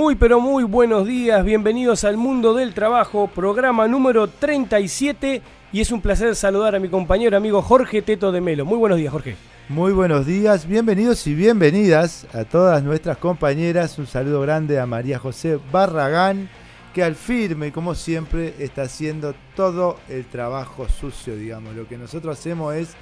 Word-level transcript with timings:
Muy 0.00 0.14
pero 0.14 0.40
muy 0.40 0.64
buenos 0.64 1.06
días, 1.06 1.44
bienvenidos 1.44 2.04
al 2.04 2.16
Mundo 2.16 2.54
del 2.54 2.72
Trabajo, 2.72 3.28
programa 3.28 3.86
número 3.86 4.28
37 4.28 5.42
y 5.74 5.80
es 5.82 5.92
un 5.92 6.00
placer 6.00 6.34
saludar 6.36 6.74
a 6.74 6.78
mi 6.78 6.88
compañero 6.88 7.36
amigo 7.36 7.60
Jorge 7.60 8.00
Teto 8.00 8.32
de 8.32 8.40
Melo. 8.40 8.64
Muy 8.64 8.78
buenos 8.78 8.96
días 8.96 9.12
Jorge. 9.12 9.36
Muy 9.68 9.92
buenos 9.92 10.24
días, 10.24 10.66
bienvenidos 10.66 11.26
y 11.26 11.34
bienvenidas 11.34 12.26
a 12.32 12.44
todas 12.44 12.82
nuestras 12.82 13.18
compañeras. 13.18 13.98
Un 13.98 14.06
saludo 14.06 14.40
grande 14.40 14.80
a 14.80 14.86
María 14.86 15.18
José 15.18 15.58
Barragán, 15.70 16.48
que 16.94 17.04
al 17.04 17.14
firme, 17.14 17.70
como 17.70 17.94
siempre, 17.94 18.54
está 18.58 18.84
haciendo 18.84 19.34
todo 19.54 19.98
el 20.08 20.24
trabajo 20.24 20.88
sucio, 20.88 21.36
digamos. 21.36 21.76
Lo 21.76 21.86
que 21.86 21.98
nosotros 21.98 22.38
hacemos 22.38 22.74
es 22.74 22.96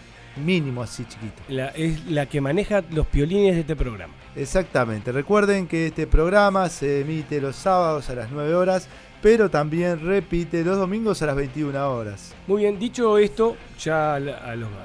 mínimo 0.44 0.82
así 0.82 1.04
chiquito. 1.04 1.44
La, 1.48 1.68
es 1.68 2.06
la 2.06 2.26
que 2.26 2.40
maneja 2.40 2.82
los 2.90 3.06
piolines 3.06 3.54
de 3.54 3.60
este 3.60 3.76
programa. 3.76 4.14
Exactamente. 4.36 5.12
Recuerden 5.12 5.66
que 5.66 5.88
este 5.88 6.06
programa 6.06 6.68
se 6.68 7.00
emite 7.00 7.40
los 7.40 7.56
sábados 7.56 8.08
a 8.10 8.14
las 8.14 8.30
9 8.30 8.54
horas, 8.54 8.88
pero 9.20 9.50
también 9.50 10.00
repite 10.04 10.64
los 10.64 10.76
domingos 10.76 11.22
a 11.22 11.26
las 11.26 11.36
21 11.36 11.90
horas. 11.90 12.34
Muy 12.46 12.62
bien, 12.62 12.78
dicho 12.78 13.18
esto, 13.18 13.56
ya 13.78 14.14
a 14.14 14.20
la, 14.20 14.36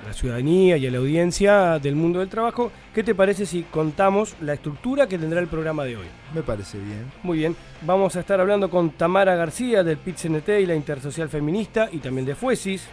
a 0.09 0.13
ciudadanía 0.13 0.77
y 0.77 0.87
a 0.87 0.91
la 0.91 0.97
audiencia 0.97 1.79
del 1.79 1.95
mundo 1.95 2.19
del 2.19 2.29
trabajo, 2.29 2.71
¿qué 2.93 3.03
te 3.03 3.13
parece 3.13 3.45
si 3.45 3.63
contamos 3.63 4.35
la 4.41 4.53
estructura 4.53 5.07
que 5.07 5.19
tendrá 5.19 5.39
el 5.39 5.47
programa 5.47 5.83
de 5.83 5.97
hoy? 5.97 6.07
Me 6.33 6.41
parece 6.41 6.79
bien. 6.79 7.11
Muy 7.21 7.37
bien, 7.37 7.55
vamos 7.81 8.15
a 8.15 8.21
estar 8.21 8.39
hablando 8.39 8.69
con 8.69 8.91
Tamara 8.91 9.35
García 9.35 9.83
del 9.83 9.97
PIT-CNT 9.97 10.49
y 10.61 10.65
la 10.65 10.75
Intersocial 10.75 11.29
Feminista 11.29 11.89
y 11.91 11.99
también 11.99 12.25
de 12.25 12.35
Fuesis. 12.35 12.87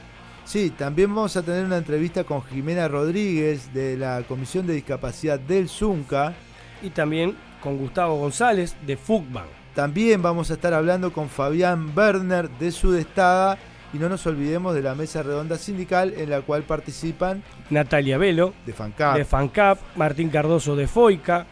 Sí, 0.45 0.71
también 0.71 1.15
vamos 1.15 1.37
a 1.37 1.43
tener 1.43 1.65
una 1.65 1.77
entrevista 1.79 2.25
con 2.25 2.43
Jimena 2.43 2.89
Rodríguez 2.89 3.73
de 3.73 3.97
la 3.97 4.23
Comisión 4.27 4.67
de 4.67 4.75
Discapacidad 4.75 5.39
del 5.39 5.69
ZUNCA. 5.69 6.35
y 6.83 6.91
también 6.91 7.37
con 7.63 7.77
Gustavo 7.77 8.17
González 8.17 8.75
de 8.87 8.97
FUCBAN. 8.97 9.45
También 9.75 10.23
vamos 10.23 10.51
a 10.51 10.55
estar 10.55 10.73
hablando 10.73 11.13
con 11.13 11.29
Fabián 11.29 11.93
Werner 11.95 12.49
de 12.49 12.73
Sudestada 12.73 13.59
y 13.93 13.99
no 13.99 14.09
nos 14.09 14.27
olvidemos 14.27 14.75
de 14.75 14.83
la 14.83 14.95
mesa 14.95 15.23
redonda 15.23 15.59
sindical 15.59 16.15
en 16.17 16.31
la 16.31 16.41
cual 16.41 16.63
participan 16.63 17.43
Natalia 17.69 18.19
Velo 18.19 18.55
de 18.65 18.73
FANCAP. 18.73 19.17
de 19.17 19.25
FANCAP, 19.25 19.79
Martín 19.97 20.31
Cardoso 20.31 20.75
de 20.75 20.87
FOICA, 20.87 21.47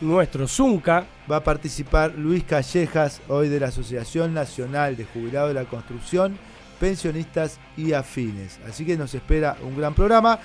nuestro 0.00 0.48
Zunca, 0.48 1.04
Va 1.30 1.36
a 1.36 1.44
participar 1.44 2.14
Luis 2.16 2.42
Callejas, 2.42 3.20
hoy 3.28 3.48
de 3.48 3.60
la 3.60 3.68
Asociación 3.68 4.34
Nacional 4.34 4.96
de 4.96 5.04
Jubilados 5.04 5.50
de 5.50 5.54
la 5.54 5.64
Construcción, 5.64 6.36
Pensionistas 6.80 7.60
y 7.76 7.92
Afines. 7.92 8.58
Así 8.68 8.84
que 8.84 8.96
nos 8.96 9.14
espera 9.14 9.56
un 9.62 9.76
gran 9.76 9.94
programa, 9.94 10.40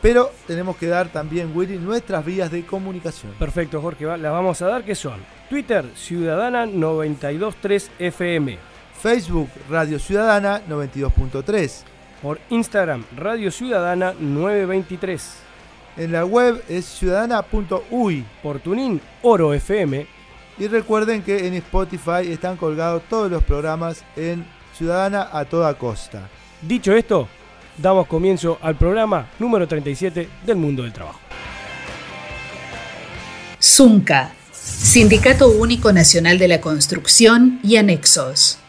pero 0.00 0.30
tenemos 0.46 0.76
que 0.76 0.86
dar 0.86 1.08
también, 1.08 1.50
Willy, 1.56 1.78
nuestras 1.78 2.24
vías 2.24 2.52
de 2.52 2.64
comunicación. 2.64 3.32
perfecto 3.38 3.80
Jorge, 3.82 4.04
las 4.04 4.32
vamos 4.32 4.62
a 4.62 4.66
dar 4.68 4.84
que 4.84 4.94
son 4.94 5.18
Twitter 5.50 5.84
Ciudadana 5.96 6.66
923 6.66 7.90
FM, 7.98 8.58
Facebook 9.00 9.48
Radio 9.68 9.98
Ciudadana 9.98 10.60
92.3. 10.68 11.82
por 12.22 12.38
Instagram 12.50 13.04
Radio 13.16 13.50
Ciudadana 13.50 14.12
923, 14.20 15.34
En 15.96 16.12
la 16.12 16.24
web 16.24 16.62
es 16.68 16.84
ciudadana.uy. 16.84 18.24
por 18.42 18.60
Tunin 18.60 19.00
Oro 19.22 19.52
FM, 19.54 20.06
Y 20.60 20.66
recuerden 20.68 21.22
que 21.22 21.46
en 21.46 21.54
Spotify 21.54 22.30
están 22.30 22.56
colgados 22.56 23.02
todos 23.08 23.30
los 23.30 23.42
programas 23.44 24.04
en 24.16 24.44
Ciudadana 24.78 25.30
a 25.32 25.44
toda 25.44 25.74
costa. 25.74 26.28
Dicho 26.62 26.92
esto, 26.92 27.26
damos 27.76 28.06
comienzo 28.06 28.58
al 28.62 28.76
programa 28.76 29.28
número 29.40 29.66
37 29.66 30.28
del 30.46 30.56
mundo 30.56 30.84
del 30.84 30.92
trabajo. 30.92 31.18
Zunca, 33.60 34.30
Sindicato 34.52 35.48
Único 35.48 35.92
Nacional 35.92 36.38
de 36.38 36.46
la 36.46 36.60
Construcción 36.60 37.58
y 37.64 37.74
Anexos. 37.74 38.60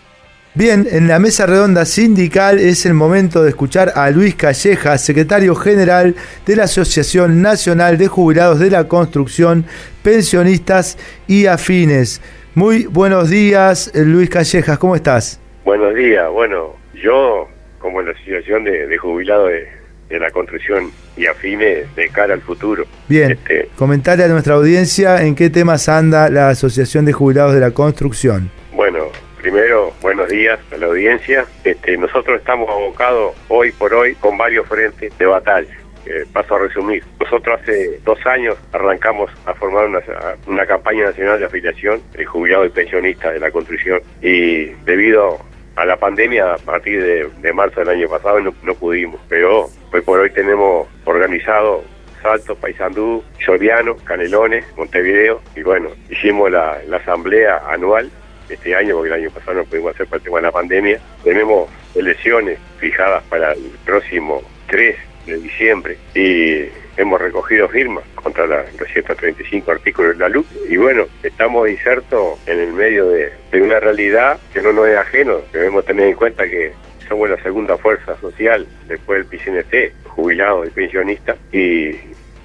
Bien, 0.56 0.88
en 0.90 1.08
la 1.08 1.20
mesa 1.20 1.46
redonda 1.46 1.86
sindical 1.86 2.58
es 2.58 2.88
el 2.88 2.96
momento 2.96 3.44
de 3.44 3.50
escuchar 3.50 3.94
a 3.96 4.10
Luis 4.10 4.34
Calleja, 4.34 4.98
secretario 4.98 5.54
general 5.54 6.16
de 6.48 6.56
la 6.56 6.64
Asociación 6.64 7.44
Nacional 7.44 8.00
de 8.00 8.08
Jubilados 8.08 8.58
de 8.58 8.72
la 8.72 8.88
Construcción, 8.88 9.64
Pensionistas 10.02 10.98
y 11.28 11.46
Afines. 11.46 12.20
Muy 12.56 12.86
buenos 12.88 13.30
días, 13.30 13.92
Luis 13.94 14.32
Callejas, 14.32 14.80
¿cómo 14.80 14.96
estás? 14.96 15.40
Buenos 15.70 15.94
días. 15.94 16.28
Bueno, 16.32 16.76
yo, 16.96 17.48
como 17.78 18.02
la 18.02 18.10
Asociación 18.10 18.64
de, 18.64 18.88
de 18.88 18.98
Jubilados 18.98 19.50
de, 19.52 19.68
de 20.10 20.20
la 20.20 20.32
Construcción 20.32 20.90
y 21.16 21.28
afines 21.28 21.96
de 21.96 22.10
cara 22.10 22.34
al 22.34 22.42
futuro. 22.42 22.86
Bien, 23.08 23.34
Este, 23.34 23.70
comentarle 23.78 24.24
a 24.24 24.30
nuestra 24.30 24.56
audiencia 24.56 25.22
en 25.22 25.36
qué 25.36 25.52
temas 25.52 25.88
anda 25.88 26.28
la 26.32 26.50
Asociación 26.50 27.06
de 27.06 27.14
Jubilados 27.14 27.54
de 27.54 27.60
la 27.60 27.70
Construcción. 27.70 28.50
bueno, 28.74 29.10
primero, 29.40 29.94
buenos 30.02 30.28
días 30.30 30.60
a 30.74 30.78
la 30.78 30.88
audiencia. 30.88 31.46
Este, 31.64 31.96
nosotros 31.98 32.40
estamos 32.40 32.68
abocados 32.68 33.36
hoy 33.48 33.72
por 33.72 33.94
hoy 33.94 34.16
con 34.16 34.40
varios 34.40 34.68
frentes 34.68 35.16
de 35.20 35.26
batalla. 35.28 35.70
Eh, 36.08 36.26
paso 36.34 36.56
a 36.56 36.60
resumir. 36.62 37.04
Nosotros 37.20 37.60
hace 37.62 38.00
dos 38.04 38.18
años 38.26 38.58
arrancamos 38.72 39.30
a 39.46 39.54
formar 39.54 39.86
una, 39.86 40.00
una 40.48 40.66
campaña 40.66 41.04
nacional 41.06 41.38
de 41.38 41.46
afiliación 41.46 42.02
de 42.18 42.26
jubilados 42.26 42.66
y 42.66 42.70
pensionistas 42.72 43.34
de 43.34 43.40
la 43.40 43.52
construcción 43.52 44.02
y 44.20 44.70
debido 44.86 45.38
a 45.80 45.86
la 45.86 45.96
pandemia 45.96 46.56
a 46.56 46.58
partir 46.58 47.32
de, 47.42 47.54
marzo 47.54 47.80
del 47.80 47.90
año 47.90 48.10
pasado 48.10 48.42
no, 48.42 48.52
pudimos, 48.76 49.22
pero 49.30 49.70
hoy 49.94 50.02
por 50.02 50.20
hoy 50.20 50.30
tenemos 50.30 50.88
organizado 51.06 51.84
Salto, 52.22 52.54
Paysandú, 52.56 53.24
Soriano, 53.46 53.96
Canelones, 54.04 54.66
Montevideo 54.76 55.42
y 55.56 55.64
bueno, 55.64 55.92
hicimos 56.10 56.52
la, 56.52 56.80
la 56.86 56.98
asamblea 56.98 57.64
anual 57.70 58.12
este 58.50 58.76
año 58.76 58.96
porque 58.98 59.14
el 59.14 59.24
año 59.24 59.32
pasado 59.32 59.54
no 59.54 59.64
pudimos 59.64 59.96
hacer 59.96 60.08
por 60.08 60.18
el 60.18 60.24
tema 60.24 60.38
de 60.40 60.44
la 60.44 60.52
pandemia. 60.52 61.00
Tenemos 61.24 61.70
elecciones 61.96 62.60
fijadas 62.80 63.24
para 63.30 63.54
el 63.54 63.72
próximo 63.86 64.42
3 64.68 64.98
de 65.28 65.38
diciembre 65.38 65.98
y 66.14 66.66
hemos 67.00 67.20
recogido 67.20 67.68
firmas 67.70 68.04
contra 68.16 68.46
la, 68.46 68.66
los 68.78 68.88
135 68.92 69.72
artículos 69.72 70.18
de 70.18 70.20
la 70.20 70.30
luz 70.30 70.46
y 70.70 70.76
bueno, 70.76 71.06
estamos 71.24 71.70
insertos 71.70 72.38
en 72.46 72.60
el 72.60 72.74
medio 72.74 73.08
de, 73.08 73.32
una 73.54 73.80
realidad 73.80 74.38
que 74.54 74.62
no 74.62 74.74
nos 74.74 74.88
es 74.88 74.98
ajeno, 74.98 75.38
debemos 75.54 75.86
tener 75.86 76.10
en 76.10 76.16
cuenta 76.16 76.48
que 76.48 76.74
somos 77.08 77.30
la 77.30 77.42
segunda 77.42 77.78
fuerza 77.78 78.20
social 78.20 78.68
después 78.88 79.28
del 79.28 79.40
PCNT, 79.40 80.08
jubilados 80.10 80.68
y 80.68 80.72
pensionistas 80.72 81.38
y 81.54 81.92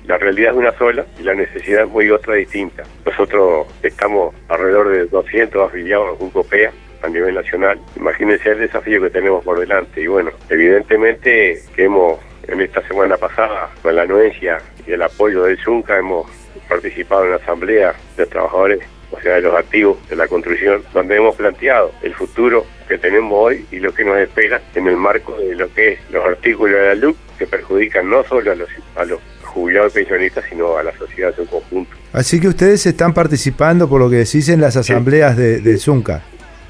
la 0.07 0.19
realidad 0.19 0.53
es 0.53 0.59
una 0.59 0.73
sola 0.79 1.05
y 1.19 1.23
la 1.23 1.35
necesidad 1.35 1.85
es 1.85 1.91
muy 1.91 2.11
otra 2.11 2.35
distinta. 2.35 2.85
Nosotros 3.05 3.67
estamos 3.83 4.35
alrededor 4.49 4.91
de 4.91 5.07
200 5.07 5.69
afiliados 5.69 6.21
a 6.21 6.25
UCOPEA 6.25 6.73
a 7.03 7.09
nivel 7.09 7.35
nacional. 7.35 7.79
Imagínense 7.97 8.51
el 8.51 8.61
desafío 8.61 9.01
que 9.01 9.11
tenemos 9.11 9.45
por 9.45 9.59
delante. 9.59 10.01
Y 10.01 10.07
bueno, 10.07 10.31
evidentemente 10.49 11.61
que 11.75 11.85
hemos, 11.85 12.19
en 12.49 12.61
esta 12.61 12.87
semana 12.87 13.17
pasada, 13.17 13.71
con 13.83 13.95
la 13.97 14.03
anuencia 14.03 14.59
y 14.87 14.93
el 14.93 15.03
apoyo 15.03 15.45
del 15.45 15.59
ZUNCA, 15.59 15.99
hemos 15.99 16.27
participado 16.69 17.25
en 17.25 17.31
la 17.31 17.37
asamblea 17.37 17.95
de 18.17 18.27
trabajadores, 18.27 18.81
o 19.11 19.21
sea, 19.21 19.35
de 19.35 19.43
los 19.43 19.55
activos 19.55 19.97
de 20.09 20.17
la 20.17 20.27
construcción, 20.27 20.83
donde 20.93 21.17
hemos 21.17 21.37
planteado 21.37 21.93
el 22.03 22.15
futuro 22.15 22.65
que 22.89 22.99
tenemos 22.99 23.33
hoy 23.33 23.67
y 23.71 23.79
lo 23.79 23.93
que 23.93 24.05
nos 24.05 24.19
espera 24.19 24.61
en 24.75 24.87
el 24.87 24.97
marco 24.97 25.37
de 25.37 25.55
lo 25.55 25.73
que 25.73 25.93
es 25.93 25.99
los 26.11 26.25
artículos 26.25 26.79
de 26.79 26.87
la 26.87 26.95
LUC 26.95 27.17
que 27.39 27.47
perjudican 27.47 28.09
no 28.09 28.23
solo 28.25 28.53
a 28.53 28.55
los, 28.55 28.69
a 28.97 29.05
los 29.05 29.21
jubilados 29.43 29.93
y 29.93 29.97
pensionistas, 29.97 30.45
sino 30.49 30.77
a 30.77 30.83
la 30.83 30.97
sociedad 30.97 31.31
en 31.31 31.45
su 31.45 31.51
conjunto. 31.51 31.93
Así 32.13 32.41
que 32.41 32.49
ustedes 32.49 32.85
están 32.87 33.15
participando, 33.15 33.89
por 33.89 34.01
lo 34.01 34.11
que 34.11 34.17
decís, 34.17 34.49
en 34.49 34.61
las 34.61 34.77
asambleas 34.77 35.37
de, 35.37 35.61
del 35.61 35.79
Zunca. 35.79 36.23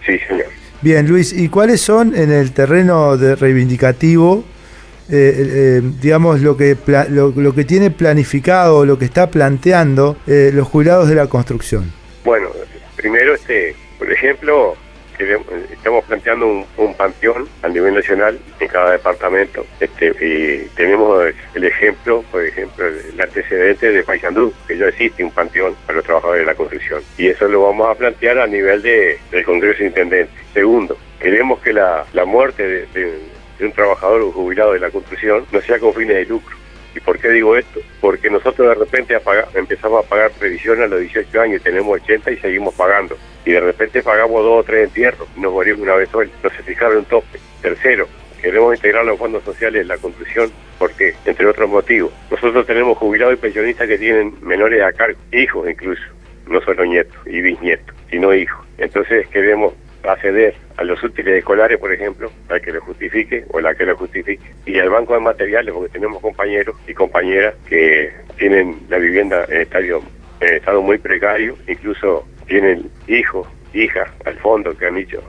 Sí, 0.07 0.19
señor. 0.29 0.47
Bien, 0.81 1.09
Luis, 1.09 1.33
¿y 1.33 1.49
cuáles 1.49 1.81
son 1.81 2.15
en 2.15 2.31
el 2.31 2.53
terreno 2.53 3.17
de 3.17 3.37
reivindicativo, 3.37 4.45
eh, 5.11 5.35
eh, 5.37 5.81
digamos, 6.01 6.41
lo 6.41 6.57
que, 6.57 6.77
lo, 7.11 7.55
que 7.55 7.65
tiene 7.65 7.91
planificado, 7.91 8.87
lo 8.87 8.99
que 8.99 9.05
está 9.05 9.31
planteando 9.31 10.17
eh, 10.27 10.51
los 10.53 10.67
jubilados 10.67 11.09
de 11.09 11.15
la 11.15 11.27
construcción? 11.27 11.93
Bueno, 12.25 12.49
primero, 12.97 13.35
este, 13.35 13.77
por 13.99 14.11
ejemplo, 14.11 14.77
estamos 15.71 16.05
planteando 16.05 16.65
un, 16.77 16.95
panteón 16.95 17.49
a 17.63 17.69
nivel 17.69 17.95
nacional 17.95 18.39
en 18.61 18.69
cada 18.69 18.93
departamento 18.93 19.67
este, 19.81 20.09
y 20.21 20.69
tenemos 20.75 21.27
el 21.55 21.65
ejemplo, 21.65 22.25
por 22.31 22.45
ejemplo, 22.45 22.87
el 22.87 23.21
antecedente 23.21 23.93
de 23.93 24.03
Paysandú, 24.03 24.53
que 24.67 24.79
ya 24.79 24.87
existe 24.87 25.23
un 25.23 25.31
panteón 25.31 25.75
para 25.87 25.97
los 25.97 26.05
trabajadores 26.05 26.43
de 26.43 26.47
la 26.47 26.55
construcción 26.55 27.03
y 27.19 27.29
eso 27.29 27.47
lo 27.49 27.63
vamos 27.63 27.91
a 27.91 27.95
plantear 27.95 28.39
a 28.39 28.47
nivel 28.47 28.83
de, 28.83 29.19
del 29.31 29.45
Congreso 29.45 29.81
de 29.81 29.87
Intendente. 29.87 30.33
Segundo, 30.53 30.97
queremos 31.21 31.61
que 31.61 31.73
la, 31.73 32.05
la 32.13 32.25
muerte 32.25 32.87
de, 32.93 33.34
de 33.59 33.67
un 33.67 33.73
trabajador 33.73 34.23
o 34.23 34.33
jubilado 34.33 34.73
de 34.73 34.81
la 34.81 34.91
construcción 34.91 35.47
no 35.53 35.61
sea 35.61 35.79
con 35.79 35.95
fines 35.95 36.17
de 36.17 36.25
lucro 36.27 36.57
¿Y 36.95 37.01
por 37.01 37.19
qué 37.19 37.29
digo 37.31 37.57
esto? 37.57 37.81
Porque 38.01 38.31
nosotros 38.31 38.69
de 38.69 38.75
repente 38.75 39.17
empezamos 39.55 40.05
a 40.05 40.09
pagar 40.09 40.31
previsión 40.33 40.81
a 40.81 40.87
los 40.87 41.01
18 41.01 41.41
años, 41.41 41.63
tenemos 41.63 42.01
80 42.01 42.31
y 42.31 42.37
seguimos 42.37 42.75
pagando. 42.75 43.17
Y 43.45 43.51
de 43.51 43.61
repente 43.61 44.03
pagamos 44.03 44.43
dos 44.43 44.61
o 44.61 44.65
tres 44.65 44.85
entierros 44.85 45.29
y 45.37 45.41
nos 45.41 45.53
morimos 45.53 45.81
una 45.83 45.97
vez 45.97 46.15
hoy. 46.15 46.31
No 46.43 46.51
se 46.51 46.63
fijaron 46.63 46.99
un 46.99 47.05
tope. 47.07 47.41
Tercero, 47.61 48.07
queremos 48.41 48.77
integrar 48.77 49.05
los 49.05 49.19
fondos 49.19 49.43
sociales 49.43 49.83
en 49.83 49.89
la 49.89 49.99
construcción 49.99 50.53
porque, 50.79 51.15
entre 51.25 51.47
otros 51.47 51.69
motivos, 51.69 52.13
nosotros 52.31 52.65
tenemos 52.67 52.97
jubilados 52.97 53.35
y 53.35 53.39
pensionistas 53.39 53.89
que 53.89 53.99
tienen 53.99 54.35
menores 54.41 54.83
a 54.83 54.93
cargo, 54.93 55.19
hijos 55.33 55.69
incluso, 55.69 56.03
no 56.47 56.61
solo 56.61 56.85
nietos 56.85 57.17
y 57.27 57.41
bisnietos, 57.41 57.95
sino 58.09 58.33
hijos. 58.33 58.65
Entonces 58.79 59.27
queremos 59.29 59.75
acceder 60.09 60.55
a 60.77 60.85
los 60.85 61.03
útiles 61.03 61.39
escolares, 61.39 61.79
por 61.79 61.93
ejemplo, 61.93 62.31
al 62.49 62.61
que 62.61 62.73
lo 62.73 62.81
justifique 62.81 63.45
o 63.51 63.61
la 63.61 63.75
que 63.75 63.87
lo 63.87 63.97
justifique, 63.97 64.45
y 64.67 64.79
al 64.79 64.91
banco 64.91 65.15
de 65.15 65.21
materiales, 65.21 65.75
porque 65.75 65.93
tenemos 65.93 66.21
compañeros 66.21 66.77
y 66.87 66.95
compañeras 66.95 67.55
que 67.69 68.13
tienen 68.37 68.79
la 68.89 68.99
vivienda 68.99 69.45
en 69.49 69.63
estadio, 69.63 70.03
en 70.41 70.55
estado 70.55 70.83
muy 70.83 70.99
precario, 70.99 71.57
incluso 71.67 72.27
tienen 72.47 72.91
hijos 73.09 73.47
hijas 73.75 74.09
al 74.25 74.37
fondo 74.39 74.77
que 74.77 74.87
han 74.87 74.95
dicho 74.95 75.23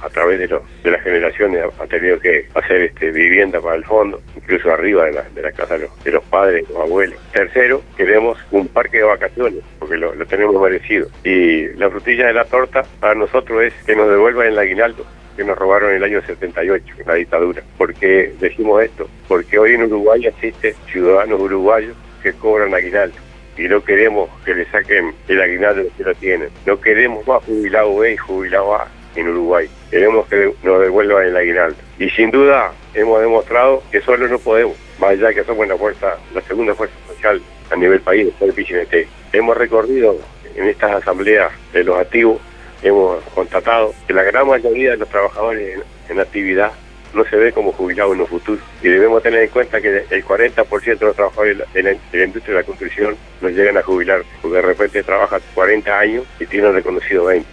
a, 0.00 0.08
través 0.08 0.38
de, 0.38 0.46
de 0.46 0.90
las 0.90 1.02
generaciones 1.02 1.64
han 1.78 1.88
tenido 1.88 2.18
que 2.18 2.48
hacer 2.54 2.82
este 2.82 3.10
vivienda 3.10 3.60
para 3.60 3.76
el 3.76 3.84
fondo, 3.84 4.20
incluso 4.34 4.70
arriba 4.72 5.04
de 5.06 5.12
la, 5.12 5.22
de 5.22 5.42
la 5.42 5.52
casa 5.52 5.78
de 5.78 6.10
los, 6.10 6.24
padres, 6.24 6.68
los 6.68 6.80
abuelos. 6.80 7.18
Tercero, 7.32 7.82
queremos 7.96 8.38
un 8.50 8.68
parque 8.68 8.98
de 8.98 9.04
vacaciones, 9.04 9.60
porque 9.78 9.96
lo, 9.96 10.12
tenemos 10.26 10.60
merecido. 10.60 11.08
Y 11.24 11.68
la 11.74 11.90
frutilla 11.90 12.26
de 12.26 12.32
la 12.32 12.44
torta 12.44 12.84
para 13.00 13.14
nosotros 13.14 13.62
es 13.62 13.74
que 13.84 13.94
nos 13.94 14.08
devuelvan 14.08 14.48
el 14.48 14.58
aguinaldo 14.58 15.04
que 15.36 15.44
nos 15.44 15.58
robaron 15.58 15.90
en 15.90 15.96
el 15.96 16.04
año 16.04 16.22
78, 16.22 16.94
en 16.98 17.06
la 17.06 17.14
dictadura. 17.14 17.62
¿Por 17.76 17.92
qué 17.94 18.32
decimos 18.40 18.82
esto? 18.82 19.06
Porque 19.28 19.58
hoy 19.58 19.74
en 19.74 19.82
Uruguay 19.82 20.24
existen 20.24 20.74
ciudadanos 20.90 21.38
uruguayos 21.38 21.94
que 22.22 22.32
cobran 22.32 22.74
aguinaldo 22.74 23.25
y 23.56 23.68
no 23.68 23.82
queremos 23.82 24.28
que 24.44 24.54
le 24.54 24.66
saquen 24.66 25.14
el 25.28 25.40
aguinaldo 25.40 25.82
que 25.96 26.04
lo 26.04 26.14
tienen. 26.14 26.50
No 26.66 26.80
queremos 26.80 27.26
más 27.26 27.42
jubilado 27.44 27.96
B 27.96 28.12
y 28.12 28.16
jubilado 28.16 28.74
A 28.74 28.88
en 29.14 29.28
Uruguay. 29.28 29.68
Queremos 29.90 30.26
que 30.28 30.52
nos 30.62 30.80
devuelvan 30.80 31.26
el 31.26 31.36
aguinaldo. 31.36 31.76
Y 31.98 32.10
sin 32.10 32.30
duda 32.30 32.72
hemos 32.94 33.20
demostrado 33.20 33.82
que 33.90 34.00
solo 34.00 34.28
no 34.28 34.38
podemos, 34.38 34.76
más 34.98 35.10
allá 35.10 35.32
que 35.32 35.44
somos 35.44 35.66
la 35.66 35.76
fuerza, 35.76 36.16
la 36.34 36.40
segunda 36.42 36.74
fuerza 36.74 36.96
social 37.08 37.40
a 37.70 37.76
nivel 37.76 38.00
país 38.00 38.26
después 38.26 38.54
del 38.54 38.64
PCNT. 38.64 39.08
Hemos 39.32 39.56
recorrido 39.56 40.18
en 40.54 40.68
estas 40.68 40.92
asambleas 40.92 41.52
de 41.72 41.84
los 41.84 41.98
activos, 41.98 42.40
hemos 42.82 43.22
constatado 43.34 43.94
que 44.06 44.14
la 44.14 44.22
gran 44.22 44.46
mayoría 44.46 44.92
de 44.92 44.96
los 44.98 45.08
trabajadores 45.08 45.80
en 46.08 46.20
actividad 46.20 46.72
no 47.16 47.24
se 47.24 47.36
ve 47.36 47.52
como 47.52 47.72
jubilado 47.72 48.14
en 48.14 48.20
un 48.20 48.26
futuro. 48.26 48.60
Y 48.82 48.88
debemos 48.88 49.22
tener 49.22 49.42
en 49.42 49.48
cuenta 49.48 49.80
que 49.80 50.04
el 50.08 50.24
40% 50.24 50.98
de 50.98 51.06
los 51.06 51.16
trabajadores 51.16 51.58
de 51.72 51.82
la, 51.82 52.24
industria 52.24 52.54
de 52.54 52.60
la 52.60 52.66
construcción 52.66 53.16
no 53.40 53.48
llegan 53.48 53.76
a 53.76 53.82
jubilar, 53.82 54.22
porque 54.40 54.56
de 54.56 54.62
repente 54.62 55.02
trabajan 55.02 55.40
40 55.54 55.98
años 55.98 56.24
y 56.38 56.46
tienen 56.46 56.74
reconocido 56.74 57.24
20. 57.24 57.48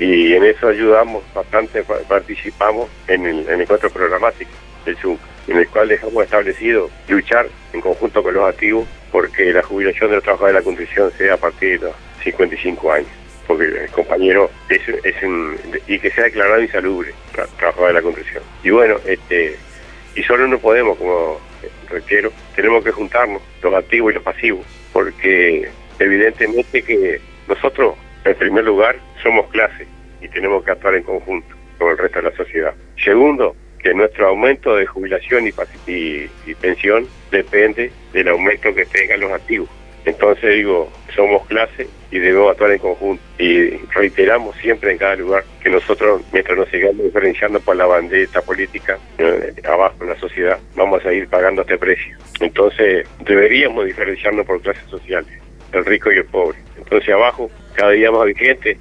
Y 0.00 0.32
en 0.34 0.44
eso 0.44 0.68
ayudamos 0.68 1.22
bastante, 1.34 1.82
participamos 2.08 2.88
en 3.08 3.26
el, 3.26 3.48
en 3.48 3.60
encuentro 3.60 3.90
programático 3.90 4.50
del 4.86 4.96
ZUNC, 4.96 5.18
en 5.48 5.56
el 5.58 5.68
cual 5.68 5.88
dejamos 5.88 6.24
establecido 6.24 6.88
luchar 7.08 7.48
en 7.72 7.80
conjunto 7.80 8.22
con 8.22 8.34
los 8.34 8.48
activos 8.48 8.86
porque 9.10 9.52
la 9.52 9.62
jubilación 9.62 10.10
de 10.10 10.16
los 10.16 10.24
trabajadores 10.24 10.54
de 10.54 10.60
la 10.60 10.64
construcción 10.64 11.10
sea 11.16 11.34
a 11.34 11.36
partir 11.36 11.80
de 11.80 11.86
los 11.86 11.96
55 12.22 12.92
años 12.92 13.08
porque 13.48 13.64
el 13.64 13.90
compañero 13.90 14.50
es, 14.68 14.82
es 15.02 15.22
un, 15.22 15.56
y 15.88 15.98
que 15.98 16.10
sea 16.10 16.24
declarado 16.24 16.62
insalubre, 16.62 17.12
trabajador 17.56 17.88
de 17.88 17.94
la 17.94 18.02
construcción. 18.02 18.42
Y 18.62 18.70
bueno, 18.70 18.96
este 19.06 19.56
y 20.14 20.22
solo 20.22 20.46
no 20.46 20.58
podemos, 20.58 20.98
como 20.98 21.40
requiero, 21.88 22.30
tenemos 22.54 22.84
que 22.84 22.90
juntarnos, 22.90 23.40
los 23.62 23.74
activos 23.74 24.12
y 24.12 24.14
los 24.16 24.22
pasivos, 24.22 24.66
porque 24.92 25.68
evidentemente 25.98 26.82
que 26.82 27.20
nosotros, 27.48 27.94
en 28.24 28.34
primer 28.36 28.64
lugar, 28.64 28.96
somos 29.22 29.48
clase 29.48 29.86
y 30.20 30.28
tenemos 30.28 30.64
que 30.64 30.72
actuar 30.72 30.96
en 30.96 31.04
conjunto 31.04 31.54
con 31.78 31.90
el 31.90 31.98
resto 31.98 32.20
de 32.20 32.30
la 32.30 32.36
sociedad. 32.36 32.74
Segundo, 33.02 33.54
que 33.78 33.94
nuestro 33.94 34.28
aumento 34.28 34.74
de 34.74 34.86
jubilación 34.86 35.46
y, 35.46 35.52
y, 35.90 36.30
y 36.46 36.54
pensión 36.54 37.06
depende 37.30 37.92
del 38.12 38.28
aumento 38.28 38.74
que 38.74 38.84
tengan 38.86 39.20
los 39.20 39.32
activos. 39.32 39.68
Entonces 40.08 40.54
digo, 40.54 40.90
somos 41.14 41.46
clase 41.48 41.86
y 42.10 42.18
debemos 42.18 42.52
actuar 42.52 42.70
en 42.70 42.78
conjunto. 42.78 43.22
Y 43.38 43.68
reiteramos 43.94 44.56
siempre 44.56 44.90
en 44.90 44.96
cada 44.96 45.16
lugar 45.16 45.44
que 45.62 45.68
nosotros, 45.68 46.22
mientras 46.32 46.56
nos 46.56 46.68
sigamos 46.70 47.04
diferenciando 47.04 47.60
por 47.60 47.76
la 47.76 47.84
bandera 47.84 48.40
política 48.40 48.98
eh, 49.18 49.52
abajo 49.68 49.96
en 50.00 50.08
la 50.08 50.18
sociedad, 50.18 50.58
vamos 50.74 51.04
a 51.04 51.12
ir 51.12 51.28
pagando 51.28 51.60
este 51.60 51.76
precio. 51.76 52.16
Entonces 52.40 53.06
deberíamos 53.20 53.84
diferenciarnos 53.84 54.46
por 54.46 54.62
clases 54.62 54.88
sociales, 54.88 55.30
el 55.72 55.84
rico 55.84 56.10
y 56.10 56.16
el 56.16 56.24
pobre. 56.24 56.58
Entonces 56.78 57.10
abajo, 57.10 57.50
cada 57.74 57.90
día 57.90 58.10
más 58.10 58.24
vigente, 58.24 58.78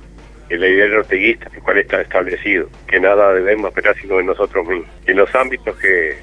el 0.47 0.63
ideal 0.63 0.94
orteguista, 0.94 1.51
el 1.53 1.62
cual 1.62 1.79
está 1.79 2.00
establecido, 2.00 2.69
que 2.88 3.01
nada 3.01 3.33
debemos 3.33 3.68
esperar 3.68 3.97
sino 4.00 4.15
de 4.15 4.24
nosotros 4.24 4.65
mismos. 4.65 4.88
En 5.06 5.18
los 5.18 5.35
ámbitos 5.35 5.75
que, 5.77 6.15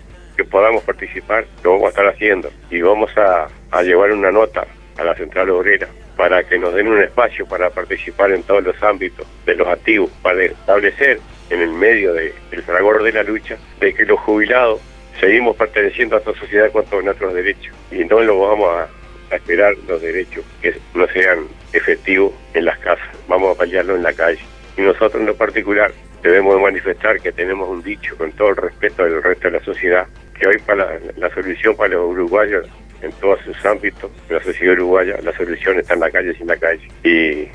podamos 0.50 0.82
participar, 0.82 1.44
lo 1.62 1.72
vamos 1.72 1.86
a 1.86 1.90
estar 1.90 2.06
haciendo 2.06 2.50
y 2.70 2.80
vamos 2.80 3.10
a 3.16 3.48
llevar 3.82 4.10
una 4.12 4.32
nota 4.32 4.66
a 4.98 5.04
la 5.04 5.14
central 5.14 5.50
obrera 5.50 5.88
para 6.16 6.44
que 6.44 6.58
nos 6.58 6.74
den 6.74 6.88
un 6.88 7.02
espacio 7.02 7.46
para 7.46 7.70
participar 7.70 8.30
en 8.32 8.42
todos 8.42 8.62
los 8.62 8.82
ámbitos 8.82 9.26
de 9.46 9.56
los 9.56 9.68
activos, 9.68 10.10
para 10.22 10.44
establecer 10.44 11.20
en 11.50 11.60
el 11.60 11.70
medio 11.70 12.12
del 12.12 12.62
fragor 12.64 13.02
de 13.02 13.12
la 13.12 13.22
lucha 13.22 13.56
de 13.80 13.94
que 13.94 14.04
los 14.04 14.18
jubilados 14.20 14.80
seguimos 15.20 15.56
perteneciendo 15.56 16.16
a 16.16 16.18
esta 16.18 16.34
sociedad 16.34 16.70
cuanto 16.70 16.98
a 16.98 17.02
nuestros 17.02 17.34
derechos 17.34 17.74
y 17.90 18.04
no 18.04 18.20
lo 18.20 18.40
vamos 18.40 18.70
a, 18.70 18.88
esperar 19.34 19.74
los 19.88 20.00
derechos 20.00 20.44
que 20.62 20.76
no 20.94 21.08
sean 21.08 21.48
efectivos 21.72 22.32
en 22.52 22.66
las 22.66 22.78
casas, 22.78 23.08
vamos 23.26 23.56
a 23.56 23.60
pelearlo 23.60 23.96
en 23.96 24.04
la 24.04 24.12
calle. 24.12 24.38
Y 24.76 24.82
nosotros 24.82 25.16
en 25.16 25.26
lo 25.26 25.34
particular 25.34 25.92
debemos 26.22 26.60
manifestar 26.60 27.18
que 27.20 27.32
tenemos 27.32 27.68
un 27.68 27.82
dicho 27.82 28.16
con 28.16 28.30
todo 28.32 28.50
el 28.50 28.56
respeto 28.56 29.02
del 29.02 29.20
resto 29.22 29.50
de 29.50 29.58
la 29.58 29.64
sociedad, 29.64 30.06
que 30.38 30.46
hoy 30.46 30.58
para 30.64 31.00
la 31.16 31.34
solución 31.34 31.74
para 31.74 31.94
los 31.94 32.10
uruguayos 32.10 32.68
en 33.04 33.12
todos 33.12 33.40
sus 33.44 33.64
ámbitos 33.64 34.10
la 34.28 34.42
sociedad 34.42 34.74
uruguaya, 34.74 35.18
la 35.22 35.32
solución 35.36 35.78
está 35.78 35.94
en 35.94 36.00
la 36.00 36.10
calle 36.10 36.34
sin 36.34 36.46
la 36.46 36.56
calle. 36.56 36.88
Y 37.02 37.48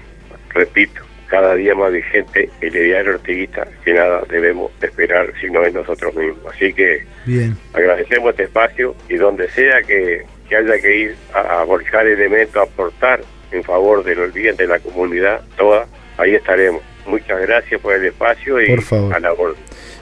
repito, 0.54 1.02
cada 1.28 1.56
día 1.56 1.76
más 1.76 1.92
vigente 1.92 2.50
el 2.62 2.76
ideal 2.76 3.08
orteguista 3.08 3.68
que 3.86 3.94
nada 3.94 4.24
debemos 4.30 4.72
esperar 4.82 5.32
si 5.40 5.50
no 5.50 5.64
es 5.64 5.74
nosotros 5.74 6.14
mismos. 6.16 6.54
Así 6.54 6.74
que 6.74 7.06
Bien. 7.26 7.56
agradecemos 7.74 8.32
este 8.32 8.44
espacio 8.44 8.96
y 9.08 9.16
donde 9.16 9.50
sea 9.50 9.82
que, 9.84 10.26
haya 10.56 10.82
que 10.82 10.98
ir 10.98 11.16
a, 11.34 11.64
volcar 11.64 12.08
elementos, 12.08 12.56
a 12.56 12.64
aportar 12.64 13.22
en 13.52 13.64
favor 13.64 14.04
del 14.04 14.20
olvidante 14.20 14.64
de 14.64 14.70
la 14.70 14.80
comunidad 14.80 15.42
toda, 15.58 15.86
ahí 16.18 16.36
estaremos. 16.36 16.82
Muchas 17.06 17.42
gracias 17.42 17.80
por 17.82 17.94
el 17.96 18.06
espacio 18.06 18.62
y 18.62 18.68
por 18.68 18.82
favor. 18.82 19.14
a 19.16 19.20
la 19.20 19.34
orden. 19.34 19.56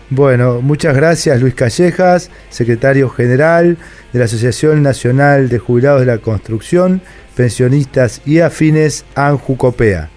Bueno, 0.10 0.62
muchas 0.62 0.96
gracias 0.96 1.40
Luis 1.42 1.54
Callejas, 1.54 2.32
secretario 2.50 3.10
general 3.10 3.78
de 4.18 4.22
la 4.22 4.26
Asociación 4.26 4.82
Nacional 4.82 5.48
de 5.48 5.60
Jubilados 5.60 6.00
de 6.00 6.08
la 6.08 6.18
Construcción, 6.18 7.02
Pensionistas 7.36 8.22
y 8.26 8.40
Afines, 8.40 9.06
ANJUCOPEA. 9.14 10.10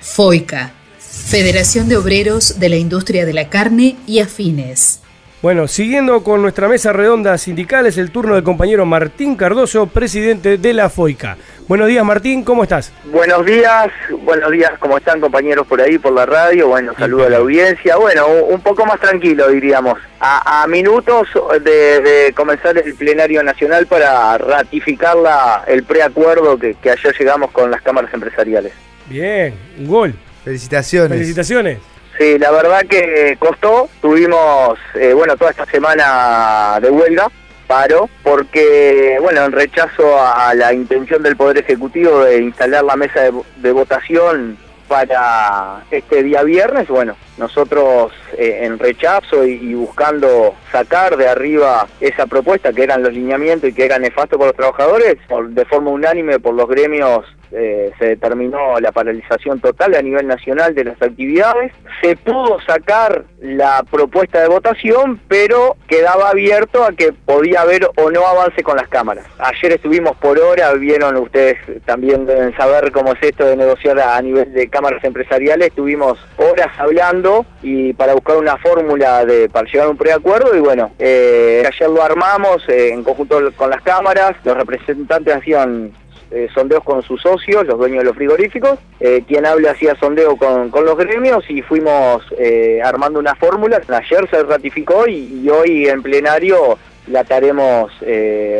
FOICA, 0.00 0.72
Federación 0.98 1.88
de 1.88 1.96
Obreros 1.96 2.58
de 2.58 2.68
la 2.68 2.76
Industria 2.76 3.24
de 3.24 3.32
la 3.32 3.48
Carne 3.48 3.96
y 4.06 4.18
Afines. 4.18 5.00
Bueno, 5.40 5.68
siguiendo 5.68 6.24
con 6.24 6.42
nuestra 6.42 6.66
mesa 6.66 6.92
redonda 6.92 7.38
sindical, 7.38 7.86
es 7.86 7.96
el 7.96 8.10
turno 8.10 8.34
del 8.34 8.42
compañero 8.42 8.84
Martín 8.84 9.36
Cardoso, 9.36 9.86
presidente 9.86 10.58
de 10.58 10.72
la 10.72 10.90
FOICA. 10.90 11.36
Buenos 11.68 11.86
días, 11.86 12.04
Martín, 12.04 12.42
¿cómo 12.42 12.64
estás? 12.64 12.92
Buenos 13.04 13.46
días, 13.46 13.86
buenos 14.24 14.50
días, 14.50 14.72
¿cómo 14.80 14.98
están 14.98 15.20
compañeros 15.20 15.64
por 15.68 15.80
ahí, 15.80 15.96
por 15.96 16.12
la 16.12 16.26
radio? 16.26 16.66
Bueno, 16.66 16.92
saludo 16.98 17.26
a 17.26 17.30
la 17.30 17.36
audiencia. 17.36 17.94
Bueno, 17.98 18.26
un 18.26 18.60
poco 18.62 18.84
más 18.84 18.98
tranquilo, 18.98 19.48
diríamos. 19.48 20.00
A, 20.18 20.66
minutos 20.68 21.28
de, 21.62 22.32
comenzar 22.34 22.76
el 22.76 22.94
plenario 22.96 23.40
nacional 23.44 23.86
para 23.86 24.36
ratificar 24.38 25.16
la, 25.16 25.62
el 25.68 25.84
preacuerdo 25.84 26.58
que, 26.58 26.74
que 26.74 26.90
ayer 26.90 27.14
llegamos 27.16 27.52
con 27.52 27.70
las 27.70 27.80
cámaras 27.82 28.12
empresariales. 28.12 28.72
Bien, 29.08 29.54
un 29.78 29.86
gol. 29.86 30.14
Felicitaciones. 30.42 31.10
Felicitaciones. 31.10 31.78
Sí, 32.18 32.36
la 32.36 32.50
verdad 32.50 32.84
que 32.88 33.36
costó. 33.38 33.88
Tuvimos, 34.02 34.76
eh, 34.94 35.12
bueno, 35.14 35.36
toda 35.36 35.52
esta 35.52 35.66
semana 35.66 36.78
de 36.82 36.90
huelga, 36.90 37.28
paro, 37.68 38.10
porque, 38.24 39.18
bueno, 39.20 39.44
en 39.44 39.52
rechazo 39.52 40.20
a, 40.20 40.52
la 40.54 40.72
intención 40.72 41.22
del 41.22 41.36
Poder 41.36 41.58
Ejecutivo 41.58 42.24
de 42.24 42.42
instalar 42.42 42.82
la 42.82 42.96
mesa 42.96 43.30
de, 43.56 43.72
votación 43.72 44.58
para 44.88 45.84
este 45.92 46.24
día 46.24 46.42
viernes, 46.42 46.88
bueno, 46.88 47.14
nosotros 47.36 48.10
eh, 48.36 48.60
en 48.62 48.80
rechazo 48.80 49.44
y, 49.44 49.74
buscando 49.74 50.56
sacar 50.72 51.16
de 51.16 51.28
arriba 51.28 51.86
esa 52.00 52.26
propuesta 52.26 52.72
que 52.72 52.82
eran 52.82 53.04
los 53.04 53.12
lineamientos 53.12 53.70
y 53.70 53.74
que 53.74 53.84
era 53.84 54.00
nefasto 54.00 54.38
para 54.38 54.48
los 54.48 54.56
trabajadores, 54.56 55.18
de 55.50 55.64
forma 55.66 55.90
unánime 55.90 56.40
por 56.40 56.54
los 56.54 56.66
gremios 56.66 57.26
eh, 57.52 57.92
se 57.98 58.06
determinó 58.06 58.78
la 58.80 58.92
paralización 58.92 59.60
total 59.60 59.94
a 59.94 60.02
nivel 60.02 60.26
nacional 60.26 60.74
de 60.74 60.84
las 60.84 61.00
actividades. 61.00 61.72
Se 62.02 62.16
pudo 62.16 62.60
sacar 62.60 63.24
la 63.40 63.84
propuesta 63.90 64.40
de 64.40 64.48
votación, 64.48 65.20
pero 65.28 65.76
quedaba 65.86 66.30
abierto 66.30 66.84
a 66.84 66.92
que 66.92 67.12
podía 67.12 67.62
haber 67.62 67.88
o 67.96 68.10
no 68.10 68.26
avance 68.26 68.62
con 68.62 68.76
las 68.76 68.88
cámaras. 68.88 69.26
Ayer 69.38 69.72
estuvimos 69.72 70.16
por 70.16 70.38
hora, 70.38 70.72
vieron 70.74 71.16
ustedes 71.16 71.58
también 71.84 72.26
deben 72.26 72.56
saber 72.56 72.92
cómo 72.92 73.12
es 73.12 73.22
esto 73.22 73.44
de 73.44 73.56
negociar 73.56 73.98
a 74.00 74.20
nivel 74.20 74.52
de 74.52 74.68
cámaras 74.68 75.02
empresariales, 75.04 75.68
estuvimos 75.68 76.18
horas 76.36 76.68
hablando 76.78 77.46
y 77.62 77.92
para 77.92 78.14
buscar 78.14 78.36
una 78.36 78.56
fórmula 78.56 79.24
de 79.24 79.48
para 79.48 79.68
llegar 79.68 79.86
a 79.86 79.90
un 79.90 79.96
preacuerdo 79.96 80.56
y 80.56 80.60
bueno, 80.60 80.92
eh, 80.98 81.64
ayer 81.66 81.88
lo 81.88 82.02
armamos 82.02 82.68
eh, 82.68 82.92
en 82.92 83.02
conjunto 83.02 83.40
con 83.56 83.70
las 83.70 83.82
cámaras, 83.82 84.36
los 84.44 84.56
representantes 84.56 85.34
hacían 85.34 85.92
eh, 86.30 86.48
sondeos 86.52 86.84
con 86.84 87.02
sus 87.02 87.22
socios, 87.22 87.66
los 87.66 87.78
dueños 87.78 88.00
de 88.00 88.04
los 88.04 88.16
frigoríficos, 88.16 88.78
eh, 89.00 89.24
quien 89.26 89.46
habla 89.46 89.70
hacía 89.70 89.94
sondeo 89.96 90.36
con, 90.36 90.70
los 90.84 90.96
gremios 90.98 91.42
y 91.48 91.62
fuimos 91.62 92.22
eh, 92.38 92.80
armando 92.84 93.18
una 93.18 93.34
fórmula. 93.34 93.80
Ayer 93.88 94.28
se 94.28 94.42
ratificó 94.42 95.08
y, 95.08 95.48
hoy 95.48 95.88
en 95.88 96.02
plenario 96.02 96.78
la 97.06 97.22
estaremos 97.22 97.90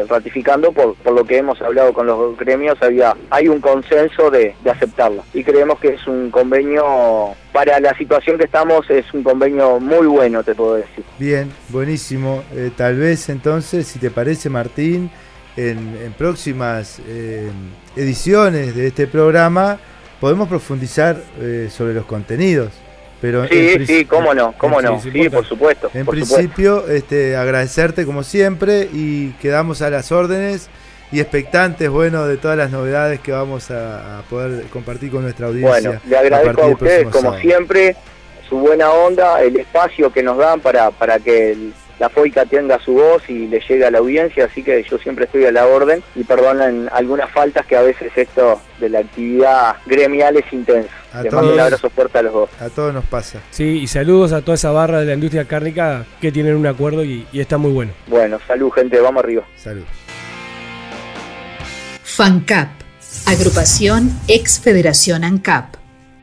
ratificando 0.08 0.72
por, 0.72 0.96
lo 1.04 1.24
que 1.24 1.36
hemos 1.36 1.60
hablado 1.60 1.92
con 1.92 2.06
los 2.06 2.38
gremios, 2.38 2.78
había 2.80 3.14
hay 3.28 3.46
un 3.46 3.60
consenso 3.60 4.30
de, 4.30 4.54
de 4.64 4.70
aceptarla 4.70 5.22
y 5.34 5.44
creemos 5.44 5.78
que 5.78 5.88
es 5.88 6.06
un 6.06 6.30
convenio 6.30 7.34
para 7.52 7.78
la 7.78 7.94
situación 7.98 8.38
que 8.38 8.44
estamos 8.44 8.88
es 8.88 9.12
un 9.12 9.22
convenio 9.22 9.78
muy 9.80 10.06
bueno, 10.06 10.42
te 10.42 10.54
puedo 10.54 10.76
decir. 10.76 11.04
Bien, 11.18 11.52
buenísimo. 11.68 12.42
tal 12.78 12.96
vez 12.96 13.28
entonces, 13.28 13.86
si 13.86 13.98
te 13.98 14.10
parece, 14.10 14.48
Martín, 14.48 15.10
en, 15.58 16.14
próximas 16.16 17.00
eh, 17.08 17.50
ediciones 17.96 18.76
de 18.76 18.86
este 18.86 19.06
programa 19.06 19.78
podemos 20.20 20.48
profundizar 20.48 21.16
eh, 21.40 21.68
sobre 21.70 21.94
los 21.94 22.06
contenidos. 22.06 22.72
Pero 23.20 23.48
sí, 23.48 23.84
sí, 23.84 24.04
cómo 24.04 24.32
no, 24.32 24.54
cómo 24.56 24.80
no, 24.80 25.00
sí, 25.00 25.28
por 25.28 25.44
supuesto. 25.44 25.90
En 25.92 26.06
principio, 26.06 26.86
Este, 26.86 27.34
agradecerte 27.36 28.06
como 28.06 28.22
siempre 28.22 28.88
y 28.92 29.32
quedamos 29.40 29.82
a 29.82 29.90
las 29.90 30.12
órdenes 30.12 30.68
y 31.10 31.18
expectantes, 31.18 31.88
bueno, 31.88 32.26
de 32.26 32.36
todas 32.36 32.56
las 32.56 32.70
novedades 32.70 33.18
que 33.18 33.32
vamos 33.32 33.72
a, 33.72 34.22
poder 34.30 34.66
compartir 34.66 35.10
con 35.10 35.22
nuestra 35.22 35.48
audiencia. 35.48 35.90
Bueno, 35.90 36.00
le 36.06 36.16
agradezco 36.16 36.62
a, 36.62 36.66
ustedes, 36.66 37.08
como 37.08 37.36
siempre, 37.38 37.96
su 38.48 38.58
buena 38.58 38.90
onda, 38.90 39.42
el 39.42 39.56
espacio 39.56 40.12
que 40.12 40.22
nos 40.22 40.38
dan 40.38 40.60
para, 40.60 40.92
para 40.92 41.18
que 41.18 41.52
el, 41.52 41.72
la 41.98 42.08
FOICA 42.08 42.46
tenga 42.46 42.78
su 42.78 42.94
voz 42.94 43.28
y 43.28 43.46
le 43.48 43.60
llegue 43.60 43.84
a 43.84 43.90
la 43.90 43.98
audiencia, 43.98 44.44
así 44.46 44.62
que 44.62 44.82
yo 44.82 44.98
siempre 44.98 45.24
estoy 45.24 45.44
a 45.46 45.52
la 45.52 45.66
orden 45.66 46.02
y 46.14 46.24
perdonen 46.24 46.88
algunas 46.92 47.30
faltas 47.30 47.66
que 47.66 47.76
a 47.76 47.82
veces 47.82 48.12
esto 48.16 48.60
de 48.78 48.88
la 48.88 49.00
actividad 49.00 49.76
gremial 49.86 50.36
es 50.36 50.52
intenso. 50.52 50.90
A 51.12 51.22
mando 51.32 51.54
un 51.54 51.60
abrazo 51.60 51.90
fuerte 51.90 52.18
a 52.18 52.22
los 52.22 52.32
dos. 52.32 52.50
A 52.60 52.68
todos 52.68 52.92
nos 52.92 53.04
pasa. 53.06 53.40
Sí, 53.50 53.80
y 53.80 53.86
saludos 53.86 54.32
a 54.32 54.42
toda 54.42 54.54
esa 54.54 54.70
barra 54.70 55.00
de 55.00 55.06
la 55.06 55.14
industria 55.14 55.46
cárnica 55.46 56.04
que 56.20 56.30
tienen 56.30 56.54
un 56.54 56.66
acuerdo 56.66 57.04
y, 57.04 57.26
y 57.32 57.40
está 57.40 57.58
muy 57.58 57.72
bueno. 57.72 57.92
Bueno, 58.06 58.38
salud 58.46 58.70
gente, 58.70 59.00
vamos 59.00 59.24
arriba. 59.24 59.44
Salud. 59.56 59.84
FANCAP, 62.02 62.68
agrupación 63.26 64.10
ex 64.28 64.60
Federación 64.60 65.24
ANCAP. 65.24 65.77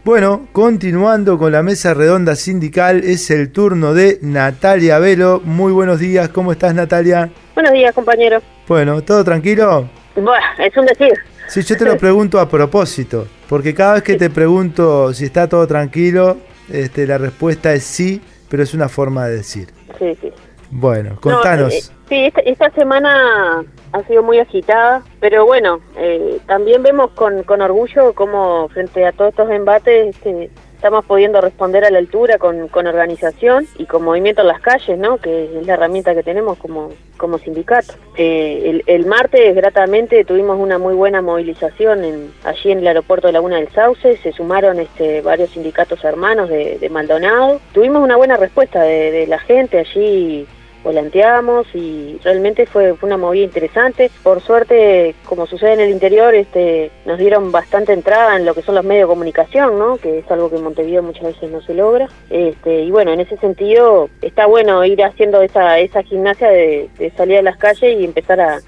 Bueno, 0.05 0.47
continuando 0.51 1.39
con 1.39 1.51
la 1.51 1.63
mesa 1.63 1.95
redonda 1.95 2.35
sindical, 2.35 3.03
es 3.03 3.31
el 3.31 3.51
turno 3.51 3.95
de 3.95 4.19
Natalia 4.21 5.00
Velo. 5.00 5.41
Muy 5.43 5.74
buenos 5.74 5.97
días, 6.00 6.29
¿cómo 6.29 6.51
estás 6.51 6.75
Natalia? 6.75 7.31
Buenos 7.55 7.74
días, 7.74 7.91
compañero. 7.91 8.39
Bueno, 8.67 9.01
¿todo 9.01 9.24
tranquilo? 9.24 9.89
Bueno, 10.13 10.45
es 10.59 10.77
un 10.77 10.85
decir. 10.85 11.12
Sí, 11.47 11.63
yo 11.63 11.75
te 11.75 11.85
lo 11.85 11.97
pregunto 11.97 12.39
a 12.39 12.47
propósito, 12.47 13.27
porque 13.50 13.74
cada 13.74 13.95
vez 13.95 14.03
que 14.03 14.13
te 14.13 14.29
pregunto 14.29 15.12
si 15.12 15.25
está 15.25 15.50
todo 15.50 15.65
tranquilo, 15.65 16.38
este, 16.71 17.07
la 17.07 17.17
respuesta 17.17 17.74
es 17.74 17.83
sí, 17.83 18.21
pero 18.47 18.62
es 18.62 18.75
una 18.75 18.88
forma 18.88 19.25
de 19.25 19.38
decir. 19.38 19.69
Sí, 19.97 20.15
sí. 20.21 20.31
Bueno, 20.69 21.17
contanos. 21.19 21.74
Eh, 21.74 21.81
sí, 22.07 22.31
esta, 22.45 22.69
semana 22.75 23.63
ha 23.95 24.03
sido 24.03 24.23
muy 24.23 24.39
agitada, 24.39 25.03
pero 25.21 25.45
bueno, 25.45 25.79
eh, 25.97 26.39
también 26.47 26.83
vemos 26.83 27.11
con, 27.11 27.45
orgullo 27.61 28.13
cómo 28.13 28.67
frente 28.67 29.05
a 29.05 29.13
todos 29.13 29.29
estos 29.29 29.49
embates 29.49 30.13
este, 30.13 30.49
estamos 30.75 31.05
pudiendo 31.05 31.39
responder 31.39 31.85
a 31.85 31.89
la 31.89 31.99
altura 31.99 32.37
con, 32.37 32.67
con, 32.67 32.87
organización 32.87 33.65
y 33.77 33.85
con 33.85 34.03
movimiento 34.03 34.41
en 34.41 34.49
las 34.49 34.59
calles, 34.59 34.97
¿no? 34.99 35.17
que 35.17 35.45
es 35.45 35.65
la 35.65 35.75
herramienta 35.75 36.13
que 36.13 36.23
tenemos 36.23 36.57
como, 36.57 36.89
como 37.15 37.37
sindicato. 37.37 37.93
Eh, 38.17 38.63
el, 38.65 38.83
el, 38.85 39.05
martes, 39.05 39.55
gratamente, 39.55 40.25
tuvimos 40.25 40.59
una 40.59 40.77
muy 40.77 40.93
buena 40.93 41.21
movilización 41.21 42.03
en, 42.03 42.33
allí 42.43 42.71
en 42.71 42.79
el 42.79 42.87
aeropuerto 42.87 43.27
de 43.27 43.33
Laguna 43.33 43.55
del 43.55 43.69
Sauce, 43.69 44.17
se 44.17 44.33
sumaron 44.33 44.77
este, 44.77 45.21
varios 45.21 45.51
sindicatos 45.51 46.03
hermanos 46.03 46.49
de, 46.49 46.79
de 46.79 46.89
Maldonado. 46.89 47.61
Tuvimos 47.73 48.03
una 48.03 48.17
buena 48.17 48.35
respuesta 48.35 48.81
de 48.81 49.25
la 49.25 49.39
gente 49.39 49.79
allí 49.79 50.45
volanteamos 50.85 51.65
y 51.73 52.19
realmente 52.23 52.67
fue, 52.67 52.95
una 53.01 53.17
movida 53.17 53.43
interesante. 53.43 54.09
Por 54.23 54.39
suerte, 54.41 55.15
como 55.25 55.47
sucede 55.47 55.73
en 55.73 55.79
el 55.81 55.89
interior, 55.89 56.33
este, 56.33 56.91
nos 57.05 57.17
dieron 57.17 57.51
bastante 57.51 57.91
entrada 57.91 58.37
en 58.37 58.45
lo 58.45 58.53
que 58.53 58.61
son 58.61 58.75
los 58.75 58.85
medios 58.85 59.07
de 59.07 59.13
comunicación, 59.13 59.77
¿no? 59.77 59.97
que 59.97 60.19
es 60.19 60.31
algo 60.31 60.49
que 60.49 60.57
en 60.57 60.63
Montevideo 60.63 61.03
muchas 61.03 61.23
veces 61.23 61.51
no 61.51 61.61
se 61.61 61.73
logra. 61.73 62.07
Este, 62.29 62.83
y 62.83 62.91
bueno, 62.91 63.11
en 63.11 63.19
ese 63.19 63.35
sentido 63.37 64.09
está 64.21 64.45
bueno 64.45 64.85
ir 64.85 65.03
haciendo 65.03 65.41
esa, 65.41 65.79
esa 65.79 66.03
gimnasia 66.03 66.49
de, 66.49 66.89
salir 67.17 67.39
a 67.39 67.41
las 67.41 67.57
calles 67.57 67.99
y 67.99 68.05
empezar 68.05 68.39
a, 68.39 68.59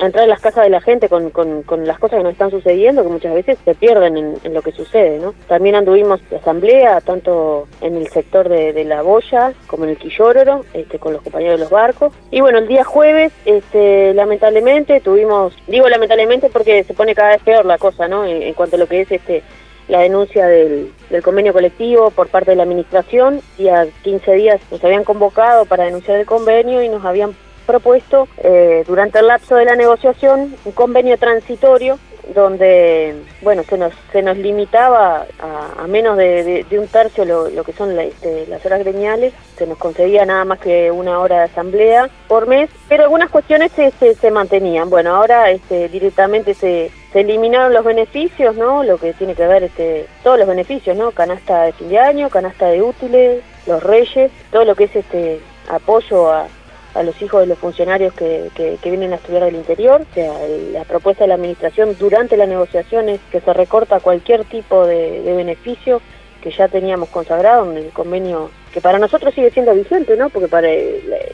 entrar 0.00 0.24
en 0.24 0.30
las 0.30 0.40
casas 0.40 0.64
de 0.64 0.70
la 0.70 0.80
gente 0.80 1.08
con, 1.08 1.30
con, 1.30 1.86
las 1.86 1.98
cosas 1.98 2.18
que 2.18 2.24
nos 2.24 2.32
están 2.32 2.50
sucediendo, 2.50 3.02
que 3.02 3.08
muchas 3.08 3.34
veces 3.34 3.58
se 3.64 3.74
pierden 3.74 4.16
en, 4.16 4.54
lo 4.54 4.60
que 4.60 4.72
sucede. 4.72 5.18
¿no? 5.18 5.34
También 5.48 5.76
anduvimos 5.76 6.20
de 6.28 6.36
asamblea, 6.36 7.00
tanto 7.00 7.66
en 7.80 7.96
el 7.96 8.08
sector 8.08 8.48
de, 8.48 8.74
de 8.74 8.84
la 8.84 9.00
boya 9.00 9.54
como 9.66 9.84
en 9.84 9.90
el 9.90 9.96
Quillóroro, 9.96 10.64
este, 10.74 10.98
con 10.98 11.14
los 11.14 11.21
compañeros 11.22 11.58
de 11.58 11.64
los 11.64 11.70
barcos. 11.70 12.12
Y 12.30 12.40
bueno, 12.40 12.58
el 12.58 12.68
día 12.68 12.84
jueves, 12.84 13.32
este, 13.44 14.14
lamentablemente, 14.14 15.00
tuvimos, 15.00 15.54
digo 15.66 15.88
lamentablemente 15.88 16.48
porque 16.50 16.84
se 16.84 16.94
pone 16.94 17.14
cada 17.14 17.30
vez 17.30 17.42
peor 17.42 17.64
la 17.64 17.78
cosa, 17.78 18.08
¿no? 18.08 18.24
En, 18.24 18.52
cuanto 18.54 18.76
a 18.76 18.78
lo 18.78 18.86
que 18.86 19.02
es 19.02 19.10
este 19.10 19.42
la 19.88 20.00
denuncia 20.00 20.46
del, 20.46 20.92
convenio 21.22 21.52
colectivo 21.52 22.10
por 22.10 22.28
parte 22.28 22.52
de 22.52 22.56
la 22.56 22.62
administración 22.62 23.42
y 23.58 23.68
a 23.68 23.86
15 24.04 24.32
días 24.32 24.60
nos 24.70 24.82
habían 24.82 25.04
convocado 25.04 25.66
para 25.66 25.84
denunciar 25.84 26.18
el 26.18 26.26
convenio 26.26 26.82
y 26.82 26.88
nos 26.88 27.04
habían 27.04 27.34
propuesto 27.62 28.28
eh, 28.38 28.84
durante 28.86 29.18
el 29.18 29.26
lapso 29.26 29.56
de 29.56 29.64
la 29.64 29.76
negociación 29.76 30.54
un 30.64 30.72
convenio 30.72 31.18
transitorio 31.18 31.98
donde 32.34 33.14
bueno 33.42 33.62
se 33.64 33.76
nos 33.76 33.92
se 34.12 34.22
nos 34.22 34.36
limitaba 34.36 35.26
a, 35.40 35.86
menos 35.86 36.16
de, 36.16 36.64
un 36.72 36.86
tercio 36.86 37.24
lo, 37.24 37.64
que 37.64 37.72
son 37.72 37.98
este, 37.98 38.46
las 38.46 38.64
horas 38.64 38.80
gremiales 38.80 39.34
se 39.56 39.66
nos 39.66 39.78
concedía 39.78 40.24
nada 40.24 40.44
más 40.44 40.60
que 40.60 40.90
una 40.90 41.18
hora 41.18 41.38
de 41.38 41.44
asamblea 41.44 42.08
por 42.28 42.46
mes 42.46 42.70
pero 42.88 43.04
algunas 43.04 43.30
cuestiones 43.30 43.72
se, 43.72 43.90
se, 44.14 44.30
mantenían. 44.30 44.88
Bueno 44.88 45.14
ahora 45.14 45.50
este, 45.50 45.88
directamente 45.88 46.54
se, 46.54 46.90
se 47.12 47.20
eliminaron 47.20 47.74
los 47.74 47.84
beneficios 47.84 48.56
no 48.56 48.82
lo 48.84 48.98
que 48.98 49.12
tiene 49.14 49.34
que 49.34 49.46
ver 49.46 49.64
este 49.64 50.06
todos 50.22 50.38
los 50.38 50.48
beneficios 50.48 50.96
no 50.96 51.10
canasta 51.10 51.64
de 51.64 51.72
fin 51.72 51.88
de 51.88 51.98
año 51.98 52.30
canasta 52.30 52.68
de 52.68 52.82
útiles 52.82 53.42
los 53.66 53.82
reyes 53.82 54.30
todo 54.50 54.64
lo 54.64 54.74
que 54.74 54.84
es 54.84 54.96
este 54.96 55.40
apoyo 55.68 56.30
a 56.30 56.46
a 56.94 57.02
los 57.02 57.20
hijos 57.22 57.40
de 57.40 57.46
los 57.46 57.58
funcionarios 57.58 58.12
que, 58.14 58.50
que, 58.54 58.90
vienen 58.90 59.12
a 59.12 59.16
estudiar 59.16 59.44
del 59.44 59.54
interior. 59.54 60.02
O 60.10 60.14
sea, 60.14 60.32
la 60.72 60.84
propuesta 60.84 61.24
de 61.24 61.28
la 61.28 61.34
administración 61.34 61.96
durante 61.98 62.36
las 62.36 62.48
negociaciones 62.48 63.20
que 63.30 63.40
se 63.40 63.52
recorta 63.52 64.00
cualquier 64.00 64.44
tipo 64.44 64.86
de, 64.86 65.22
beneficio 65.34 66.00
que 66.42 66.50
ya 66.50 66.68
teníamos 66.68 67.08
consagrado 67.08 67.70
en 67.70 67.78
el 67.78 67.90
convenio 67.90 68.50
que 68.72 68.80
para 68.80 68.98
nosotros 68.98 69.32
sigue 69.34 69.50
siendo 69.50 69.74
vigente, 69.74 70.16
¿no? 70.16 70.28
Porque 70.28 70.48
para 70.48 70.68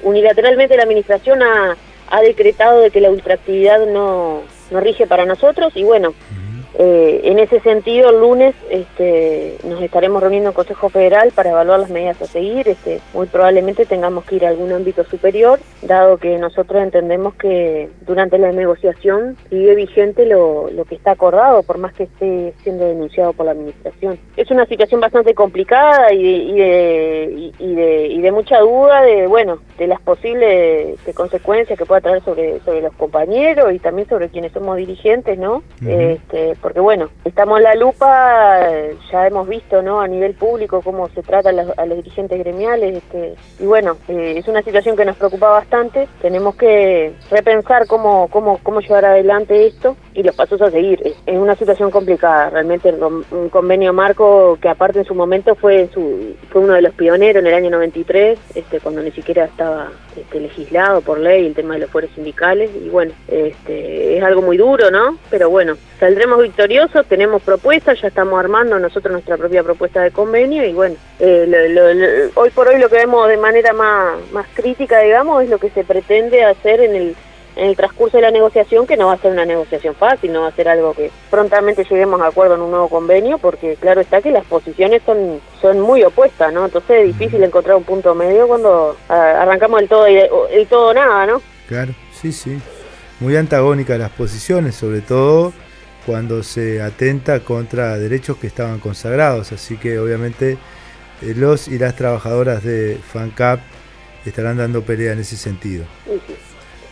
unilateralmente 0.03 0.77
la 0.77 0.83
administración 0.83 1.43
ha, 1.43 1.77
ha 2.11 2.21
decretado 2.21 2.81
de 2.81 2.91
que 2.91 3.01
la 3.01 3.11
ultraactividad 3.11 3.87
no, 3.87 4.43
no 4.71 4.81
rige 4.81 5.07
para 5.07 5.25
nosotros 5.25 5.73
y 5.77 5.83
bueno, 5.83 6.15
eh, 6.75 7.21
en 7.25 7.39
ese 7.39 7.61
sentido, 7.61 8.11
el 8.11 8.21
lunes 8.21 8.55
este, 8.71 9.57
nos 9.65 9.83
estaremos 9.83 10.23
reuniendo 10.23 10.51
en 10.51 10.55
Consejo 10.55 10.89
Federal 10.91 11.33
para 11.35 11.51
evaluar 11.51 11.81
las 11.81 11.91
medidas 11.91 12.21
a 12.21 12.27
seguir. 12.27 12.69
Este, 12.69 13.01
muy 13.15 13.27
probablemente 13.27 13.87
tengamos 13.87 14.25
que 14.25 14.37
ir 14.37 14.47
a 14.47 14.49
algún 14.49 14.73
ámbito 14.73 15.05
superior, 15.05 15.59
dado 15.83 16.19
que 16.19 16.39
nosotros 16.39 16.83
entendemos 16.83 17.35
que 17.35 17.89
durante 18.03 18.39
la 18.39 18.53
negociación 18.53 19.37
sigue 19.49 19.75
vigente 19.75 20.27
lo, 20.27 20.71
lo 20.71 20.85
que 20.85 20.95
está 20.95 21.13
acordado, 21.13 21.63
por 21.63 21.79
más 21.79 21.95
que 21.95 22.05
esté 22.05 22.53
siendo 22.63 22.85
denunciado 22.85 23.33
por 23.33 23.47
la 23.47 23.53
Administración. 23.53 24.19
Es 24.37 24.51
una 24.51 24.67
situación 24.67 25.01
bastante 25.01 25.35
complicada 25.35 26.13
y 26.13 26.23
de, 26.23 26.31
y 26.31 26.55
de, 26.55 27.53
y 27.59 27.75
de, 27.75 28.07
y 28.09 28.21
de 28.21 28.33
mucha 28.33 28.61
duda 28.61 29.03
de, 29.03 29.27
bueno, 29.27 29.59
de 29.79 29.87
las 29.87 30.01
posibles 30.01 30.99
consecuencias 31.15 31.79
que 31.79 31.87
pueda 31.87 32.01
traer 32.01 32.23
sobre, 32.25 32.61
sobre 32.61 32.83
los 32.83 32.93
compañeros 32.95 33.73
y 33.73 33.79
también 33.79 34.09
sobre 34.09 34.29
quienes 34.29 34.53
somos 34.53 34.77
dirigentes, 34.77 35.39
¿no? 35.39 35.63
este, 35.87 36.55
porque 36.61 36.81
bueno, 36.81 37.09
estamos 37.25 37.59
en 37.59 37.65
la 37.65 37.75
lupa, 37.75 38.61
ya 39.11 39.27
hemos 39.27 39.49
visto, 39.49 39.83
¿no? 39.83 40.01
A 40.01 40.09
nivel 40.09 40.35
público 40.35 40.83
cómo 40.83 41.09
se 41.09 41.23
trata 41.23 41.51
a 41.51 41.87
los, 41.87 41.97
dirigentes 41.99 42.39
gremiales, 42.39 42.97
este, 42.99 43.35
y 43.59 43.67
bueno, 43.67 43.97
eh, 44.09 44.35
es 44.37 44.49
una 44.49 44.63
situación 44.63 44.97
que 44.97 45.05
nos 45.05 45.17
preocupa 45.17 45.49
bastante, 45.49 46.09
tenemos 46.21 46.55
que 46.57 47.13
repensar 47.31 47.87
cómo, 47.87 48.29
cómo, 48.29 48.59
cómo 48.63 48.81
llevar 48.81 49.05
adelante 49.05 49.67
esto 49.67 49.97
y 50.19 50.25
los 50.25 50.35
pasos 50.35 50.61
a 50.61 50.71
seguir. 50.71 51.01
Es, 51.05 51.39
una 51.39 51.55
situación 51.55 51.93
complicada, 51.93 52.51
realmente 52.51 52.93
un 52.93 53.49
convenio 53.51 53.93
marco 53.93 54.59
que 54.61 54.69
aparte 54.69 54.99
en 54.99 55.05
su 55.05 55.15
momento 55.15 55.55
fue, 55.55 55.89
su, 55.95 56.35
fue 56.51 56.63
uno 56.63 56.73
de 56.73 56.83
los 56.83 56.93
pioneros 56.95 57.41
en 57.41 57.47
el 57.47 57.55
año 57.55 57.71
93, 57.71 58.37
este, 58.57 58.81
cuando 58.81 59.01
ni 59.01 59.13
siquiera 59.13 59.45
estaba 59.45 59.93
este, 60.17 60.41
legislado 60.41 61.01
por 61.03 61.21
ley 61.21 61.47
el 61.47 61.55
tema 61.55 61.75
de 61.75 61.81
los 61.81 61.91
fueros 61.91 62.11
sindicales, 62.17 62.71
y 62.75 62.89
bueno, 62.89 63.13
este, 63.29 64.19
es 64.19 64.25
algo 64.25 64.43
muy 64.43 64.57
duro, 64.57 64.91
¿no? 64.91 65.19
Pero 65.31 65.51
bueno, 65.51 65.77
saldremos 66.01 66.43
victoriosos, 66.43 67.07
tenemos 67.07 67.41
propuestas, 67.43 68.01
ya 68.01 68.09
estamos 68.09 68.41
armando 68.41 68.77
nosotros 68.81 69.13
nuestra 69.13 69.37
propia 69.37 69.63
propuesta 69.63 70.03
de 70.03 70.11
convenio 70.11 70.65
y 70.65 70.73
bueno, 70.73 70.97
eh, 71.21 72.31
hoy 72.35 72.51
por 72.51 72.67
hoy 72.67 72.81
lo 72.81 72.89
que 72.89 72.97
vemos 72.97 73.29
de 73.29 73.37
manera 73.37 73.73
más, 73.73 74.17
más 74.33 74.49
crítica, 74.53 74.99
digamos, 74.99 75.45
es 75.45 75.51
lo 75.51 75.59
que 75.59 75.71
se 75.71 75.85
pretende 75.85 76.45
hacer 76.45 76.81
en 76.81 76.97
el 76.97 77.17
en 77.59 77.69
el 77.69 77.77
transcurso 77.77 78.17
de 78.17 78.23
la 78.23 78.31
negociación, 78.31 78.87
que 78.87 78.97
no 78.97 79.09
va 79.09 79.15
a 79.15 79.19
ser 79.19 79.33
una 79.33 79.45
negociación 79.45 79.95
fácil, 79.95 80.33
no 80.33 80.43
va 80.43 80.49
a 80.49 80.53
ser 80.53 80.69
algo 80.69 80.95
que 80.95 81.11
prontamente 81.31 81.85
lleguemos 81.85 82.21
a 82.21 82.29
acuerdo 82.29 82.55
en 82.55 82.63
un 82.63 82.71
nuevo 82.71 82.89
convenio, 82.89 83.39
porque 83.39 83.77
claro 83.77 84.01
está 84.01 84.23
que 84.23 84.31
las 84.31 84.45
posiciones 84.45 85.03
son, 85.05 85.41
son 85.61 85.81
muy 85.81 86.03
opuestas, 86.05 86.53
¿no? 86.53 86.65
Entonces 86.65 87.01
es 87.01 87.07
difícil 87.07 87.43
encontrar 87.43 87.77
un 87.77 87.85
punto 87.85 88.15
medio 88.15 88.47
cuando 88.47 88.97
arrancamos 89.09 89.83
el 89.83 89.89
todo, 89.89 90.07
el 90.07 90.67
todo 90.69 90.95
nada, 90.95 91.27
¿no? 91.27 91.43
Claro, 91.69 91.93
sí, 92.13 92.33
sí. 92.33 92.59
Muy 93.21 93.37
antagónicas 93.37 93.99
las 93.99 94.11
posiciones, 94.11 94.77
sobre 94.77 95.01
todo 95.01 95.53
cuando 96.07 96.43
se 96.43 96.81
atenta 96.81 97.41
contra 97.41 97.99
derechos 97.99 98.39
que 98.39 98.47
estaban 98.47 98.79
consagrados. 98.79 99.53
Así 99.53 99.77
que 99.77 99.99
obviamente 99.99 100.57
eh, 101.21 101.35
los 101.37 101.69
y 101.69 101.79
las 101.79 101.97
trabajadoras 101.97 102.63
de 102.63 102.99
FANCAP 103.13 103.61
estarán 104.25 104.57
dando 104.57 104.83
pelea 104.83 105.13
en 105.13 105.19
ese 105.21 105.37
sentido. 105.37 105.85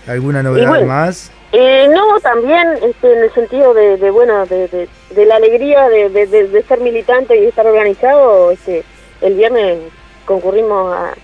¿Alguna 0.06 0.42
novedad 0.42 0.82
más? 0.82 1.32
Eh, 1.52 1.88
no, 1.88 2.20
también 2.20 2.68
este, 2.82 3.12
en 3.12 3.24
el 3.24 3.32
sentido 3.32 3.72
de, 3.72 4.10
bueno, 4.10 4.46
de, 4.46 4.88
la 5.16 5.36
alegría 5.36 5.88
de, 5.88 6.64
ser 6.66 6.80
militante 6.80 7.36
y 7.36 7.46
estar 7.46 7.66
organizado. 7.66 8.50
Este, 8.50 8.84
el 9.22 9.34
viernes 9.34 9.78
concurrimos 10.24 10.92
a 10.94 11.14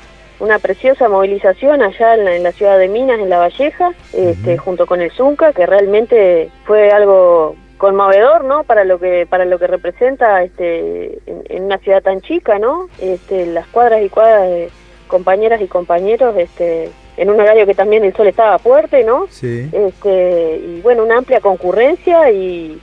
una 0.40 0.58
preciosa 0.58 1.08
movilización 1.08 1.82
allá 1.82 2.14
en 2.14 2.42
la, 2.42 2.52
ciudad 2.52 2.78
de 2.78 2.88
Minas, 2.88 3.20
en 3.20 3.30
La 3.30 3.38
Valleja, 3.38 3.92
este, 4.12 4.58
junto 4.58 4.86
con 4.86 5.00
el 5.00 5.10
Zunca, 5.12 5.52
que 5.52 5.66
realmente 5.66 6.50
fue 6.64 6.90
algo 6.90 7.54
conmovedor, 7.78 8.44
¿no? 8.44 8.62
Para 8.62 8.84
lo 8.84 9.00
que 9.00 9.26
para 9.28 9.44
lo 9.44 9.58
que 9.58 9.66
representa 9.66 10.42
este 10.44 11.18
en, 11.26 11.64
una 11.64 11.78
ciudad 11.78 12.00
tan 12.00 12.20
chica, 12.20 12.58
¿no? 12.58 12.86
Este, 13.00 13.44
las 13.46 13.66
cuadras 13.66 14.02
y 14.02 14.08
cuadras 14.08 14.42
de 14.48 14.70
compañeras 15.08 15.60
y 15.60 15.66
compañeros, 15.66 16.36
este, 16.36 16.90
en 17.16 17.30
un 17.30 17.40
horario 17.40 17.66
que 17.66 17.74
también 17.74 18.04
el 18.04 18.14
sol 18.14 18.26
estaba 18.26 18.58
fuerte, 18.58 19.04
¿no? 19.04 19.26
Sí. 19.28 19.68
Este, 19.72 20.56
y 20.58 20.80
bueno, 20.80 21.04
una 21.04 21.18
amplia 21.18 21.40
concurrencia 21.40 22.30
y, 22.30 22.80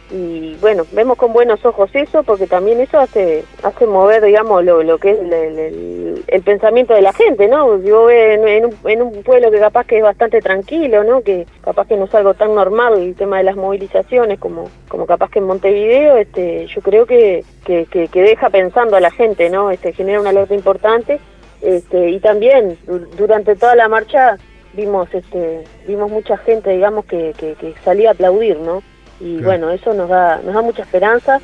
bueno, 0.61 0.85
vemos 0.91 1.17
con 1.17 1.33
buenos 1.33 1.65
ojos 1.65 1.89
eso 1.93 2.23
porque 2.23 2.47
también 2.47 2.79
eso 2.79 2.99
hace 2.99 3.43
hace 3.63 3.85
mover, 3.87 4.23
digamos, 4.23 4.63
lo, 4.63 4.83
lo 4.83 4.97
que 4.97 5.11
es 5.11 5.19
el, 5.19 6.43
pensamiento 6.43 6.93
de 6.93 7.01
la 7.01 7.13
gente, 7.13 7.47
¿no? 7.47 7.81
Yo 7.83 8.09
en, 8.09 8.47
en, 8.47 8.65
un, 8.65 8.75
en 8.85 9.01
un 9.01 9.23
pueblo 9.23 9.51
que 9.51 9.59
capaz 9.59 9.85
que 9.85 9.97
es 9.97 10.03
bastante 10.03 10.41
tranquilo, 10.41 11.03
¿no? 11.03 11.21
Que 11.21 11.45
capaz 11.61 11.87
que 11.87 11.95
no 11.95 12.05
es 12.05 12.15
algo 12.15 12.33
tan 12.33 12.55
normal 12.55 12.99
el 12.99 13.15
tema 13.15 13.37
de 13.37 13.43
las 13.43 13.55
movilizaciones 13.55 14.39
como, 14.39 14.69
como 14.87 15.05
capaz 15.05 15.29
que 15.29 15.39
en 15.39 15.45
Montevideo, 15.45 16.17
este, 16.17 16.65
yo 16.67 16.81
creo 16.81 17.05
que, 17.05 17.43
que, 17.65 17.85
que, 17.85 18.07
que 18.07 18.21
deja 18.21 18.49
pensando 18.49 18.95
a 18.95 18.99
la 18.99 19.11
gente, 19.11 19.49
¿no? 19.49 19.69
Este, 19.69 19.93
genera 19.93 20.21
una 20.21 20.29
alerta 20.29 20.55
importante 20.55 21.19
este, 21.61 22.09
y 22.09 22.19
también 22.19 22.77
durante 23.17 23.55
toda 23.55 23.75
la 23.75 23.87
marcha 23.89 24.37
vimos 24.73 25.09
este 25.13 25.63
vimos 25.87 26.09
mucha 26.09 26.37
gente 26.37 26.69
digamos 26.69 27.05
que, 27.05 27.33
que, 27.37 27.73
salía 27.83 28.09
a 28.09 28.13
aplaudir 28.13 28.59
no 28.59 28.83
y 29.19 29.41
bueno 29.41 29.69
eso 29.71 29.93
nos 29.93 30.09
da 30.09 30.41
nos 30.43 30.53
da 30.53 30.61
mucha 30.61 30.83
esperanza 30.83 31.41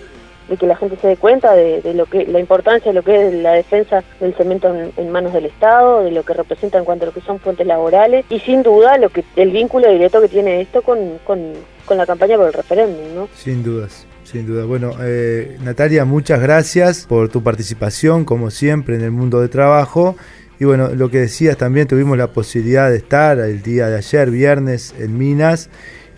de 0.47 0.57
que 0.57 0.67
la 0.67 0.75
gente 0.75 0.97
se 0.97 1.07
dé 1.07 1.17
cuenta 1.17 1.53
de, 1.53 1.81
lo 1.95 2.05
que 2.05 2.25
la 2.27 2.39
importancia 2.39 2.91
de 2.91 2.95
lo 2.95 3.03
que 3.03 3.27
es 3.27 3.33
la 3.33 3.53
defensa 3.53 4.03
del 4.19 4.35
cemento 4.35 4.73
en, 4.95 5.11
manos 5.11 5.33
del 5.33 5.45
Estado, 5.45 6.03
de 6.03 6.11
lo 6.11 6.23
que 6.23 6.33
representa 6.33 6.77
en 6.77 6.85
cuanto 6.85 7.05
a 7.05 7.07
lo 7.07 7.13
que 7.13 7.21
son 7.21 7.39
fuentes 7.39 7.65
laborales 7.65 8.25
y 8.29 8.39
sin 8.39 8.61
duda 8.61 8.97
lo 8.99 9.09
que 9.09 9.23
el 9.35 9.49
vínculo 9.49 9.89
directo 9.89 10.21
que 10.21 10.27
tiene 10.27 10.61
esto 10.61 10.83
con, 10.83 11.17
con, 11.25 11.53
con 11.85 11.97
la 11.97 12.05
campaña 12.05 12.37
por 12.37 12.45
el 12.47 12.53
referéndum, 12.53 13.15
¿no? 13.15 13.27
Sin 13.33 13.63
dudas. 13.63 14.05
Sin 14.25 14.47
duda. 14.47 14.65
Bueno, 14.65 14.93
eh, 15.01 15.57
Natalia, 15.63 16.03
muchas 16.03 16.41
gracias 16.41 17.05
por 17.05 17.29
tu 17.29 17.43
participación, 17.43 18.25
como 18.25 18.49
siempre, 18.49 18.95
en 18.95 19.01
el 19.01 19.11
mundo 19.11 19.39
de 19.39 19.49
trabajo. 19.49 20.17
Y 20.59 20.65
bueno, 20.65 20.89
lo 20.89 21.11
que 21.11 21.19
decías 21.19 21.57
también, 21.57 21.87
tuvimos 21.87 22.17
la 22.17 22.27
posibilidad 22.27 22.89
de 22.89 22.97
estar 22.97 23.37
el 23.37 23.61
día 23.61 23.87
de 23.87 23.97
ayer, 23.97 24.31
viernes, 24.31 24.95
en 24.97 25.17
Minas, 25.17 25.69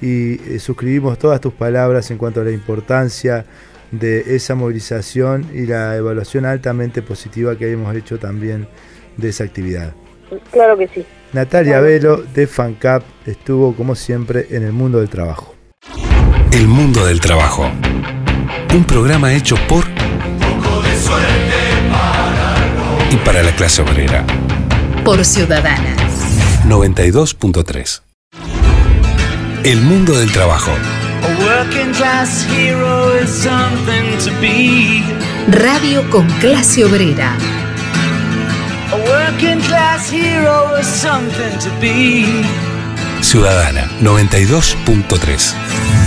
y 0.02 0.36
eh, 0.54 0.60
suscribimos 0.60 1.20
todas 1.20 1.42
tus 1.42 1.54
palabras 1.54 2.10
en 2.10 2.18
cuanto 2.18 2.42
a 2.42 2.44
la 2.46 2.52
importancia 2.52 3.46
de 3.92 4.36
esa 4.36 4.56
movilización 4.56 5.46
y 5.54 5.66
la 5.66 5.96
evaluación 5.98 6.46
altamente 6.46 7.02
positiva 7.02 7.58
que 7.58 7.70
hemos 7.72 7.94
hecho 7.94 8.20
también 8.20 8.68
de 9.18 9.30
esa 9.30 9.44
actividad. 9.44 9.94
Claro 10.52 10.78
que 10.78 10.88
sí. 10.88 11.06
Natalia 11.34 11.82
Velo 11.82 12.18
de 12.22 12.48
FANCAP 12.48 13.04
estuvo 13.26 13.76
como 13.76 13.96
siempre 13.96 14.48
en 14.50 14.64
el 14.64 14.72
mundo 14.72 15.00
del 15.00 15.10
trabajo. 15.10 15.57
El 16.52 16.68
mundo 16.68 17.06
del 17.06 17.20
trabajo. 17.20 17.70
Un 18.74 18.84
programa 18.86 19.34
hecho 19.34 19.56
por 19.68 19.86
y 23.12 23.16
para 23.18 23.44
la 23.44 23.56
clase 23.56 23.82
obrera. 23.82 24.26
Por 25.04 25.24
Ciudadana. 25.24 25.96
92.3. 26.68 28.02
El 29.64 29.82
mundo 29.82 30.18
del 30.18 30.32
trabajo. 30.32 30.72
Radio 35.50 36.10
con 36.10 36.28
clase 36.40 36.86
obrera. 36.86 37.36
Ciudadana 43.22 43.90
92.3. 44.02 46.07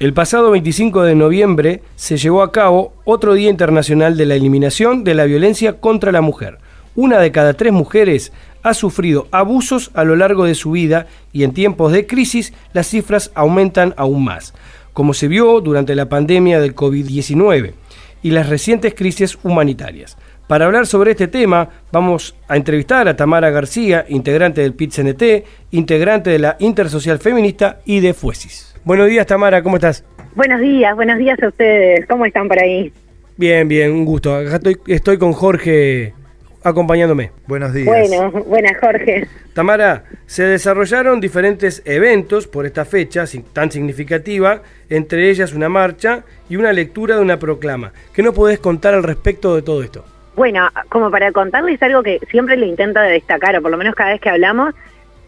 El 0.00 0.14
pasado 0.14 0.50
25 0.52 1.02
de 1.02 1.14
noviembre 1.14 1.82
se 1.94 2.16
llevó 2.16 2.42
a 2.42 2.52
cabo 2.52 2.94
otro 3.04 3.34
Día 3.34 3.50
Internacional 3.50 4.16
de 4.16 4.24
la 4.24 4.34
Eliminación 4.34 5.04
de 5.04 5.12
la 5.12 5.26
Violencia 5.26 5.78
contra 5.78 6.10
la 6.10 6.22
Mujer. 6.22 6.56
Una 6.96 7.18
de 7.18 7.30
cada 7.32 7.52
tres 7.52 7.74
mujeres 7.74 8.32
ha 8.62 8.72
sufrido 8.72 9.28
abusos 9.30 9.90
a 9.92 10.04
lo 10.04 10.16
largo 10.16 10.44
de 10.44 10.54
su 10.54 10.70
vida 10.70 11.06
y 11.34 11.44
en 11.44 11.52
tiempos 11.52 11.92
de 11.92 12.06
crisis 12.06 12.54
las 12.72 12.86
cifras 12.86 13.30
aumentan 13.34 13.92
aún 13.98 14.24
más, 14.24 14.54
como 14.94 15.12
se 15.12 15.28
vio 15.28 15.60
durante 15.60 15.94
la 15.94 16.08
pandemia 16.08 16.62
del 16.62 16.74
COVID-19 16.74 17.74
y 18.22 18.30
las 18.30 18.48
recientes 18.48 18.94
crisis 18.94 19.38
humanitarias. 19.42 20.16
Para 20.46 20.64
hablar 20.64 20.86
sobre 20.86 21.10
este 21.10 21.28
tema, 21.28 21.68
vamos 21.92 22.34
a 22.48 22.56
entrevistar 22.56 23.06
a 23.06 23.16
Tamara 23.16 23.50
García, 23.50 24.06
integrante 24.08 24.62
del 24.62 24.72
PIT-CNT, 24.72 25.44
integrante 25.72 26.30
de 26.30 26.38
la 26.38 26.56
Intersocial 26.58 27.18
Feminista 27.18 27.80
y 27.84 28.00
de 28.00 28.14
Fuesis. 28.14 28.69
Buenos 28.84 29.08
días, 29.08 29.26
Tamara, 29.26 29.62
¿cómo 29.62 29.76
estás? 29.76 30.04
Buenos 30.34 30.60
días, 30.60 30.94
buenos 30.96 31.18
días 31.18 31.42
a 31.42 31.48
ustedes. 31.48 32.06
¿Cómo 32.06 32.24
están 32.24 32.48
por 32.48 32.58
ahí? 32.58 32.92
Bien, 33.36 33.68
bien, 33.68 33.92
un 33.92 34.04
gusto. 34.04 34.34
Acá 34.34 34.56
estoy, 34.56 34.78
estoy 34.86 35.18
con 35.18 35.32
Jorge 35.32 36.14
acompañándome. 36.62 37.30
Buenos 37.46 37.74
días. 37.74 37.86
Bueno, 37.86 38.30
buenas 38.46 38.78
Jorge. 38.80 39.26
Tamara, 39.54 40.04
se 40.26 40.44
desarrollaron 40.44 41.20
diferentes 41.20 41.82
eventos 41.84 42.46
por 42.46 42.64
esta 42.64 42.84
fecha 42.84 43.24
tan 43.52 43.70
significativa, 43.70 44.62
entre 44.88 45.28
ellas 45.28 45.52
una 45.52 45.68
marcha 45.68 46.24
y 46.48 46.56
una 46.56 46.72
lectura 46.72 47.16
de 47.16 47.22
una 47.22 47.38
proclama. 47.38 47.92
¿Qué 48.14 48.22
nos 48.22 48.34
podés 48.34 48.60
contar 48.60 48.94
al 48.94 49.02
respecto 49.02 49.54
de 49.56 49.62
todo 49.62 49.82
esto? 49.82 50.04
Bueno, 50.36 50.68
como 50.88 51.10
para 51.10 51.32
contarles 51.32 51.82
algo 51.82 52.02
que 52.02 52.18
siempre 52.30 52.56
le 52.56 52.66
intento 52.66 53.00
destacar, 53.00 53.56
o 53.56 53.62
por 53.62 53.70
lo 53.70 53.76
menos 53.76 53.94
cada 53.94 54.12
vez 54.12 54.20
que 54.20 54.30
hablamos, 54.30 54.74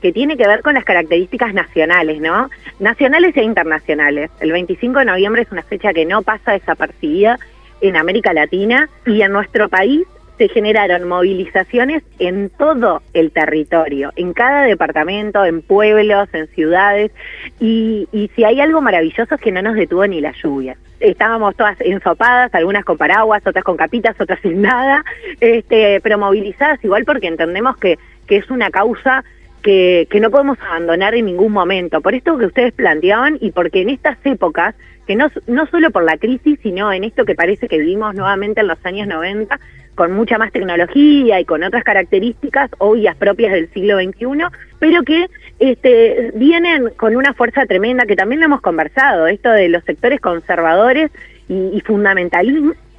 que 0.03 0.13
tiene 0.13 0.37
que 0.37 0.47
ver 0.47 0.61
con 0.63 0.75
las 0.75 0.85
características 0.85 1.55
nacionales, 1.55 2.21
¿no? 2.21 2.51
Nacionales 2.81 3.37
e 3.37 3.43
internacionales. 3.45 4.31
El 4.41 4.51
25 4.51 4.99
de 4.99 5.05
noviembre 5.05 5.43
es 5.43 5.53
una 5.53 5.63
fecha 5.63 5.95
que 5.95 6.05
no 6.05 6.23
pasa 6.23 6.53
desapercibida 6.53 7.39
en 7.81 7.97
América 7.97 8.33
Latina 8.35 8.91
y 9.07 9.23
en 9.23 9.33
nuestro 9.33 9.69
país 9.69 10.03
se 10.39 10.49
generaron 10.49 11.07
movilizaciones 11.07 12.03
en 12.19 12.51
todo 12.51 13.03
el 13.13 13.31
territorio, 13.31 14.13
en 14.17 14.33
cada 14.33 14.63
departamento, 14.63 15.45
en 15.45 15.63
pueblos, 15.63 16.29
en 16.33 16.49
ciudades, 16.49 17.13
y, 17.61 18.09
y 18.11 18.29
si 18.35 18.43
hay 18.43 18.61
algo 18.61 18.81
maravilloso 18.81 19.37
es 19.37 19.41
que 19.41 19.53
no 19.53 19.63
nos 19.63 19.77
detuvo 19.77 20.05
ni 20.07 20.21
la 20.21 20.33
lluvia. 20.33 20.77
Estábamos 20.99 21.55
todas 21.55 21.81
ensopadas, 21.81 22.53
algunas 22.55 22.85
con 22.85 22.97
paraguas, 22.97 23.47
otras 23.47 23.65
con 23.65 23.77
capitas, 23.77 24.21
otras 24.21 24.41
sin 24.41 24.63
nada, 24.63 25.05
este, 25.41 26.01
pero 26.01 26.19
movilizadas 26.19 26.83
igual 26.83 27.05
porque 27.05 27.29
entendemos 27.29 27.77
que, 27.77 27.99
que 28.27 28.37
es 28.37 28.51
una 28.51 28.71
causa 28.71 29.25
que, 29.63 30.07
que 30.11 30.21
no 30.21 30.31
podemos 30.31 30.59
abandonar 30.61 31.15
en 31.15 31.27
ningún 31.27 31.53
momento. 31.53 32.01
Por 32.01 32.15
esto 32.15 32.37
que 32.39 32.47
ustedes 32.47 32.73
planteaban 32.73 33.39
y 33.41 33.53
porque 33.53 33.83
en 33.83 33.91
estas 33.91 34.19
épocas, 34.25 34.75
que 35.07 35.17
no, 35.17 35.29
no 35.47 35.67
solo 35.67 35.91
por 35.91 36.05
la 36.05 36.17
crisis, 36.19 36.59
sino 36.63 36.93
en 36.93 37.05
esto 37.05 37.25
que 37.25 37.35
parece 37.35 37.69
que 37.69 37.79
vivimos 37.79 38.15
nuevamente 38.15 38.61
en 38.61 38.69
los 38.69 38.85
años 38.85 39.09
90, 39.09 39.59
con 39.95 40.13
mucha 40.13 40.39
más 40.39 40.53
tecnología 40.53 41.41
y 41.41 41.45
con 41.45 41.63
otras 41.63 41.85
características 41.85 42.71
obvias 42.79 43.17
propias 43.17 43.53
del 43.53 43.71
siglo 43.73 43.99
XXI, 43.99 44.45
pero 44.79 45.03
que 45.03 45.29
este, 45.59 46.33
vienen 46.35 46.91
con 46.97 47.15
una 47.15 47.35
fuerza 47.35 47.67
tremenda, 47.67 48.07
que 48.07 48.17
también 48.17 48.41
lo 48.41 48.47
hemos 48.47 48.63
conversado, 48.63 49.27
esto 49.27 49.51
de 49.51 49.69
los 49.69 49.85
sectores 49.85 50.21
conservadores 50.21 51.11
y, 51.49 51.71
y 51.75 51.81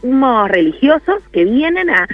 fundamentalismos 0.04 0.50
religiosos 0.50 1.24
que 1.32 1.46
vienen 1.46 1.90
a 1.90 2.08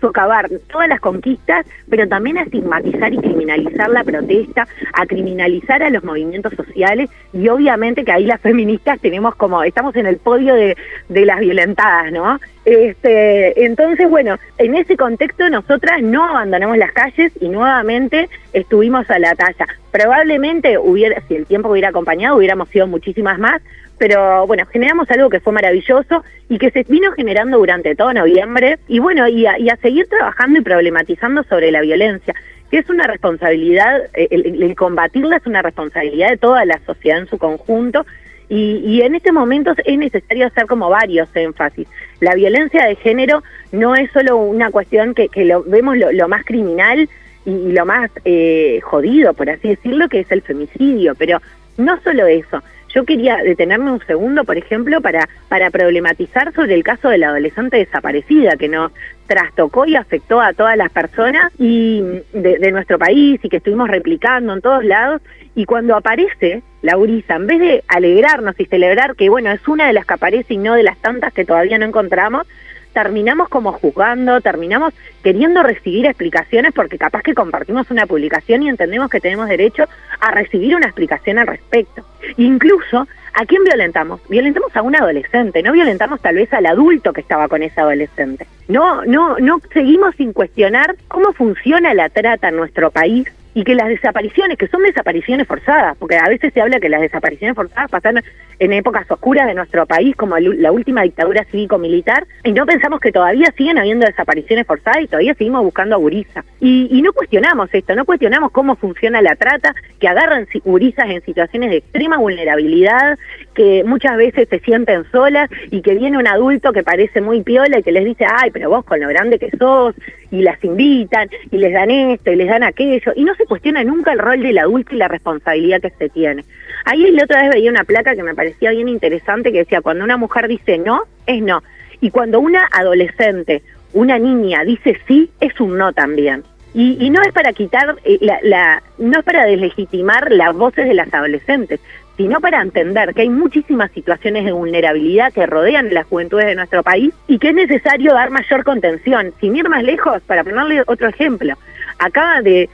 socavar 0.00 0.48
todas 0.70 0.88
las 0.88 1.00
conquistas, 1.00 1.64
pero 1.88 2.08
también 2.08 2.38
a 2.38 2.42
estigmatizar 2.42 3.12
y 3.12 3.18
criminalizar 3.18 3.88
la 3.90 4.02
protesta, 4.02 4.66
a 4.92 5.06
criminalizar 5.06 5.82
a 5.82 5.90
los 5.90 6.02
movimientos 6.04 6.52
sociales 6.54 7.10
y 7.32 7.48
obviamente 7.48 8.04
que 8.04 8.12
ahí 8.12 8.24
las 8.26 8.40
feministas 8.40 9.00
tenemos 9.00 9.34
como, 9.36 9.62
estamos 9.62 9.94
en 9.96 10.06
el 10.06 10.16
podio 10.16 10.54
de, 10.54 10.76
de 11.08 11.24
las 11.24 11.40
violentadas, 11.40 12.12
¿no? 12.12 12.40
Este, 12.64 13.64
entonces, 13.64 14.08
bueno, 14.10 14.36
en 14.58 14.74
ese 14.74 14.96
contexto 14.96 15.48
nosotras 15.48 16.02
no 16.02 16.24
abandonamos 16.24 16.76
las 16.76 16.92
calles 16.92 17.32
y 17.40 17.48
nuevamente 17.48 18.28
estuvimos 18.52 19.08
a 19.10 19.18
la 19.18 19.34
talla. 19.34 19.66
Probablemente 19.90 20.78
hubiera, 20.78 21.22
si 21.26 21.36
el 21.36 21.46
tiempo 21.46 21.70
hubiera 21.70 21.88
acompañado, 21.88 22.36
hubiéramos 22.36 22.68
sido 22.68 22.86
muchísimas 22.86 23.38
más, 23.38 23.62
pero 24.00 24.46
bueno, 24.46 24.64
generamos 24.72 25.10
algo 25.10 25.28
que 25.28 25.40
fue 25.40 25.52
maravilloso 25.52 26.24
y 26.48 26.56
que 26.56 26.70
se 26.70 26.84
vino 26.84 27.12
generando 27.12 27.58
durante 27.58 27.94
todo 27.94 28.14
noviembre 28.14 28.78
y 28.88 28.98
bueno, 28.98 29.28
y 29.28 29.44
a, 29.44 29.58
y 29.58 29.68
a 29.68 29.76
seguir 29.76 30.08
trabajando 30.08 30.58
y 30.58 30.62
problematizando 30.62 31.42
sobre 31.42 31.70
la 31.70 31.82
violencia, 31.82 32.34
que 32.70 32.78
es 32.78 32.88
una 32.88 33.06
responsabilidad, 33.06 34.04
eh, 34.14 34.28
el, 34.30 34.74
combatirla 34.74 35.36
es 35.36 35.46
una 35.46 35.60
responsabilidad 35.60 36.30
de 36.30 36.38
toda 36.38 36.64
la 36.64 36.80
sociedad 36.86 37.18
en 37.18 37.26
su 37.26 37.36
conjunto 37.36 38.06
y, 38.48 38.80
y, 38.86 39.02
en 39.02 39.16
este 39.16 39.32
momento 39.32 39.74
es 39.84 39.98
necesario 39.98 40.46
hacer 40.46 40.64
como 40.64 40.88
varios 40.88 41.28
énfasis. 41.34 41.86
La 42.20 42.34
violencia 42.34 42.86
de 42.86 42.96
género 42.96 43.42
no 43.70 43.94
es 43.94 44.10
solo 44.12 44.38
una 44.38 44.70
cuestión 44.70 45.12
que, 45.12 45.28
que 45.28 45.44
lo 45.44 45.62
vemos 45.62 45.98
lo, 45.98 46.10
lo 46.10 46.26
más 46.26 46.46
criminal 46.46 47.06
y, 47.44 47.50
y 47.50 47.72
lo 47.72 47.84
más 47.84 48.10
eh, 48.24 48.80
jodido, 48.82 49.34
por 49.34 49.50
así 49.50 49.68
decirlo, 49.68 50.08
que 50.08 50.20
es 50.20 50.32
el 50.32 50.40
femicidio, 50.40 51.14
pero 51.16 51.38
no 51.76 52.00
solo 52.00 52.26
eso. 52.26 52.62
Yo 52.94 53.04
quería 53.04 53.36
detenerme 53.36 53.92
un 53.92 54.04
segundo, 54.06 54.44
por 54.44 54.56
ejemplo, 54.56 55.00
para, 55.00 55.28
para 55.48 55.70
problematizar 55.70 56.52
sobre 56.54 56.74
el 56.74 56.82
caso 56.82 57.08
de 57.08 57.18
la 57.18 57.28
adolescente 57.28 57.76
desaparecida, 57.76 58.56
que 58.56 58.68
nos 58.68 58.90
trastocó 59.26 59.86
y 59.86 59.94
afectó 59.94 60.40
a 60.40 60.52
todas 60.54 60.76
las 60.76 60.90
personas 60.90 61.52
y 61.56 62.02
de, 62.32 62.72
nuestro 62.72 62.98
país 62.98 63.38
y 63.44 63.48
que 63.48 63.58
estuvimos 63.58 63.88
replicando 63.88 64.52
en 64.52 64.60
todos 64.60 64.84
lados. 64.84 65.22
Y 65.54 65.66
cuando 65.66 65.94
aparece 65.94 66.62
la 66.82 66.98
Urisa, 66.98 67.36
en 67.36 67.46
vez 67.46 67.60
de 67.60 67.84
alegrarnos 67.86 68.58
y 68.58 68.64
celebrar 68.64 69.14
que, 69.14 69.28
bueno, 69.28 69.52
es 69.52 69.66
una 69.68 69.86
de 69.86 69.92
las 69.92 70.04
que 70.04 70.14
aparece 70.14 70.54
y 70.54 70.56
no 70.58 70.74
de 70.74 70.82
las 70.82 70.98
tantas 70.98 71.32
que 71.32 71.44
todavía 71.44 71.78
no 71.78 71.86
encontramos, 71.86 72.46
terminamos 72.92 73.48
como 73.48 73.72
juzgando, 73.72 74.40
terminamos 74.40 74.94
queriendo 75.22 75.62
recibir 75.62 76.06
explicaciones 76.06 76.72
porque 76.72 76.98
capaz 76.98 77.22
que 77.22 77.34
compartimos 77.34 77.90
una 77.90 78.06
publicación 78.06 78.62
y 78.62 78.68
entendemos 78.68 79.10
que 79.10 79.20
tenemos 79.20 79.48
derecho 79.48 79.84
a 80.20 80.30
recibir 80.30 80.74
una 80.74 80.86
explicación 80.86 81.38
al 81.38 81.46
respecto. 81.46 82.04
Incluso, 82.36 83.06
¿a 83.34 83.46
quién 83.46 83.64
violentamos? 83.64 84.20
Violentamos 84.28 84.74
a 84.76 84.82
un 84.82 84.96
adolescente, 84.96 85.62
no 85.62 85.72
violentamos 85.72 86.20
tal 86.20 86.36
vez 86.36 86.52
al 86.52 86.66
adulto 86.66 87.12
que 87.12 87.20
estaba 87.20 87.48
con 87.48 87.62
ese 87.62 87.80
adolescente. 87.80 88.46
No, 88.68 89.04
no, 89.04 89.38
no 89.38 89.60
seguimos 89.72 90.14
sin 90.16 90.32
cuestionar 90.32 90.96
cómo 91.08 91.32
funciona 91.32 91.94
la 91.94 92.08
trata 92.08 92.48
en 92.48 92.56
nuestro 92.56 92.90
país 92.90 93.28
y 93.60 93.64
que 93.64 93.74
las 93.74 93.88
desapariciones, 93.88 94.56
que 94.56 94.68
son 94.68 94.82
desapariciones 94.82 95.46
forzadas, 95.46 95.94
porque 95.98 96.16
a 96.16 96.30
veces 96.30 96.50
se 96.54 96.62
habla 96.62 96.80
que 96.80 96.88
las 96.88 97.02
desapariciones 97.02 97.54
forzadas 97.54 97.90
pasaron 97.90 98.22
en 98.58 98.72
épocas 98.72 99.10
oscuras 99.10 99.46
de 99.46 99.54
nuestro 99.54 99.84
país, 99.84 100.16
como 100.16 100.38
la 100.38 100.72
última 100.72 101.02
dictadura 101.02 101.44
cívico-militar, 101.44 102.26
y 102.42 102.52
no 102.52 102.64
pensamos 102.64 103.00
que 103.00 103.12
todavía 103.12 103.52
siguen 103.58 103.76
habiendo 103.76 104.06
desapariciones 104.06 104.66
forzadas 104.66 105.02
y 105.02 105.08
todavía 105.08 105.34
seguimos 105.34 105.62
buscando 105.62 105.94
a 105.94 105.98
Guriza. 105.98 106.42
Y, 106.58 106.88
y 106.90 107.02
no 107.02 107.12
cuestionamos 107.12 107.68
esto, 107.74 107.94
no 107.94 108.06
cuestionamos 108.06 108.50
cómo 108.50 108.76
funciona 108.76 109.20
la 109.20 109.36
trata, 109.36 109.74
que 109.98 110.08
agarran 110.08 110.46
gurisas 110.64 111.10
en 111.10 111.22
situaciones 111.22 111.68
de 111.68 111.76
extrema 111.78 112.16
vulnerabilidad, 112.16 113.18
que 113.54 113.84
muchas 113.84 114.16
veces 114.16 114.48
se 114.48 114.58
sienten 114.60 115.04
solas 115.12 115.50
y 115.70 115.82
que 115.82 115.94
viene 115.94 116.16
un 116.16 116.26
adulto 116.26 116.72
que 116.72 116.82
parece 116.82 117.20
muy 117.20 117.42
piola 117.42 117.78
y 117.78 117.82
que 117.82 117.92
les 117.92 118.06
dice, 118.06 118.24
ay, 118.26 118.50
pero 118.52 118.70
vos 118.70 118.86
con 118.86 119.00
lo 119.00 119.08
grande 119.08 119.38
que 119.38 119.50
sos, 119.58 119.94
y 120.30 120.42
las 120.42 120.62
invitan, 120.64 121.28
y 121.50 121.58
les 121.58 121.72
dan 121.72 121.90
esto, 121.90 122.30
y 122.30 122.36
les 122.36 122.48
dan 122.48 122.62
aquello, 122.62 123.12
y 123.16 123.24
no 123.24 123.34
se 123.34 123.46
cuestiona 123.46 123.82
nunca 123.84 124.12
el 124.12 124.18
rol 124.18 124.42
del 124.42 124.58
adulto 124.58 124.94
y 124.94 124.98
la 124.98 125.08
responsabilidad 125.08 125.80
que 125.80 125.90
se 125.90 126.08
tiene. 126.08 126.44
Ahí 126.84 127.10
la 127.10 127.24
otra 127.24 127.42
vez 127.42 127.50
veía 127.54 127.70
una 127.70 127.84
placa 127.84 128.14
que 128.14 128.22
me 128.22 128.34
parecía 128.34 128.70
bien 128.70 128.88
interesante 128.88 129.52
que 129.52 129.58
decía, 129.58 129.80
cuando 129.80 130.04
una 130.04 130.16
mujer 130.16 130.48
dice 130.48 130.78
no, 130.78 131.02
es 131.26 131.42
no. 131.42 131.62
Y 132.00 132.10
cuando 132.10 132.40
una 132.40 132.68
adolescente, 132.72 133.62
una 133.92 134.18
niña 134.18 134.64
dice 134.64 134.98
sí, 135.06 135.30
es 135.40 135.60
un 135.60 135.76
no 135.76 135.92
también. 135.92 136.44
Y, 136.72 137.04
y 137.04 137.10
no 137.10 137.20
es 137.22 137.32
para 137.32 137.52
quitar, 137.52 137.96
eh, 138.04 138.18
la, 138.20 138.38
la, 138.42 138.82
no 138.98 139.18
es 139.18 139.24
para 139.24 139.44
deslegitimar 139.44 140.30
las 140.30 140.54
voces 140.54 140.86
de 140.86 140.94
las 140.94 141.12
adolescentes, 141.12 141.80
sino 142.20 142.38
para 142.38 142.60
entender 142.60 143.14
que 143.14 143.22
hay 143.22 143.30
muchísimas 143.30 143.90
situaciones 143.92 144.44
de 144.44 144.52
vulnerabilidad 144.52 145.32
que 145.32 145.46
rodean 145.46 145.94
las 145.94 146.04
juventudes 146.04 146.44
de 146.44 146.54
nuestro 146.54 146.82
país 146.82 147.14
y 147.26 147.38
que 147.38 147.48
es 147.48 147.54
necesario 147.54 148.12
dar 148.12 148.28
mayor 148.28 148.62
contención. 148.62 149.32
Sin 149.40 149.56
ir 149.56 149.66
más 149.70 149.82
lejos, 149.82 150.20
para 150.26 150.44
ponerle 150.44 150.82
otro 150.86 151.08
ejemplo, 151.08 151.54
acaba 151.98 152.42
de, 152.42 152.68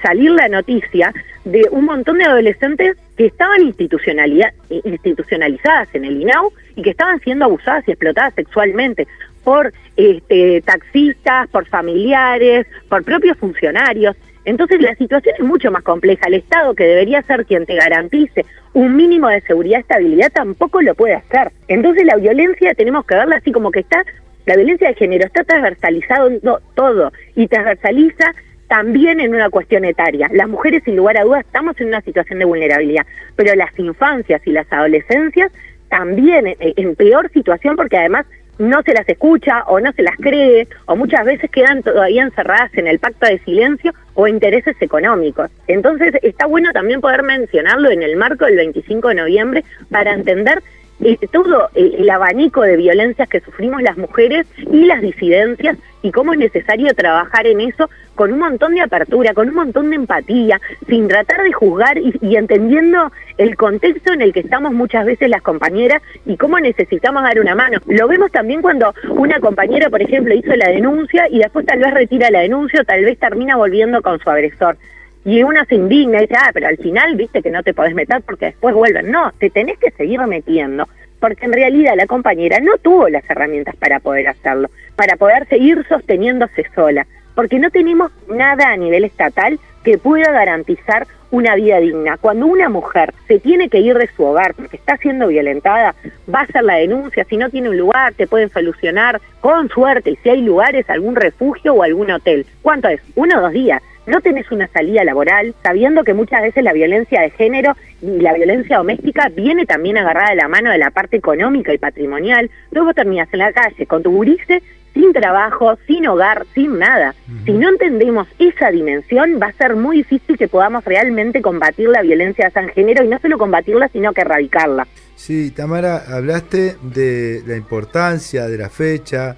salir 0.00 0.30
la 0.30 0.48
noticia 0.48 1.12
de 1.44 1.66
un 1.72 1.86
montón 1.86 2.18
de 2.18 2.24
adolescentes 2.26 2.96
que 3.16 3.26
estaban 3.26 3.62
institucionalizadas 3.62 5.88
en 5.92 6.04
el 6.04 6.22
INAU 6.22 6.52
y 6.76 6.82
que 6.82 6.90
estaban 6.90 7.18
siendo 7.18 7.46
abusadas 7.46 7.82
y 7.88 7.90
explotadas 7.90 8.34
sexualmente 8.34 9.08
por 9.42 9.72
este, 9.96 10.62
taxistas, 10.62 11.48
por 11.48 11.66
familiares, 11.66 12.68
por 12.88 13.02
propios 13.02 13.36
funcionarios. 13.38 14.14
Entonces 14.44 14.80
la 14.80 14.94
situación 14.96 15.34
es 15.38 15.44
mucho 15.44 15.70
más 15.70 15.82
compleja. 15.82 16.26
El 16.26 16.34
Estado, 16.34 16.74
que 16.74 16.84
debería 16.84 17.22
ser 17.22 17.46
quien 17.46 17.66
te 17.66 17.74
garantice 17.74 18.44
un 18.72 18.96
mínimo 18.96 19.28
de 19.28 19.40
seguridad 19.42 19.78
y 19.78 19.80
estabilidad, 19.80 20.32
tampoco 20.32 20.82
lo 20.82 20.94
puede 20.94 21.14
hacer. 21.14 21.52
Entonces 21.68 22.04
la 22.04 22.16
violencia 22.16 22.74
tenemos 22.74 23.06
que 23.06 23.14
verla 23.14 23.36
así 23.36 23.52
como 23.52 23.70
que 23.70 23.80
está, 23.80 24.04
la 24.46 24.56
violencia 24.56 24.88
de 24.88 24.94
género 24.94 25.26
está 25.26 25.44
transversalizado 25.44 26.30
todo 26.74 27.12
y 27.34 27.46
transversaliza 27.48 28.34
también 28.68 29.20
en 29.20 29.34
una 29.34 29.50
cuestión 29.50 29.84
etaria. 29.84 30.28
Las 30.32 30.48
mujeres, 30.48 30.82
sin 30.84 30.96
lugar 30.96 31.16
a 31.16 31.24
dudas, 31.24 31.44
estamos 31.46 31.80
en 31.80 31.88
una 31.88 32.00
situación 32.00 32.38
de 32.40 32.44
vulnerabilidad, 32.44 33.06
pero 33.36 33.54
las 33.54 33.78
infancias 33.78 34.42
y 34.46 34.50
las 34.50 34.70
adolescencias 34.72 35.52
también 35.88 36.46
en, 36.46 36.56
en 36.58 36.96
peor 36.96 37.30
situación 37.32 37.76
porque 37.76 37.96
además 37.96 38.26
no 38.58 38.82
se 38.82 38.94
las 38.94 39.08
escucha 39.08 39.64
o 39.66 39.80
no 39.80 39.92
se 39.92 40.02
las 40.02 40.16
cree 40.16 40.68
o 40.86 40.96
muchas 40.96 41.24
veces 41.24 41.50
quedan 41.50 41.82
todavía 41.82 42.22
encerradas 42.22 42.72
en 42.74 42.86
el 42.86 42.98
pacto 42.98 43.26
de 43.26 43.38
silencio 43.40 43.92
o 44.14 44.26
intereses 44.26 44.76
económicos. 44.80 45.50
Entonces 45.66 46.14
está 46.22 46.46
bueno 46.46 46.72
también 46.72 47.00
poder 47.00 47.22
mencionarlo 47.22 47.90
en 47.90 48.02
el 48.02 48.16
marco 48.16 48.44
del 48.44 48.56
25 48.56 49.08
de 49.08 49.14
noviembre 49.14 49.64
para 49.90 50.12
entender 50.12 50.62
eh, 51.00 51.18
todo 51.32 51.68
el, 51.74 52.08
abanico 52.08 52.62
de 52.62 52.76
violencias 52.76 53.28
que 53.28 53.40
sufrimos 53.40 53.82
las 53.82 53.96
mujeres 53.96 54.46
y 54.56 54.84
las 54.84 55.00
disidencias 55.00 55.76
y 56.02 56.12
cómo 56.12 56.32
es 56.32 56.38
necesario 56.38 56.94
trabajar 56.94 57.46
en 57.46 57.60
eso 57.60 57.90
con 58.14 58.32
un 58.32 58.38
montón 58.38 58.74
de 58.74 58.82
apertura, 58.82 59.34
con 59.34 59.48
un 59.48 59.54
montón 59.54 59.90
de 59.90 59.96
empatía, 59.96 60.60
sin 60.86 61.08
tratar 61.08 61.42
de 61.42 61.52
juzgar 61.52 61.98
y, 61.98 62.14
y 62.20 62.36
entendiendo 62.36 63.10
el 63.38 63.56
contexto 63.56 64.12
en 64.12 64.22
el 64.22 64.32
que 64.32 64.40
estamos 64.40 64.72
muchas 64.72 65.04
veces 65.04 65.28
las 65.28 65.42
compañeras 65.42 66.00
y 66.26 66.36
cómo 66.36 66.60
necesitamos 66.60 67.22
dar 67.22 67.40
una 67.40 67.56
mano. 67.56 67.78
Lo 67.86 68.06
vemos 68.06 68.30
también 68.30 68.62
cuando 68.62 68.94
una 69.08 69.40
compañera, 69.40 69.90
por 69.90 70.00
ejemplo, 70.00 70.34
hizo 70.34 70.54
la 70.54 70.68
denuncia 70.68 71.26
y 71.28 71.38
después 71.38 71.66
tal 71.66 71.80
vez 71.80 71.92
retira 71.92 72.30
la 72.30 72.40
denuncia 72.40 72.82
o 72.82 72.84
tal 72.84 73.04
vez 73.04 73.18
termina 73.18 73.56
volviendo 73.56 74.00
con 74.00 74.20
su 74.20 74.30
agresor. 74.30 74.76
Y 75.24 75.42
una 75.42 75.64
se 75.64 75.76
indigna 75.76 76.18
y 76.18 76.22
dice, 76.22 76.36
ah, 76.38 76.50
pero 76.52 76.68
al 76.68 76.76
final 76.76 77.16
viste 77.16 77.42
que 77.42 77.50
no 77.50 77.62
te 77.62 77.72
podés 77.72 77.94
meter 77.94 78.20
porque 78.22 78.46
después 78.46 78.74
vuelven. 78.74 79.10
No, 79.10 79.32
te 79.38 79.48
tenés 79.48 79.78
que 79.78 79.90
seguir 79.92 80.20
metiendo, 80.20 80.86
porque 81.18 81.46
en 81.46 81.52
realidad 81.54 81.94
la 81.96 82.06
compañera 82.06 82.58
no 82.60 82.76
tuvo 82.76 83.08
las 83.08 83.28
herramientas 83.28 83.74
para 83.76 84.00
poder 84.00 84.28
hacerlo, 84.28 84.68
para 84.96 85.16
poder 85.16 85.46
seguir 85.48 85.84
sosteniéndose 85.88 86.66
sola, 86.74 87.06
porque 87.34 87.58
no 87.58 87.70
tenemos 87.70 88.12
nada 88.28 88.70
a 88.70 88.76
nivel 88.76 89.04
estatal 89.04 89.58
que 89.82 89.96
pueda 89.96 90.30
garantizar 90.30 91.06
una 91.30 91.56
vida 91.56 91.78
digna. 91.78 92.16
Cuando 92.18 92.46
una 92.46 92.68
mujer 92.68 93.12
se 93.26 93.40
tiene 93.40 93.68
que 93.68 93.80
ir 93.80 93.96
de 93.96 94.08
su 94.14 94.24
hogar 94.24 94.54
porque 94.54 94.76
está 94.76 94.98
siendo 94.98 95.28
violentada, 95.28 95.94
va 96.32 96.40
a 96.40 96.44
hacer 96.44 96.62
la 96.62 96.76
denuncia, 96.76 97.24
si 97.24 97.38
no 97.38 97.48
tiene 97.48 97.70
un 97.70 97.78
lugar, 97.78 98.12
te 98.14 98.26
pueden 98.26 98.50
solucionar 98.50 99.20
con 99.40 99.68
suerte, 99.68 100.10
y 100.10 100.16
si 100.16 100.28
hay 100.28 100.42
lugares, 100.42 100.88
algún 100.88 101.16
refugio 101.16 101.74
o 101.74 101.82
algún 101.82 102.10
hotel. 102.10 102.46
¿Cuánto 102.62 102.88
es? 102.88 103.00
Uno 103.16 103.38
o 103.38 103.40
dos 103.40 103.52
días 103.52 103.82
no 104.06 104.20
tenés 104.20 104.50
una 104.50 104.68
salida 104.68 105.04
laboral, 105.04 105.54
sabiendo 105.62 106.04
que 106.04 106.14
muchas 106.14 106.42
veces 106.42 106.62
la 106.62 106.72
violencia 106.72 107.20
de 107.20 107.30
género 107.30 107.76
y 108.02 108.20
la 108.20 108.34
violencia 108.34 108.78
doméstica 108.78 109.28
viene 109.34 109.66
también 109.66 109.96
agarrada 109.98 110.30
de 110.30 110.36
la 110.36 110.48
mano 110.48 110.70
de 110.70 110.78
la 110.78 110.90
parte 110.90 111.16
económica 111.16 111.72
y 111.72 111.78
patrimonial, 111.78 112.50
luego 112.70 112.94
terminas 112.94 113.28
en 113.32 113.38
la 113.38 113.52
calle 113.52 113.86
con 113.86 114.02
tu 114.02 114.10
gurice 114.10 114.62
sin 114.94 115.12
trabajo, 115.12 115.76
sin 115.86 116.06
hogar, 116.06 116.46
sin 116.54 116.78
nada. 116.78 117.14
Si 117.44 117.52
no 117.52 117.68
entendemos 117.68 118.28
esa 118.38 118.70
dimensión, 118.70 119.40
va 119.42 119.48
a 119.48 119.52
ser 119.52 119.74
muy 119.74 119.98
difícil 119.98 120.38
que 120.38 120.46
podamos 120.46 120.84
realmente 120.84 121.42
combatir 121.42 121.88
la 121.88 122.02
violencia 122.02 122.48
de 122.48 122.68
género 122.68 123.04
y 123.04 123.08
no 123.08 123.18
solo 123.18 123.36
combatirla, 123.36 123.88
sino 123.88 124.12
que 124.12 124.20
erradicarla. 124.20 124.86
Sí, 125.16 125.50
Tamara, 125.50 126.04
hablaste 126.08 126.76
de 126.82 127.42
la 127.46 127.56
importancia 127.56 128.46
de 128.46 128.56
la 128.56 128.70
fecha, 128.70 129.36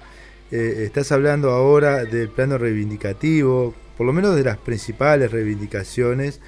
eh, 0.51 0.83
estás 0.83 1.11
hablando 1.11 1.49
ahora 1.51 2.05
del 2.05 2.29
plano 2.29 2.57
reivindicativo, 2.57 3.73
por 3.97 4.05
lo 4.05 4.13
menos 4.13 4.35
de 4.35 4.43
las 4.43 4.57
principales 4.57 5.31
reivindicaciones 5.31 6.39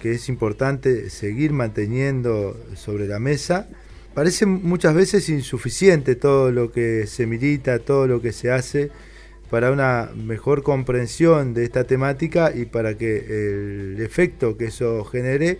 que 0.00 0.12
es 0.12 0.28
importante 0.28 1.08
seguir 1.10 1.52
manteniendo 1.52 2.56
sobre 2.74 3.06
la 3.06 3.18
mesa. 3.18 3.68
Parece 4.14 4.46
muchas 4.46 4.94
veces 4.94 5.28
insuficiente 5.28 6.16
todo 6.16 6.50
lo 6.50 6.72
que 6.72 7.06
se 7.06 7.26
milita, 7.26 7.78
todo 7.78 8.06
lo 8.06 8.20
que 8.20 8.32
se 8.32 8.50
hace 8.50 8.90
para 9.50 9.70
una 9.70 10.10
mejor 10.16 10.62
comprensión 10.62 11.54
de 11.54 11.64
esta 11.64 11.84
temática 11.84 12.52
y 12.54 12.64
para 12.64 12.96
que 12.96 13.16
el 13.94 14.00
efecto 14.00 14.56
que 14.56 14.66
eso 14.66 15.04
genere 15.04 15.58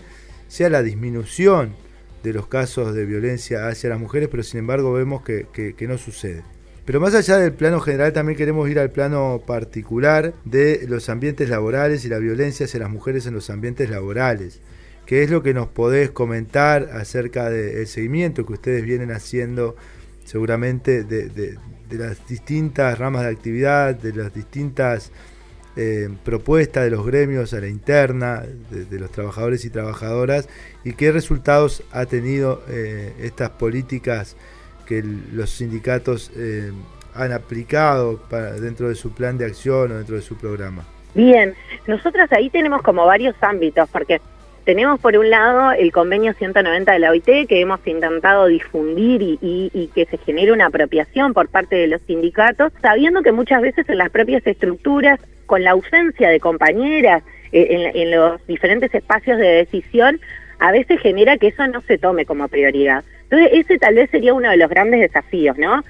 sea 0.48 0.68
la 0.70 0.82
disminución 0.82 1.74
de 2.22 2.32
los 2.32 2.48
casos 2.48 2.94
de 2.94 3.06
violencia 3.06 3.68
hacia 3.68 3.90
las 3.90 4.00
mujeres, 4.00 4.28
pero 4.28 4.42
sin 4.42 4.60
embargo 4.60 4.92
vemos 4.92 5.22
que, 5.22 5.46
que, 5.52 5.86
no 5.86 5.96
sucede. 5.98 6.42
Pero 6.86 7.00
más 7.00 7.14
allá 7.16 7.38
del 7.38 7.52
plano 7.52 7.80
general, 7.80 8.12
también 8.12 8.38
queremos 8.38 8.70
ir 8.70 8.78
al 8.78 8.92
plano 8.92 9.42
particular 9.44 10.34
de 10.44 10.86
los 10.88 11.08
ambientes 11.08 11.48
laborales 11.48 12.04
y 12.04 12.08
la 12.08 12.18
violencia 12.18 12.66
hacia 12.66 12.78
las 12.78 12.90
mujeres 12.90 13.26
en 13.26 13.34
los 13.34 13.50
ambientes 13.50 13.90
laborales. 13.90 14.60
¿Qué 15.04 15.24
es 15.24 15.30
lo 15.30 15.42
que 15.42 15.52
nos 15.52 15.66
podés 15.66 16.10
comentar 16.10 16.90
acerca 16.92 17.50
del 17.50 17.88
seguimiento 17.88 18.46
que 18.46 18.52
ustedes 18.52 18.84
vienen 18.84 19.10
haciendo 19.10 19.74
seguramente 20.24 21.02
de, 21.02 21.58
las 21.90 22.24
distintas 22.28 22.96
ramas 22.96 23.22
de 23.22 23.30
actividad, 23.30 23.96
de 23.96 24.12
las 24.12 24.32
distintas 24.32 25.10
eh, 25.76 26.08
propuestas 26.24 26.84
de 26.84 26.90
los 26.90 27.04
gremios 27.04 27.52
a 27.52 27.60
la 27.60 27.68
interna, 27.68 28.44
de, 28.70 28.84
de, 28.84 28.98
los 29.00 29.10
trabajadores 29.10 29.64
y 29.64 29.70
trabajadoras, 29.70 30.48
y 30.84 30.92
qué 30.92 31.10
resultados 31.10 31.82
ha 31.90 32.06
tenido 32.06 32.62
eh, 32.68 33.12
estas 33.20 33.50
políticas 33.50 34.36
que 34.86 35.02
los 35.32 35.50
sindicatos 35.50 36.30
eh, 36.36 36.72
han 37.14 37.32
aplicado 37.32 38.18
para, 38.30 38.52
dentro 38.52 38.88
de 38.88 38.94
su 38.94 39.12
plan 39.12 39.36
de 39.36 39.44
acción 39.44 39.92
o 39.92 39.96
dentro 39.96 40.16
de 40.16 40.22
su 40.22 40.36
programa? 40.36 40.84
Bien, 41.14 41.54
nosotros 41.86 42.30
ahí 42.32 42.50
tenemos 42.50 42.82
como 42.82 43.06
varios 43.06 43.34
ámbitos, 43.40 43.88
porque 43.90 44.20
tenemos 44.64 44.98
por 45.00 45.16
un 45.16 45.30
lado 45.30 45.72
el 45.72 45.92
convenio 45.92 46.34
190 46.34 46.92
de 46.92 46.98
la 46.98 47.10
OIT 47.10 47.46
que 47.48 47.60
hemos 47.60 47.80
intentado 47.86 48.46
difundir 48.46 49.22
y, 49.22 49.38
y, 49.40 49.70
y, 49.72 49.86
que 49.94 50.06
se 50.06 50.18
genere 50.18 50.52
una 50.52 50.66
apropiación 50.66 51.32
por 51.34 51.48
parte 51.48 51.76
de 51.76 51.86
los 51.86 52.02
sindicatos, 52.02 52.72
sabiendo 52.82 53.22
que 53.22 53.32
muchas 53.32 53.62
veces 53.62 53.88
en 53.88 53.98
las 53.98 54.10
propias 54.10 54.46
estructuras, 54.46 55.20
con 55.46 55.62
la 55.62 55.70
ausencia 55.70 56.28
de 56.28 56.40
compañeras 56.40 57.22
eh, 57.52 57.68
en, 57.70 57.96
en 57.96 58.10
los 58.10 58.44
diferentes 58.48 58.92
espacios 58.92 59.38
de 59.38 59.46
decisión, 59.46 60.20
a 60.58 60.72
veces 60.72 61.00
genera 61.00 61.36
que 61.36 61.48
eso 61.48 61.66
no 61.66 61.80
se 61.82 61.98
tome 61.98 62.24
como 62.24 62.48
prioridad. 62.48 63.04
Entonces, 63.24 63.50
ese 63.52 63.78
tal 63.78 63.96
vez 63.96 64.10
sería 64.10 64.34
uno 64.34 64.50
de 64.50 64.56
los 64.56 64.70
grandes 64.70 65.00
desafíos, 65.00 65.58
¿no? 65.58 65.82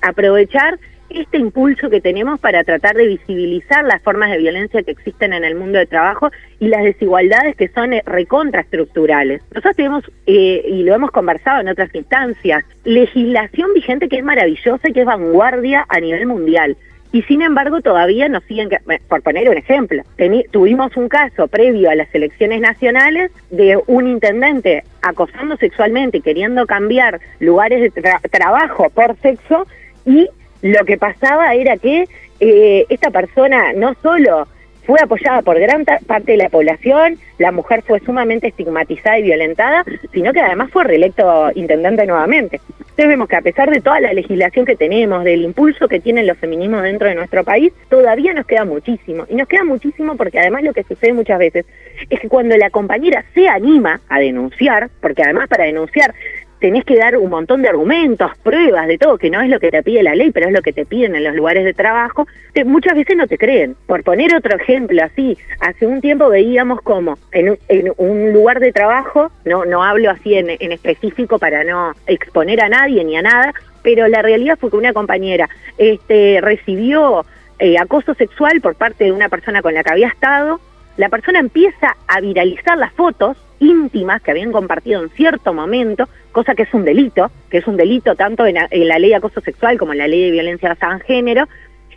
Aprovechar 0.00 0.78
este 1.10 1.38
impulso 1.38 1.90
que 1.90 2.00
tenemos 2.00 2.40
para 2.40 2.64
tratar 2.64 2.96
de 2.96 3.06
visibilizar 3.06 3.84
las 3.84 4.02
formas 4.02 4.30
de 4.30 4.38
violencia 4.38 4.82
que 4.82 4.92
existen 4.92 5.32
en 5.32 5.44
el 5.44 5.54
mundo 5.54 5.78
de 5.78 5.86
trabajo 5.86 6.30
y 6.58 6.68
las 6.68 6.82
desigualdades 6.84 7.56
que 7.56 7.68
son 7.68 7.92
eh, 7.92 8.02
recontraestructurales. 8.06 9.42
Nosotros 9.50 9.76
tenemos, 9.76 10.04
eh, 10.26 10.64
y 10.66 10.82
lo 10.84 10.94
hemos 10.94 11.10
conversado 11.10 11.60
en 11.60 11.68
otras 11.68 11.94
instancias, 11.94 12.64
legislación 12.84 13.74
vigente 13.74 14.08
que 14.08 14.18
es 14.18 14.24
maravillosa 14.24 14.88
y 14.88 14.92
que 14.92 15.00
es 15.00 15.06
vanguardia 15.06 15.84
a 15.88 16.00
nivel 16.00 16.26
mundial 16.26 16.76
y 17.12 17.22
sin 17.22 17.42
embargo 17.42 17.82
todavía 17.82 18.28
nos 18.28 18.42
siguen, 18.44 18.70
por 19.08 19.22
poner 19.22 19.48
un 19.50 19.58
ejemplo, 19.58 20.02
tuvimos 20.50 20.96
un 20.96 21.08
caso 21.08 21.46
previo 21.46 21.90
a 21.90 21.94
las 21.94 22.12
elecciones 22.14 22.60
nacionales 22.60 23.30
de 23.50 23.78
un 23.86 24.08
intendente 24.08 24.82
acosando 25.02 25.56
sexualmente 25.58 26.18
y 26.18 26.22
queriendo 26.22 26.66
cambiar 26.66 27.20
lugares 27.38 27.82
de 27.82 27.90
tra 27.90 28.20
trabajo 28.30 28.88
por 28.90 29.16
sexo 29.20 29.66
y 30.06 30.28
lo 30.62 30.84
que 30.86 30.96
pasaba 30.96 31.54
era 31.54 31.76
que 31.76 32.06
eh, 32.40 32.86
esta 32.88 33.10
persona 33.10 33.72
no 33.74 33.94
solo 34.02 34.48
fue 34.84 34.98
apoyada 35.02 35.42
por 35.42 35.58
gran 35.58 35.84
parte 35.84 36.32
de 36.32 36.38
la 36.38 36.48
población, 36.48 37.18
la 37.38 37.52
mujer 37.52 37.82
fue 37.82 38.00
sumamente 38.00 38.48
estigmatizada 38.48 39.18
y 39.18 39.22
violentada, 39.22 39.84
sino 40.12 40.32
que 40.32 40.40
además 40.40 40.70
fue 40.70 40.84
reelecto 40.84 41.50
intendente 41.54 42.06
nuevamente. 42.06 42.60
Entonces 42.92 43.08
vemos 43.08 43.28
que 43.28 43.36
a 43.36 43.40
pesar 43.40 43.70
de 43.70 43.80
toda 43.80 44.00
la 44.00 44.12
legislación 44.12 44.66
que 44.66 44.76
tenemos, 44.76 45.24
del 45.24 45.42
impulso 45.42 45.88
que 45.88 45.98
tienen 45.98 46.26
los 46.26 46.36
feminismos 46.36 46.82
dentro 46.82 47.08
de 47.08 47.14
nuestro 47.14 47.42
país, 47.42 47.72
todavía 47.88 48.34
nos 48.34 48.44
queda 48.44 48.66
muchísimo. 48.66 49.24
Y 49.30 49.34
nos 49.34 49.48
queda 49.48 49.64
muchísimo 49.64 50.14
porque 50.16 50.38
además 50.38 50.62
lo 50.62 50.74
que 50.74 50.82
sucede 50.82 51.14
muchas 51.14 51.38
veces 51.38 51.64
es 52.10 52.20
que 52.20 52.28
cuando 52.28 52.54
la 52.56 52.68
compañera 52.68 53.24
se 53.32 53.48
anima 53.48 54.02
a 54.10 54.20
denunciar, 54.20 54.90
porque 55.00 55.22
además 55.22 55.48
para 55.48 55.64
denunciar 55.64 56.14
tenés 56.62 56.84
que 56.84 56.96
dar 56.96 57.16
un 57.16 57.28
montón 57.28 57.60
de 57.60 57.68
argumentos, 57.68 58.30
pruebas, 58.44 58.86
de 58.86 58.96
todo, 58.96 59.18
que 59.18 59.30
no 59.30 59.40
es 59.40 59.50
lo 59.50 59.58
que 59.58 59.72
te 59.72 59.82
pide 59.82 60.00
la 60.04 60.14
ley, 60.14 60.30
pero 60.30 60.46
es 60.46 60.52
lo 60.52 60.62
que 60.62 60.72
te 60.72 60.86
piden 60.86 61.16
en 61.16 61.24
los 61.24 61.34
lugares 61.34 61.64
de 61.64 61.74
trabajo, 61.74 62.28
te, 62.52 62.64
muchas 62.64 62.94
veces 62.94 63.16
no 63.16 63.26
te 63.26 63.36
creen. 63.36 63.74
Por 63.86 64.04
poner 64.04 64.32
otro 64.32 64.56
ejemplo 64.56 65.02
así, 65.02 65.36
hace 65.58 65.88
un 65.88 66.00
tiempo 66.00 66.28
veíamos 66.28 66.80
como 66.82 67.18
en, 67.32 67.58
en 67.66 67.92
un 67.96 68.32
lugar 68.32 68.60
de 68.60 68.70
trabajo, 68.70 69.32
no, 69.44 69.64
no 69.64 69.82
hablo 69.82 70.08
así 70.12 70.34
en, 70.34 70.50
en 70.50 70.70
específico 70.70 71.40
para 71.40 71.64
no 71.64 71.94
exponer 72.06 72.62
a 72.62 72.68
nadie 72.68 73.02
ni 73.02 73.16
a 73.16 73.22
nada, 73.22 73.52
pero 73.82 74.06
la 74.06 74.22
realidad 74.22 74.56
fue 74.56 74.70
que 74.70 74.76
una 74.76 74.92
compañera 74.92 75.48
este, 75.78 76.38
recibió 76.40 77.26
eh, 77.58 77.76
acoso 77.76 78.14
sexual 78.14 78.60
por 78.60 78.76
parte 78.76 79.02
de 79.02 79.10
una 79.10 79.28
persona 79.28 79.62
con 79.62 79.74
la 79.74 79.82
que 79.82 79.90
había 79.90 80.06
estado, 80.06 80.60
la 80.96 81.08
persona 81.08 81.40
empieza 81.40 81.96
a 82.06 82.20
viralizar 82.20 82.78
las 82.78 82.92
fotos 82.92 83.36
íntimas 83.62 84.20
que 84.20 84.32
habían 84.32 84.52
compartido 84.52 85.02
en 85.02 85.08
cierto 85.10 85.54
momento, 85.54 86.08
cosa 86.32 86.54
que 86.54 86.64
es 86.64 86.74
un 86.74 86.84
delito, 86.84 87.30
que 87.48 87.58
es 87.58 87.66
un 87.66 87.76
delito 87.76 88.14
tanto 88.16 88.44
en 88.44 88.56
la, 88.56 88.66
en 88.70 88.88
la 88.88 88.98
ley 88.98 89.10
de 89.10 89.16
acoso 89.16 89.40
sexual 89.40 89.78
como 89.78 89.92
en 89.92 89.98
la 89.98 90.08
ley 90.08 90.24
de 90.24 90.30
violencia 90.32 90.68
de 90.68 91.00
género, 91.06 91.48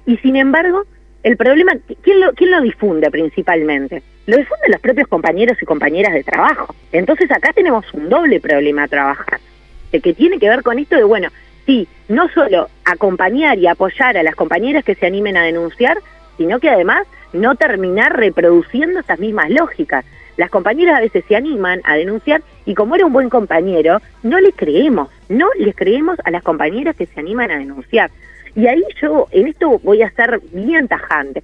y 0.06 0.18
sin 0.18 0.36
embargo, 0.36 0.84
el 1.24 1.38
problema, 1.38 1.74
¿quién 2.04 2.22
lo, 2.22 2.32
¿quién 2.34 2.52
lo 2.52 2.62
difunde 2.62 3.10
principalmente? 3.10 4.04
Lo 4.28 4.38
difunden 4.38 4.72
los 4.72 4.80
propios 4.80 5.08
compañeros 5.08 5.58
y 5.60 5.66
compañeras 5.66 6.14
de 6.14 6.24
trabajo. 6.24 6.76
Entonces 6.92 7.32
acá 7.32 7.52
tenemos 7.54 7.92
un 7.94 8.10
doble 8.10 8.40
problema 8.40 8.84
a 8.84 8.88
trabajar, 8.88 9.40
de 9.92 10.00
que 10.02 10.14
tiene 10.14 10.38
que 10.38 10.50
ver 10.50 10.62
con 10.62 10.78
esto 10.78 10.96
de, 10.96 11.04
bueno, 11.04 11.30
sí, 11.66 11.88
no 12.10 12.30
solo 12.30 12.70
acompañar 12.86 13.58
y 13.58 13.66
apoyar 13.66 14.18
a 14.18 14.24
las 14.24 14.36
compañeras 14.36 14.84
que 14.84 14.94
se 14.94 15.08
animen 15.08 15.36
a 15.36 15.44
denunciar, 15.44 15.98
sino 16.38 16.60
que 16.60 16.70
además 16.70 17.08
no 17.34 17.56
terminar 17.56 18.16
reproduciendo 18.16 19.00
esas 19.00 19.20
mismas 19.20 19.50
lógicas. 19.50 20.06
Las 20.38 20.50
compañeras 20.50 20.98
a 20.98 21.02
veces 21.02 21.24
se 21.28 21.36
animan 21.36 21.82
a 21.84 21.96
denunciar 21.96 22.42
y 22.66 22.74
como 22.74 22.96
era 22.96 23.06
un 23.06 23.14
buen 23.14 23.30
compañero, 23.30 24.02
no 24.24 24.40
les 24.40 24.56
creemos, 24.56 25.10
no 25.30 25.48
les 25.58 25.76
creemos 25.76 26.18
a 26.24 26.32
las 26.32 26.44
compañeras 26.44 26.96
que 26.96 27.06
se 27.06 27.20
animan 27.20 27.52
a 27.52 27.58
denunciar. 27.58 28.12
Y 28.56 28.68
ahí 28.68 28.84
yo, 29.02 29.28
en 29.32 29.48
esto 29.48 29.80
voy 29.84 30.02
a 30.02 30.12
ser 30.12 30.40
bien 30.52 30.88
tajante. 30.88 31.44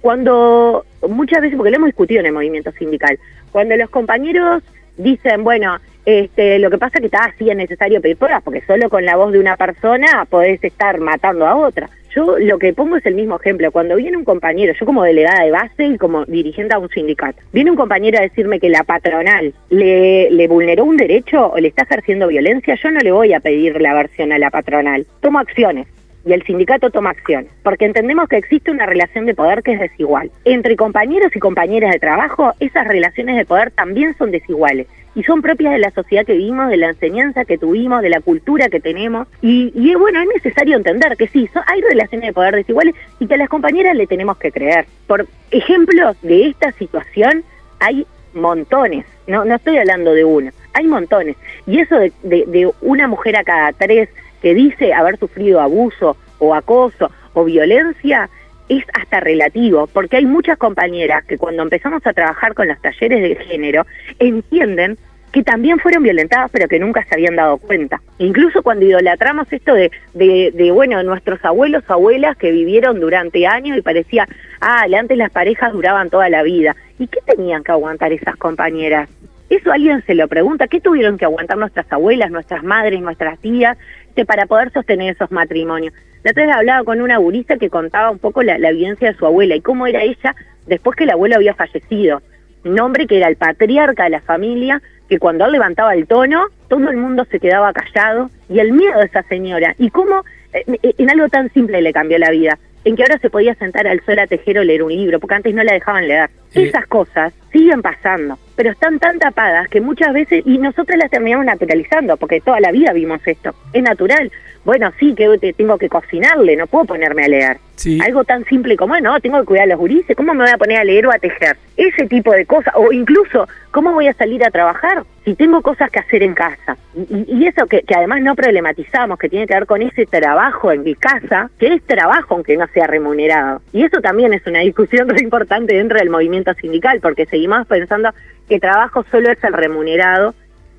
Cuando, 0.00 0.84
muchas 1.08 1.42
veces, 1.42 1.56
porque 1.56 1.70
lo 1.70 1.76
hemos 1.76 1.88
discutido 1.88 2.20
en 2.20 2.26
el 2.26 2.32
movimiento 2.32 2.72
sindical, 2.72 3.18
cuando 3.52 3.76
los 3.76 3.90
compañeros 3.90 4.62
dicen, 4.96 5.44
bueno, 5.44 5.78
Este, 6.06 6.58
lo 6.58 6.70
que 6.70 6.78
pasa 6.78 6.96
es 6.96 7.00
que 7.00 7.06
está 7.06 7.24
así 7.26 7.50
es 7.50 7.56
necesario 7.56 8.00
pedir 8.00 8.16
pruebas, 8.16 8.42
porque 8.42 8.62
solo 8.66 8.88
con 8.88 9.04
la 9.04 9.16
voz 9.16 9.32
de 9.32 9.38
una 9.38 9.56
persona 9.56 10.24
podés 10.24 10.64
estar 10.64 10.98
matando 10.98 11.46
a 11.46 11.54
otra. 11.54 11.90
Yo 12.14 12.38
lo 12.38 12.58
que 12.58 12.72
pongo 12.72 12.96
es 12.96 13.06
el 13.06 13.14
mismo 13.14 13.36
ejemplo. 13.36 13.70
Cuando 13.70 13.96
viene 13.96 14.16
un 14.16 14.24
compañero, 14.24 14.72
yo 14.78 14.86
como 14.86 15.04
delegada 15.04 15.44
de 15.44 15.50
base 15.50 15.86
y 15.86 15.96
como 15.96 16.24
dirigente 16.24 16.74
a 16.74 16.78
un 16.78 16.88
sindicato, 16.88 17.40
viene 17.52 17.70
un 17.70 17.76
compañero 17.76 18.18
a 18.18 18.22
decirme 18.22 18.58
que 18.58 18.68
la 18.68 18.84
patronal 18.84 19.54
le, 19.68 20.30
le 20.30 20.48
vulneró 20.48 20.84
un 20.84 20.96
derecho 20.96 21.52
o 21.52 21.58
le 21.58 21.68
está 21.68 21.84
ejerciendo 21.84 22.28
violencia, 22.28 22.74
yo 22.74 22.90
no 22.90 23.00
le 23.00 23.12
voy 23.12 23.32
a 23.32 23.40
pedir 23.40 23.80
la 23.80 23.94
versión 23.94 24.32
a 24.32 24.38
la 24.38 24.50
patronal. 24.50 25.06
Tomo 25.20 25.38
acciones 25.38 25.86
y 26.24 26.32
el 26.32 26.42
sindicato 26.44 26.90
toma 26.90 27.10
acciones, 27.10 27.50
porque 27.62 27.86
entendemos 27.86 28.28
que 28.28 28.36
existe 28.36 28.70
una 28.70 28.86
relación 28.86 29.26
de 29.26 29.34
poder 29.34 29.62
que 29.62 29.72
es 29.72 29.80
desigual. 29.80 30.30
Entre 30.44 30.76
compañeros 30.76 31.34
y 31.34 31.38
compañeras 31.38 31.92
de 31.92 31.98
trabajo, 31.98 32.52
esas 32.60 32.86
relaciones 32.86 33.36
de 33.36 33.44
poder 33.44 33.70
también 33.70 34.14
son 34.18 34.30
desiguales 34.30 34.86
y 35.14 35.24
son 35.24 35.42
propias 35.42 35.72
de 35.72 35.78
la 35.78 35.90
sociedad 35.90 36.24
que 36.24 36.34
vivimos, 36.34 36.68
de 36.70 36.76
la 36.76 36.90
enseñanza 36.90 37.44
que 37.44 37.58
tuvimos, 37.58 38.02
de 38.02 38.10
la 38.10 38.20
cultura 38.20 38.68
que 38.68 38.80
tenemos. 38.80 39.26
Y, 39.42 39.72
y 39.74 39.94
bueno, 39.94 40.20
es 40.20 40.28
necesario 40.28 40.76
entender 40.76 41.16
que 41.16 41.26
sí, 41.26 41.48
hay 41.66 41.80
relaciones 41.80 42.28
de 42.28 42.32
poder 42.32 42.54
desiguales 42.54 42.94
y 43.18 43.26
que 43.26 43.34
a 43.34 43.38
las 43.38 43.48
compañeras 43.48 43.96
le 43.96 44.06
tenemos 44.06 44.36
que 44.38 44.52
creer. 44.52 44.86
Por 45.06 45.26
ejemplos 45.50 46.16
de 46.22 46.48
esta 46.48 46.72
situación 46.72 47.42
hay 47.80 48.06
montones, 48.34 49.04
no, 49.26 49.44
no 49.44 49.56
estoy 49.56 49.78
hablando 49.78 50.12
de 50.12 50.24
uno, 50.24 50.50
hay 50.74 50.86
montones. 50.86 51.36
Y 51.66 51.80
eso 51.80 51.96
de, 51.96 52.12
de, 52.22 52.44
de 52.46 52.70
una 52.80 53.08
mujer 53.08 53.36
a 53.36 53.42
cada 53.42 53.72
tres 53.72 54.08
que 54.40 54.54
dice 54.54 54.92
haber 54.92 55.18
sufrido 55.18 55.60
abuso 55.60 56.16
o 56.38 56.54
acoso 56.54 57.10
o 57.34 57.44
violencia, 57.44 58.28
es 58.68 58.84
hasta 58.94 59.18
relativo, 59.18 59.88
porque 59.88 60.16
hay 60.16 60.26
muchas 60.26 60.56
compañeras 60.56 61.24
que 61.24 61.36
cuando 61.36 61.62
empezamos 61.62 62.06
a 62.06 62.12
trabajar 62.12 62.54
con 62.54 62.68
los 62.68 62.80
talleres 62.80 63.20
de 63.20 63.44
género 63.44 63.84
entienden 64.20 64.96
que 65.32 65.42
también 65.42 65.78
fueron 65.78 66.02
violentadas 66.02 66.50
pero 66.52 66.68
que 66.68 66.78
nunca 66.78 67.04
se 67.04 67.14
habían 67.14 67.36
dado 67.36 67.58
cuenta. 67.58 68.00
Incluso 68.18 68.62
cuando 68.62 68.84
idolatramos 68.84 69.52
esto 69.52 69.74
de, 69.74 69.90
de, 70.14 70.52
de 70.54 70.70
bueno, 70.70 71.02
nuestros 71.02 71.44
abuelos 71.44 71.82
o 71.88 71.92
abuelas 71.92 72.36
que 72.36 72.52
vivieron 72.52 73.00
durante 73.00 73.46
años 73.46 73.76
y 73.76 73.82
parecía, 73.82 74.28
ah, 74.60 74.86
antes 74.96 75.18
las 75.18 75.30
parejas 75.30 75.72
duraban 75.72 76.10
toda 76.10 76.28
la 76.28 76.42
vida. 76.42 76.76
¿Y 76.98 77.06
qué 77.08 77.18
tenían 77.26 77.64
que 77.64 77.72
aguantar 77.72 78.12
esas 78.12 78.36
compañeras? 78.36 79.08
Eso 79.48 79.72
alguien 79.72 80.04
se 80.06 80.14
lo 80.14 80.28
pregunta, 80.28 80.68
¿qué 80.68 80.80
tuvieron 80.80 81.18
que 81.18 81.24
aguantar 81.24 81.58
nuestras 81.58 81.92
abuelas, 81.92 82.30
nuestras 82.30 82.62
madres, 82.62 83.00
nuestras 83.00 83.36
tías 83.40 83.76
para 84.24 84.46
poder 84.46 84.72
sostener 84.72 85.14
esos 85.14 85.30
matrimonios? 85.30 85.94
La 86.22 86.32
otra 86.32 86.46
vez 86.46 86.54
hablaba 86.54 86.84
con 86.84 87.00
una 87.00 87.18
gurista 87.18 87.56
que 87.56 87.70
contaba 87.70 88.10
un 88.10 88.18
poco 88.18 88.42
la, 88.42 88.58
la 88.58 88.72
vivencia 88.72 89.10
de 89.10 89.16
su 89.16 89.26
abuela 89.26 89.56
y 89.56 89.60
cómo 89.60 89.86
era 89.86 90.02
ella 90.02 90.34
después 90.66 90.96
que 90.96 91.04
el 91.04 91.10
abuelo 91.10 91.36
había 91.36 91.54
fallecido. 91.54 92.22
Un 92.64 92.78
hombre 92.78 93.06
que 93.06 93.16
era 93.16 93.28
el 93.28 93.36
patriarca 93.36 94.04
de 94.04 94.10
la 94.10 94.20
familia, 94.20 94.82
que 95.08 95.18
cuando 95.18 95.46
él 95.46 95.52
levantaba 95.52 95.94
el 95.94 96.06
tono, 96.06 96.46
todo 96.68 96.88
el 96.90 96.96
mundo 96.96 97.26
se 97.30 97.40
quedaba 97.40 97.72
callado, 97.72 98.30
y 98.48 98.60
el 98.60 98.72
miedo 98.72 98.98
de 98.98 99.06
esa 99.06 99.22
señora, 99.24 99.74
y 99.78 99.90
cómo 99.90 100.24
eh, 100.52 100.64
en 100.82 101.10
algo 101.10 101.28
tan 101.28 101.50
simple 101.52 101.82
le 101.82 101.92
cambió 101.92 102.18
la 102.18 102.30
vida, 102.30 102.58
en 102.84 102.96
que 102.96 103.02
ahora 103.02 103.18
se 103.18 103.30
podía 103.30 103.54
sentar 103.54 103.86
al 103.86 104.00
sol 104.04 104.18
a 104.18 104.26
tejer 104.26 104.58
o 104.58 104.64
leer 104.64 104.82
un 104.82 104.92
libro, 104.92 105.18
porque 105.20 105.34
antes 105.34 105.54
no 105.54 105.64
la 105.64 105.72
dejaban 105.72 106.06
leer. 106.06 106.30
Esas 106.54 106.86
cosas 106.86 107.32
siguen 107.52 107.82
pasando, 107.82 108.38
pero 108.60 108.72
están 108.72 108.98
tan 108.98 109.18
tapadas 109.18 109.68
que 109.70 109.80
muchas 109.80 110.12
veces, 110.12 110.42
y 110.44 110.58
nosotros 110.58 110.98
las 110.98 111.10
terminamos 111.10 111.46
naturalizando, 111.46 112.18
porque 112.18 112.42
toda 112.42 112.60
la 112.60 112.70
vida 112.70 112.92
vimos 112.92 113.18
esto, 113.24 113.54
es 113.72 113.82
natural. 113.82 114.30
Bueno, 114.66 114.92
sí, 114.98 115.14
que 115.14 115.38
te 115.38 115.54
tengo 115.54 115.78
que 115.78 115.88
cocinarle, 115.88 116.56
no 116.56 116.66
puedo 116.66 116.84
ponerme 116.84 117.24
a 117.24 117.28
leer. 117.28 117.56
Algo 118.02 118.24
tan 118.24 118.44
simple 118.44 118.76
como, 118.76 118.98
no, 119.00 119.18
tengo 119.20 119.40
que 119.40 119.46
cuidar 119.46 119.64
a 119.64 119.68
los 119.68 119.78
gurises, 119.78 120.16
¿cómo 120.16 120.34
me 120.34 120.44
voy 120.44 120.52
a 120.52 120.58
poner 120.58 120.78
a 120.78 120.84
leer 120.84 121.06
o 121.06 121.12
a 121.12 121.18
tejer? 121.18 121.56
Ese 121.76 122.06
tipo 122.06 122.32
de 122.32 122.44
cosas, 122.44 122.74
o 122.76 122.92
incluso, 122.92 123.48
¿cómo 123.70 123.92
voy 123.92 124.06
a 124.06 124.12
salir 124.12 124.44
a 124.44 124.50
trabajar 124.50 125.04
si 125.24 125.34
tengo 125.34 125.62
cosas 125.62 125.90
que 125.90 125.98
hacer 125.98 126.22
en 126.22 126.34
casa? 126.34 126.76
Y, 126.94 127.24
y 127.26 127.46
eso 127.46 127.66
que, 127.66 127.80
que 127.82 127.94
además 127.94 128.20
no 128.20 128.34
problematizamos, 128.34 129.18
que 129.18 129.30
tiene 129.30 129.46
que 129.46 129.54
ver 129.54 129.66
con 129.66 129.80
ese 129.80 130.04
trabajo 130.04 130.72
en 130.72 130.82
mi 130.82 130.94
casa, 130.94 131.50
que 131.58 131.72
es 131.72 131.82
trabajo 131.84 132.34
aunque 132.34 132.56
no 132.56 132.66
sea 132.68 132.86
remunerado. 132.86 133.62
Y 133.72 133.84
eso 133.84 134.00
también 134.00 134.34
es 134.34 134.46
una 134.46 134.60
discusión 134.60 135.06
muy 135.08 135.20
importante 135.20 135.74
dentro 135.74 135.98
del 135.98 136.10
movimiento 136.10 136.52
sindical, 136.54 137.00
porque 137.00 137.24
seguimos 137.26 137.66
pensando 137.66 138.10
que 138.48 138.60
trabajo 138.60 139.04
solo 139.10 139.30
es 139.30 139.42
el 139.42 139.54
remunerado. 139.54 140.34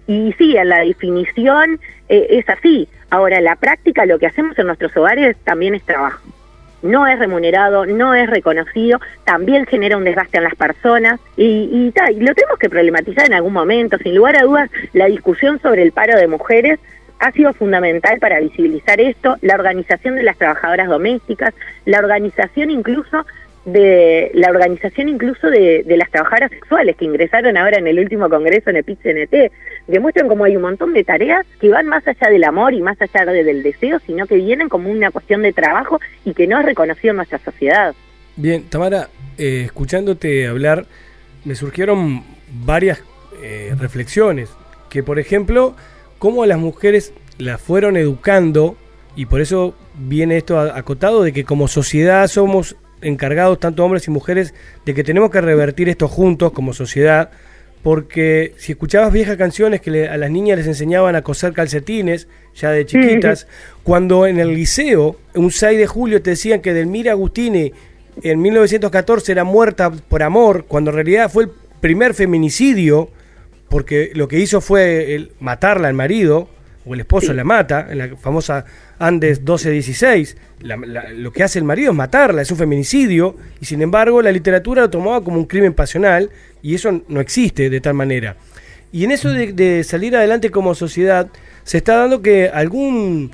Y 0.06 0.34
sí, 0.38 0.56
en 0.56 0.70
la 0.70 0.80
definición 0.80 1.80
eh, 2.10 2.28
es 2.30 2.50
así. 2.50 2.88
Ahora, 3.10 3.40
en 3.40 3.46
la 3.46 3.56
práctica 3.56 4.06
lo 4.06 4.20
que 4.20 4.28
hacemos 4.28 4.58
en 4.60 4.68
nuestros 4.68 4.96
hogares 4.96 5.38
también 5.44 5.74
es 5.74 5.84
trabajo. 5.84 6.22
No 6.82 7.08
es 7.08 7.20
remunerado, 7.20 7.86
no 7.86 8.14
es 8.14 8.30
reconocido, 8.30 9.00
también 9.24 9.66
genera 9.66 9.98
un 9.98 10.04
desgaste 10.04 10.38
en 10.38 10.44
las 10.44 10.56
personas 10.56 11.20
y, 11.38 11.70
y, 11.72 11.92
ta, 11.92 12.12
y 12.12 12.20
lo 12.20 12.34
tenemos 12.34 12.58
que 12.60 12.70
problematizar 12.70 13.26
en 13.26 13.34
algún 13.34 13.54
momento. 13.54 13.98
Sin 13.98 14.16
lugar 14.16 14.36
a 14.38 14.44
dudas, 14.44 14.70
la 14.94 15.06
discusión 15.06 15.60
sobre 15.62 15.84
el 15.84 15.92
paro 15.92 16.18
de 16.18 16.28
mujeres 16.28 16.80
ha 17.22 17.32
sido 17.32 17.54
fundamental 17.54 18.20
para 18.20 18.40
visibilizar 18.40 19.00
esto, 19.00 19.38
la 19.42 19.54
organización 19.54 20.16
de 20.16 20.24
las 20.24 20.38
trabajadoras 20.38 20.88
domésticas, 20.88 21.54
la 21.86 22.00
organización 22.00 22.72
incluso 22.72 23.26
de 23.66 24.32
la 24.34 24.50
organización 24.50 25.10
incluso 25.10 25.50
de, 25.50 25.84
de, 25.84 25.98
las 25.98 26.10
trabajadoras 26.10 26.50
sexuales 26.50 26.96
que 26.96 27.06
ingresaron 27.06 27.58
ahora 27.58 27.78
en 27.78 27.86
el 27.86 28.00
último 28.00 28.28
congreso 28.28 28.72
en 28.72 28.78
el 28.78 28.84
PIT-CNT, 28.84 29.52
demuestran 29.88 30.28
como 30.28 30.46
hay 30.46 30.56
un 30.56 30.64
montón 30.64 30.94
de 30.94 31.04
tareas 31.04 31.46
que 31.60 31.70
van 31.70 31.88
más 31.88 32.08
allá 32.08 32.30
del 32.30 32.44
amor 32.44 32.74
y 32.74 32.82
más 32.82 33.00
allá 33.00 33.26
de, 33.26 33.44
del 33.44 33.62
deseo, 33.62 34.00
sino 34.06 34.26
que 34.26 34.36
vienen 34.36 34.68
como 34.68 34.90
una 34.90 35.12
cuestión 35.12 35.44
de 35.44 35.54
trabajo 35.54 36.00
y 36.26 36.34
que 36.34 36.48
no 36.48 36.60
es 36.60 36.66
reconocido 36.66 37.12
en 37.12 37.18
nuestra 37.18 37.40
sociedad. 37.40 37.94
Bien, 38.36 38.64
Tamara, 38.64 39.10
eh, 39.38 39.64
escuchándote 39.66 40.48
hablar, 40.48 40.86
me 41.46 41.54
surgieron 41.56 42.24
varias 42.66 43.04
eh, 43.44 43.76
reflexiones, 43.80 44.50
que 44.90 45.04
por 45.04 45.20
ejemplo, 45.20 45.76
cómo 46.18 46.44
a 46.44 46.48
las 46.48 46.58
mujeres 46.58 47.14
las 47.38 47.62
fueron 47.62 47.98
educando, 47.98 48.76
y 49.16 49.26
por 49.26 49.42
eso 49.42 49.76
viene 49.96 50.38
esto 50.38 50.60
acotado 50.60 51.24
de 51.24 51.34
que 51.34 51.44
como 51.44 51.68
sociedad 51.68 52.28
somos 52.28 52.76
encargados, 53.02 53.60
tanto 53.60 53.84
hombres 53.84 54.08
y 54.08 54.12
mujeres, 54.12 54.54
de 54.86 54.94
que 54.94 55.04
tenemos 55.04 55.32
que 55.32 55.42
revertir 55.42 55.90
esto 55.90 56.08
juntos 56.08 56.52
como 56.52 56.74
sociedad, 56.74 57.32
porque 57.84 58.54
si 58.58 58.74
escuchabas 58.74 59.12
viejas 59.12 59.38
canciones 59.38 59.82
que 59.82 59.92
le, 59.92 60.08
a 60.08 60.18
las 60.18 60.30
niñas 60.30 60.58
les 60.58 60.68
enseñaban 60.68 61.16
a 61.16 61.24
coser 61.24 61.54
calcetines, 61.54 62.28
ya 62.56 62.72
de 62.72 62.86
chiquitas, 62.86 63.48
cuando 63.84 64.28
en 64.28 64.40
el 64.40 64.54
liceo, 64.54 65.18
un 65.34 65.52
6 65.52 65.78
de 65.78 65.88
julio, 65.88 66.22
te 66.22 66.32
decían 66.32 66.62
que 66.62 66.74
Delmira 66.74 67.14
Agustini 67.14 67.72
en 68.22 68.42
1914 68.42 69.32
era 69.32 69.44
muerta 69.44 69.92
por 69.92 70.22
amor, 70.22 70.66
cuando 70.68 70.92
en 70.92 70.96
realidad 70.96 71.32
fue 71.32 71.46
el 71.46 71.52
primer 71.80 72.14
feminicidio, 72.14 73.10
porque 73.70 74.12
lo 74.14 74.28
que 74.28 74.40
hizo 74.40 74.62
fue 74.62 75.16
el, 75.16 75.32
matarla 75.40 75.88
al 75.88 75.94
marido, 75.94 76.50
o 76.86 76.94
el 76.94 77.02
esposo 77.02 77.28
sí. 77.28 77.34
la 77.34 77.44
mata, 77.44 77.88
en 77.90 77.98
la 77.98 78.16
famosa 78.18 78.66
Andes 79.00 79.40
1216, 79.40 80.38
la, 80.62 80.78
la, 80.78 81.10
lo 81.12 81.32
que 81.32 81.44
hace 81.44 81.60
el 81.60 81.66
marido 81.66 81.92
es 81.92 81.98
matarla, 81.98 82.42
es 82.42 82.52
un 82.52 82.58
feminicidio, 82.58 83.36
y 83.60 83.66
sin 83.66 83.82
embargo 83.82 84.22
la 84.22 84.32
literatura 84.32 84.84
lo 84.84 84.90
tomaba 84.90 85.24
como 85.24 85.38
un 85.38 85.46
crimen 85.46 85.74
pasional, 85.74 86.30
y 86.62 86.76
eso 86.76 87.02
no 87.08 87.20
existe 87.20 87.70
de 87.70 87.82
tal 87.82 87.94
manera. 87.94 88.36
Y 88.92 89.04
en 89.04 89.12
eso 89.12 89.30
de, 89.30 89.54
de 89.54 89.84
salir 89.84 90.16
adelante 90.16 90.50
como 90.50 90.76
sociedad, 90.76 91.28
se 91.64 91.78
está 91.78 91.96
dando 91.96 92.22
que 92.22 92.50
algún, 92.50 93.32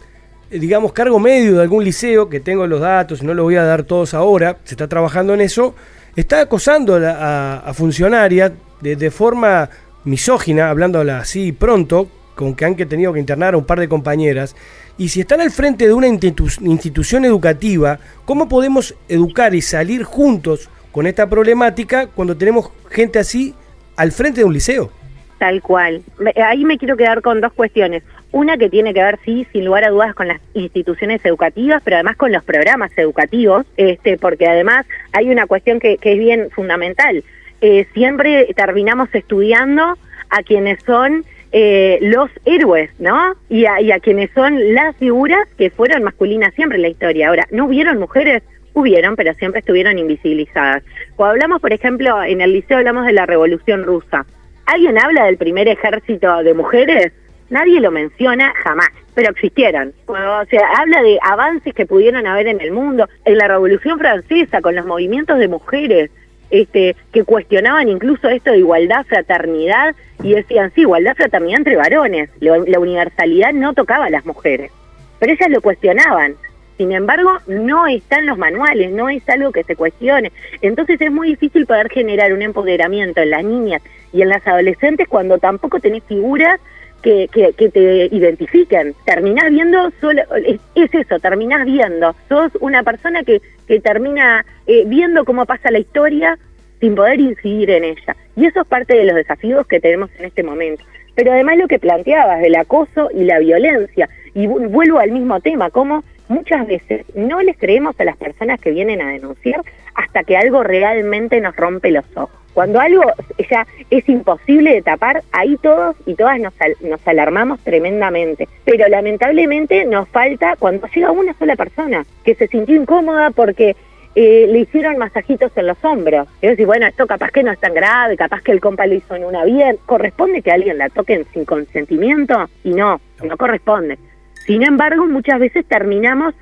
digamos, 0.51 0.93
cargo 0.93 1.19
medio 1.19 1.55
de 1.55 1.61
algún 1.61 1.83
liceo, 1.83 2.29
que 2.29 2.39
tengo 2.39 2.67
los 2.67 2.81
datos, 2.81 3.23
no 3.23 3.33
los 3.33 3.43
voy 3.43 3.55
a 3.55 3.63
dar 3.63 3.83
todos 3.83 4.13
ahora, 4.13 4.57
se 4.65 4.75
está 4.75 4.87
trabajando 4.87 5.33
en 5.33 5.41
eso, 5.41 5.73
está 6.15 6.41
acosando 6.41 6.95
a, 6.95 7.11
a, 7.11 7.57
a 7.59 7.73
funcionarias 7.73 8.51
de, 8.81 8.95
de 8.95 9.11
forma 9.11 9.69
misógina, 10.03 10.69
hablándola 10.69 11.19
así 11.19 11.51
pronto, 11.51 12.09
con 12.37 12.55
que 12.55 12.63
han 12.63 12.75
tenido 12.75 13.11
que 13.11 13.19
internar 13.19 13.55
a 13.55 13.57
un 13.57 13.65
par 13.65 13.79
de 13.79 13.89
compañeras, 13.89 14.55
y 14.97 15.09
si 15.09 15.19
están 15.19 15.41
al 15.41 15.51
frente 15.51 15.87
de 15.87 15.93
una 15.93 16.07
institu 16.07 16.47
institución 16.61 17.25
educativa, 17.25 17.99
¿cómo 18.23 18.47
podemos 18.47 18.95
educar 19.09 19.53
y 19.55 19.61
salir 19.61 20.03
juntos 20.03 20.69
con 20.91 21.07
esta 21.07 21.27
problemática 21.27 22.07
cuando 22.07 22.37
tenemos 22.37 22.71
gente 22.89 23.19
así 23.19 23.53
al 23.97 24.11
frente 24.11 24.41
de 24.41 24.45
un 24.45 24.53
liceo? 24.53 24.91
Tal 25.39 25.61
cual. 25.61 26.01
Ahí 26.43 26.63
me 26.63 26.77
quiero 26.77 26.95
quedar 26.95 27.21
con 27.21 27.41
dos 27.41 27.53
cuestiones. 27.53 28.03
Una 28.31 28.57
que 28.57 28.69
tiene 28.69 28.93
que 28.93 29.03
ver, 29.03 29.19
sí, 29.23 29.47
sin 29.51 29.65
lugar 29.65 29.83
a 29.83 29.89
dudas, 29.89 30.13
con 30.15 30.27
las 30.27 30.39
instituciones 30.53 31.23
educativas, 31.25 31.81
pero 31.83 31.97
además 31.97 32.17
con 32.17 32.31
los 32.31 32.43
programas 32.43 32.91
educativos, 32.97 33.65
este, 33.77 34.17
porque 34.17 34.47
además 34.47 34.85
hay 35.11 35.29
una 35.29 35.47
cuestión 35.47 35.79
que, 35.79 35.97
que 35.97 36.13
es 36.13 36.19
bien 36.19 36.49
fundamental. 36.51 37.23
Eh, 37.61 37.87
siempre 37.93 38.51
terminamos 38.55 39.09
estudiando 39.13 39.97
a 40.29 40.43
quienes 40.43 40.83
son 40.83 41.25
eh, 41.51 41.99
los 42.01 42.29
héroes, 42.45 42.89
¿no? 42.99 43.33
Y 43.49 43.65
a, 43.65 43.81
y 43.81 43.91
a, 43.91 43.99
quienes 43.99 44.29
son 44.31 44.73
las 44.73 44.95
figuras 44.97 45.47
que 45.57 45.69
fueron 45.69 46.03
masculinas 46.03 46.53
siempre 46.53 46.77
en 46.77 46.81
la 46.83 46.89
historia. 46.89 47.29
Ahora, 47.29 47.47
¿no 47.51 47.65
hubieron 47.65 47.99
mujeres? 47.99 48.43
Hubieron, 48.73 49.15
pero 49.15 49.33
siempre 49.35 49.59
estuvieron 49.59 49.97
invisibilizadas. 49.97 50.83
Cuando 51.15 51.33
hablamos, 51.33 51.61
por 51.61 51.73
ejemplo, 51.73 52.21
en 52.23 52.41
el 52.41 52.53
liceo 52.53 52.77
hablamos 52.77 53.05
de 53.05 53.13
la 53.13 53.25
Revolución 53.25 53.83
Rusa. 53.83 54.25
¿Alguien 54.65 54.99
habla 54.99 55.25
del 55.25 55.37
primer 55.37 55.67
ejército 55.67 56.43
de 56.43 56.53
mujeres? 56.53 57.13
Nadie 57.49 57.79
lo 57.79 57.91
menciona 57.91 58.53
jamás, 58.63 58.89
pero 59.15 59.31
existieron. 59.31 59.93
O 60.07 60.45
sea, 60.49 60.67
habla 60.77 61.01
de 61.01 61.17
avances 61.23 61.73
que 61.73 61.85
pudieron 61.85 62.27
haber 62.27 62.47
en 62.47 62.59
el 62.59 62.71
mundo. 62.71 63.07
En 63.23 63.37
la 63.37 63.47
Revolución 63.47 63.97
Francesa, 63.97 64.61
con 64.61 64.75
los 64.75 64.85
movimientos 64.85 65.39
de 65.39 65.47
mujeres, 65.47 66.11
este, 66.49 66.95
que 67.11 67.23
cuestionaban 67.23 67.89
incluso 67.89 68.29
esto 68.29 68.51
de 68.51 68.59
igualdad, 68.59 69.05
fraternidad, 69.05 69.95
y 70.23 70.33
decían, 70.33 70.71
sí, 70.73 70.81
igualdad, 70.81 71.15
fraternidad 71.15 71.59
entre 71.59 71.75
varones, 71.75 72.29
la, 72.39 72.57
la 72.65 72.79
universalidad 72.79 73.53
no 73.53 73.73
tocaba 73.73 74.05
a 74.05 74.09
las 74.09 74.25
mujeres, 74.25 74.71
pero 75.19 75.33
ellas 75.33 75.49
lo 75.49 75.61
cuestionaban. 75.61 76.35
Sin 76.77 76.91
embargo, 76.91 77.31
no 77.47 77.87
está 77.87 78.19
en 78.19 78.27
los 78.27 78.37
manuales, 78.37 78.91
no 78.91 79.09
es 79.09 79.27
algo 79.29 79.51
que 79.51 79.63
se 79.63 79.75
cuestione. 79.75 80.31
Entonces 80.61 81.01
es 81.01 81.11
muy 81.11 81.29
difícil 81.29 81.65
poder 81.65 81.89
generar 81.89 82.33
un 82.33 82.43
empoderamiento 82.43 83.19
en 83.19 83.31
las 83.31 83.43
niñas 83.43 83.81
y 84.13 84.21
en 84.21 84.29
las 84.29 84.45
adolescentes 84.45 85.07
cuando 85.07 85.39
tampoco 85.39 85.79
tenés 85.79 86.03
figuras 86.03 86.59
que, 87.01 87.27
que, 87.31 87.53
que 87.53 87.69
te 87.69 88.09
identifiquen. 88.11 88.93
Terminás 89.05 89.49
viendo, 89.49 89.91
solo, 89.99 90.21
es, 90.45 90.59
es 90.75 90.93
eso, 90.93 91.19
terminás 91.19 91.65
viendo. 91.65 92.15
Sos 92.29 92.51
una 92.59 92.83
persona 92.83 93.23
que, 93.23 93.41
que 93.67 93.79
termina 93.79 94.45
eh, 94.65 94.83
viendo 94.87 95.25
cómo 95.25 95.45
pasa 95.45 95.71
la 95.71 95.79
historia 95.79 96.37
sin 96.79 96.95
poder 96.95 97.19
incidir 97.19 97.69
en 97.71 97.83
ella. 97.83 98.15
Y 98.35 98.45
eso 98.45 98.61
es 98.61 98.67
parte 98.67 98.95
de 98.95 99.05
los 99.05 99.15
desafíos 99.15 99.65
que 99.67 99.79
tenemos 99.79 100.09
en 100.19 100.25
este 100.25 100.43
momento. 100.43 100.83
Pero 101.15 101.31
además 101.31 101.57
lo 101.57 101.67
que 101.67 101.79
planteabas 101.79 102.41
del 102.41 102.55
acoso 102.55 103.09
y 103.13 103.23
la 103.23 103.39
violencia, 103.39 104.07
y 104.35 104.45
vu- 104.45 104.67
vuelvo 104.69 104.99
al 104.99 105.11
mismo 105.11 105.39
tema, 105.39 105.71
cómo 105.71 106.03
muchas 106.29 106.67
veces 106.67 107.05
no 107.15 107.41
les 107.41 107.57
creemos 107.57 107.99
a 107.99 108.03
las 108.05 108.17
personas 108.17 108.59
que 108.59 108.71
vienen 108.71 109.01
a 109.01 109.11
denunciar 109.11 109.61
hasta 109.95 110.23
que 110.23 110.37
algo 110.37 110.63
realmente 110.63 111.39
nos 111.41 111.55
rompe 111.55 111.91
los 111.91 112.05
ojos. 112.15 112.31
Cuando 112.53 112.79
algo 112.79 113.03
ya 113.51 113.67
es 113.91 114.09
imposible 114.09 114.73
de 114.73 114.81
tapar, 114.81 115.21
ahí 115.31 115.57
todos 115.61 115.95
y 116.07 116.15
todas 116.15 116.39
nos, 116.39 116.59
al- 116.59 116.75
nos 116.81 117.07
alarmamos 117.07 117.59
tremendamente. 117.59 118.47
Pero 118.65 118.87
lamentablemente 118.87 119.85
nos 119.85 120.09
falta 120.09 120.55
cuando 120.57 120.87
llega 120.87 121.11
una 121.11 121.33
sola 121.35 121.55
persona 121.55 122.03
que 122.23 122.33
se 122.33 122.47
sintió 122.47 122.75
incómoda 122.75 123.29
porque 123.29 123.75
eh, 124.15 124.47
le 124.49 124.57
hicieron 124.59 124.97
masajitos 124.97 125.51
en 125.55 125.67
los 125.67 125.77
hombros. 125.85 126.27
Y 126.41 126.47
decir, 126.47 126.65
bueno, 126.65 126.87
esto 126.87 127.05
capaz 127.05 127.29
que 127.29 127.43
no 127.43 127.51
es 127.51 127.59
tan 127.59 127.75
grave, 127.75 128.17
capaz 128.17 128.41
que 128.41 128.51
el 128.53 128.59
compa 128.59 128.87
lo 128.87 128.95
hizo 128.95 129.13
en 129.13 129.25
una 129.25 129.45
bien. 129.45 129.77
¿Corresponde 129.85 130.41
que 130.41 130.51
alguien 130.51 130.79
la 130.79 130.89
toque 130.89 131.23
sin 131.33 131.45
consentimiento? 131.45 132.49
Y 132.63 132.71
no, 132.71 132.99
no 133.23 133.37
corresponde. 133.37 133.99
Sin 134.45 134.63
embargo, 134.63 135.07
muchas 135.07 135.39
veces 135.39 135.65
terminamos 135.65 136.33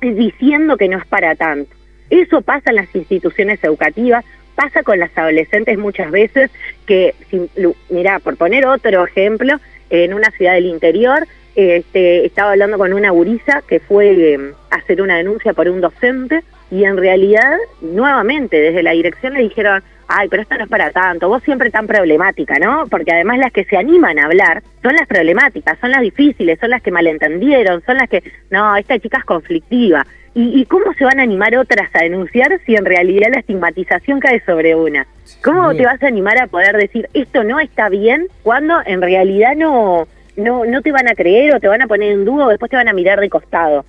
diciendo 0.00 0.76
que 0.76 0.88
no 0.88 0.98
es 0.98 1.06
para 1.06 1.34
tanto. 1.34 1.74
Eso 2.08 2.40
pasa 2.42 2.70
en 2.70 2.76
las 2.76 2.94
instituciones 2.94 3.62
educativas, 3.62 4.24
pasa 4.54 4.82
con 4.82 4.98
las 4.98 5.16
adolescentes 5.16 5.78
muchas 5.78 6.10
veces, 6.10 6.50
que, 6.86 7.14
si- 7.30 7.50
mirá, 7.88 8.18
por 8.18 8.36
poner 8.36 8.66
otro 8.66 9.04
ejemplo, 9.06 9.58
en 9.90 10.14
una 10.14 10.30
ciudad 10.32 10.54
del 10.54 10.66
interior, 10.66 11.26
este, 11.56 12.24
estaba 12.24 12.52
hablando 12.52 12.78
con 12.78 12.92
una 12.92 13.10
gurisa 13.10 13.62
que 13.66 13.80
fue 13.80 14.34
eh, 14.34 14.52
a 14.70 14.76
hacer 14.76 15.02
una 15.02 15.16
denuncia 15.16 15.52
por 15.52 15.68
un 15.68 15.80
docente 15.80 16.42
y 16.70 16.84
en 16.84 16.96
realidad, 16.96 17.56
nuevamente, 17.80 18.56
desde 18.56 18.82
la 18.82 18.92
dirección 18.92 19.34
le 19.34 19.40
dijeron, 19.40 19.82
ay, 20.06 20.28
pero 20.28 20.42
esto 20.42 20.56
no 20.56 20.64
es 20.64 20.70
para 20.70 20.90
tanto, 20.90 21.28
vos 21.28 21.42
siempre 21.42 21.70
tan 21.70 21.86
problemática, 21.86 22.58
¿no? 22.58 22.86
Porque 22.88 23.12
además 23.12 23.38
las 23.38 23.52
que 23.52 23.64
se 23.64 23.76
animan 23.76 24.18
a 24.18 24.26
hablar 24.26 24.62
son 24.82 24.94
las 24.94 25.06
problemáticas, 25.06 25.78
son 25.80 25.90
las 25.90 26.00
difíciles, 26.00 26.58
son 26.60 26.70
las 26.70 26.82
que 26.82 26.90
malentendieron, 26.90 27.82
son 27.84 27.96
las 27.96 28.08
que, 28.08 28.22
no, 28.50 28.76
esta 28.76 28.98
chica 28.98 29.18
es 29.18 29.24
conflictiva. 29.24 30.06
¿Y, 30.32 30.60
y 30.60 30.64
cómo 30.66 30.92
se 30.94 31.04
van 31.04 31.18
a 31.18 31.24
animar 31.24 31.56
otras 31.56 31.90
a 31.92 32.04
denunciar 32.04 32.60
si 32.64 32.76
en 32.76 32.84
realidad 32.84 33.30
la 33.32 33.40
estigmatización 33.40 34.20
cae 34.20 34.40
sobre 34.44 34.76
una? 34.76 35.06
¿Cómo 35.42 35.74
te 35.74 35.84
vas 35.84 36.00
a 36.02 36.06
animar 36.06 36.38
a 36.40 36.46
poder 36.46 36.76
decir 36.76 37.08
esto 37.14 37.42
no 37.42 37.58
está 37.58 37.88
bien 37.88 38.28
cuando 38.44 38.76
en 38.86 39.02
realidad 39.02 39.56
no, 39.56 40.06
no, 40.36 40.64
no 40.64 40.82
te 40.82 40.92
van 40.92 41.08
a 41.08 41.16
creer 41.16 41.54
o 41.54 41.60
te 41.60 41.66
van 41.66 41.82
a 41.82 41.88
poner 41.88 42.12
en 42.12 42.24
duda 42.24 42.46
o 42.46 42.48
después 42.48 42.70
te 42.70 42.76
van 42.76 42.86
a 42.86 42.92
mirar 42.92 43.18
de 43.18 43.28
costado? 43.28 43.84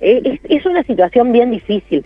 Eh, 0.00 0.20
es, 0.24 0.40
es 0.50 0.66
una 0.66 0.82
situación 0.82 1.30
bien 1.30 1.52
difícil. 1.52 2.04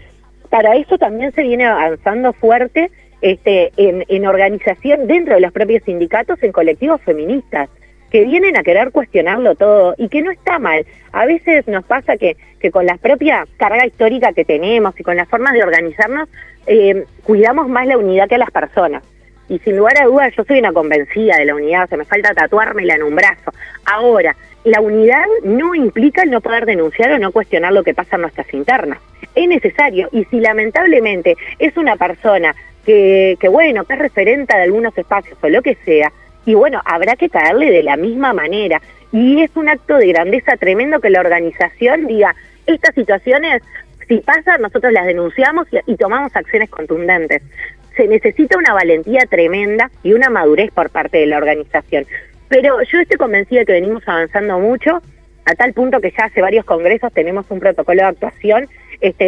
Para 0.50 0.76
eso 0.76 0.98
también 0.98 1.32
se 1.32 1.42
viene 1.42 1.66
avanzando 1.66 2.32
fuerte 2.32 2.90
este, 3.20 3.72
en, 3.76 4.26
organización 4.26 5.06
dentro 5.06 5.34
de 5.34 5.40
los 5.40 5.52
propios 5.52 5.82
sindicatos 5.84 6.42
en 6.42 6.52
colectivos 6.52 7.00
feministas 7.02 7.68
que 8.10 8.24
vienen 8.24 8.56
a 8.56 8.62
querer 8.62 8.90
cuestionarlo 8.90 9.54
todo 9.54 9.94
y 9.98 10.08
que 10.08 10.22
no 10.22 10.30
está 10.30 10.58
mal. 10.58 10.86
A 11.12 11.26
veces 11.26 11.66
nos 11.68 11.84
pasa 11.84 12.16
que, 12.16 12.36
con 12.72 12.86
la 12.86 12.96
propia 12.96 13.46
carga 13.58 13.86
histórica 13.86 14.32
que 14.32 14.44
tenemos 14.44 14.98
y 14.98 15.02
con 15.02 15.16
las 15.16 15.28
formas 15.28 15.52
de 15.52 15.62
organizarnos, 15.62 16.28
eh, 16.66 17.04
cuidamos 17.24 17.68
más 17.68 17.86
la 17.86 17.98
unidad 17.98 18.28
que 18.28 18.36
a 18.36 18.38
las 18.38 18.50
personas. 18.50 19.02
Y 19.50 19.58
sin 19.60 19.76
lugar 19.76 20.00
a 20.00 20.06
dudas, 20.06 20.32
yo 20.36 20.44
soy 20.44 20.58
una 20.58 20.72
convencida 20.72 21.36
de 21.36 21.46
la 21.46 21.54
unidad, 21.54 21.84
o 21.84 21.86
sea, 21.88 21.98
me 21.98 22.04
falta 22.04 22.34
tatuármela 22.34 22.94
en 22.94 23.02
un 23.02 23.14
brazo. 23.14 23.52
Ahora, 23.84 24.36
la 24.64 24.80
unidad 24.80 25.24
no 25.44 25.74
implica 25.74 26.24
no 26.24 26.40
poder 26.40 26.66
denunciar 26.66 27.12
o 27.12 27.18
no 27.18 27.32
cuestionar 27.32 27.72
lo 27.72 27.84
que 27.84 27.94
pasa 27.94 28.16
en 28.16 28.22
nuestras 28.22 28.52
internas. 28.52 28.98
Es 29.34 29.48
necesario, 29.48 30.08
y 30.12 30.24
si 30.26 30.40
lamentablemente 30.40 31.36
es 31.58 31.76
una 31.76 31.96
persona 31.96 32.54
que, 32.84 33.36
que 33.40 33.48
bueno, 33.48 33.84
que 33.84 33.94
es 33.94 33.98
referente 33.98 34.56
de 34.56 34.62
algunos 34.62 34.96
espacios 34.96 35.38
o 35.40 35.48
lo 35.48 35.62
que 35.62 35.76
sea, 35.84 36.12
y 36.48 36.54
bueno, 36.54 36.80
habrá 36.84 37.14
que 37.14 37.28
caerle 37.28 37.70
de 37.70 37.82
la 37.82 37.96
misma 37.96 38.32
manera. 38.32 38.80
Y 39.12 39.42
es 39.42 39.50
un 39.54 39.68
acto 39.68 39.98
de 39.98 40.06
grandeza 40.08 40.56
tremendo 40.56 40.98
que 40.98 41.10
la 41.10 41.20
organización 41.20 42.06
diga, 42.06 42.34
estas 42.66 42.94
situaciones, 42.94 43.62
si 44.08 44.18
pasan, 44.18 44.62
nosotros 44.62 44.92
las 44.92 45.06
denunciamos 45.06 45.66
y 45.86 45.96
tomamos 45.96 46.34
acciones 46.34 46.70
contundentes. 46.70 47.42
Se 47.96 48.06
necesita 48.06 48.56
una 48.56 48.72
valentía 48.72 49.26
tremenda 49.28 49.90
y 50.02 50.14
una 50.14 50.30
madurez 50.30 50.70
por 50.70 50.88
parte 50.88 51.18
de 51.18 51.26
la 51.26 51.36
organización. 51.36 52.06
Pero 52.48 52.82
yo 52.82 53.00
estoy 53.00 53.16
convencida 53.18 53.60
de 53.60 53.66
que 53.66 53.72
venimos 53.72 54.02
avanzando 54.06 54.58
mucho, 54.58 55.02
a 55.44 55.54
tal 55.54 55.72
punto 55.72 56.00
que 56.00 56.10
ya 56.10 56.26
hace 56.26 56.40
varios 56.42 56.64
congresos 56.64 57.12
tenemos 57.12 57.46
un 57.50 57.60
protocolo 57.60 58.02
de 58.02 58.08
actuación 58.08 58.68
este, 59.00 59.24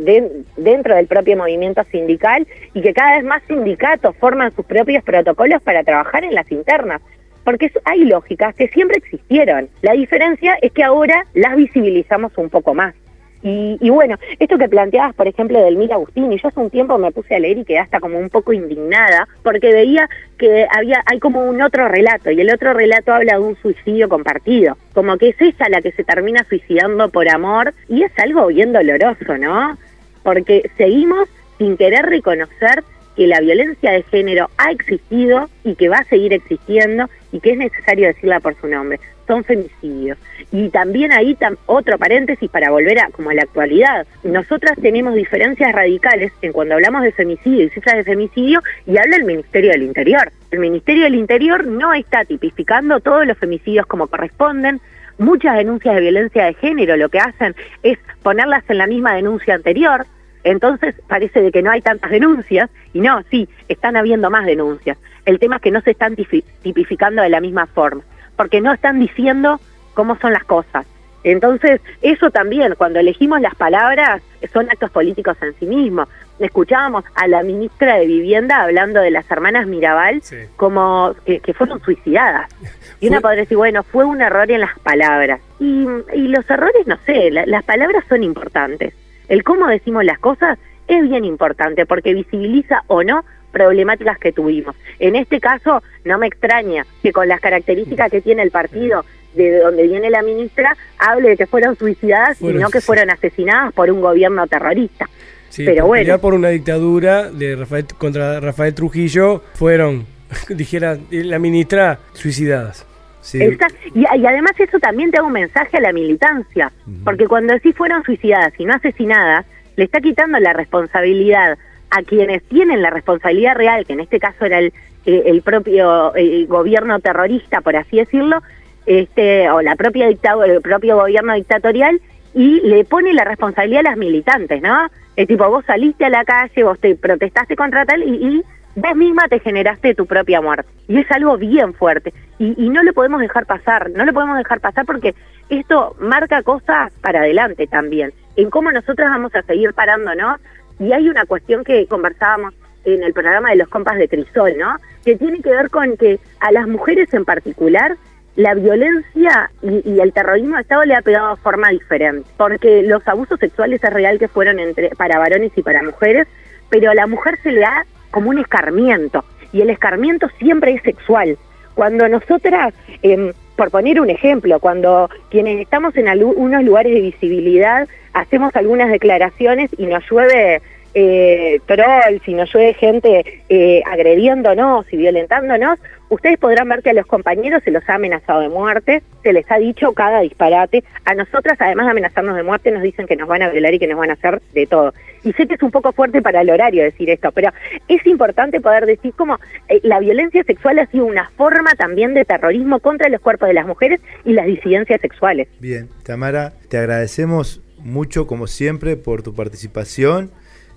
de- 0.00 0.42
dentro 0.56 0.94
del 0.94 1.06
propio 1.06 1.36
movimiento 1.36 1.82
sindical 1.90 2.46
y 2.74 2.82
que 2.82 2.92
cada 2.92 3.16
vez 3.16 3.24
más 3.24 3.42
sindicatos 3.48 4.14
forman 4.16 4.54
sus 4.54 4.66
propios 4.66 5.02
protocolos 5.02 5.62
para 5.62 5.82
trabajar 5.84 6.24
en 6.24 6.34
las 6.34 6.50
internas. 6.52 7.00
Porque 7.44 7.70
hay 7.84 8.04
lógicas 8.04 8.54
que 8.56 8.68
siempre 8.68 8.98
existieron. 8.98 9.68
La 9.80 9.92
diferencia 9.92 10.58
es 10.60 10.72
que 10.72 10.82
ahora 10.82 11.26
las 11.34 11.56
visibilizamos 11.56 12.36
un 12.36 12.50
poco 12.50 12.74
más. 12.74 12.94
Y, 13.42 13.76
y 13.80 13.90
bueno, 13.90 14.16
esto 14.38 14.58
que 14.58 14.68
planteabas, 14.68 15.14
por 15.14 15.28
ejemplo, 15.28 15.62
del 15.62 15.92
Agustín, 15.92 16.32
y 16.32 16.38
yo 16.38 16.48
hace 16.48 16.58
un 16.58 16.70
tiempo 16.70 16.98
me 16.98 17.12
puse 17.12 17.34
a 17.34 17.38
leer 17.38 17.58
y 17.58 17.64
quedé 17.64 17.78
hasta 17.78 18.00
como 18.00 18.18
un 18.18 18.30
poco 18.30 18.52
indignada, 18.52 19.28
porque 19.42 19.72
veía 19.72 20.08
que 20.38 20.66
había, 20.70 21.02
hay 21.06 21.18
como 21.20 21.44
un 21.44 21.62
otro 21.62 21.86
relato, 21.88 22.30
y 22.30 22.40
el 22.40 22.52
otro 22.52 22.72
relato 22.72 23.12
habla 23.12 23.34
de 23.34 23.40
un 23.40 23.56
suicidio 23.56 24.08
compartido, 24.08 24.76
como 24.94 25.16
que 25.16 25.28
es 25.28 25.40
ella 25.40 25.68
la 25.68 25.82
que 25.82 25.92
se 25.92 26.04
termina 26.04 26.44
suicidando 26.48 27.08
por 27.10 27.28
amor, 27.28 27.74
y 27.88 28.02
es 28.02 28.12
algo 28.18 28.46
bien 28.46 28.72
doloroso, 28.72 29.38
¿no? 29.38 29.78
Porque 30.22 30.70
seguimos 30.76 31.28
sin 31.58 31.76
querer 31.76 32.06
reconocer 32.06 32.82
que 33.16 33.26
la 33.26 33.40
violencia 33.40 33.92
de 33.92 34.02
género 34.04 34.50
ha 34.58 34.70
existido 34.70 35.48
y 35.64 35.74
que 35.74 35.88
va 35.88 35.98
a 35.98 36.04
seguir 36.04 36.32
existiendo 36.32 37.08
y 37.32 37.40
que 37.40 37.52
es 37.52 37.58
necesario 37.58 38.08
decirla 38.08 38.40
por 38.40 38.54
su 38.60 38.66
nombre. 38.68 39.00
Son 39.26 39.42
femicidios. 39.42 40.18
Y 40.52 40.68
también 40.68 41.10
ahí 41.12 41.34
tam- 41.34 41.56
otro 41.66 41.98
paréntesis 41.98 42.48
para 42.48 42.70
volver 42.70 43.00
a 43.00 43.08
como 43.10 43.30
a 43.30 43.34
la 43.34 43.42
actualidad. 43.42 44.06
Nosotras 44.22 44.78
tenemos 44.80 45.14
diferencias 45.14 45.72
radicales 45.72 46.32
en 46.42 46.52
cuando 46.52 46.74
hablamos 46.74 47.02
de 47.02 47.10
femicidio 47.10 47.64
y 47.64 47.70
cifras 47.70 47.96
de 47.96 48.04
femicidio 48.04 48.62
y 48.86 48.96
habla 48.98 49.16
el 49.16 49.24
Ministerio 49.24 49.72
del 49.72 49.82
Interior. 49.82 50.30
El 50.52 50.60
Ministerio 50.60 51.04
del 51.04 51.16
Interior 51.16 51.66
no 51.66 51.92
está 51.92 52.24
tipificando 52.24 53.00
todos 53.00 53.26
los 53.26 53.36
femicidios 53.36 53.86
como 53.86 54.06
corresponden. 54.06 54.80
Muchas 55.18 55.56
denuncias 55.56 55.94
de 55.96 56.02
violencia 56.02 56.44
de 56.44 56.54
género 56.54 56.96
lo 56.96 57.08
que 57.08 57.18
hacen 57.18 57.56
es 57.82 57.98
ponerlas 58.22 58.62
en 58.68 58.78
la 58.78 58.86
misma 58.86 59.14
denuncia 59.14 59.54
anterior, 59.54 60.06
entonces 60.50 60.94
parece 61.08 61.42
de 61.42 61.52
que 61.52 61.62
no 61.62 61.70
hay 61.70 61.80
tantas 61.82 62.10
denuncias 62.10 62.70
y 62.94 63.00
no, 63.00 63.22
sí, 63.30 63.48
están 63.68 63.96
habiendo 63.96 64.30
más 64.30 64.46
denuncias. 64.46 64.96
El 65.24 65.38
tema 65.38 65.56
es 65.56 65.62
que 65.62 65.70
no 65.70 65.80
se 65.80 65.90
están 65.90 66.14
tipificando 66.62 67.22
de 67.22 67.28
la 67.28 67.40
misma 67.40 67.66
forma, 67.66 68.02
porque 68.36 68.60
no 68.60 68.72
están 68.72 69.00
diciendo 69.00 69.60
cómo 69.94 70.16
son 70.18 70.32
las 70.32 70.44
cosas. 70.44 70.86
Entonces, 71.24 71.80
eso 72.02 72.30
también, 72.30 72.74
cuando 72.78 73.00
elegimos 73.00 73.40
las 73.40 73.56
palabras, 73.56 74.22
son 74.52 74.70
actos 74.70 74.90
políticos 74.92 75.36
en 75.42 75.54
sí 75.58 75.66
mismos. 75.66 76.08
Escuchábamos 76.38 77.02
a 77.16 77.26
la 77.26 77.42
ministra 77.42 77.96
de 77.96 78.06
Vivienda 78.06 78.62
hablando 78.62 79.00
de 79.00 79.10
las 79.10 79.28
hermanas 79.28 79.66
Mirabal 79.66 80.22
como 80.54 81.16
que, 81.24 81.40
que 81.40 81.52
fueron 81.54 81.80
suicidadas. 81.82 82.48
Y 83.00 83.08
uno 83.08 83.20
podría 83.20 83.40
decir, 83.42 83.56
bueno, 83.58 83.82
fue 83.82 84.04
un 84.04 84.22
error 84.22 84.50
en 84.50 84.60
las 84.60 84.78
palabras. 84.78 85.40
Y, 85.60 85.86
y 86.14 86.28
los 86.28 86.48
errores, 86.48 86.86
no 86.86 86.96
sé, 87.04 87.30
la- 87.30 87.44
las 87.44 87.62
palabras 87.64 88.04
son 88.08 88.22
importantes. 88.22 88.94
El 89.28 89.44
cómo 89.44 89.66
decimos 89.66 90.04
las 90.04 90.18
cosas 90.18 90.58
es 90.88 91.02
bien 91.08 91.24
importante 91.24 91.86
porque 91.86 92.14
visibiliza 92.14 92.82
o 92.86 93.02
no 93.02 93.24
problemáticas 93.52 94.18
que 94.18 94.32
tuvimos. 94.32 94.76
En 94.98 95.16
este 95.16 95.40
caso, 95.40 95.82
no 96.04 96.18
me 96.18 96.26
extraña 96.26 96.86
que 97.02 97.12
con 97.12 97.26
las 97.26 97.40
características 97.40 98.10
que 98.10 98.20
tiene 98.20 98.42
el 98.42 98.50
partido 98.50 99.04
de 99.34 99.58
donde 99.60 99.86
viene 99.86 100.10
la 100.10 100.22
ministra, 100.22 100.76
hable 100.98 101.30
de 101.30 101.36
que 101.36 101.46
fueron 101.46 101.76
suicidadas 101.76 102.40
y 102.40 102.46
no 102.46 102.70
que 102.70 102.80
fueron 102.80 103.10
asesinadas 103.10 103.72
por 103.72 103.90
un 103.90 104.00
gobierno 104.00 104.46
terrorista. 104.46 105.08
Sí, 105.50 105.64
Pero 105.64 105.82
por 105.82 105.88
bueno. 105.88 106.18
por 106.18 106.34
una 106.34 106.48
dictadura 106.48 107.30
de 107.30 107.56
Rafael, 107.56 107.86
contra 107.98 108.40
Rafael 108.40 108.74
Trujillo 108.74 109.42
fueron, 109.54 110.06
dijera 110.48 110.98
la 111.10 111.38
ministra, 111.38 112.00
suicidadas. 112.12 112.86
Exacto. 113.34 113.76
Y, 113.94 114.00
y 114.00 114.26
además 114.26 114.52
eso 114.58 114.78
también 114.78 115.10
te 115.10 115.18
da 115.18 115.22
un 115.22 115.32
mensaje 115.32 115.76
a 115.76 115.80
la 115.80 115.92
militancia, 115.92 116.72
porque 117.04 117.26
cuando 117.26 117.54
decís 117.54 117.74
fueron 117.76 118.02
suicidadas 118.04 118.52
y 118.58 118.64
no 118.64 118.74
asesinadas, 118.74 119.46
le 119.76 119.84
está 119.84 120.00
quitando 120.00 120.38
la 120.38 120.52
responsabilidad 120.52 121.58
a 121.90 122.02
quienes 122.02 122.42
tienen 122.44 122.82
la 122.82 122.90
responsabilidad 122.90 123.54
real, 123.54 123.86
que 123.86 123.92
en 123.92 124.00
este 124.00 124.18
caso 124.18 124.44
era 124.44 124.58
el, 124.58 124.72
eh, 125.04 125.24
el 125.26 125.42
propio 125.42 126.14
eh, 126.16 126.46
gobierno 126.46 126.98
terrorista, 127.00 127.60
por 127.60 127.76
así 127.76 127.98
decirlo, 127.98 128.42
este, 128.86 129.50
o 129.50 129.62
la 129.62 129.76
propia 129.76 130.08
dictadura, 130.08 130.52
el 130.52 130.60
propio 130.60 130.96
gobierno 130.96 131.34
dictatorial, 131.34 132.00
y 132.34 132.60
le 132.60 132.84
pone 132.84 133.14
la 133.14 133.24
responsabilidad 133.24 133.80
a 133.80 133.90
las 133.90 133.96
militantes, 133.96 134.60
¿no? 134.60 134.88
Es 135.16 135.26
tipo, 135.26 135.48
vos 135.48 135.64
saliste 135.64 136.04
a 136.04 136.10
la 136.10 136.24
calle, 136.24 136.62
vos 136.64 136.78
te 136.78 136.94
protestaste 136.94 137.56
contra 137.56 137.86
tal 137.86 138.02
y, 138.02 138.14
y 138.14 138.42
vos 138.76 138.94
misma 138.94 139.26
te 139.28 139.40
generaste 139.40 139.94
tu 139.94 140.06
propia 140.06 140.40
muerte. 140.40 140.70
Y 140.86 140.98
es 140.98 141.10
algo 141.10 141.36
bien 141.36 141.74
fuerte. 141.74 142.12
Y, 142.38 142.68
no 142.68 142.82
lo 142.82 142.92
podemos 142.92 143.20
dejar 143.20 143.46
pasar, 143.46 143.90
no 143.90 144.04
lo 144.04 144.12
podemos 144.12 144.36
dejar 144.36 144.60
pasar 144.60 144.84
porque 144.84 145.14
esto 145.48 145.96
marca 145.98 146.42
cosas 146.42 146.92
para 147.00 147.20
adelante 147.20 147.66
también, 147.66 148.12
en 148.36 148.50
cómo 148.50 148.70
nosotras 148.70 149.08
vamos 149.08 149.34
a 149.34 149.42
seguir 149.42 149.72
parándonos. 149.72 150.38
Y 150.78 150.92
hay 150.92 151.08
una 151.08 151.24
cuestión 151.24 151.64
que 151.64 151.86
conversábamos 151.86 152.52
en 152.84 153.02
el 153.02 153.14
programa 153.14 153.50
de 153.50 153.56
los 153.56 153.68
compas 153.68 153.96
de 153.96 154.08
Crisol, 154.08 154.58
¿no? 154.58 154.76
Que 155.04 155.16
tiene 155.16 155.40
que 155.40 155.50
ver 155.50 155.70
con 155.70 155.96
que 155.96 156.20
a 156.40 156.52
las 156.52 156.68
mujeres 156.68 157.12
en 157.14 157.24
particular 157.24 157.96
la 158.36 158.54
violencia 158.54 159.50
y, 159.62 159.98
el 159.98 160.12
terrorismo 160.12 160.56
de 160.56 160.62
Estado 160.62 160.84
le 160.84 160.94
ha 160.94 161.00
pegado 161.00 161.34
de 161.34 161.40
forma 161.40 161.70
diferente, 161.70 162.28
porque 162.36 162.82
los 162.82 163.06
abusos 163.08 163.40
sexuales 163.40 163.82
es 163.82 163.92
real 163.92 164.18
que 164.18 164.28
fueron 164.28 164.58
entre 164.58 164.90
para 164.90 165.18
varones 165.18 165.52
y 165.56 165.62
para 165.62 165.82
mujeres, 165.82 166.28
pero 166.68 166.90
a 166.90 166.94
la 166.94 167.06
mujer 167.06 167.38
se 167.42 167.52
le 167.52 167.60
da 167.60 167.86
como 168.16 168.30
un 168.30 168.38
escarmiento, 168.38 169.26
y 169.52 169.60
el 169.60 169.68
escarmiento 169.68 170.30
siempre 170.38 170.72
es 170.72 170.80
sexual. 170.80 171.36
Cuando 171.74 172.08
nosotras, 172.08 172.72
eh, 173.02 173.34
por 173.56 173.70
poner 173.70 174.00
un 174.00 174.08
ejemplo, 174.08 174.58
cuando 174.58 175.10
quienes 175.28 175.60
estamos 175.60 175.94
en 175.98 176.08
algunos 176.08 176.64
lugares 176.64 176.94
de 176.94 177.02
visibilidad 177.02 177.86
hacemos 178.14 178.56
algunas 178.56 178.90
declaraciones 178.90 179.68
y 179.76 179.84
nos 179.84 180.02
llueve 180.10 180.62
eh, 180.98 181.60
trolls, 181.66 182.22
si 182.24 182.32
nos 182.32 182.50
llueve 182.50 182.72
gente 182.72 183.42
eh, 183.50 183.82
agrediéndonos 183.84 184.90
y 184.90 184.96
violentándonos, 184.96 185.78
ustedes 186.08 186.38
podrán 186.38 186.70
ver 186.70 186.82
que 186.82 186.88
a 186.88 186.94
los 186.94 187.04
compañeros 187.04 187.62
se 187.64 187.70
los 187.70 187.86
ha 187.86 187.96
amenazado 187.96 188.40
de 188.40 188.48
muerte, 188.48 189.02
se 189.22 189.34
les 189.34 189.44
ha 189.50 189.58
dicho 189.58 189.92
cada 189.92 190.20
disparate. 190.20 190.84
A 191.04 191.14
nosotras, 191.14 191.58
además 191.60 191.84
de 191.84 191.90
amenazarnos 191.90 192.34
de 192.34 192.42
muerte, 192.42 192.70
nos 192.70 192.82
dicen 192.82 193.06
que 193.06 193.14
nos 193.14 193.28
van 193.28 193.42
a 193.42 193.50
violar 193.50 193.74
y 193.74 193.78
que 193.78 193.86
nos 193.86 193.98
van 193.98 194.08
a 194.08 194.14
hacer 194.14 194.40
de 194.54 194.66
todo. 194.66 194.94
Y 195.22 195.34
sé 195.34 195.46
que 195.46 195.56
es 195.56 195.62
un 195.62 195.70
poco 195.70 195.92
fuerte 195.92 196.22
para 196.22 196.40
el 196.40 196.48
horario 196.48 196.82
decir 196.82 197.10
esto, 197.10 197.30
pero 197.30 197.50
es 197.88 198.06
importante 198.06 198.62
poder 198.62 198.86
decir 198.86 199.12
cómo 199.14 199.38
eh, 199.68 199.80
la 199.82 200.00
violencia 200.00 200.44
sexual 200.44 200.78
ha 200.78 200.86
sido 200.86 201.04
una 201.04 201.28
forma 201.36 201.72
también 201.72 202.14
de 202.14 202.24
terrorismo 202.24 202.80
contra 202.80 203.10
los 203.10 203.20
cuerpos 203.20 203.48
de 203.48 203.54
las 203.54 203.66
mujeres 203.66 204.00
y 204.24 204.32
las 204.32 204.46
disidencias 204.46 205.02
sexuales. 205.02 205.46
Bien, 205.60 205.90
Tamara, 206.04 206.54
te 206.70 206.78
agradecemos 206.78 207.60
mucho, 207.80 208.26
como 208.26 208.46
siempre, 208.46 208.96
por 208.96 209.22
tu 209.22 209.34
participación. 209.34 210.30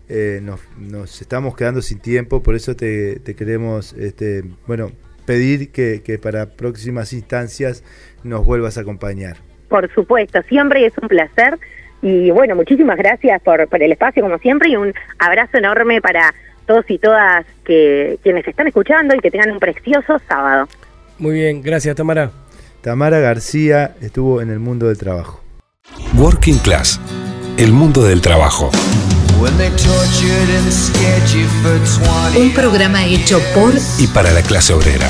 Eh, 0.09 0.39
nos, 0.41 0.59
nos, 0.77 1.21
estamos 1.21 1.55
quedando 1.55 1.83
sin 1.83 1.99
tiempo, 1.99 2.41
por 2.41 2.55
eso 2.55 2.75
te, 2.75 3.19
te 3.19 3.35
queremos, 3.35 3.93
este, 3.93 4.43
bueno, 4.65 4.91
pedir 5.25 5.71
que, 5.71 6.01
que, 6.03 6.17
para 6.17 6.47
próximas 6.47 7.13
instancias 7.13 7.83
nos 8.23 8.43
vuelvas 8.43 8.79
a 8.79 8.81
acompañar. 8.81 9.37
Por 9.67 9.93
supuesto, 9.93 10.41
siempre 10.49 10.83
es 10.87 10.93
un 10.99 11.07
placer 11.07 11.59
y 12.01 12.31
bueno, 12.31 12.55
muchísimas 12.55 12.97
gracias 12.97 13.39
por, 13.43 13.67
por 13.67 13.83
el 13.83 13.91
espacio 13.91 14.23
como 14.23 14.39
siempre 14.39 14.69
y 14.69 14.75
un 14.75 14.93
abrazo 15.19 15.57
enorme 15.57 16.01
para 16.01 16.33
todos 16.65 16.85
y 16.89 16.97
todas 16.97 17.45
que 17.63 18.17
quienes 18.23 18.47
están 18.47 18.67
escuchando 18.67 19.15
y 19.15 19.19
que 19.19 19.29
tengan 19.29 19.51
un 19.51 19.59
precioso 19.59 20.19
sábado. 20.27 20.67
Muy 21.19 21.35
bien, 21.35 21.61
gracias 21.61 21.95
Tamara. 21.95 22.31
Tamara 22.81 23.19
García 23.19 23.95
estuvo 24.01 24.41
en 24.41 24.49
el 24.49 24.59
mundo 24.59 24.87
del 24.87 24.97
trabajo. 24.97 25.43
Working 26.17 26.57
Class, 26.59 26.99
el 27.57 27.71
mundo 27.73 28.03
del 28.03 28.21
trabajo. 28.21 28.71
Un 32.35 32.53
programa 32.53 33.05
hecho 33.05 33.39
por 33.53 33.73
y 33.97 34.07
para 34.07 34.31
la 34.31 34.41
clase 34.41 34.73
obrera. 34.73 35.09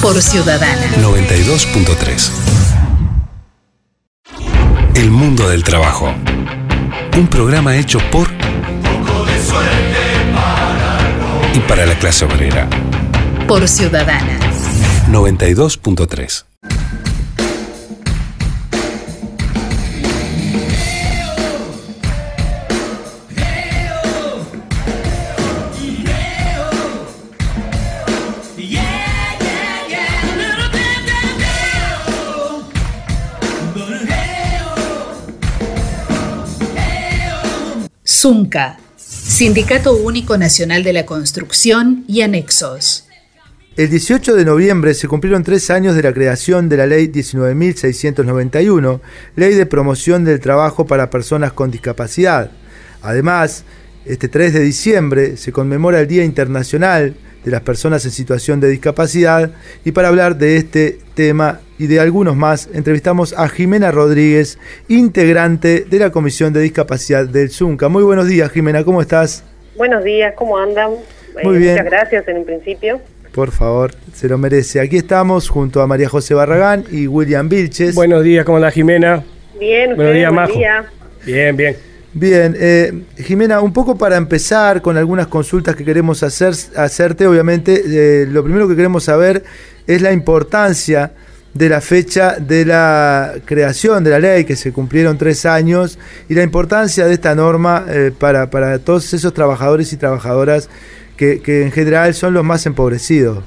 Por 0.00 0.22
Ciudadana. 0.22 0.86
92.3. 1.02 2.30
El 4.94 5.10
mundo 5.10 5.50
del 5.50 5.62
trabajo. 5.62 6.14
Un 7.16 7.26
programa 7.28 7.76
hecho 7.76 7.98
por 8.10 8.28
y 11.52 11.58
para 11.60 11.84
la 11.84 11.98
clase 11.98 12.24
obrera. 12.24 12.68
Por 13.46 13.68
Ciudadana. 13.68 14.38
92.3. 15.10 16.44
SUNCA, 38.20 38.80
Sindicato 38.96 39.94
Único 39.94 40.36
Nacional 40.36 40.82
de 40.82 40.92
la 40.92 41.06
Construcción 41.06 42.02
y 42.08 42.22
Anexos. 42.22 43.06
El 43.76 43.90
18 43.90 44.34
de 44.34 44.44
noviembre 44.44 44.94
se 44.94 45.06
cumplieron 45.06 45.44
tres 45.44 45.70
años 45.70 45.94
de 45.94 46.02
la 46.02 46.12
creación 46.12 46.68
de 46.68 46.78
la 46.78 46.86
Ley 46.88 47.06
19.691, 47.06 49.00
Ley 49.36 49.54
de 49.54 49.66
Promoción 49.66 50.24
del 50.24 50.40
Trabajo 50.40 50.84
para 50.84 51.10
Personas 51.10 51.52
con 51.52 51.70
Discapacidad. 51.70 52.50
Además, 53.02 53.62
este 54.04 54.26
3 54.26 54.52
de 54.52 54.60
diciembre 54.62 55.36
se 55.36 55.52
conmemora 55.52 56.00
el 56.00 56.08
Día 56.08 56.24
Internacional 56.24 57.14
de 57.44 57.50
las 57.50 57.62
Personas 57.62 58.04
en 58.04 58.10
Situación 58.10 58.60
de 58.60 58.68
Discapacidad 58.68 59.50
y 59.84 59.92
para 59.92 60.08
hablar 60.08 60.36
de 60.36 60.56
este 60.56 60.98
tema 61.14 61.60
y 61.78 61.86
de 61.86 62.00
algunos 62.00 62.36
más, 62.36 62.68
entrevistamos 62.74 63.32
a 63.32 63.48
Jimena 63.48 63.90
Rodríguez, 63.92 64.58
integrante 64.88 65.84
de 65.88 65.98
la 65.98 66.10
Comisión 66.10 66.52
de 66.52 66.60
Discapacidad 66.60 67.26
del 67.26 67.50
ZUNCA. 67.50 67.88
Muy 67.88 68.02
buenos 68.02 68.26
días, 68.26 68.50
Jimena, 68.50 68.84
¿cómo 68.84 69.00
estás? 69.00 69.44
Buenos 69.76 70.02
días, 70.02 70.34
¿cómo 70.36 70.58
andan? 70.58 70.90
Muy 71.44 71.56
eh, 71.56 71.58
bien. 71.58 71.72
Muchas 71.72 71.86
gracias 71.86 72.28
en 72.28 72.38
un 72.38 72.44
principio. 72.44 73.00
Por 73.32 73.52
favor, 73.52 73.92
se 74.12 74.28
lo 74.28 74.38
merece. 74.38 74.80
Aquí 74.80 74.96
estamos 74.96 75.48
junto 75.48 75.80
a 75.80 75.86
María 75.86 76.08
José 76.08 76.34
Barragán 76.34 76.84
y 76.90 77.06
William 77.06 77.48
Vilches. 77.48 77.94
Buenos 77.94 78.24
días, 78.24 78.44
¿cómo 78.44 78.56
anda 78.56 78.70
Jimena? 78.70 79.22
Bien, 79.58 79.94
Buenos 79.94 80.14
días, 80.14 80.32
buen 80.32 80.42
Majo. 80.42 80.58
día. 80.58 80.86
Bien, 81.24 81.56
bien. 81.56 81.76
Bien, 82.14 82.56
eh, 82.58 83.02
Jimena, 83.18 83.60
un 83.60 83.72
poco 83.72 83.98
para 83.98 84.16
empezar 84.16 84.80
con 84.80 84.96
algunas 84.96 85.26
consultas 85.26 85.76
que 85.76 85.84
queremos 85.84 86.22
hacer, 86.22 86.54
hacerte, 86.76 87.26
obviamente, 87.26 87.82
eh, 87.84 88.26
lo 88.26 88.42
primero 88.42 88.66
que 88.66 88.74
queremos 88.74 89.04
saber 89.04 89.44
es 89.86 90.00
la 90.00 90.12
importancia 90.12 91.12
de 91.52 91.68
la 91.68 91.80
fecha 91.80 92.36
de 92.38 92.64
la 92.64 93.34
creación 93.44 94.04
de 94.04 94.10
la 94.10 94.18
ley, 94.20 94.44
que 94.44 94.56
se 94.56 94.72
cumplieron 94.72 95.18
tres 95.18 95.44
años, 95.44 95.98
y 96.28 96.34
la 96.34 96.42
importancia 96.42 97.06
de 97.06 97.12
esta 97.12 97.34
norma 97.34 97.84
eh, 97.88 98.10
para, 98.16 98.48
para 98.48 98.78
todos 98.78 99.12
esos 99.12 99.34
trabajadores 99.34 99.92
y 99.92 99.96
trabajadoras 99.96 100.70
que, 101.16 101.40
que 101.40 101.62
en 101.62 101.72
general 101.72 102.14
son 102.14 102.32
los 102.32 102.44
más 102.44 102.64
empobrecidos. 102.64 103.44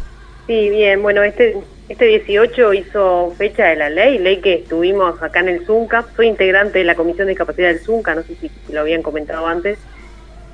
Sí, 0.47 0.70
bien, 0.70 1.01
bueno, 1.01 1.24
este, 1.24 1.57
este 1.91 2.05
18 2.05 2.73
hizo 2.73 3.33
fecha 3.37 3.65
de 3.65 3.75
la 3.75 3.89
ley, 3.89 4.17
ley 4.17 4.37
que 4.37 4.55
estuvimos 4.55 5.21
acá 5.21 5.41
en 5.41 5.49
el 5.49 5.65
ZUNCA. 5.65 6.05
Soy 6.15 6.27
integrante 6.27 6.79
de 6.79 6.85
la 6.85 6.95
Comisión 6.95 7.27
de 7.27 7.31
Discapacidad 7.31 7.67
del 7.67 7.79
ZUNCA, 7.79 8.15
no 8.15 8.23
sé 8.23 8.35
si 8.35 8.49
lo 8.71 8.79
habían 8.79 9.01
comentado 9.01 9.45
antes. 9.45 9.77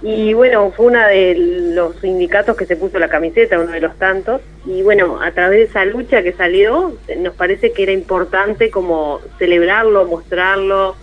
Y 0.01 0.33
bueno, 0.33 0.71
fue 0.75 0.87
uno 0.87 0.99
de 1.07 1.35
los 1.73 1.95
sindicatos 2.01 2.57
que 2.57 2.65
se 2.65 2.75
puso 2.75 2.97
la 2.97 3.07
camiseta, 3.07 3.59
uno 3.59 3.71
de 3.71 3.79
los 3.79 3.95
tantos. 3.97 4.41
Y 4.65 4.81
bueno, 4.81 5.21
a 5.21 5.31
través 5.31 5.59
de 5.59 5.65
esa 5.65 5.85
lucha 5.85 6.23
que 6.23 6.33
salió, 6.33 6.97
nos 7.17 7.35
parece 7.35 7.71
que 7.71 7.83
era 7.83 7.91
importante 7.91 8.71
como 8.71 9.19
celebrarlo, 9.37 10.05
mostrarlo. 10.05 10.95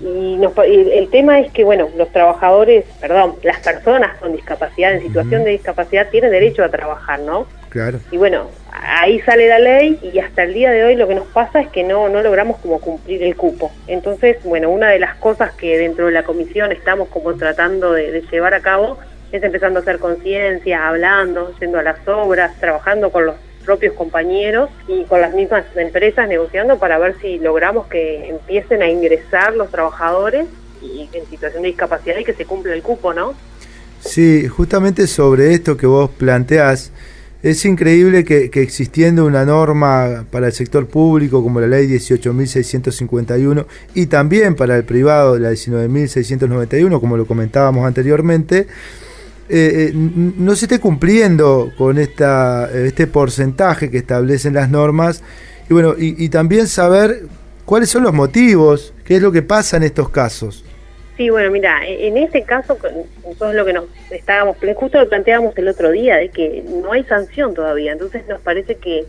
Y, 0.00 0.36
nos, 0.36 0.52
y 0.66 0.90
el 0.90 1.08
tema 1.10 1.40
es 1.40 1.52
que, 1.52 1.64
bueno, 1.64 1.88
los 1.96 2.10
trabajadores, 2.12 2.84
perdón, 3.00 3.36
las 3.42 3.60
personas 3.60 4.16
con 4.18 4.32
discapacidad, 4.32 4.94
en 4.94 5.02
situación 5.02 5.44
de 5.44 5.50
discapacidad, 5.50 6.08
tienen 6.10 6.30
derecho 6.30 6.64
a 6.64 6.70
trabajar, 6.70 7.20
¿no? 7.20 7.46
Claro. 7.68 7.98
Y 8.10 8.16
bueno, 8.16 8.50
ahí 8.72 9.20
sale 9.20 9.48
la 9.48 9.58
ley 9.58 9.98
y 10.02 10.18
hasta 10.18 10.44
el 10.44 10.54
día 10.54 10.70
de 10.70 10.84
hoy 10.84 10.96
lo 10.96 11.08
que 11.08 11.14
nos 11.14 11.26
pasa 11.28 11.60
es 11.60 11.68
que 11.68 11.82
no, 11.82 12.08
no 12.08 12.22
logramos 12.22 12.58
como 12.58 12.80
cumplir 12.80 13.22
el 13.22 13.36
cupo. 13.36 13.72
Entonces, 13.86 14.38
bueno, 14.44 14.70
una 14.70 14.90
de 14.90 14.98
las 14.98 15.16
cosas 15.16 15.52
que 15.52 15.78
dentro 15.78 16.06
de 16.06 16.12
la 16.12 16.22
comisión 16.22 16.72
estamos 16.72 17.08
como 17.08 17.34
tratando 17.34 17.92
de, 17.92 18.12
de 18.12 18.22
llevar 18.22 18.54
a 18.54 18.60
cabo 18.60 18.98
es 19.32 19.42
empezando 19.42 19.80
a 19.80 19.82
hacer 19.82 19.98
conciencia, 19.98 20.88
hablando, 20.88 21.52
yendo 21.60 21.78
a 21.78 21.82
las 21.82 22.06
obras, 22.06 22.58
trabajando 22.60 23.10
con 23.10 23.26
los 23.26 23.36
propios 23.64 23.94
compañeros 23.94 24.70
y 24.86 25.04
con 25.04 25.20
las 25.20 25.34
mismas 25.34 25.64
empresas 25.74 26.28
negociando 26.28 26.78
para 26.78 26.98
ver 26.98 27.16
si 27.20 27.38
logramos 27.38 27.88
que 27.88 28.28
empiecen 28.28 28.80
a 28.80 28.88
ingresar 28.88 29.54
los 29.54 29.70
trabajadores 29.70 30.46
y 30.80 31.08
en 31.12 31.26
situación 31.26 31.62
de 31.62 31.68
discapacidad 31.68 32.18
y 32.18 32.24
que 32.24 32.32
se 32.32 32.46
cumpla 32.46 32.72
el 32.72 32.82
cupo, 32.82 33.12
¿no? 33.12 33.34
Sí, 34.00 34.46
justamente 34.46 35.06
sobre 35.08 35.52
esto 35.52 35.76
que 35.76 35.86
vos 35.86 36.10
planteás, 36.10 36.92
Es 37.42 37.64
increíble 37.64 38.24
que, 38.24 38.50
existiendo 38.54 39.26
una 39.26 39.44
norma 39.44 40.24
para 40.30 40.46
el 40.46 40.52
sector 40.52 40.86
público 40.86 41.42
como 41.42 41.60
la 41.60 41.66
ley 41.66 41.86
18.651 41.86 43.66
y 43.94 44.06
también 44.06 44.54
para 44.54 44.76
el 44.76 44.84
privado 44.84 45.38
la 45.38 45.52
19.691, 45.52 46.98
como 46.98 47.16
lo 47.16 47.26
comentábamos 47.26 47.86
anteriormente, 47.86 48.66
eh, 49.48 49.90
eh, 49.90 49.92
no 49.94 50.56
se 50.56 50.64
esté 50.64 50.80
cumpliendo 50.80 51.70
con 51.78 51.98
esta, 51.98 52.70
este 52.72 53.06
porcentaje 53.06 53.90
que 53.90 53.98
establecen 53.98 54.54
las 54.54 54.70
normas 54.70 55.22
y 55.68 55.72
bueno 55.72 55.94
y 55.96 56.28
también 56.30 56.66
saber 56.66 57.28
cuáles 57.64 57.90
son 57.90 58.02
los 58.02 58.14
motivos, 58.14 58.94
qué 59.04 59.16
es 59.16 59.22
lo 59.22 59.30
que 59.30 59.42
pasa 59.42 59.76
en 59.76 59.82
estos 59.82 60.08
casos. 60.08 60.64
Sí, 61.16 61.30
bueno, 61.30 61.50
mira, 61.50 61.86
e-, 61.86 62.08
en 62.08 62.16
este 62.18 62.42
caso, 62.42 62.78
nosotros 63.24 63.54
lo 63.54 63.64
que 63.64 63.72
nos 63.72 63.84
estábamos, 64.10 64.56
justo 64.74 64.98
lo 64.98 65.08
planteábamos 65.08 65.56
el 65.56 65.68
otro 65.68 65.90
día, 65.90 66.16
de 66.16 66.28
que 66.28 66.62
no 66.66 66.92
hay 66.92 67.04
sanción 67.04 67.54
todavía, 67.54 67.92
entonces 67.92 68.26
nos 68.28 68.40
parece 68.40 68.76
que 68.76 69.04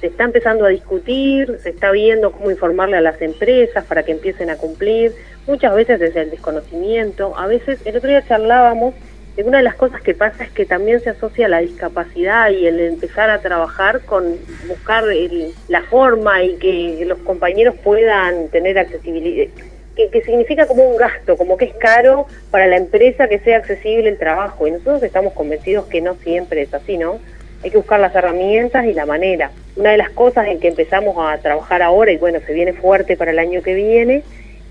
se 0.00 0.08
está 0.08 0.24
empezando 0.24 0.66
a 0.66 0.68
discutir, 0.68 1.58
se 1.62 1.70
está 1.70 1.90
viendo 1.90 2.30
cómo 2.30 2.50
informarle 2.50 2.98
a 2.98 3.00
las 3.00 3.20
empresas 3.22 3.84
para 3.86 4.02
que 4.02 4.12
empiecen 4.12 4.50
a 4.50 4.56
cumplir, 4.56 5.14
muchas 5.46 5.74
veces 5.74 5.98
desde 5.98 6.22
el 6.22 6.30
desconocimiento, 6.30 7.36
a 7.36 7.46
veces, 7.46 7.80
el 7.86 7.96
otro 7.96 8.10
día 8.10 8.26
charlábamos, 8.26 8.94
de 9.36 9.42
una 9.42 9.58
de 9.58 9.64
las 9.64 9.74
cosas 9.74 10.00
que 10.00 10.14
pasa 10.14 10.44
es 10.44 10.50
que 10.50 10.64
también 10.64 11.00
se 11.00 11.10
asocia 11.10 11.46
la 11.46 11.58
discapacidad 11.58 12.50
y 12.50 12.66
el 12.66 12.80
empezar 12.80 13.28
a 13.28 13.40
trabajar 13.40 14.00
con 14.06 14.36
buscar 14.66 15.04
la 15.68 15.82
forma 15.82 16.42
y 16.42 16.56
que 16.56 17.04
los 17.06 17.18
compañeros 17.18 17.74
puedan 17.82 18.48
tener 18.48 18.78
accesibilidad 18.78 19.48
que, 19.96 20.22
significa 20.22 20.66
como 20.66 20.84
un 20.84 20.96
gasto, 20.96 21.36
como 21.36 21.56
que 21.56 21.66
es 21.66 21.74
caro 21.74 22.26
para 22.50 22.66
la 22.66 22.76
empresa 22.76 23.28
que 23.28 23.38
sea 23.38 23.56
accesible 23.58 24.08
el 24.08 24.18
trabajo. 24.18 24.66
Y 24.66 24.70
nosotros 24.70 25.02
estamos 25.02 25.32
convencidos 25.32 25.86
que 25.86 26.00
no 26.00 26.14
siempre 26.16 26.62
es 26.62 26.72
así, 26.74 26.98
¿no? 26.98 27.18
Hay 27.64 27.70
que 27.70 27.78
buscar 27.78 27.98
las 27.98 28.14
herramientas 28.14 28.84
y 28.84 28.92
la 28.92 29.06
manera. 29.06 29.50
Una 29.76 29.90
de 29.90 29.96
las 29.96 30.10
cosas 30.10 30.46
en 30.48 30.60
que 30.60 30.68
empezamos 30.68 31.16
a 31.18 31.38
trabajar 31.38 31.82
ahora, 31.82 32.12
y 32.12 32.18
bueno, 32.18 32.38
se 32.46 32.52
viene 32.52 32.74
fuerte 32.74 33.16
para 33.16 33.30
el 33.30 33.38
año 33.38 33.62
que 33.62 33.74
viene, 33.74 34.22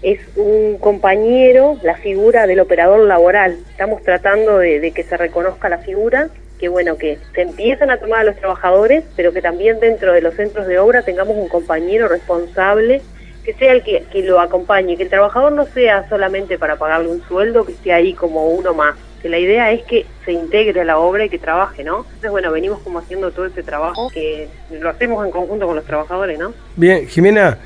es 0.03 0.19
un 0.35 0.77
compañero, 0.77 1.77
la 1.81 1.95
figura 1.95 2.45
del 2.45 2.59
operador 2.59 2.99
laboral. 2.99 3.57
Estamos 3.71 4.03
tratando 4.03 4.59
de, 4.59 4.79
de 4.79 4.91
que 4.91 5.03
se 5.03 5.17
reconozca 5.17 5.67
la 5.67 5.79
figura 5.79 6.29
que 6.59 6.69
bueno, 6.69 6.97
que 6.97 7.17
se 7.33 7.41
empiezan 7.41 7.89
a 7.89 7.97
tomar 7.97 8.21
a 8.21 8.23
los 8.23 8.37
trabajadores, 8.37 9.03
pero 9.17 9.33
que 9.33 9.41
también 9.41 9.81
dentro 9.81 10.13
de 10.13 10.21
los 10.21 10.35
centros 10.35 10.67
de 10.67 10.79
obra 10.79 11.01
tengamos 11.01 11.35
un 11.35 11.49
compañero 11.49 12.07
responsable 12.07 13.01
que 13.45 13.53
sea 13.53 13.73
el 13.73 13.83
que, 13.83 14.03
lo 14.23 14.39
acompañe, 14.39 14.97
que 14.97 15.03
el 15.03 15.09
trabajador 15.09 15.51
no 15.51 15.67
sea 15.67 16.09
solamente 16.09 16.57
para 16.57 16.77
pagarle 16.77 17.09
un 17.09 17.21
sueldo, 17.27 17.63
que 17.63 17.73
esté 17.73 17.93
ahí 17.93 18.13
como 18.13 18.47
uno 18.47 18.73
más, 18.73 18.95
que 19.21 19.29
la 19.29 19.37
idea 19.37 19.71
es 19.71 19.83
que 19.83 20.07
se 20.25 20.31
integre 20.31 20.81
a 20.81 20.83
la 20.83 20.97
obra 20.97 21.25
y 21.25 21.29
que 21.29 21.37
trabaje, 21.37 21.83
¿no? 21.83 21.99
Entonces, 21.99 22.31
bueno, 22.31 22.51
venimos 22.51 22.79
como 22.79 22.97
haciendo 22.97 23.29
todo 23.29 23.45
este 23.45 23.61
trabajo, 23.61 24.09
que 24.09 24.49
lo 24.71 24.89
hacemos 24.89 25.23
en 25.23 25.31
conjunto 25.31 25.67
con 25.67 25.75
los 25.75 25.85
trabajadores, 25.85 26.39
¿no? 26.39 26.53
Bien, 26.75 27.07
Jimena, 27.07 27.59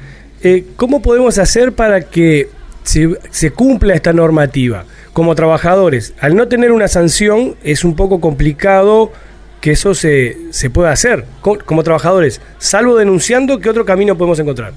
eh, 0.43 0.65
¿cómo 0.75 1.01
podemos 1.01 1.37
hacer 1.37 1.71
para 1.71 2.01
que 2.01 2.49
se, 2.83 3.17
se 3.29 3.51
cumpla 3.51 3.93
esta 3.93 4.11
normativa? 4.11 4.83
Como 5.13 5.33
trabajadores, 5.33 6.13
al 6.19 6.35
no 6.35 6.49
tener 6.49 6.73
una 6.73 6.89
sanción 6.89 7.55
es 7.63 7.85
un 7.85 7.95
poco 7.95 8.19
complicado 8.19 9.13
que 9.61 9.71
eso 9.71 9.93
se, 9.93 10.37
se 10.51 10.69
pueda 10.69 10.91
hacer. 10.91 11.23
Como 11.41 11.83
trabajadores, 11.83 12.41
salvo 12.57 12.97
denunciando, 12.97 13.59
¿qué 13.59 13.69
otro 13.69 13.85
camino 13.85 14.17
podemos 14.17 14.39
encontrar? 14.39 14.73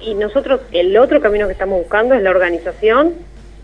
Y 0.00 0.14
nosotros 0.14 0.60
el 0.72 0.96
otro 0.96 1.20
camino 1.20 1.46
que 1.46 1.52
estamos 1.52 1.78
buscando 1.78 2.14
es 2.14 2.22
la 2.22 2.30
organización 2.30 3.14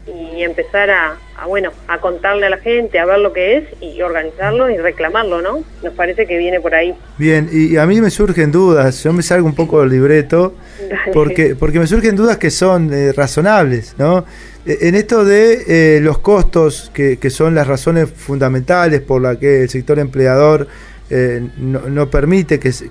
y 0.06 0.42
empezar 0.44 0.88
a, 0.88 1.18
bueno 1.48 1.72
a 1.88 1.98
contarle 1.98 2.46
a 2.46 2.50
la 2.50 2.58
gente 2.58 2.98
a 3.00 3.04
ver 3.04 3.18
lo 3.18 3.32
que 3.32 3.56
es 3.56 3.64
y 3.80 4.00
organizarlo 4.02 4.70
y 4.70 4.76
reclamarlo 4.76 5.42
no 5.42 5.64
nos 5.82 5.94
parece 5.94 6.26
que 6.26 6.38
viene 6.38 6.60
por 6.60 6.74
ahí. 6.74 6.94
Bien 7.18 7.48
y 7.50 7.76
a 7.76 7.86
mí 7.86 8.00
me 8.00 8.10
surgen 8.10 8.52
dudas 8.52 9.02
yo 9.02 9.12
me 9.12 9.22
salgo 9.22 9.46
un 9.46 9.54
poco 9.54 9.80
del 9.80 9.90
libreto 9.90 10.54
porque 11.12 11.56
porque 11.56 11.80
me 11.80 11.86
surgen 11.86 12.14
dudas 12.14 12.36
que 12.36 12.50
son 12.50 12.92
eh, 12.92 13.12
razonables 13.12 13.96
no 13.98 14.24
e, 14.64 14.88
en 14.88 14.94
esto 14.94 15.24
de 15.24 15.96
eh, 15.96 16.00
los 16.00 16.18
costos 16.18 16.90
que, 16.94 17.18
que 17.18 17.30
son 17.30 17.56
las 17.56 17.66
razones 17.66 18.08
fundamentales 18.10 19.00
por 19.00 19.20
las 19.20 19.38
que 19.38 19.62
el 19.62 19.68
sector 19.68 19.98
empleador 19.98 20.68
eh, 21.08 21.40
no, 21.58 22.10
permite 22.10 22.58
que, 22.58 22.72
se, 22.72 22.90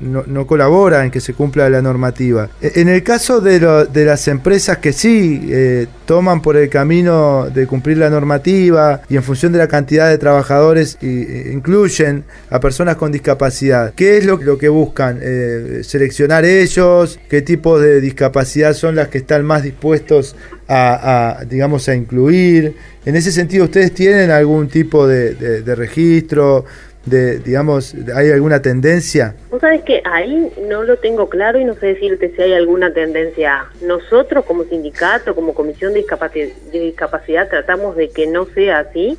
no, 0.00 0.22
no, 0.26 0.46
colabora 0.46 1.04
en 1.04 1.10
que 1.10 1.20
se 1.20 1.34
cumpla 1.34 1.68
la 1.68 1.82
normativa. 1.82 2.48
E, 2.60 2.80
en 2.80 2.88
el 2.88 3.02
caso 3.02 3.40
de, 3.40 3.58
las 4.04 4.28
empresas 4.28 4.78
que 4.78 4.92
sí 4.92 5.48
eh, 5.50 5.86
toman 6.06 6.40
por 6.40 6.56
el 6.56 6.68
camino 6.68 7.50
de 7.52 7.66
cumplir 7.66 7.98
la 7.98 8.10
normativa 8.10 9.02
y 9.08 9.16
en 9.16 9.24
función 9.24 9.52
de 9.52 9.58
la 9.58 9.66
cantidad 9.66 10.08
de 10.08 10.18
trabajadores 10.18 10.98
e, 11.02 11.50
incluyen 11.52 12.24
a 12.50 12.60
personas 12.60 12.94
con 12.94 13.10
discapacidad, 13.10 13.92
¿qué 13.94 14.18
es 14.18 14.24
lo, 14.24 14.38
que 14.38 14.68
buscan? 14.68 15.18
Eh, 15.20 15.80
¿Seleccionar 15.82 16.44
ellos? 16.44 17.18
¿Qué 17.28 17.42
tipo 17.42 17.80
de 17.80 18.00
discapacidad 18.00 18.72
son 18.74 18.94
las 18.94 19.08
que 19.08 19.18
están 19.18 19.44
más 19.44 19.64
dispuestos 19.64 20.36
a, 20.68 21.44
digamos, 21.48 21.88
a 21.88 21.94
incluir? 21.96 22.76
En 23.04 23.16
ese 23.16 23.32
sentido, 23.32 23.64
¿ustedes 23.64 23.92
tienen 23.94 24.30
algún 24.30 24.68
tipo 24.68 25.06
de 25.06 25.74
registro? 25.74 26.66
De, 27.08 27.38
digamos, 27.38 27.94
hay 28.14 28.30
alguna 28.30 28.62
tendencia? 28.62 29.34
Vos 29.50 29.60
sabés 29.60 29.82
que 29.82 30.02
ahí 30.04 30.52
no 30.68 30.82
lo 30.82 30.96
tengo 30.98 31.28
claro 31.28 31.58
y 31.58 31.64
no 31.64 31.74
sé 31.74 31.86
decirte 31.86 32.32
si 32.34 32.42
hay 32.42 32.52
alguna 32.52 32.92
tendencia. 32.92 33.66
Nosotros 33.82 34.44
como 34.44 34.64
sindicato, 34.64 35.34
como 35.34 35.54
comisión 35.54 35.92
de 35.94 36.04
discapacidad, 36.72 37.48
tratamos 37.48 37.96
de 37.96 38.10
que 38.10 38.26
no 38.26 38.46
sea 38.46 38.80
así. 38.80 39.18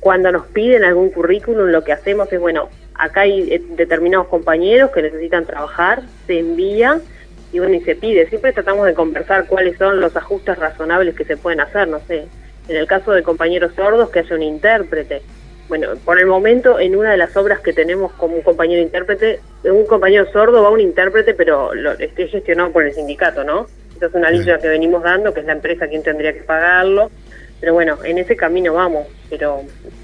Cuando 0.00 0.30
nos 0.30 0.46
piden 0.46 0.84
algún 0.84 1.10
currículum, 1.10 1.68
lo 1.68 1.82
que 1.82 1.92
hacemos 1.92 2.32
es, 2.32 2.38
bueno, 2.38 2.68
acá 2.94 3.22
hay 3.22 3.52
eh, 3.52 3.62
determinados 3.76 4.28
compañeros 4.28 4.90
que 4.90 5.02
necesitan 5.02 5.46
trabajar, 5.46 6.02
se 6.26 6.38
envía 6.38 7.00
y 7.52 7.58
bueno, 7.58 7.74
y 7.74 7.80
se 7.80 7.96
pide. 7.96 8.28
Siempre 8.28 8.52
tratamos 8.52 8.86
de 8.86 8.94
conversar 8.94 9.46
cuáles 9.46 9.78
son 9.78 10.00
los 10.00 10.16
ajustes 10.16 10.58
razonables 10.58 11.14
que 11.14 11.24
se 11.24 11.36
pueden 11.36 11.60
hacer, 11.60 11.88
no 11.88 12.00
sé. 12.06 12.26
En 12.68 12.76
el 12.76 12.86
caso 12.86 13.12
de 13.12 13.22
compañeros 13.22 13.72
sordos, 13.74 14.10
que 14.10 14.20
haya 14.20 14.34
un 14.34 14.42
intérprete 14.42 15.22
bueno, 15.68 15.88
por 16.04 16.18
el 16.18 16.26
momento 16.26 16.78
en 16.78 16.96
una 16.96 17.10
de 17.10 17.16
las 17.16 17.36
obras 17.36 17.60
que 17.60 17.72
tenemos 17.72 18.12
como 18.12 18.36
un 18.36 18.42
compañero 18.42 18.80
intérprete, 18.80 19.40
un 19.64 19.86
compañero 19.86 20.30
sordo 20.32 20.62
va 20.62 20.70
un 20.70 20.80
intérprete, 20.80 21.34
pero 21.34 21.74
lo, 21.74 21.92
esté 21.92 22.28
gestionado 22.28 22.70
por 22.70 22.84
el 22.84 22.92
sindicato, 22.92 23.42
¿no? 23.42 23.66
Esa 23.96 24.06
es 24.06 24.14
una 24.14 24.30
lista 24.30 24.58
que 24.58 24.68
venimos 24.68 25.02
dando, 25.02 25.32
que 25.32 25.40
es 25.40 25.46
la 25.46 25.52
empresa 25.52 25.88
quien 25.88 26.02
tendría 26.02 26.32
que 26.32 26.42
pagarlo, 26.42 27.10
pero 27.58 27.72
bueno, 27.72 27.96
en 28.04 28.18
ese 28.18 28.36
camino 28.36 28.74
vamos, 28.74 29.06
pero 29.30 29.62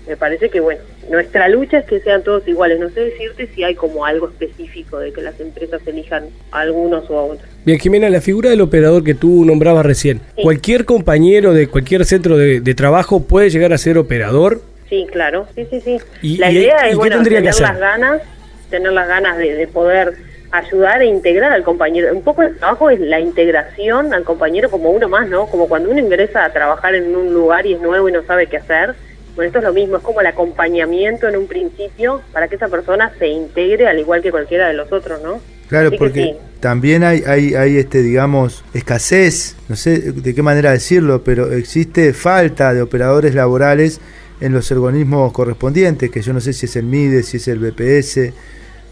me 0.08 0.16
parece 0.16 0.48
que 0.48 0.58
bueno, 0.58 0.80
nuestra 1.10 1.48
lucha 1.48 1.78
es 1.78 1.84
que 1.84 2.00
sean 2.00 2.24
todos 2.24 2.48
iguales, 2.48 2.80
no 2.80 2.88
sé 2.88 3.00
decirte 3.00 3.46
si 3.54 3.62
hay 3.62 3.74
como 3.74 4.06
algo 4.06 4.30
específico 4.30 4.98
de 4.98 5.12
que 5.12 5.20
las 5.20 5.38
empresas 5.38 5.80
elijan 5.86 6.24
a 6.50 6.60
algunos 6.60 7.08
o 7.10 7.18
a 7.18 7.22
otros. 7.24 7.48
Bien, 7.64 7.78
Jimena, 7.78 8.08
la 8.08 8.22
figura 8.22 8.50
del 8.50 8.62
operador 8.62 9.04
que 9.04 9.14
tú 9.14 9.44
nombrabas 9.44 9.84
recién, 9.84 10.20
¿cualquier 10.42 10.86
compañero 10.86 11.52
de 11.52 11.68
cualquier 11.68 12.06
centro 12.06 12.38
de, 12.38 12.60
de 12.60 12.74
trabajo 12.74 13.22
puede 13.22 13.50
llegar 13.50 13.72
a 13.74 13.78
ser 13.78 13.98
operador? 13.98 14.71
Sí, 14.92 15.06
claro, 15.10 15.46
sí, 15.54 15.66
sí, 15.70 15.80
sí. 15.80 15.98
la 16.36 16.50
idea 16.50 16.86
es 16.86 16.96
bueno, 16.96 17.22
tener 17.22 17.42
las 17.42 17.58
ganas, 17.58 18.20
tener 18.68 18.92
las 18.92 19.08
ganas 19.08 19.38
de, 19.38 19.66
poder 19.66 20.12
ayudar 20.50 21.00
e 21.00 21.06
integrar 21.06 21.50
al 21.50 21.62
compañero. 21.62 22.14
Un 22.14 22.20
poco 22.20 22.42
el 22.42 22.58
trabajo 22.58 22.90
es 22.90 23.00
la 23.00 23.18
integración 23.18 24.12
al 24.12 24.22
compañero 24.24 24.70
como 24.70 24.90
uno 24.90 25.08
más, 25.08 25.30
¿no? 25.30 25.46
Como 25.46 25.66
cuando 25.66 25.88
uno 25.88 25.98
ingresa 25.98 26.44
a 26.44 26.52
trabajar 26.52 26.94
en 26.94 27.16
un 27.16 27.32
lugar 27.32 27.64
y 27.64 27.72
es 27.72 27.80
nuevo 27.80 28.06
y 28.06 28.12
no 28.12 28.22
sabe 28.24 28.48
qué 28.48 28.58
hacer. 28.58 28.94
Bueno, 29.34 29.46
esto 29.46 29.60
es 29.60 29.64
lo 29.64 29.72
mismo, 29.72 29.96
es 29.96 30.02
como 30.02 30.20
el 30.20 30.26
acompañamiento 30.26 31.26
en 31.26 31.38
un 31.38 31.46
principio 31.46 32.20
para 32.30 32.48
que 32.48 32.56
esa 32.56 32.68
persona 32.68 33.14
se 33.18 33.28
integre 33.28 33.86
al 33.86 33.98
igual 33.98 34.20
que 34.20 34.30
cualquiera 34.30 34.68
de 34.68 34.74
los 34.74 34.92
otros, 34.92 35.22
¿no? 35.22 35.40
Claro, 35.70 35.90
porque 35.98 36.36
también 36.60 37.02
hay, 37.02 37.22
hay, 37.26 37.54
hay, 37.54 37.78
este, 37.78 38.02
digamos, 38.02 38.62
escasez, 38.74 39.56
no 39.70 39.76
sé 39.76 40.12
de 40.12 40.34
qué 40.34 40.42
manera 40.42 40.70
decirlo, 40.70 41.24
pero 41.24 41.50
existe 41.50 42.12
falta 42.12 42.74
de 42.74 42.82
operadores 42.82 43.34
laborales 43.34 44.02
en 44.42 44.52
los 44.52 44.70
organismos 44.72 45.32
correspondientes, 45.32 46.10
que 46.10 46.20
yo 46.20 46.32
no 46.32 46.40
sé 46.40 46.52
si 46.52 46.66
es 46.66 46.74
el 46.74 46.84
MIDE, 46.84 47.22
si 47.22 47.36
es 47.36 47.46
el 47.46 47.60
BPS, 47.60 48.32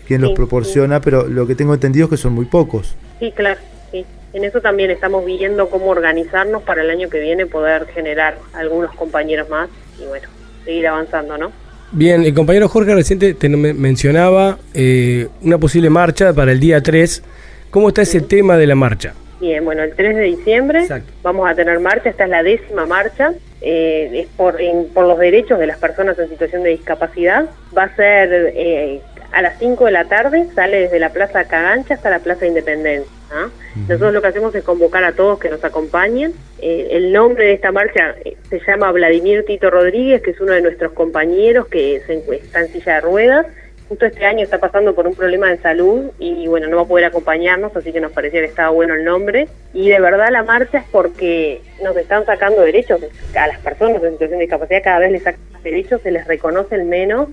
quien 0.07 0.21
los 0.23 0.33
proporciona, 0.33 1.01
pero 1.01 1.27
lo 1.27 1.45
que 1.45 1.57
tengo 1.57 1.75
entendido 1.75 2.05
es 2.05 2.11
que 2.11 2.17
son 2.17 2.35
muy 2.35 2.45
pocos. 2.45 2.95
Sí, 3.19 3.33
claro, 3.33 3.59
sí. 3.91 4.07
En 4.33 4.45
eso 4.45 4.61
también 4.61 4.93
estamos 4.93 5.27
viendo 5.27 5.69
cómo 5.69 5.87
organizarnos 5.87 6.63
para 6.63 6.83
el 6.83 6.91
año 6.91 7.11
que 7.11 7.19
viene 7.19 7.47
poder 7.47 7.87
generar 7.87 8.39
algunos 8.53 8.95
compañeros 8.95 9.49
más 9.49 9.69
y 10.01 10.07
bueno, 10.07 10.29
seguir 10.65 10.87
avanzando, 10.87 11.37
¿no? 11.37 11.51
Bien, 11.91 12.23
el 12.23 12.33
compañero 12.33 12.69
Jorge 12.69 12.95
reciente 12.95 13.35
te 13.35 13.49
mencionaba 13.49 14.59
eh, 14.73 15.27
una 15.43 15.59
posible 15.59 15.91
marcha 15.91 16.33
para 16.33 16.53
el 16.53 16.61
día 16.61 16.81
3. 16.81 17.25
¿Cómo 17.71 17.89
está 17.89 18.03
ese 18.03 18.21
tema 18.21 18.57
de 18.57 18.69
la 18.69 18.77
marcha? 18.77 19.15
Bien, 19.41 19.65
bueno, 19.65 19.83
el 19.83 19.95
3 19.97 20.15
de 20.15 20.23
diciembre 20.23 20.87
vamos 21.25 21.51
a 21.51 21.57
tener 21.57 21.81
marcha, 21.81 22.11
esta 22.11 22.25
es 22.25 22.31
la 22.31 22.45
décima 22.45 22.87
marcha, 22.87 23.33
eh, 23.61 24.11
es 24.23 24.29
por, 24.29 24.59
por 24.95 25.07
los 25.07 25.19
derechos 25.19 25.59
de 25.59 25.67
las 25.67 25.79
personas 25.79 26.19
en 26.19 26.29
situación 26.29 26.63
de 26.63 26.71
discapacidad. 26.71 27.49
Va 27.77 27.85
a 27.85 27.97
ser 27.97 28.53
eh, 28.55 29.01
a 29.33 29.43
las 29.43 29.59
5 29.59 29.85
de 29.85 29.91
la 29.93 30.07
tarde, 30.07 30.47
sale 30.55 30.81
desde 30.81 30.99
la 30.99 31.11
Plaza 31.11 31.45
Cagancha 31.45 31.95
hasta 31.95 32.11
la 32.11 32.21
Plaza 32.21 32.47
Independencia. 32.47 33.11
¿ah? 33.31 33.49
Nosotros 33.77 34.13
lo 34.13 34.23
que 34.23 34.29
hacemos 34.29 34.55
es 34.55 34.65
convocar 34.65 35.05
a 35.05 35.13
todos 35.13 35.39
que 35.39 35.51
nos 35.51 35.63
acompañen. 35.65 36.33
Eh, 36.61 36.89
el 36.93 37.13
nombre 37.13 37.45
de 37.45 37.53
esta 37.53 37.71
marcha 37.71 38.15
se 38.49 38.61
llama 38.67 38.91
Vladimir 38.93 39.45
Tito 39.45 39.71
Rodríguez, 39.71 40.23
que 40.23 40.31
es 40.31 40.41
uno 40.41 40.53
de 40.53 40.63
nuestros 40.63 40.93
compañeros 40.93 41.69
que 41.69 42.03
se, 42.07 42.25
está 42.37 42.61
en 42.61 42.73
silla 42.73 42.95
de 42.95 43.01
ruedas 43.01 43.47
justo 43.91 44.07
este 44.07 44.25
año 44.25 44.45
está 44.45 44.59
pasando 44.59 44.95
por 44.95 45.09
un 45.09 45.17
problema 45.17 45.49
de 45.49 45.59
salud 45.59 46.13
y 46.21 46.47
bueno, 46.47 46.69
no 46.69 46.77
va 46.77 46.83
a 46.83 46.87
poder 46.87 47.07
acompañarnos, 47.07 47.77
así 47.77 47.93
que 47.93 48.01
nos 48.01 48.13
parecía 48.13 48.39
que 48.39 48.47
estaba 48.47 48.71
bueno 48.71 48.95
el 48.95 49.03
nombre. 49.05 49.49
Y 49.75 49.89
de 49.89 49.99
verdad 49.99 50.29
la 50.31 50.45
marcha 50.45 50.79
es 50.79 50.85
porque 50.93 51.61
nos 51.83 51.97
están 51.97 52.25
sacando 52.25 52.63
derechos 52.63 53.01
a 53.35 53.49
las 53.49 53.59
personas 53.59 54.01
en 54.05 54.13
situación 54.13 54.39
de 54.39 54.45
discapacidad, 54.45 54.81
cada 54.85 55.01
vez 55.01 55.11
les 55.11 55.25
sacan 55.25 55.41
derechos, 55.65 56.01
se 56.03 56.13
les 56.13 56.25
reconoce 56.29 56.77
el 56.77 56.85
menos 56.85 57.31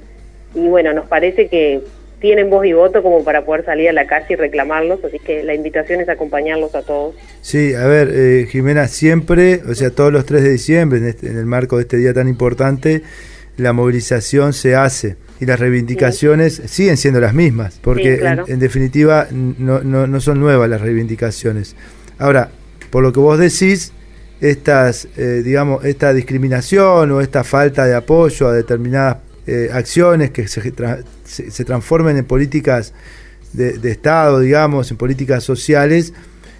y 0.55 0.67
bueno, 0.67 0.93
nos 0.93 1.05
parece 1.05 1.47
que 1.47 1.81
tienen 2.19 2.49
voz 2.49 2.65
y 2.65 2.73
voto 2.73 3.03
como 3.03 3.23
para 3.23 3.45
poder 3.45 3.63
salir 3.63 3.89
a 3.89 3.93
la 3.93 4.07
calle 4.07 4.25
y 4.29 4.35
reclamarlos, 4.35 5.03
así 5.05 5.19
que 5.19 5.43
la 5.43 5.53
invitación 5.53 6.01
es 6.01 6.09
acompañarlos 6.09 6.73
a 6.73 6.81
todos. 6.81 7.13
Sí, 7.41 7.75
a 7.75 7.85
ver, 7.85 8.09
eh, 8.11 8.47
Jimena, 8.49 8.87
siempre, 8.87 9.61
o 9.69 9.75
sea, 9.75 9.91
todos 9.91 10.11
los 10.11 10.25
3 10.25 10.41
de 10.41 10.49
diciembre, 10.49 10.97
en, 10.97 11.05
este, 11.05 11.27
en 11.27 11.37
el 11.37 11.45
marco 11.45 11.75
de 11.75 11.83
este 11.83 11.97
día 11.97 12.15
tan 12.15 12.27
importante, 12.27 13.03
la 13.57 13.73
movilización 13.73 14.53
se 14.53 14.75
hace 14.75 15.17
y 15.39 15.45
las 15.45 15.59
reivindicaciones 15.59 16.61
siguen 16.65 16.97
siendo 16.97 17.19
las 17.19 17.33
mismas, 17.33 17.79
porque 17.81 18.19
en, 18.47 18.59
definitiva 18.59 19.27
no, 19.31 19.81
no, 19.81 20.07
no, 20.07 20.19
son 20.21 20.39
nuevas 20.39 20.69
las 20.69 20.81
reivindicaciones. 20.81 21.75
Ahora, 22.17 22.49
por 22.89 23.03
lo 23.03 23.13
que 23.13 23.19
vos 23.19 23.37
decís, 23.37 23.93
estas, 24.41 25.07
eh, 25.17 25.41
digamos, 25.43 25.85
esta 25.85 26.13
discriminación 26.13 27.11
o 27.11 27.21
esta 27.21 27.43
falta 27.43 27.85
de 27.85 27.95
apoyo 27.95 28.47
a 28.47 28.53
determinadas 28.53 29.17
eh, 29.45 29.69
acciones 29.71 30.31
que 30.31 30.47
se, 30.47 30.73
se, 31.23 31.65
transformen 31.65 32.17
en 32.17 32.25
políticas 32.25 32.93
de, 33.53 33.91
Estado, 33.91 34.39
digamos, 34.39 34.91
en 34.91 34.97
políticas 34.97 35.43
sociales, 35.43 36.13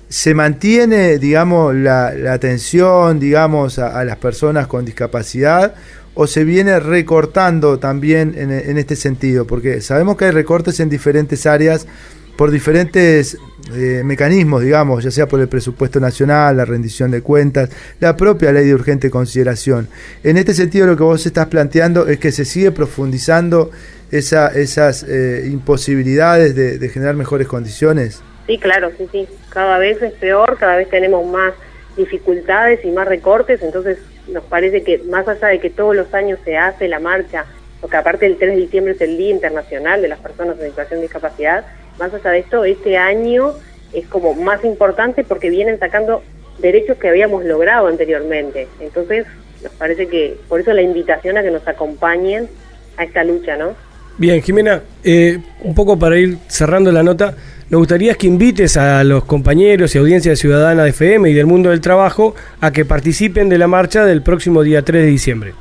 se 0.09 0.33
mantiene, 0.33 1.17
digamos, 1.17 1.75
la, 1.75 2.07
atención, 2.31 3.19
digamos, 3.19 3.77
a, 3.77 4.03
las 4.05 4.17
personas 4.17 4.67
con 4.67 4.85
discapacidad 4.85 5.75
o 6.17 6.25
se 6.25 6.43
viene 6.43 6.79
recortando 6.79 7.77
también 7.77 8.33
en, 8.35 8.77
este 8.77 8.95
sentido? 8.95 9.45
Porque 9.45 9.81
sabemos 9.81 10.17
que 10.17 10.25
hay 10.25 10.31
recortes 10.31 10.79
en 10.79 10.89
diferentes 10.89 11.45
áreas 11.45 11.87
por 12.35 12.49
diferentes 12.49 13.37
eh, 13.75 14.01
mecanismos, 14.03 14.63
digamos, 14.63 15.03
ya 15.03 15.11
sea 15.11 15.27
por 15.27 15.39
el 15.39 15.47
presupuesto 15.47 15.99
nacional, 15.99 16.57
la 16.57 16.65
rendición 16.65 17.11
de 17.11 17.21
cuentas, 17.21 17.69
la 17.99 18.17
propia 18.17 18.51
ley 18.51 18.65
de 18.65 18.73
urgente 18.73 19.11
consideración. 19.11 19.89
En 20.23 20.37
este 20.37 20.55
sentido, 20.55 20.87
lo 20.87 20.97
que 20.97 21.03
vos 21.03 21.23
estás 21.25 21.47
planteando 21.47 22.07
es 22.07 22.17
que 22.17 22.31
se 22.31 22.45
sigue 22.45 22.71
profundizando 22.71 23.69
esa, 24.11 24.47
esas 24.47 25.03
eh, 25.03 25.47
imposibilidades 25.51 26.55
de, 26.55 26.79
de 26.79 26.89
generar 26.89 27.15
mejores 27.15 27.47
condiciones. 27.47 28.21
Sí, 28.47 28.57
claro, 28.57 28.89
sí, 28.97 29.07
sí. 29.11 29.27
Cada 29.49 29.77
vez 29.77 30.01
es 30.01 30.13
peor, 30.13 30.57
cada 30.59 30.77
vez 30.77 30.89
tenemos 30.89 31.29
más 31.31 31.53
dificultades 31.95 32.83
y 32.83 32.89
más 32.89 33.07
recortes, 33.07 33.61
entonces 33.61 33.99
nos 34.27 34.43
parece 34.43 34.83
que 34.83 34.99
más 34.99 35.27
allá 35.27 35.47
de 35.47 35.59
que 35.59 35.69
todos 35.69 35.95
los 35.95 36.13
años 36.13 36.39
se 36.43 36.57
hace 36.57 36.87
la 36.87 36.99
marcha, 36.99 37.45
porque 37.81 37.97
aparte 37.97 38.25
el 38.25 38.37
3 38.37 38.55
de 38.55 38.61
diciembre 38.61 38.93
es 38.93 39.01
el 39.01 39.17
Día 39.17 39.31
Internacional 39.31 40.01
de 40.01 40.07
las 40.07 40.19
Personas 40.19 40.59
en 40.59 40.69
Situación 40.69 40.99
de 40.99 41.03
Discapacidad, 41.03 41.65
más 41.99 42.13
allá 42.13 42.31
de 42.31 42.39
esto, 42.39 42.63
este 42.63 42.97
año 42.97 43.53
es 43.93 44.07
como 44.07 44.33
más 44.33 44.63
importante 44.63 45.23
porque 45.23 45.49
vienen 45.49 45.79
sacando 45.79 46.23
derechos 46.59 46.97
que 46.97 47.07
habíamos 47.07 47.45
logrado 47.45 47.87
anteriormente. 47.87 48.67
Entonces, 48.79 49.25
nos 49.63 49.71
parece 49.73 50.07
que 50.07 50.37
por 50.47 50.59
eso 50.59 50.73
la 50.73 50.81
invitación 50.81 51.37
a 51.37 51.43
que 51.43 51.51
nos 51.51 51.67
acompañen 51.67 52.49
a 52.97 53.03
esta 53.03 53.23
lucha, 53.23 53.57
¿no? 53.57 53.75
Bien, 54.17 54.41
Jimena, 54.41 54.81
eh, 55.03 55.39
un 55.61 55.75
poco 55.75 55.97
para 55.97 56.17
ir 56.17 56.37
cerrando 56.47 56.91
la 56.91 57.03
nota, 57.03 57.35
nos 57.69 57.79
gustaría 57.79 58.13
que 58.15 58.27
invites 58.27 58.77
a 58.77 59.03
los 59.03 59.25
compañeros 59.25 59.93
y 59.93 59.97
audiencia 59.97 60.35
ciudadana 60.37 60.83
de 60.83 60.91
FM 60.91 61.29
y 61.29 61.33
del 61.33 61.45
mundo 61.45 61.69
del 61.69 61.81
trabajo 61.81 62.33
a 62.61 62.71
que 62.71 62.85
participen 62.85 63.49
de 63.49 63.57
la 63.57 63.67
marcha 63.67 64.05
del 64.05 64.21
próximo 64.21 64.63
día 64.63 64.83
3 64.83 65.03
de 65.03 65.09
diciembre. 65.09 65.53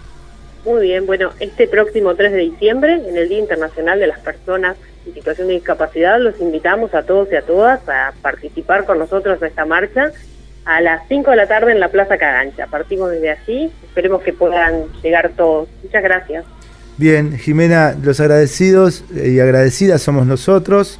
Muy 0.64 0.82
bien, 0.82 1.07
bueno, 1.07 1.30
este 1.40 1.66
próximo 1.66 2.14
3 2.14 2.32
de 2.32 2.38
diciembre, 2.38 3.00
en 3.09 3.16
el 3.16 3.28
Día 3.28 3.38
Internacional 3.38 3.98
de 3.98 4.07
las 4.07 4.20
Personas 4.20 4.76
en 5.04 5.14
Situación 5.14 5.48
de 5.48 5.54
Discapacidad, 5.54 6.20
los 6.20 6.40
invitamos 6.40 6.94
a 6.94 7.02
todos 7.02 7.28
y 7.32 7.36
a 7.36 7.42
todas 7.42 7.80
a 7.88 8.12
participar 8.22 8.84
con 8.84 8.98
nosotros 8.98 9.40
de 9.40 9.48
esta 9.48 9.64
marcha 9.64 10.12
a 10.64 10.80
las 10.80 11.02
5 11.09 11.30
de 11.30 11.36
la 11.36 11.48
tarde 11.48 11.72
en 11.72 11.80
la 11.80 11.88
Plaza 11.88 12.18
Cagancha. 12.18 12.66
Partimos 12.68 13.11
desde 13.11 13.30
allí, 13.30 13.70
esperemos 13.84 14.22
que 14.22 14.32
puedan 14.32 14.84
llegar 15.02 15.32
todos. 15.36 15.68
Muchas 15.82 16.02
gracias. 16.02 16.44
Bien, 16.98 17.36
Jimena, 17.36 17.96
los 18.00 18.20
agradecidos 18.20 19.04
y 19.12 19.38
agradecidas 19.40 20.02
somos 20.02 20.26
nosotros 20.26 20.98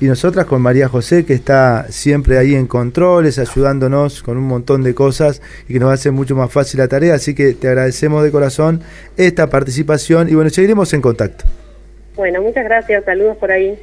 y 0.00 0.06
nosotras 0.06 0.46
con 0.46 0.62
María 0.62 0.88
José, 0.88 1.24
que 1.24 1.34
está 1.34 1.86
siempre 1.90 2.38
ahí 2.38 2.54
en 2.54 2.66
controles, 2.66 3.38
ayudándonos 3.38 4.22
con 4.22 4.36
un 4.36 4.44
montón 4.44 4.82
de 4.82 4.94
cosas 4.94 5.42
y 5.68 5.72
que 5.72 5.80
nos 5.80 5.92
hace 5.92 6.10
mucho 6.10 6.36
más 6.36 6.52
fácil 6.52 6.78
la 6.78 6.88
tarea. 6.88 7.14
Así 7.14 7.34
que 7.34 7.54
te 7.54 7.68
agradecemos 7.68 8.22
de 8.22 8.30
corazón 8.30 8.80
esta 9.16 9.48
participación 9.48 10.28
y 10.28 10.34
bueno, 10.34 10.50
seguiremos 10.50 10.92
en 10.92 11.00
contacto. 11.00 11.44
Bueno, 12.14 12.42
muchas 12.42 12.64
gracias, 12.64 13.04
saludos 13.04 13.36
por 13.38 13.50
ahí. 13.50 13.78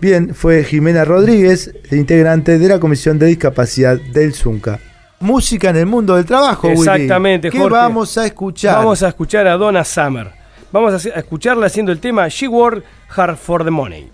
Bien, 0.00 0.34
fue 0.34 0.62
Jimena 0.64 1.04
Rodríguez, 1.04 1.74
integrante 1.90 2.58
de 2.58 2.68
la 2.68 2.78
Comisión 2.78 3.18
de 3.18 3.26
Discapacidad 3.26 3.98
del 3.98 4.32
ZUNCA. 4.32 4.78
Música 5.20 5.70
en 5.70 5.76
el 5.76 5.86
mundo 5.86 6.14
del 6.14 6.24
trabajo, 6.24 6.68
Exactamente, 6.68 7.50
¿Qué 7.50 7.58
vamos 7.58 8.16
a 8.16 8.24
escuchar? 8.24 8.76
Vamos 8.76 9.02
a 9.02 9.08
escuchar 9.08 9.46
a 9.48 9.54
Donna 9.54 9.84
Summer. 9.84 10.28
Vamos 10.70 11.06
a 11.06 11.18
escucharla 11.18 11.66
haciendo 11.66 11.90
el 11.90 11.98
tema 11.98 12.28
She 12.28 12.46
Worked 12.46 12.84
Hard 13.16 13.36
for 13.36 13.64
the 13.64 13.70
Money. 13.70 14.12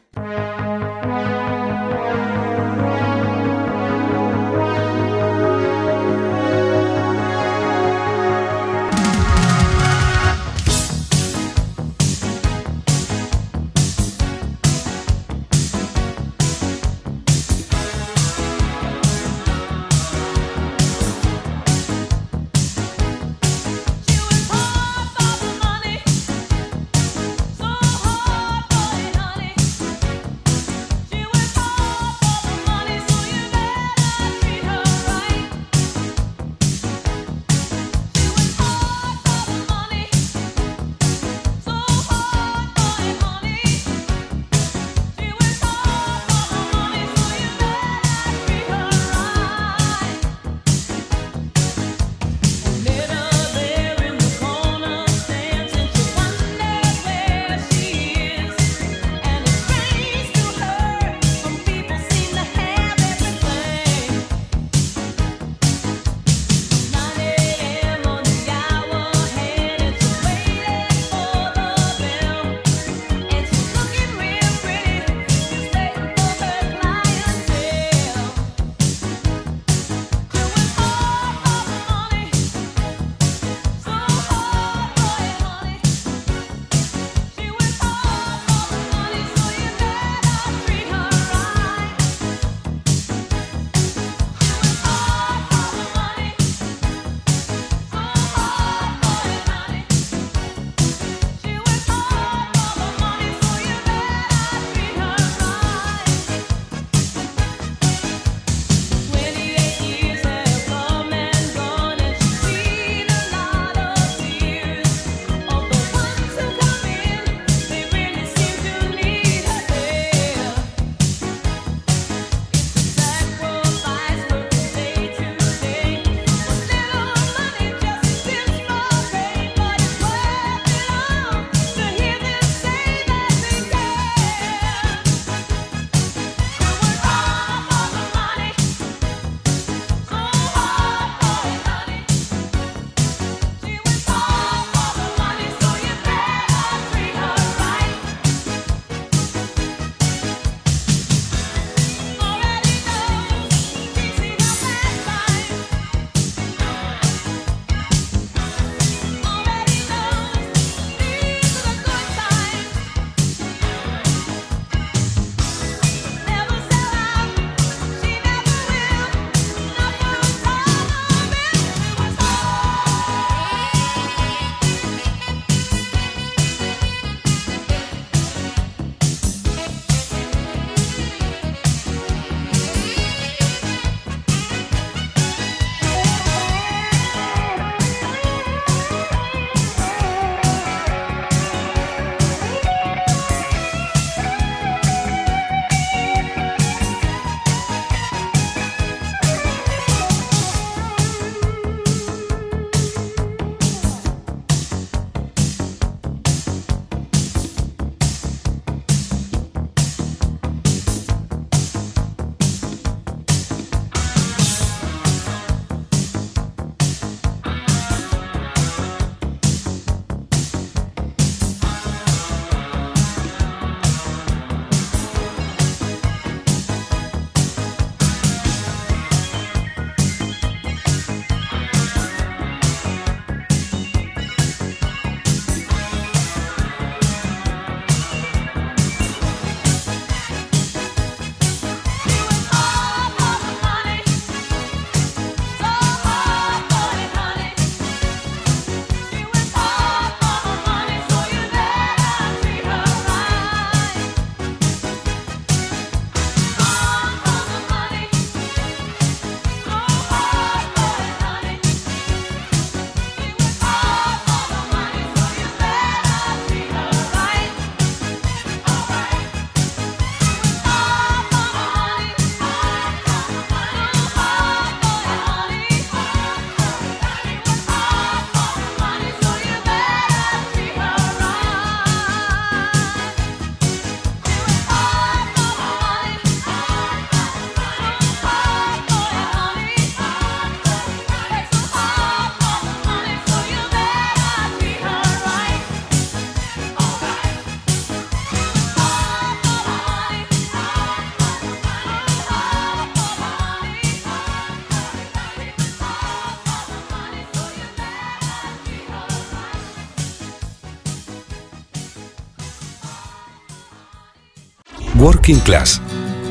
Working 315.24 315.40
Class, 315.40 315.80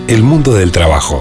el 0.07 0.21
mundo 0.21 0.53
del 0.53 0.71
trabajo. 0.71 1.19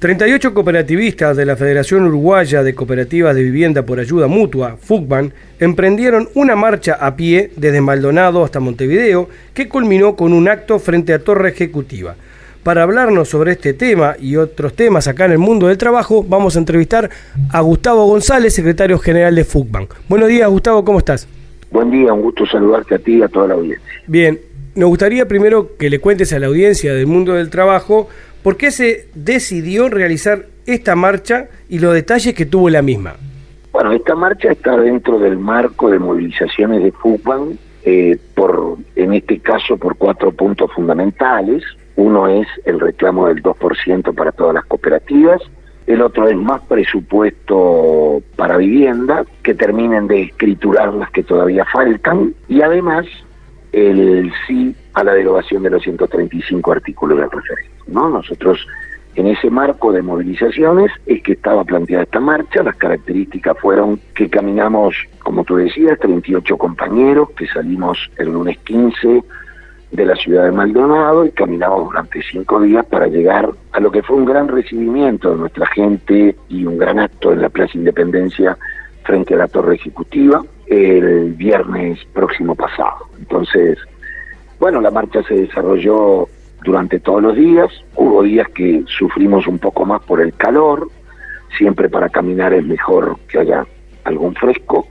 38 0.01 0.55
cooperativistas 0.55 1.37
de 1.37 1.45
la 1.45 1.55
Federación 1.55 2.05
Uruguaya 2.05 2.63
de 2.63 2.73
Cooperativas 2.73 3.35
de 3.35 3.43
Vivienda 3.43 3.85
por 3.85 3.99
Ayuda 3.99 4.25
Mutua, 4.25 4.75
FUCBAN, 4.81 5.31
emprendieron 5.59 6.27
una 6.33 6.55
marcha 6.55 6.93
a 6.95 7.15
pie 7.15 7.51
desde 7.55 7.81
Maldonado 7.81 8.43
hasta 8.43 8.59
Montevideo 8.59 9.29
que 9.53 9.69
culminó 9.69 10.15
con 10.15 10.33
un 10.33 10.47
acto 10.47 10.79
frente 10.79 11.13
a 11.13 11.19
Torre 11.19 11.49
Ejecutiva. 11.49 12.15
Para 12.63 12.81
hablarnos 12.81 13.29
sobre 13.29 13.51
este 13.51 13.75
tema 13.75 14.15
y 14.19 14.37
otros 14.37 14.73
temas 14.73 15.07
acá 15.07 15.25
en 15.25 15.33
el 15.33 15.37
mundo 15.37 15.67
del 15.67 15.77
trabajo, 15.77 16.25
vamos 16.27 16.55
a 16.55 16.59
entrevistar 16.59 17.07
a 17.51 17.61
Gustavo 17.61 18.07
González, 18.07 18.55
secretario 18.55 18.97
general 18.97 19.35
de 19.35 19.43
FUCBAN. 19.43 19.87
Buenos 20.09 20.29
días, 20.29 20.49
Gustavo, 20.49 20.83
¿cómo 20.83 20.97
estás? 20.97 21.27
Buen 21.69 21.91
día, 21.91 22.11
un 22.11 22.23
gusto 22.23 22.47
saludarte 22.47 22.95
a 22.95 22.97
ti 22.97 23.17
y 23.17 23.21
a 23.21 23.27
toda 23.27 23.49
la 23.49 23.53
audiencia. 23.53 23.87
Bien, 24.07 24.39
nos 24.73 24.89
gustaría 24.89 25.27
primero 25.27 25.75
que 25.77 25.91
le 25.91 25.99
cuentes 25.99 26.33
a 26.33 26.39
la 26.39 26.47
audiencia 26.47 26.91
del 26.93 27.05
mundo 27.05 27.33
del 27.33 27.51
trabajo 27.51 28.09
por 28.43 28.57
qué 28.57 28.71
se 28.71 29.07
decidió 29.13 29.89
realizar 29.89 30.45
esta 30.65 30.95
marcha 30.95 31.47
y 31.69 31.79
los 31.79 31.93
detalles 31.93 32.33
que 32.33 32.45
tuvo 32.45 32.69
la 32.69 32.81
misma. 32.81 33.15
Bueno, 33.71 33.93
esta 33.93 34.15
marcha 34.15 34.51
está 34.51 34.77
dentro 34.77 35.19
del 35.19 35.37
marco 35.37 35.89
de 35.89 35.99
movilizaciones 35.99 36.83
de 36.83 36.91
FUCBAN, 36.91 37.57
eh, 37.83 38.17
por, 38.35 38.77
en 38.95 39.13
este 39.13 39.39
caso 39.39 39.77
por 39.77 39.95
cuatro 39.95 40.31
puntos 40.31 40.71
fundamentales. 40.73 41.63
Uno 41.95 42.27
es 42.27 42.47
el 42.65 42.79
reclamo 42.79 43.27
del 43.27 43.41
2% 43.41 44.13
para 44.13 44.31
todas 44.31 44.55
las 44.55 44.65
cooperativas, 44.65 45.41
el 45.87 46.01
otro 46.01 46.27
es 46.27 46.37
más 46.37 46.61
presupuesto 46.61 48.21
para 48.35 48.57
vivienda, 48.57 49.25
que 49.43 49.53
terminen 49.53 50.07
de 50.07 50.23
escriturar 50.23 50.93
las 50.93 51.11
que 51.11 51.23
todavía 51.23 51.65
faltan, 51.65 52.33
y 52.47 52.61
además 52.61 53.05
el 53.71 54.31
sí 54.47 54.75
a 54.93 55.03
la 55.03 55.13
derogación 55.13 55.63
de 55.63 55.69
los 55.69 55.83
135 55.83 56.71
artículos 56.71 57.17
de 57.17 57.23
referencia. 57.23 57.83
¿no? 57.87 58.09
Nosotros, 58.09 58.67
en 59.15 59.27
ese 59.27 59.49
marco 59.49 59.91
de 59.91 60.01
movilizaciones, 60.01 60.91
es 61.05 61.21
que 61.23 61.33
estaba 61.33 61.63
planteada 61.63 62.03
esta 62.03 62.19
marcha. 62.19 62.63
Las 62.63 62.75
características 62.75 63.57
fueron 63.59 63.99
que 64.15 64.29
caminamos, 64.29 64.95
como 65.23 65.43
tú 65.43 65.55
decías, 65.55 65.99
38 65.99 66.57
compañeros, 66.57 67.29
que 67.31 67.47
salimos 67.47 68.09
el 68.17 68.31
lunes 68.31 68.57
15 68.59 69.23
de 69.91 70.05
la 70.05 70.15
ciudad 70.15 70.45
de 70.45 70.51
Maldonado 70.51 71.25
y 71.25 71.31
caminamos 71.31 71.85
durante 71.85 72.21
cinco 72.23 72.61
días 72.61 72.85
para 72.85 73.07
llegar 73.07 73.49
a 73.73 73.79
lo 73.81 73.91
que 73.91 74.01
fue 74.01 74.15
un 74.15 74.25
gran 74.25 74.47
recibimiento 74.47 75.31
de 75.31 75.37
nuestra 75.37 75.67
gente 75.67 76.35
y 76.47 76.65
un 76.65 76.77
gran 76.77 76.97
acto 76.99 77.33
en 77.33 77.41
la 77.41 77.49
Plaza 77.49 77.77
Independencia 77.77 78.57
frente 79.03 79.33
a 79.33 79.37
la 79.37 79.47
Torre 79.49 79.75
Ejecutiva 79.75 80.41
el 80.71 81.33
viernes 81.33 81.99
próximo 82.13 82.55
pasado. 82.55 83.07
Entonces, 83.19 83.77
bueno, 84.57 84.79
la 84.79 84.89
marcha 84.89 85.21
se 85.23 85.33
desarrolló 85.33 86.29
durante 86.63 86.99
todos 87.01 87.21
los 87.21 87.35
días, 87.35 87.69
hubo 87.95 88.23
días 88.23 88.47
que 88.49 88.83
sufrimos 88.87 89.47
un 89.47 89.59
poco 89.59 89.85
más 89.85 90.01
por 90.03 90.21
el 90.21 90.33
calor, 90.33 90.87
siempre 91.57 91.89
para 91.89 92.07
caminar 92.07 92.53
es 92.53 92.63
mejor 92.63 93.17
que 93.27 93.39
haya 93.39 93.65
algún 94.05 94.33
fresco. 94.33 94.87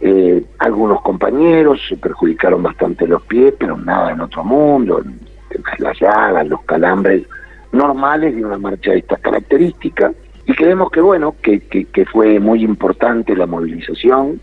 Eh, 0.00 0.42
algunos 0.58 1.02
compañeros 1.02 1.80
se 1.86 1.96
perjudicaron 1.96 2.62
bastante 2.62 3.06
los 3.06 3.22
pies, 3.24 3.52
pero 3.58 3.76
nada 3.76 4.12
en 4.12 4.20
otro 4.22 4.42
mundo, 4.42 5.02
las 5.78 6.00
llagas, 6.00 6.48
los 6.48 6.62
calambres 6.62 7.24
normales 7.70 8.34
de 8.34 8.44
una 8.44 8.58
marcha 8.58 8.92
de 8.92 8.98
estas 8.98 9.20
características. 9.20 10.12
Y 10.46 10.54
creemos 10.54 10.90
que 10.90 11.02
bueno, 11.02 11.34
que 11.42 12.06
fue 12.10 12.40
muy 12.40 12.64
importante 12.64 13.36
la 13.36 13.46
movilización, 13.46 14.40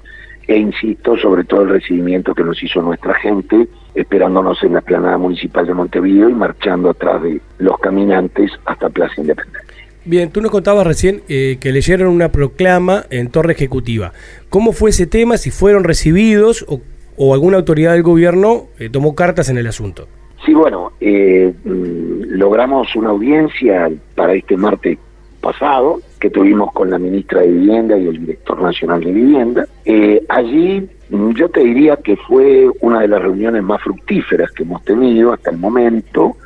e 0.50 0.58
insisto, 0.58 1.16
sobre 1.16 1.44
todo 1.44 1.62
el 1.62 1.70
recibimiento 1.70 2.34
que 2.34 2.44
nos 2.44 2.62
hizo 2.64 2.82
nuestra 2.82 3.14
gente, 3.14 3.68
esperándonos 3.94 4.64
en 4.64 4.74
la 4.74 4.82
planada 4.82 5.16
municipal 5.20 5.68
de 5.68 5.76
Montevideo 5.76 6.28
y 6.28 6.34
marchando 6.34 6.90
atrás 6.90 7.22
de 7.22 7.40
los 7.60 7.78
caminantes 7.78 8.52
hasta 8.66 8.90
Plaza 8.90 9.14
Independencia. 9.22 9.70
Bien, 10.06 10.32
tú 10.32 10.42
nos 10.42 10.50
contabas 10.50 10.88
recién 10.88 11.22
eh, 11.30 11.58
que 11.62 11.72
leyeron 11.72 12.08
una 12.08 12.32
proclama 12.32 13.04
en 13.12 13.30
Torre 13.30 13.54
Ejecutiva. 13.54 14.12
¿Cómo 14.50 14.72
fue 14.72 14.90
ese 14.90 15.06
tema? 15.06 15.38
Si 15.38 15.52
fueron 15.52 15.84
recibidos 15.84 16.66
o, 16.68 16.82
o 17.16 17.36
alguna 17.36 17.58
autoridad 17.58 17.94
del 17.94 18.02
gobierno 18.02 18.70
eh, 18.80 18.90
tomó 18.90 19.14
cartas 19.14 19.50
en 19.50 19.60
el 19.60 19.68
asunto. 19.68 20.08
Sí, 20.44 20.56
bueno, 20.56 20.94
eh, 21.00 21.54
mm, 21.64 22.38
logramos 22.38 22.96
una 22.96 23.10
audiencia 23.10 23.88
para 24.16 24.34
este 24.34 24.58
martes 24.58 24.98
pasado 25.40 26.00
que 26.20 26.30
tuvimos 26.30 26.72
con 26.74 26.90
la 26.90 27.00
ministra 27.00 27.42
de 27.42 27.48
Vivienda 27.48 27.98
y 27.98 28.08
el 28.08 28.20
director 28.20 28.62
nacional 28.62 29.02
de 29.02 29.12
Vivienda. 29.12 29.68
Eh, 29.86 30.24
allí 30.30 30.88
yo 31.10 31.50
te 31.50 31.62
diría 31.62 31.98
que 31.98 32.16
fue 32.18 32.70
una 32.82 33.02
de 33.02 33.08
las 33.08 33.22
reuniones 33.22 33.64
más 33.64 33.82
fructíferas 33.82 34.52
que 34.52 34.64
hemos 34.64 34.84
tenido 34.84 35.34
hasta 35.34 35.50
el 35.52 35.58
momento. 35.58 36.38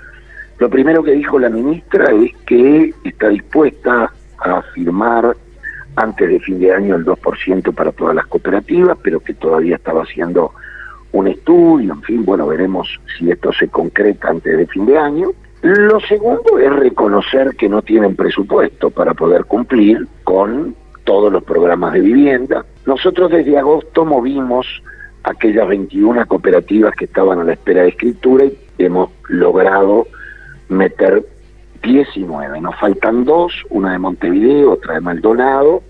Lo 0.60 0.70
primero 0.70 1.04
que 1.04 1.12
dijo 1.12 1.38
la 1.40 1.50
ministra 1.50 2.12
es 2.12 2.32
que 2.46 2.94
está 3.04 3.30
dispuesta 3.30 4.12
a 4.38 4.62
firmar 4.74 5.36
antes 5.96 6.30
de 6.30 6.40
fin 6.40 6.60
de 6.60 6.74
año 6.74 6.96
el 6.96 7.06
2% 7.06 7.74
para 7.74 7.92
todas 7.92 8.16
las 8.16 8.26
cooperativas, 8.28 8.98
pero 9.02 9.20
que 9.20 9.34
todavía 9.34 9.76
estaba 9.76 10.04
haciendo 10.04 10.54
un 11.12 11.28
estudio, 11.28 11.94
en 11.94 12.02
fin, 12.02 12.26
bueno, 12.26 12.48
veremos 12.48 13.00
si 13.18 13.30
esto 13.30 13.54
se 13.54 13.68
concreta 13.68 14.30
antes 14.30 14.58
de 14.58 14.66
fin 14.68 14.86
de 14.86 14.98
año. 14.98 15.30
Lo 15.64 15.98
segundo 16.02 16.60
es 16.60 16.74
reconocer 16.74 17.56
que 17.56 17.70
no 17.70 17.82
tienen 17.82 18.18
presupuesto 18.18 18.90
para 18.90 19.14
poder 19.14 19.46
cumplir 19.46 20.06
con 20.26 20.76
todos 21.06 21.32
los 21.32 21.42
programas 21.42 21.94
de 21.94 22.02
vivienda. 22.02 22.66
Nosotros 22.86 23.32
desde 23.32 23.58
agosto 23.58 24.04
movimos 24.04 24.68
aquellas 25.24 25.66
21 25.70 26.28
cooperativas 26.28 26.94
que 26.96 27.06
estaban 27.06 27.40
a 27.40 27.46
la 27.46 27.54
espera 27.54 27.84
de 27.84 27.90
escritura 27.90 28.44
y 28.44 28.58
hemos 28.78 29.10
logrado 29.30 30.06
meter 30.68 31.26
19. 31.82 32.60
Nos 32.60 32.78
faltan 32.78 33.24
dos, 33.24 33.54
una 33.70 33.94
de 33.94 34.00
Montevideo, 34.00 34.72
otra 34.72 34.96
de 34.96 35.00
Maldonado. 35.00 35.82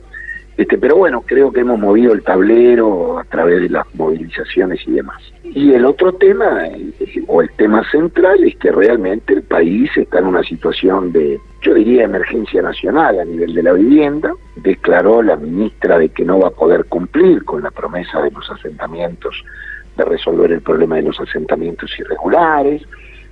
Este, 0.56 0.78
pero 0.78 0.97
bueno, 0.97 1.22
creo 1.22 1.51
que 1.51 1.62
hemos 1.62 1.80
movido 1.80 2.14
el 2.14 2.24
tablero 2.24 3.18
a 3.18 3.24
través 3.24 3.62
de 3.62 3.70
las 3.70 3.86
movilizaciones 3.95 4.88
y 4.88 4.91
demás. 4.91 5.22
Y 5.43 5.74
el 5.74 5.84
otro 5.86 6.14
tema, 6.14 6.68
eh, 6.68 6.93
o 7.28 7.41
el 7.41 7.49
tema 7.58 7.84
central, 7.89 8.43
es 8.43 8.56
que 8.58 8.72
realmente 8.72 9.34
el 9.34 9.41
país 9.41 9.89
está 9.95 10.20
en 10.20 10.28
una 10.28 10.43
situación 10.43 11.12
de, 11.12 11.39
yo 11.62 11.74
diría, 11.74 12.04
emergencia 12.04 12.62
nacional 12.62 13.20
a 13.20 13.26
nivel 13.26 13.56
de 13.56 13.64
la 13.64 13.74
vivienda. 13.74 14.32
Declaró 14.58 15.24
la 15.24 15.36
ministra 15.36 15.97
de 15.97 16.10
que 16.10 16.24
no 16.24 16.39
va 16.39 16.49
a 16.49 16.51
poder 16.51 16.86
cumplir 16.86 17.43
con 17.45 17.64
la 17.64 17.72
promesa 17.72 18.22
de 18.22 18.30
los 18.30 18.47
asentamientos, 18.51 19.43
de 19.97 20.06
resolver 20.06 20.51
el 20.51 20.62
problema 20.62 20.97
de 20.97 21.04
los 21.04 21.20
asentamientos 21.20 21.91
irregulares 21.99 22.84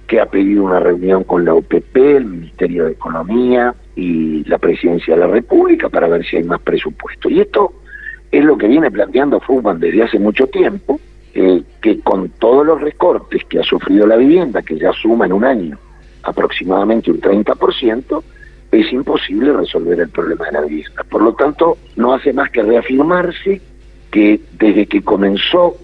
que 0.07 0.19
ha 0.19 0.25
pedido 0.25 0.63
una 0.63 0.79
reunión 0.79 1.23
con 1.23 1.45
la 1.45 1.53
OPP, 1.53 1.95
el 1.95 2.25
Ministerio 2.25 2.85
de 2.85 2.91
Economía 2.91 3.73
y 3.95 4.43
la 4.45 4.57
Presidencia 4.57 5.15
de 5.15 5.21
la 5.21 5.27
República 5.27 5.89
para 5.89 6.07
ver 6.07 6.25
si 6.25 6.37
hay 6.37 6.43
más 6.43 6.61
presupuesto. 6.61 7.29
Y 7.29 7.41
esto 7.41 7.73
es 8.31 8.43
lo 8.43 8.57
que 8.57 8.67
viene 8.67 8.89
planteando 8.89 9.39
Fugman 9.39 9.79
desde 9.79 10.03
hace 10.03 10.19
mucho 10.19 10.47
tiempo, 10.47 10.99
eh, 11.33 11.63
que 11.81 11.99
con 11.99 12.29
todos 12.29 12.65
los 12.65 12.81
recortes 12.81 13.43
que 13.45 13.59
ha 13.59 13.63
sufrido 13.63 14.07
la 14.07 14.17
vivienda, 14.17 14.61
que 14.61 14.77
ya 14.77 14.91
suma 14.93 15.25
en 15.25 15.33
un 15.33 15.45
año 15.45 15.77
aproximadamente 16.23 17.11
un 17.11 17.19
30%, 17.19 18.23
es 18.71 18.91
imposible 18.93 19.51
resolver 19.53 19.99
el 19.99 20.09
problema 20.09 20.45
de 20.45 20.51
la 20.51 20.61
vivienda. 20.61 21.03
Por 21.09 21.21
lo 21.21 21.33
tanto, 21.33 21.77
no 21.95 22.13
hace 22.13 22.31
más 22.31 22.49
que 22.51 22.63
reafirmarse 22.63 23.61
que 24.11 24.39
desde 24.57 24.85
que 24.85 25.01
comenzó 25.01 25.75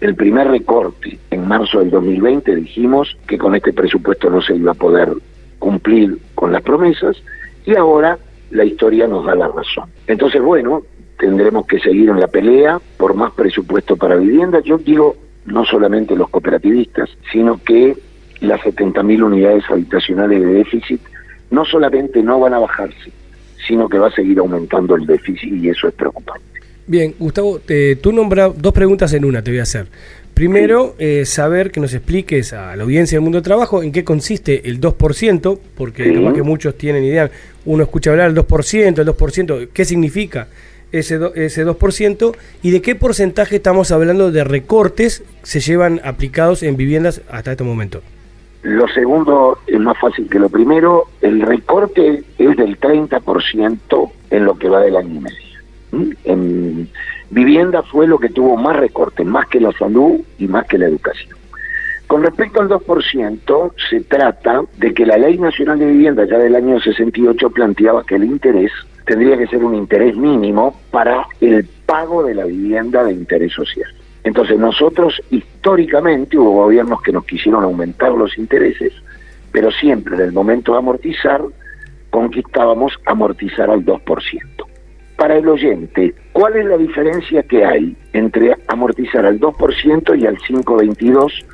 el 0.00 0.16
primer 0.16 0.48
recorte 0.48 1.18
en 1.30 1.46
marzo 1.46 1.78
del 1.78 1.90
2020 1.90 2.56
dijimos 2.56 3.16
que 3.28 3.38
con 3.38 3.54
este 3.54 3.72
presupuesto 3.72 4.30
no 4.30 4.42
se 4.42 4.56
iba 4.56 4.72
a 4.72 4.74
poder 4.74 5.12
cumplir 5.60 6.18
con 6.34 6.50
las 6.50 6.62
promesas 6.62 7.22
y 7.64 7.76
ahora 7.76 8.18
la 8.50 8.64
historia 8.64 9.06
nos 9.06 9.24
da 9.24 9.34
la 9.34 9.48
razón. 9.48 9.90
Entonces, 10.06 10.40
bueno, 10.42 10.82
tendremos 11.18 11.66
que 11.66 11.78
seguir 11.78 12.10
en 12.10 12.20
la 12.20 12.26
pelea 12.26 12.80
por 12.96 13.14
más 13.14 13.32
presupuesto 13.32 13.96
para 13.96 14.16
vivienda. 14.16 14.60
Yo 14.60 14.78
digo, 14.78 15.16
no 15.46 15.64
solamente 15.64 16.16
los 16.16 16.28
cooperativistas, 16.28 17.10
sino 17.30 17.60
que 17.62 17.96
las 18.40 18.60
70.000 18.60 19.22
unidades 19.22 19.64
habitacionales 19.70 20.40
de 20.40 20.46
déficit 20.46 21.00
no 21.50 21.64
solamente 21.64 22.22
no 22.22 22.40
van 22.40 22.54
a 22.54 22.58
bajarse, 22.58 23.12
sino 23.66 23.88
que 23.88 23.98
va 23.98 24.08
a 24.08 24.12
seguir 24.12 24.38
aumentando 24.38 24.96
el 24.96 25.06
déficit 25.06 25.52
y 25.52 25.68
eso 25.68 25.88
es 25.88 25.94
preocupante. 25.94 26.42
Bien, 26.86 27.14
Gustavo, 27.18 27.60
te, 27.60 27.96
tú 27.96 28.12
nombras 28.12 28.60
dos 28.60 28.72
preguntas 28.72 29.12
en 29.12 29.24
una, 29.24 29.42
te 29.42 29.52
voy 29.52 29.60
a 29.60 29.62
hacer. 29.62 29.86
Primero, 30.34 30.94
eh, 30.98 31.24
saber 31.26 31.70
que 31.70 31.78
nos 31.80 31.92
expliques 31.94 32.52
a 32.52 32.74
la 32.74 32.82
audiencia 32.84 33.16
del 33.16 33.22
mundo 33.22 33.36
del 33.36 33.44
trabajo 33.44 33.82
en 33.82 33.92
qué 33.92 34.02
consiste 34.02 34.68
el 34.68 34.80
2%, 34.80 35.58
porque 35.76 36.04
Sí. 36.04 36.14
capaz 36.14 36.32
que 36.34 36.42
muchos 36.42 36.76
tienen 36.78 37.04
idea, 37.04 37.30
uno 37.66 37.82
escucha 37.84 38.10
hablar 38.10 38.26
del 38.32 38.34
2%, 38.46 39.00
el 39.02 39.06
2%, 39.06 39.68
¿qué 39.72 39.84
significa 39.84 40.48
ese, 40.90 41.18
do- 41.18 41.34
ese 41.34 41.64
2%? 41.64 42.34
¿Y 42.62 42.70
de 42.70 42.80
qué 42.80 42.94
porcentaje 42.94 43.56
estamos 43.56 43.90
hablando 43.92 44.32
de 44.32 44.42
recortes 44.42 45.22
se 45.42 45.60
llevan 45.60 46.00
aplicados 46.02 46.62
en 46.62 46.76
viviendas 46.76 47.20
hasta 47.30 47.52
este 47.52 47.64
momento? 47.64 48.00
Lo 48.62 48.86
segundo 48.88 49.58
es 49.66 49.80
más 49.80 49.98
fácil 50.00 50.28
que 50.30 50.38
lo 50.38 50.48
primero. 50.48 51.08
El 51.20 51.42
recorte 51.42 52.22
es 52.38 52.56
del 52.56 52.78
30% 52.78 54.12
en 54.30 54.44
lo 54.44 54.56
que 54.58 54.68
va 54.68 54.80
del 54.80 54.96
año 54.96 55.14
y 55.16 55.20
medio. 55.20 55.36
¿Mm? 55.90 56.10
En 56.24 56.88
vivienda 57.32 57.82
fue 57.82 58.06
lo 58.06 58.18
que 58.18 58.28
tuvo 58.28 58.56
más 58.56 58.76
recorte, 58.76 59.24
más 59.24 59.48
que 59.48 59.60
la 59.60 59.72
salud 59.72 60.20
y 60.38 60.46
más 60.46 60.66
que 60.66 60.78
la 60.78 60.86
educación. 60.86 61.36
Con 62.06 62.22
respecto 62.22 62.60
al 62.60 62.68
2%, 62.68 63.72
se 63.88 64.00
trata 64.02 64.62
de 64.76 64.92
que 64.92 65.06
la 65.06 65.16
Ley 65.16 65.38
Nacional 65.38 65.78
de 65.78 65.86
Vivienda 65.86 66.26
ya 66.26 66.36
del 66.36 66.54
año 66.54 66.78
68 66.78 67.50
planteaba 67.50 68.04
que 68.04 68.16
el 68.16 68.24
interés 68.24 68.70
tendría 69.06 69.38
que 69.38 69.46
ser 69.46 69.64
un 69.64 69.74
interés 69.74 70.14
mínimo 70.16 70.78
para 70.90 71.26
el 71.40 71.64
pago 71.86 72.22
de 72.22 72.34
la 72.34 72.44
vivienda 72.44 73.02
de 73.02 73.12
interés 73.12 73.52
social. 73.52 73.90
Entonces 74.24 74.58
nosotros 74.58 75.20
históricamente 75.30 76.38
hubo 76.38 76.64
gobiernos 76.64 77.02
que 77.02 77.12
nos 77.12 77.24
quisieron 77.24 77.64
aumentar 77.64 78.12
los 78.12 78.36
intereses, 78.38 78.92
pero 79.50 79.70
siempre 79.72 80.14
en 80.14 80.20
el 80.20 80.32
momento 80.32 80.72
de 80.72 80.78
amortizar 80.78 81.42
conquistábamos 82.10 82.92
amortizar 83.06 83.70
al 83.70 83.84
2%. 83.84 84.02
Para 85.16 85.36
el 85.36 85.48
oyente, 85.48 86.14
¿cuál 86.32 86.56
es 86.56 86.64
la 86.64 86.76
diferencia 86.76 87.42
que 87.42 87.64
hay 87.64 87.96
entre 88.12 88.56
amortizar 88.68 89.24
al 89.26 89.40
2% 89.40 90.18
y 90.18 90.26
al 90.26 90.38
5,22% 90.38 91.44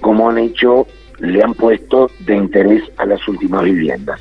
como 0.00 0.30
han 0.30 0.38
hecho, 0.38 0.86
le 1.18 1.42
han 1.42 1.54
puesto 1.54 2.08
de 2.20 2.36
interés 2.36 2.82
a 2.98 3.06
las 3.06 3.26
últimas 3.26 3.64
viviendas? 3.64 4.20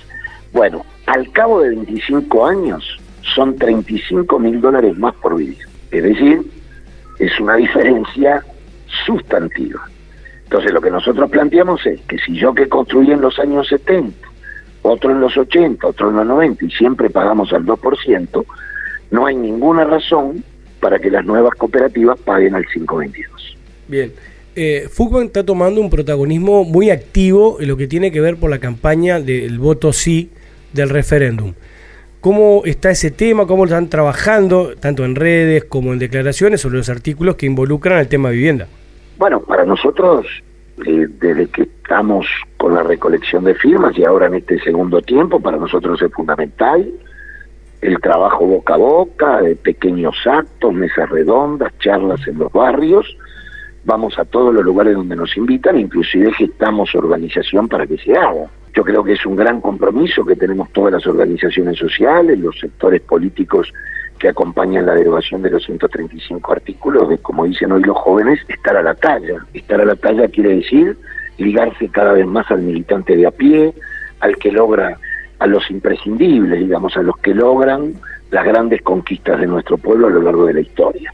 Bueno, 0.51 0.84
al 1.05 1.32
cabo 1.32 1.61
de 1.61 1.70
25 1.70 2.47
años 2.47 2.99
son 3.22 3.55
35 3.55 4.39
mil 4.39 4.59
dólares 4.59 4.97
más 4.97 5.13
por 5.15 5.36
vivir. 5.36 5.57
Es 5.91 6.03
decir, 6.03 6.41
es 7.20 7.39
una 7.39 7.55
diferencia 7.55 8.43
sustantiva. 9.05 9.88
Entonces 10.43 10.72
lo 10.72 10.82
que 10.82 10.91
nosotros 10.91 11.30
planteamos 11.30 11.86
es 11.86 11.99
que 12.01 12.18
si 12.20 12.36
yo 12.38 12.53
que 12.53 12.70
construí 12.70 13.11
en 13.11 13.22
los 13.22 13.38
años 13.38 13.68
70, 13.68 14.28
otro 14.82 15.11
en 15.11 15.20
los 15.20 15.36
80, 15.36 15.86
otro 15.86 16.09
en 16.09 16.15
los 16.15 16.26
90 16.26 16.65
y 16.65 16.72
siempre 16.72 17.09
pagamos 17.09 17.51
al 17.51 17.65
2%, 17.65 18.45
no 19.11 19.25
hay 19.25 19.35
ninguna 19.35 19.85
razón 19.85 20.43
para 20.79 20.99
que 20.99 21.09
las 21.09 21.25
nuevas 21.25 21.53
cooperativas 21.55 22.19
paguen 22.19 22.55
al 22.55 22.65
5,22. 22.65 23.55
Bien. 23.87 24.11
Eh, 24.55 24.89
está 25.23 25.45
tomando 25.45 25.79
un 25.79 25.89
protagonismo 25.89 26.63
muy 26.63 26.89
activo 26.89 27.57
en 27.59 27.67
lo 27.67 27.77
que 27.77 27.85
tiene 27.85 28.11
que 28.11 28.19
ver 28.19 28.37
por 28.37 28.49
la 28.49 28.57
campaña 28.57 29.19
del 29.19 29.59
voto 29.59 29.93
sí 29.93 30.31
del 30.73 30.89
referéndum. 30.89 31.53
¿Cómo 32.21 32.63
está 32.65 32.89
ese 32.89 33.11
tema? 33.11 33.45
¿Cómo 33.45 33.65
lo 33.65 33.69
están 33.69 33.87
trabajando, 33.87 34.73
tanto 34.79 35.05
en 35.05 35.15
redes 35.15 35.65
como 35.65 35.93
en 35.93 35.99
declaraciones, 35.99 36.61
sobre 36.61 36.77
los 36.77 36.89
artículos 36.89 37.35
que 37.35 37.45
involucran 37.45 37.99
el 37.99 38.07
tema 38.07 38.31
vivienda? 38.31 38.67
Bueno, 39.19 39.41
para 39.41 39.63
nosotros, 39.63 40.25
eh, 40.85 41.07
desde 41.19 41.47
que 41.47 41.61
estamos 41.63 42.25
con 42.57 42.73
la 42.73 42.81
recolección 42.81 43.43
de 43.43 43.53
firmas 43.53 43.95
y 43.97 44.03
ahora 44.03 44.25
en 44.25 44.35
este 44.35 44.59
segundo 44.59 45.01
tiempo, 45.01 45.39
para 45.39 45.57
nosotros 45.57 46.01
es 46.01 46.11
fundamental 46.11 46.91
el 47.82 47.99
trabajo 47.99 48.45
boca 48.45 48.73
a 48.73 48.78
boca, 48.78 49.41
de 49.41 49.55
pequeños 49.55 50.15
actos, 50.25 50.73
mesas 50.73 51.09
redondas, 51.09 51.73
charlas 51.80 52.28
en 52.28 52.39
los 52.39 52.51
barrios. 52.51 53.17
Vamos 53.86 54.17
a 54.19 54.25
todos 54.25 54.53
los 54.53 54.63
lugares 54.63 54.95
donde 54.95 55.15
nos 55.15 55.36
invitan, 55.38 55.80
inclusive 55.80 56.34
gestamos 56.34 56.93
organización 56.95 57.67
para 57.67 57.86
que 57.88 57.97
se 57.97 58.17
haga. 58.17 58.49
Yo 58.73 58.84
creo 58.84 59.03
que 59.03 59.13
es 59.13 59.25
un 59.25 59.36
gran 59.36 59.61
compromiso 59.61 60.25
que 60.25 60.36
tenemos 60.36 60.71
todas 60.71 60.93
las 60.93 61.07
organizaciones 61.07 61.78
sociales, 61.78 62.38
los 62.39 62.59
sectores 62.59 63.01
políticos 63.01 63.73
que 64.19 64.30
acompañan 64.30 64.86
la 64.86 64.93
derogación 64.93 65.41
de 65.41 65.51
los 65.51 65.63
135 65.65 66.51
artículos, 66.51 67.09
de 67.09 67.17
como 67.19 67.45
dicen 67.45 67.71
hoy 67.71 67.84
los 67.84 67.97
jóvenes, 67.97 68.39
estar 68.47 68.75
a 68.75 68.82
la 68.82 68.95
talla. 68.95 69.45
Estar 69.53 69.80
a 69.80 69.86
la 69.86 69.95
talla 69.95 70.28
quiere 70.28 70.55
decir 70.57 70.97
ligarse 71.38 71.88
cada 71.89 72.13
vez 72.13 72.25
más 72.25 72.49
al 72.51 72.61
militante 72.61 73.15
de 73.15 73.28
a 73.28 73.32
pie, 73.32 73.73
al 74.19 74.36
que 74.38 74.51
logra, 74.51 74.97
a 75.39 75.47
los 75.47 75.69
imprescindibles, 75.69 76.59
digamos, 76.59 76.95
a 76.97 77.01
los 77.01 77.17
que 77.17 77.33
logran 77.33 77.93
las 78.31 78.45
grandes 78.45 78.81
conquistas 78.81 79.39
de 79.39 79.47
nuestro 79.47 79.77
pueblo 79.77 80.07
a 80.07 80.09
lo 80.09 80.21
largo 80.21 80.45
de 80.45 80.53
la 80.53 80.59
historia. 80.61 81.13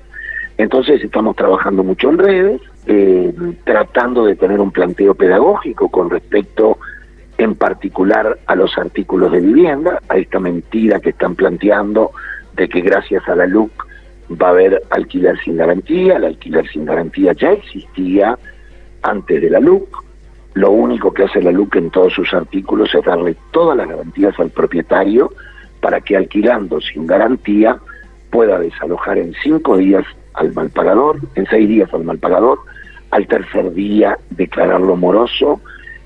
Entonces 0.58 1.04
estamos 1.04 1.36
trabajando 1.36 1.84
mucho 1.84 2.10
en 2.10 2.18
redes, 2.18 2.62
eh, 2.86 3.34
tratando 3.64 4.26
de 4.26 4.36
tener 4.36 4.60
un 4.60 4.72
planteo 4.72 5.16
pedagógico 5.16 5.90
con 5.90 6.10
respecto 6.10 6.78
en 7.38 7.56
particular 7.56 8.38
a 8.46 8.56
los 8.56 8.78
artículos 8.78 9.32
de 9.32 9.42
vivienda, 9.42 10.00
a 10.10 10.18
esta 10.18 10.40
mentira 10.40 11.00
que 11.00 11.10
están 11.10 11.36
planteando 11.36 12.12
de 12.56 12.70
que 12.70 12.82
gracias 12.82 13.28
a 13.28 13.36
la 13.36 13.48
LUC 13.48 13.72
va 14.42 14.48
a 14.48 14.52
haber 14.52 14.84
alquiler 14.92 15.38
sin 15.44 15.58
garantía, 15.58 16.18
el 16.18 16.26
alquiler 16.26 16.68
sin 16.70 16.86
garantía 16.86 17.34
ya 17.34 17.52
existía 17.52 18.38
antes 19.02 19.42
de 19.42 19.50
la 19.50 19.60
LUC, 19.60 20.03
lo 20.54 20.72
único 20.72 21.14
que 21.14 21.24
hace 21.24 21.42
la 21.42 21.52
LUC 21.52 21.76
en 21.78 21.90
todos 21.90 22.14
sus 22.14 22.34
artículos 22.34 22.94
es 22.94 23.04
darle 23.04 23.36
todas 23.52 23.78
las 23.78 23.88
garantías 23.88 24.40
al 24.40 24.50
propietario 24.50 25.32
para 25.82 26.02
que 26.02 26.16
alquilando 26.16 26.80
sin 26.80 27.08
garantía 27.08 27.80
pueda 28.30 28.60
desalojar 28.60 29.18
en 29.18 29.34
cinco 29.44 29.78
días 29.78 30.06
al 30.34 30.54
malpagador, 30.54 31.20
en 31.36 31.46
seis 31.48 31.68
días 31.68 31.94
al 31.94 32.04
malpagador, 32.04 32.60
al 33.12 33.28
tercer 33.28 33.74
día 33.74 34.18
declararlo 34.30 34.96
moroso 34.96 35.62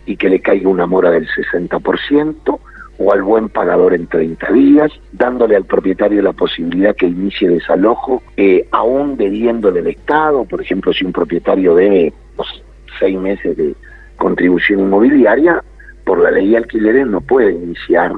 y 0.05 0.17
que 0.17 0.29
le 0.29 0.39
caiga 0.39 0.69
una 0.69 0.85
mora 0.85 1.11
del 1.11 1.27
60%, 1.27 2.59
o 2.99 3.13
al 3.13 3.21
buen 3.21 3.49
pagador 3.49 3.93
en 3.93 4.07
30 4.07 4.51
días, 4.51 4.91
dándole 5.11 5.55
al 5.55 5.65
propietario 5.65 6.21
la 6.21 6.33
posibilidad 6.33 6.95
que 6.95 7.05
inicie 7.05 7.47
desalojo, 7.47 8.23
eh, 8.35 8.67
aún 8.71 9.17
debiéndole 9.17 9.81
el 9.81 9.87
Estado, 9.87 10.45
por 10.45 10.61
ejemplo, 10.61 10.91
si 10.93 11.05
un 11.05 11.11
propietario 11.11 11.75
debe 11.75 12.11
no 12.37 12.43
sé, 12.43 12.63
seis 12.99 13.17
meses 13.17 13.55
de 13.55 13.75
contribución 14.17 14.81
inmobiliaria, 14.81 15.63
por 16.03 16.19
la 16.19 16.31
ley 16.31 16.51
de 16.51 16.57
alquileres 16.57 17.07
no 17.07 17.21
puede 17.21 17.51
iniciar, 17.51 18.13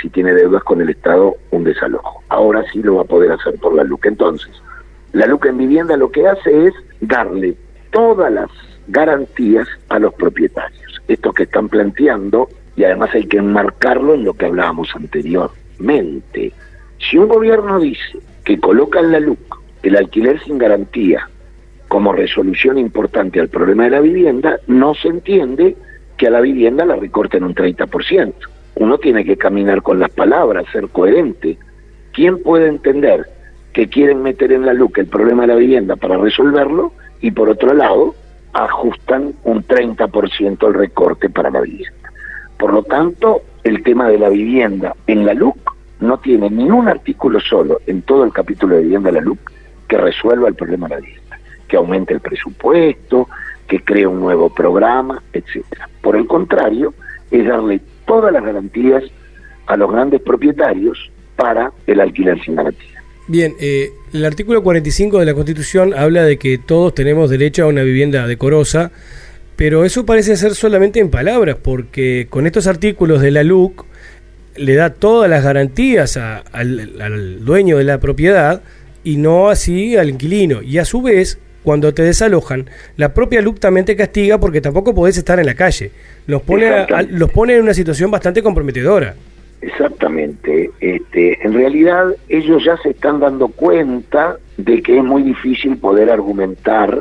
si 0.00 0.08
tiene 0.10 0.32
deudas 0.32 0.62
con 0.64 0.80
el 0.80 0.90
Estado, 0.90 1.36
un 1.50 1.64
desalojo. 1.64 2.22
Ahora 2.28 2.64
sí 2.72 2.82
lo 2.82 2.96
va 2.96 3.02
a 3.02 3.06
poder 3.06 3.32
hacer 3.32 3.54
por 3.60 3.74
la 3.74 3.84
LUC. 3.84 4.06
Entonces, 4.06 4.50
la 5.12 5.26
LUC 5.26 5.46
en 5.46 5.58
vivienda 5.58 5.96
lo 5.96 6.10
que 6.10 6.26
hace 6.26 6.66
es 6.66 6.74
darle 7.00 7.56
todas 7.90 8.32
las 8.32 8.50
garantías 8.88 9.66
a 9.88 9.98
los 9.98 10.14
propietarios. 10.14 11.00
Estos 11.08 11.34
que 11.34 11.44
están 11.44 11.68
planteando, 11.68 12.48
y 12.76 12.84
además 12.84 13.10
hay 13.14 13.24
que 13.26 13.38
enmarcarlo 13.38 14.14
en 14.14 14.24
lo 14.24 14.34
que 14.34 14.46
hablábamos 14.46 14.94
anteriormente. 14.94 16.52
Si 16.98 17.18
un 17.18 17.28
gobierno 17.28 17.80
dice 17.80 18.18
que 18.44 18.60
coloca 18.60 19.00
en 19.00 19.12
la 19.12 19.20
LUC 19.20 19.38
el 19.82 19.96
alquiler 19.96 20.40
sin 20.42 20.58
garantía 20.58 21.28
como 21.88 22.12
resolución 22.12 22.78
importante 22.78 23.40
al 23.40 23.48
problema 23.48 23.84
de 23.84 23.90
la 23.90 24.00
vivienda, 24.00 24.60
no 24.66 24.94
se 24.94 25.08
entiende 25.08 25.76
que 26.16 26.26
a 26.26 26.30
la 26.30 26.40
vivienda 26.40 26.84
la 26.84 26.96
recorten 26.96 27.44
un 27.44 27.54
30%. 27.54 28.34
Uno 28.76 28.98
tiene 28.98 29.24
que 29.24 29.36
caminar 29.36 29.82
con 29.82 29.98
las 29.98 30.10
palabras, 30.10 30.66
ser 30.72 30.88
coherente. 30.88 31.58
¿Quién 32.12 32.42
puede 32.42 32.68
entender 32.68 33.26
que 33.72 33.88
quieren 33.88 34.22
meter 34.22 34.52
en 34.52 34.66
la 34.66 34.74
LUC 34.74 34.98
el 34.98 35.06
problema 35.06 35.42
de 35.42 35.48
la 35.48 35.54
vivienda 35.56 35.96
para 35.96 36.16
resolverlo 36.16 36.92
y 37.20 37.30
por 37.30 37.48
otro 37.48 37.74
lado 37.74 38.14
ajustan 38.52 39.34
un 39.44 39.64
30% 39.64 40.68
el 40.68 40.74
recorte 40.74 41.30
para 41.30 41.50
la 41.50 41.60
vivienda? 41.60 42.12
Por 42.58 42.72
lo 42.72 42.82
tanto, 42.82 43.42
el 43.64 43.82
tema 43.82 44.08
de 44.08 44.18
la 44.18 44.28
vivienda 44.28 44.94
en 45.06 45.24
la 45.24 45.34
LUC 45.34 45.56
no 46.00 46.18
tiene 46.18 46.50
ni 46.50 46.70
un 46.70 46.88
artículo 46.88 47.40
solo 47.40 47.80
en 47.86 48.02
todo 48.02 48.24
el 48.24 48.32
capítulo 48.32 48.76
de 48.76 48.82
vivienda 48.82 49.10
de 49.10 49.20
la 49.20 49.24
LUC 49.24 49.38
que 49.88 49.96
resuelva 49.96 50.48
el 50.48 50.54
problema 50.54 50.88
de 50.88 50.94
la 50.94 51.00
vivienda, 51.00 51.27
que 51.68 51.76
aumente 51.76 52.14
el 52.14 52.20
presupuesto, 52.20 53.28
que 53.68 53.80
cree 53.80 54.06
un 54.06 54.20
nuevo 54.20 54.52
programa, 54.52 55.22
etcétera. 55.32 55.88
Por 56.00 56.16
el 56.16 56.26
contrario, 56.26 56.94
es 57.30 57.46
darle 57.46 57.80
todas 58.06 58.32
las 58.32 58.42
garantías 58.42 59.04
a 59.66 59.76
los 59.76 59.92
grandes 59.92 60.20
propietarios 60.22 61.10
para 61.36 61.70
el 61.86 62.00
alquiler 62.00 62.42
sin 62.42 62.56
garantía. 62.56 63.02
Bien, 63.28 63.54
eh, 63.60 63.90
el 64.14 64.24
artículo 64.24 64.62
45 64.62 65.18
de 65.18 65.26
la 65.26 65.34
Constitución 65.34 65.92
habla 65.94 66.24
de 66.24 66.38
que 66.38 66.56
todos 66.56 66.94
tenemos 66.94 67.28
derecho 67.28 67.64
a 67.64 67.66
una 67.66 67.82
vivienda 67.82 68.26
decorosa, 68.26 68.90
pero 69.54 69.84
eso 69.84 70.06
parece 70.06 70.36
ser 70.36 70.54
solamente 70.54 70.98
en 70.98 71.10
palabras, 71.10 71.56
porque 71.62 72.26
con 72.30 72.46
estos 72.46 72.66
artículos 72.66 73.20
de 73.20 73.30
la 73.30 73.42
LUC 73.42 73.84
le 74.56 74.74
da 74.74 74.94
todas 74.94 75.28
las 75.28 75.44
garantías 75.44 76.16
al 76.16 77.44
dueño 77.44 77.76
de 77.76 77.84
la 77.84 78.00
propiedad 78.00 78.62
y 79.04 79.16
no 79.16 79.48
así 79.50 79.96
al 79.96 80.08
inquilino. 80.08 80.62
Y 80.62 80.78
a 80.78 80.84
su 80.84 81.02
vez, 81.02 81.38
cuando 81.68 81.92
te 81.92 82.02
desalojan, 82.02 82.64
la 82.96 83.12
propia 83.12 83.42
LUC 83.42 83.58
también 83.60 83.84
te 83.84 83.94
castiga 83.94 84.38
porque 84.40 84.62
tampoco 84.62 84.94
podés 84.94 85.18
estar 85.18 85.38
en 85.38 85.44
la 85.44 85.52
calle. 85.54 85.90
Los 86.26 86.40
pone, 86.40 86.66
a- 86.66 86.70
a- 86.72 86.80
Exactamente. 86.80 87.18
los 87.18 87.30
pone 87.30 87.56
en 87.56 87.62
una 87.62 87.74
situación 87.74 88.10
bastante 88.10 88.42
comprometedora. 88.42 89.14
Exactamente. 89.60 90.70
Este, 90.80 91.44
en 91.46 91.52
realidad 91.52 92.06
ellos 92.30 92.64
ya 92.64 92.78
se 92.78 92.88
están 92.88 93.20
dando 93.20 93.48
cuenta 93.48 94.38
de 94.56 94.80
que 94.82 94.96
es 94.96 95.04
muy 95.04 95.22
difícil 95.22 95.76
poder 95.76 96.08
argumentar, 96.10 97.00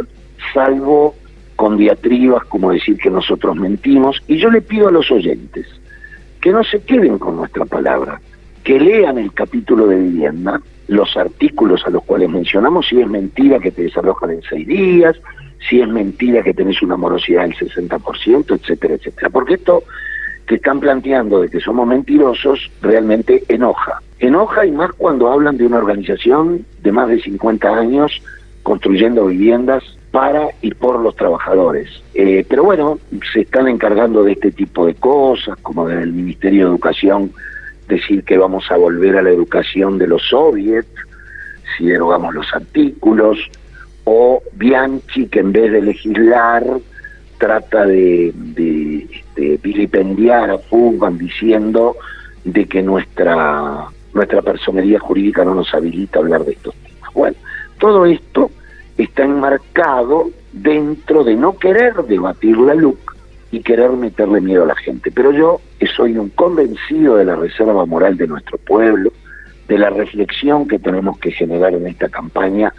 salvo 0.53 1.15
con 1.55 1.77
diatribas 1.77 2.43
como 2.47 2.73
decir 2.73 2.97
que 2.97 3.09
nosotros 3.09 3.55
mentimos. 3.55 4.21
Y 4.27 4.37
yo 4.37 4.49
le 4.51 4.59
pido 4.61 4.89
a 4.89 4.91
los 4.91 5.09
oyentes 5.11 5.65
que 6.41 6.51
no 6.51 6.61
se 6.65 6.81
queden 6.81 7.17
con 7.19 7.37
nuestra 7.37 7.63
palabra, 7.63 8.19
que 8.65 8.77
lean 8.81 9.17
el 9.17 9.31
capítulo 9.31 9.87
de 9.87 9.95
vivienda, 9.95 10.59
los 10.87 11.15
artículos 11.17 11.85
a 11.85 11.89
los 11.89 12.03
cuales 12.03 12.29
mencionamos, 12.29 12.87
si 12.87 12.99
es 12.99 13.07
mentira 13.07 13.59
que 13.59 13.71
te 13.71 13.83
desalojan 13.83 14.31
en 14.31 14.41
seis 14.43 14.67
días, 14.67 15.15
si 15.69 15.81
es 15.81 15.87
mentira 15.87 16.43
que 16.43 16.53
tenés 16.53 16.81
una 16.81 16.97
morosidad 16.97 17.43
del 17.43 17.55
60%, 17.55 18.59
etcétera, 18.59 18.95
etcétera. 18.95 19.29
Porque 19.29 19.55
esto 19.55 19.83
que 20.45 20.55
están 20.55 20.79
planteando 20.79 21.41
de 21.41 21.49
que 21.49 21.59
somos 21.59 21.85
mentirosos 21.87 22.71
realmente 22.81 23.43
enoja. 23.49 24.01
Enoja 24.19 24.65
y 24.65 24.71
más 24.71 24.91
cuando 24.93 25.29
hablan 25.29 25.57
de 25.57 25.65
una 25.65 25.77
organización 25.77 26.65
de 26.81 26.91
más 26.91 27.09
de 27.09 27.21
50 27.21 27.67
años 27.67 28.21
construyendo 28.63 29.25
viviendas 29.27 29.83
para 30.11 30.47
y 30.61 30.73
por 30.73 30.99
los 30.99 31.15
trabajadores. 31.15 31.89
Eh, 32.13 32.45
pero 32.49 32.63
bueno, 32.63 32.97
se 33.31 33.41
están 33.41 33.67
encargando 33.67 34.23
de 34.23 34.33
este 34.33 34.51
tipo 34.51 34.85
de 34.85 34.95
cosas, 34.95 35.57
como 35.61 35.87
del 35.87 36.13
Ministerio 36.13 36.65
de 36.65 36.69
Educación, 36.71 37.31
decir 37.87 38.23
que 38.23 38.37
vamos 38.37 38.69
a 38.71 38.77
volver 38.77 39.17
a 39.17 39.21
la 39.21 39.29
educación 39.29 39.97
de 39.97 40.07
los 40.07 40.21
soviets, 40.29 40.87
si 41.77 41.87
derogamos 41.87 42.33
los 42.33 42.53
artículos, 42.53 43.37
o 44.03 44.41
Bianchi, 44.53 45.27
que 45.27 45.39
en 45.39 45.51
vez 45.51 45.71
de 45.71 45.81
legislar 45.81 46.63
trata 47.37 47.85
de, 47.85 48.31
de, 48.33 49.07
de 49.35 49.59
vilipendiar 49.61 50.49
a 50.49 50.57
Fugman 50.57 51.17
diciendo 51.17 51.95
de 52.43 52.65
que 52.65 52.81
nuestra 52.81 53.85
nuestra 54.13 54.41
personería 54.41 54.99
jurídica 54.99 55.45
no 55.45 55.53
nos 55.53 55.73
habilita 55.73 56.17
a 56.17 56.21
hablar 56.23 56.43
de 56.43 56.53
estos 56.53 56.73
temas. 56.75 57.13
Bueno, 57.13 57.37
todo 57.79 58.05
esto 58.05 58.49
está 58.97 59.23
enmarcado 59.23 60.31
dentro 60.51 61.23
de 61.23 61.35
no 61.35 61.57
querer 61.57 61.93
debatir 62.05 62.57
la 62.57 62.73
LUC 62.73 63.16
y 63.57 63.61
querer 63.61 63.89
meterle 63.91 64.39
miedo 64.39 64.63
a 64.63 64.67
la 64.67 64.75
gente. 64.75 65.11
Pero 65.11 65.31
yo 65.31 65.61
soy 65.95 66.15
un 66.15 66.29
convencido 66.29 67.17
de 67.17 67.25
la 67.25 67.35
reserva 67.35 67.85
moral 67.85 68.15
de 68.15 68.27
nuestro 68.27 68.59
pueblo, 68.59 69.11
de 69.67 69.79
la 69.79 69.89
reflexión 69.89 70.67
que 70.67 70.77
tenemos 70.77 71.17
que 71.17 71.31
generar 71.31 71.73
en 71.73 71.87
esta 71.87 72.07
campaña 72.07 72.71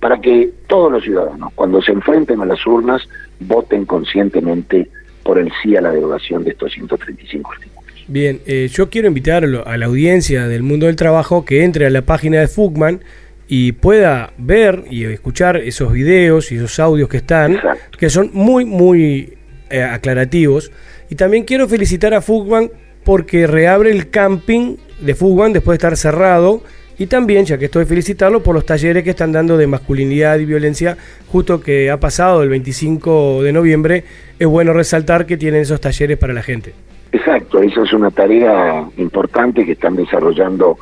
para 0.00 0.20
que 0.20 0.50
todos 0.66 0.90
los 0.90 1.04
ciudadanos, 1.04 1.52
cuando 1.54 1.82
se 1.82 1.92
enfrenten 1.92 2.40
a 2.40 2.46
las 2.46 2.66
urnas, 2.66 3.06
voten 3.40 3.84
conscientemente 3.84 4.88
por 5.22 5.38
el 5.38 5.52
sí 5.62 5.76
a 5.76 5.82
la 5.82 5.92
derogación 5.92 6.42
de 6.44 6.52
estos 6.52 6.72
135 6.72 7.52
artículos. 7.52 7.82
Bien, 8.08 8.40
eh, 8.46 8.68
yo 8.72 8.88
quiero 8.88 9.08
invitar 9.08 9.44
a 9.44 9.76
la 9.76 9.86
audiencia 9.86 10.48
del 10.48 10.62
mundo 10.62 10.86
del 10.86 10.96
trabajo 10.96 11.44
que 11.44 11.62
entre 11.62 11.86
a 11.86 11.90
la 11.90 12.02
página 12.02 12.40
de 12.40 12.48
Fugman 12.48 13.00
y 13.46 13.72
pueda 13.72 14.32
ver 14.38 14.84
y 14.90 15.04
escuchar 15.04 15.58
esos 15.58 15.92
videos 15.92 16.50
y 16.50 16.56
esos 16.56 16.80
audios 16.80 17.08
que 17.08 17.18
están, 17.18 17.60
que 17.98 18.08
son 18.08 18.30
muy, 18.32 18.64
muy 18.64 19.36
eh, 19.72 19.82
aclarativos. 19.82 20.70
Y 21.08 21.14
también 21.14 21.44
quiero 21.44 21.66
felicitar 21.66 22.12
a 22.14 22.20
Fugman 22.20 22.70
porque 23.04 23.46
reabre 23.46 23.90
el 23.90 24.10
camping 24.10 24.76
de 25.00 25.14
Fugman 25.14 25.52
después 25.52 25.78
de 25.78 25.86
estar 25.86 25.96
cerrado. 25.96 26.62
Y 26.98 27.06
también, 27.06 27.46
ya 27.46 27.56
que 27.56 27.64
estoy 27.64 27.86
felicitarlo 27.86 28.42
por 28.42 28.54
los 28.54 28.66
talleres 28.66 29.02
que 29.02 29.10
están 29.10 29.32
dando 29.32 29.56
de 29.56 29.66
masculinidad 29.66 30.38
y 30.38 30.44
violencia, 30.44 30.98
justo 31.26 31.60
que 31.60 31.90
ha 31.90 31.98
pasado 31.98 32.42
el 32.42 32.50
25 32.50 33.42
de 33.42 33.52
noviembre, 33.52 34.04
es 34.38 34.46
bueno 34.46 34.74
resaltar 34.74 35.24
que 35.24 35.38
tienen 35.38 35.62
esos 35.62 35.80
talleres 35.80 36.18
para 36.18 36.34
la 36.34 36.42
gente. 36.42 36.74
Exacto, 37.10 37.62
esa 37.62 37.82
es 37.82 37.92
una 37.94 38.10
tarea 38.10 38.86
importante 38.98 39.64
que 39.64 39.72
están 39.72 39.96
desarrollando 39.96 40.76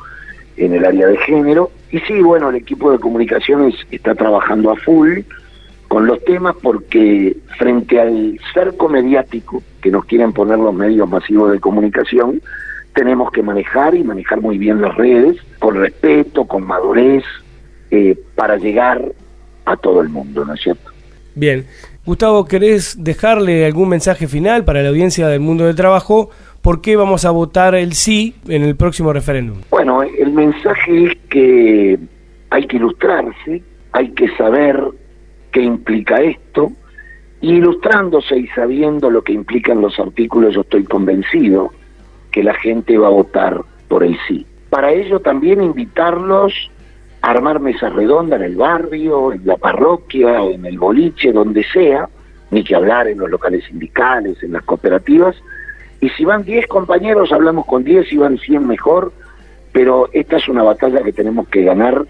en 0.57 0.73
el 0.73 0.85
área 0.85 1.07
de 1.07 1.17
género. 1.19 1.71
Y 1.91 1.99
sí, 1.99 2.21
bueno, 2.21 2.49
el 2.49 2.57
equipo 2.57 2.91
de 2.91 2.99
comunicaciones 2.99 3.73
está 3.89 4.13
trabajando 4.13 4.69
a 4.69 4.75
full 4.75 5.19
con 5.91 6.07
los 6.07 6.23
temas 6.23 6.55
porque 6.63 7.35
frente 7.57 7.99
al 7.99 8.39
cerco 8.53 8.87
mediático 8.87 9.61
que 9.81 9.91
nos 9.91 10.05
quieren 10.05 10.31
poner 10.31 10.57
los 10.57 10.73
medios 10.73 11.09
masivos 11.09 11.51
de 11.51 11.59
comunicación, 11.59 12.41
tenemos 12.95 13.29
que 13.29 13.43
manejar 13.43 13.93
y 13.93 14.01
manejar 14.01 14.39
muy 14.39 14.57
bien 14.57 14.81
las 14.81 14.95
redes 14.95 15.35
con 15.59 15.75
respeto, 15.75 16.45
con 16.45 16.65
madurez, 16.65 17.25
eh, 17.89 18.17
para 18.35 18.55
llegar 18.55 19.03
a 19.65 19.75
todo 19.75 19.99
el 19.99 20.07
mundo, 20.07 20.45
¿no 20.45 20.53
es 20.53 20.61
cierto? 20.61 20.91
Bien. 21.35 21.65
Gustavo, 22.05 22.45
¿querés 22.45 23.03
dejarle 23.03 23.65
algún 23.65 23.89
mensaje 23.89 24.29
final 24.29 24.63
para 24.63 24.81
la 24.83 24.87
audiencia 24.87 25.27
del 25.27 25.41
mundo 25.41 25.65
del 25.65 25.75
trabajo? 25.75 26.29
¿Por 26.61 26.79
qué 26.79 26.95
vamos 26.95 27.25
a 27.25 27.31
votar 27.31 27.75
el 27.75 27.95
sí 27.95 28.33
en 28.47 28.63
el 28.63 28.77
próximo 28.77 29.11
referéndum? 29.11 29.57
Bueno, 29.69 30.03
el 30.03 30.31
mensaje 30.31 31.07
es 31.07 31.17
que 31.29 31.99
hay 32.49 32.65
que 32.67 32.77
ilustrarse, 32.77 33.61
hay 33.91 34.09
que 34.11 34.29
saber 34.37 35.00
qué 35.51 35.61
implica 35.61 36.21
esto, 36.21 36.71
y 37.41 37.53
ilustrándose 37.53 38.37
y 38.37 38.47
sabiendo 38.47 39.09
lo 39.09 39.23
que 39.23 39.33
implican 39.33 39.81
los 39.81 39.99
artículos, 39.99 40.53
yo 40.53 40.61
estoy 40.61 40.83
convencido 40.83 41.71
que 42.31 42.43
la 42.43 42.53
gente 42.53 42.97
va 42.97 43.07
a 43.07 43.11
votar 43.11 43.61
por 43.87 44.03
el 44.03 44.17
sí. 44.27 44.45
Para 44.69 44.91
ello 44.91 45.19
también 45.19 45.61
invitarlos 45.61 46.53
a 47.21 47.31
armar 47.31 47.59
mesas 47.59 47.93
redondas 47.93 48.39
en 48.39 48.45
el 48.45 48.55
barrio, 48.55 49.33
en 49.33 49.45
la 49.45 49.57
parroquia, 49.57 50.41
en 50.43 50.65
el 50.65 50.77
boliche, 50.77 51.31
donde 51.33 51.63
sea, 51.63 52.07
ni 52.51 52.63
que 52.63 52.75
hablar 52.75 53.07
en 53.07 53.19
los 53.19 53.29
locales 53.29 53.65
sindicales, 53.65 54.41
en 54.43 54.53
las 54.53 54.63
cooperativas, 54.63 55.35
y 55.99 56.09
si 56.09 56.25
van 56.25 56.43
10 56.43 56.67
compañeros, 56.67 57.31
hablamos 57.31 57.65
con 57.65 57.83
10, 57.83 58.07
si 58.07 58.17
van 58.17 58.37
100 58.37 58.67
mejor, 58.67 59.11
pero 59.71 60.09
esta 60.13 60.37
es 60.37 60.47
una 60.47 60.63
batalla 60.63 61.03
que 61.03 61.13
tenemos 61.13 61.47
que 61.47 61.63
ganar 61.63 62.05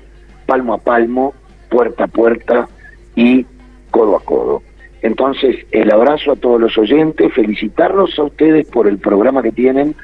palmo 0.45 0.73
a 0.73 0.77
palmo, 0.77 1.33
puerta 1.69 2.05
a 2.05 2.07
puerta 2.07 2.69
y 3.15 3.45
codo 3.91 4.15
a 4.15 4.23
codo. 4.23 4.61
Entonces, 5.01 5.65
el 5.71 5.91
abrazo 5.91 6.31
a 6.31 6.35
todos 6.35 6.61
los 6.61 6.77
oyentes, 6.77 7.33
felicitarlos 7.33 8.17
a 8.19 8.23
ustedes 8.23 8.67
por 8.67 8.87
el 8.87 8.99
programa 8.99 9.41
que 9.41 9.51
tienen 9.51 9.95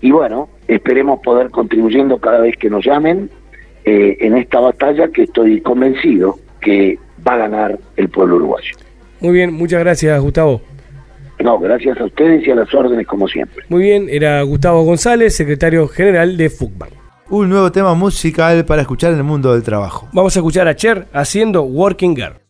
y 0.00 0.10
bueno, 0.10 0.48
esperemos 0.68 1.20
poder 1.20 1.50
contribuyendo 1.50 2.18
cada 2.18 2.40
vez 2.40 2.56
que 2.56 2.70
nos 2.70 2.84
llamen 2.84 3.30
eh, 3.84 4.16
en 4.20 4.36
esta 4.36 4.60
batalla 4.60 5.08
que 5.08 5.22
estoy 5.22 5.60
convencido 5.60 6.38
que 6.60 6.98
va 7.26 7.34
a 7.34 7.38
ganar 7.38 7.78
el 7.96 8.08
pueblo 8.08 8.36
uruguayo. 8.36 8.76
Muy 9.20 9.32
bien, 9.32 9.52
muchas 9.52 9.80
gracias, 9.80 10.20
Gustavo. 10.20 10.60
No, 11.40 11.58
gracias 11.58 11.98
a 12.00 12.04
ustedes 12.04 12.46
y 12.46 12.50
a 12.50 12.54
las 12.54 12.72
órdenes 12.72 13.06
como 13.06 13.26
siempre. 13.26 13.64
Muy 13.68 13.82
bien, 13.82 14.06
era 14.08 14.42
Gustavo 14.42 14.82
González, 14.84 15.34
secretario 15.34 15.88
general 15.88 16.36
de 16.36 16.48
Fugman. 16.48 16.90
Un 17.28 17.48
nuevo 17.48 17.72
tema 17.72 17.94
musical 17.94 18.64
para 18.64 18.82
escuchar 18.82 19.12
en 19.12 19.18
el 19.18 19.24
mundo 19.24 19.52
del 19.52 19.62
trabajo. 19.62 20.08
Vamos 20.12 20.36
a 20.36 20.38
escuchar 20.38 20.68
a 20.68 20.76
Cher 20.76 21.06
haciendo 21.12 21.62
Working 21.62 22.14
Girl. 22.14 22.43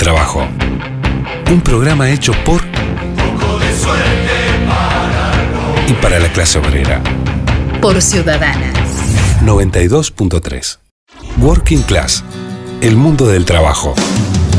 Trabajo. 0.00 0.48
Un 1.52 1.60
programa 1.60 2.08
hecho 2.10 2.32
por 2.46 2.62
y 5.86 5.92
para 6.00 6.18
la 6.18 6.32
clase 6.32 6.58
obrera. 6.58 7.02
Por 7.82 8.00
Ciudadana. 8.00 8.72
92.3. 9.44 10.78
Working 11.36 11.82
Class. 11.82 12.24
El 12.80 12.96
mundo 12.96 13.26
del 13.26 13.44
trabajo. 13.44 13.94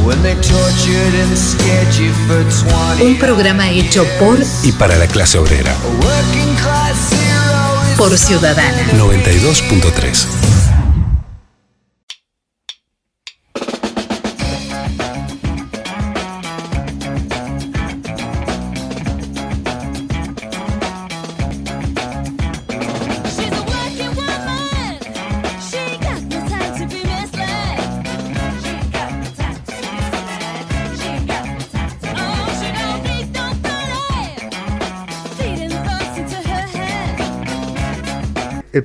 When 0.05 0.21
they 0.21 0.35
tortured 0.35 1.15
and 1.23 1.35
scared 1.35 1.91
you 1.99 2.11
for 2.27 2.43
20 2.99 3.03
Un 3.03 3.17
programa 3.17 3.71
hecho 3.71 4.05
por 4.19 4.37
Y 4.63 4.71
para 4.73 4.95
la 4.97 5.07
clase 5.07 5.39
obrera. 5.39 5.73
por 7.97 8.15
Ciudadana. 8.15 8.91
92.3. 8.95 10.50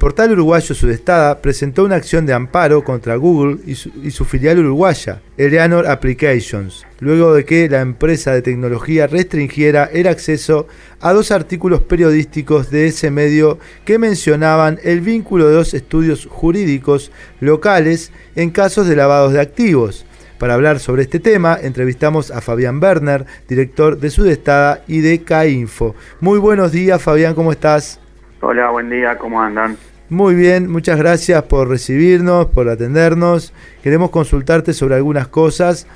portal 0.06 0.30
uruguayo 0.30 0.72
Sudestada 0.72 1.42
presentó 1.42 1.82
una 1.82 1.96
acción 1.96 2.26
de 2.26 2.32
amparo 2.32 2.84
contra 2.84 3.16
Google 3.16 3.58
y 3.66 3.74
su, 3.74 4.24
filial 4.24 4.60
uruguaya, 4.60 5.20
Eleanor 5.36 5.88
Applications, 5.88 6.86
luego 7.00 7.34
de 7.34 7.44
que 7.44 7.68
la 7.68 7.80
empresa 7.80 8.32
de 8.32 8.40
tecnología 8.40 9.08
restringiera 9.08 9.90
el 9.92 10.06
acceso 10.06 10.68
a 11.00 11.12
dos 11.12 11.32
artículos 11.32 11.80
periodísticos 11.80 12.70
de 12.70 12.86
ese 12.86 13.10
medio 13.10 13.58
que 13.84 13.98
mencionaban 13.98 14.78
el 14.84 15.00
vínculo 15.00 15.48
de 15.48 15.54
dos 15.54 15.74
estudios 15.74 16.26
jurídicos 16.30 17.10
locales 17.40 18.12
en 18.36 18.50
casos 18.50 18.86
de 18.86 18.94
lavados 18.94 19.32
de 19.32 19.40
activos. 19.40 20.06
Para 20.38 20.54
hablar 20.54 20.78
sobre 20.78 21.02
este 21.02 21.18
tema, 21.18 21.58
entrevistamos 21.60 22.30
a 22.30 22.40
Fabián 22.40 22.80
Werner, 22.80 23.26
director 23.48 23.98
de 23.98 24.10
Sudestada 24.10 24.84
y 24.86 25.00
de 25.00 25.22
K-Info. 25.22 25.96
Muy 26.20 26.38
buenos 26.38 26.70
días, 26.70 27.02
Fabián, 27.02 27.34
¿cómo 27.34 27.50
estás? 27.50 27.98
Hola, 28.40 28.70
buen 28.70 28.88
día, 28.88 29.18
¿cómo 29.18 29.42
andan? 29.42 29.76
Muy 30.08 30.36
bien, 30.36 30.70
muchas 30.70 30.98
gracias 30.98 31.42
por 31.44 31.68
recibirnos, 31.68 32.46
por 32.46 32.68
atendernos. 32.68 33.52
Queremos 33.82 34.10
consultarte 34.10 34.72
sobre 34.72 34.94
algunas 34.94 35.26
cosas 35.26 35.88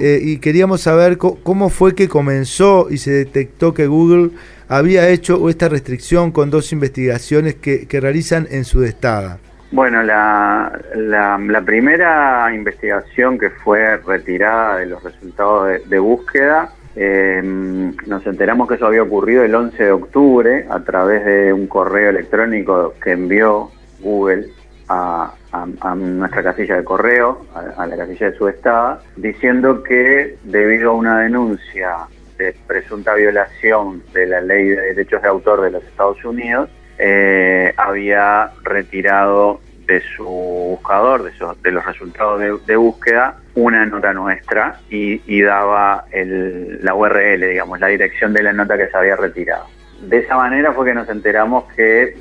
eh, 0.00 0.18
y 0.22 0.38
queríamos 0.38 0.80
saber 0.80 1.18
cómo 1.18 1.68
fue 1.68 1.94
que 1.94 2.08
comenzó 2.08 2.88
y 2.90 2.96
se 2.96 3.10
detectó 3.10 3.74
que 3.74 3.86
Google 3.86 4.30
había 4.68 5.08
hecho 5.08 5.48
esta 5.50 5.68
restricción 5.68 6.32
con 6.32 6.48
dos 6.48 6.72
investigaciones 6.72 7.56
que, 7.56 7.86
que 7.86 8.00
realizan 8.00 8.48
en 8.50 8.64
Sudestada. 8.64 9.38
Bueno, 9.72 10.02
la, 10.02 10.80
la, 10.96 11.38
la 11.38 11.60
primera 11.60 12.52
investigación 12.54 13.38
que 13.38 13.50
fue 13.50 13.98
retirada 13.98 14.78
de 14.78 14.86
los 14.86 15.02
resultados 15.04 15.68
de, 15.68 15.78
de 15.86 15.98
búsqueda, 15.98 16.72
eh, 16.96 17.40
nos 17.42 18.26
enteramos 18.26 18.68
que 18.68 18.74
eso 18.74 18.86
había 18.86 19.02
ocurrido 19.02 19.44
el 19.44 19.54
11 19.54 19.84
de 19.84 19.92
octubre 19.92 20.66
a 20.68 20.80
través 20.80 21.24
de 21.24 21.52
un 21.52 21.66
correo 21.66 22.10
electrónico 22.10 22.94
que 23.02 23.12
envió 23.12 23.70
Google 24.00 24.48
a, 24.88 25.34
nuestra 25.96 26.42
casilla 26.42 26.76
de 26.76 26.84
correo, 26.84 27.46
a, 27.54 27.82
a 27.82 27.86
la 27.86 27.96
casilla 27.96 28.30
de 28.30 28.36
su 28.36 28.48
estado, 28.48 29.00
diciendo 29.16 29.82
que 29.82 30.36
debido 30.44 30.90
a 30.90 30.94
una 30.94 31.20
denuncia 31.20 32.08
de 32.38 32.54
presunta 32.66 33.14
violación 33.14 34.02
de 34.12 34.26
la 34.26 34.40
ley 34.40 34.68
de 34.68 34.80
derechos 34.94 35.22
de 35.22 35.28
autor 35.28 35.60
de 35.60 35.70
los 35.70 35.84
Estados 35.84 36.24
Unidos, 36.24 36.70
eh, 37.02 37.72
había 37.78 38.50
retirado 38.62 39.60
de 39.90 40.00
su 40.16 40.24
buscador, 40.24 41.24
de, 41.24 41.32
su- 41.32 41.56
de 41.62 41.72
los 41.72 41.84
resultados 41.84 42.40
de, 42.66 42.76
búsqueda, 42.76 43.36
una 43.56 43.84
nota 43.86 44.12
nuestra 44.12 44.78
y, 44.88 45.42
daba 45.42 46.04
el- 46.12 46.78
la 46.84 46.94
URL, 46.94 47.40
digamos, 47.48 47.80
la 47.80 47.88
dirección 47.88 48.32
de 48.32 48.42
la 48.44 48.52
nota 48.52 48.76
que 48.76 48.86
se 48.88 48.96
había 48.96 49.16
retirado. 49.16 49.66
de 50.00 50.16
esa 50.18 50.34
manera 50.36 50.72
fue 50.72 50.86
que 50.86 50.94
nos 50.94 51.08
enteramos 51.10 51.64
que 51.74 52.14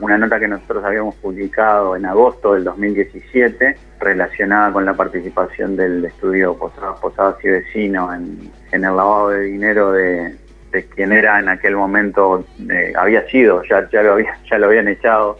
una 0.00 0.16
nota 0.16 0.38
que 0.40 0.48
nosotros 0.48 0.82
habíamos 0.84 1.14
publicado 1.16 1.94
en 1.96 2.06
agosto 2.06 2.54
del 2.54 2.64
2017, 2.64 3.76
relacionada 4.00 4.72
con 4.72 4.84
la 4.86 4.94
participación 4.94 5.76
del 5.76 6.02
estudio 6.06 6.56
Posadas, 6.56 6.98
Posadas 7.00 7.36
y 7.44 7.48
Vecino 7.48 8.14
en, 8.14 8.50
el 8.72 8.80
lavado 8.82 9.30
de 9.30 9.40
dinero 9.42 9.92
de, 9.92 10.34
de 10.72 10.84
quien 10.86 11.12
era 11.12 11.38
en 11.40 11.48
aquel 11.50 11.76
momento, 11.76 12.42
eh, 12.70 12.92
había 12.96 13.26
sido, 13.28 13.62
ya, 13.64 13.86
ya 13.90 14.02
lo 14.02 14.66
habían 14.66 14.88
echado, 14.88 15.38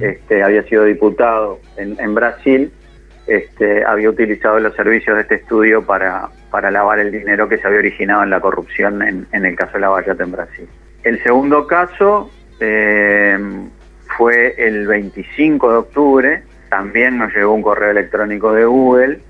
este, 0.00 0.42
había 0.42 0.62
sido 0.64 0.84
diputado 0.84 1.60
en, 1.76 2.14
Brasil, 2.14 2.72
este, 3.26 3.84
había 3.84 4.08
utilizado 4.08 4.58
los 4.58 4.74
servicios 4.74 5.16
de 5.16 5.22
este 5.22 5.34
estudio 5.36 5.84
para, 5.84 6.30
lavar 6.70 6.98
el 6.98 7.12
dinero 7.12 7.48
que 7.48 7.58
se 7.58 7.66
había 7.66 7.80
originado 7.80 8.22
en 8.22 8.30
la 8.30 8.40
corrupción 8.40 9.02
en, 9.02 9.44
el 9.44 9.56
caso 9.56 9.74
de 9.74 9.80
la 9.80 10.16
en 10.18 10.32
Brasil. 10.32 10.68
El 11.02 11.22
segundo 11.22 11.66
caso 11.66 12.30
eh, 12.60 13.38
fue 14.16 14.54
el 14.56 14.86
25 14.86 15.70
de 15.70 15.76
octubre, 15.76 16.42
también 16.70 17.18
nos 17.18 17.34
llegó 17.34 17.52
un 17.52 17.62
correo 17.62 17.90
electrónico 17.90 18.52
de 18.52 18.64
Google, 18.64 19.20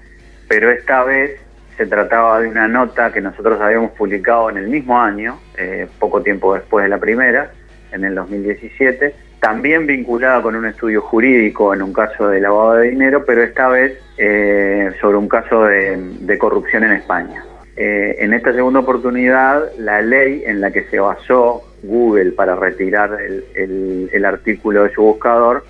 pero 0.48 0.70
esta 0.70 1.02
vez 1.02 1.40
se 1.76 1.86
trataba 1.86 2.40
de 2.40 2.48
una 2.48 2.68
nota 2.68 3.12
que 3.12 3.20
nosotros 3.20 3.60
habíamos 3.60 3.90
publicado 3.92 4.48
en 4.50 4.56
el 4.58 4.68
mismo 4.68 4.98
año, 4.98 5.38
eh, 5.58 5.86
poco 5.98 6.22
tiempo 6.22 6.54
después 6.54 6.84
de 6.84 6.88
la 6.88 6.98
primera, 6.98 7.50
en 7.92 8.04
el 8.04 8.14
2017, 8.14 9.14
también 9.40 9.86
vinculada 9.86 10.42
con 10.42 10.56
un 10.56 10.66
estudio 10.66 11.02
jurídico 11.02 11.74
en 11.74 11.82
un 11.82 11.92
caso 11.92 12.28
de 12.28 12.40
lavado 12.40 12.74
de 12.74 12.90
dinero, 12.90 13.24
pero 13.24 13.42
esta 13.42 13.68
vez 13.68 13.98
eh, 14.18 14.90
sobre 15.00 15.18
un 15.18 15.28
caso 15.28 15.64
de, 15.64 16.38
corrupción 16.38 16.84
en 16.84 16.92
España. 16.92 17.44
Eh, 17.76 18.16
en 18.20 18.32
esta 18.32 18.52
segunda 18.52 18.80
oportunidad, 18.80 19.70
la 19.78 20.00
ley 20.00 20.42
en 20.46 20.60
la 20.60 20.70
que 20.70 20.84
se 20.84 20.98
basó 20.98 21.62
Google 21.82 22.32
para 22.32 22.56
retirar 22.56 23.18
el, 23.20 24.24
artículo 24.24 24.84
de 24.84 24.92
su 24.92 25.02
buscador 25.02 25.64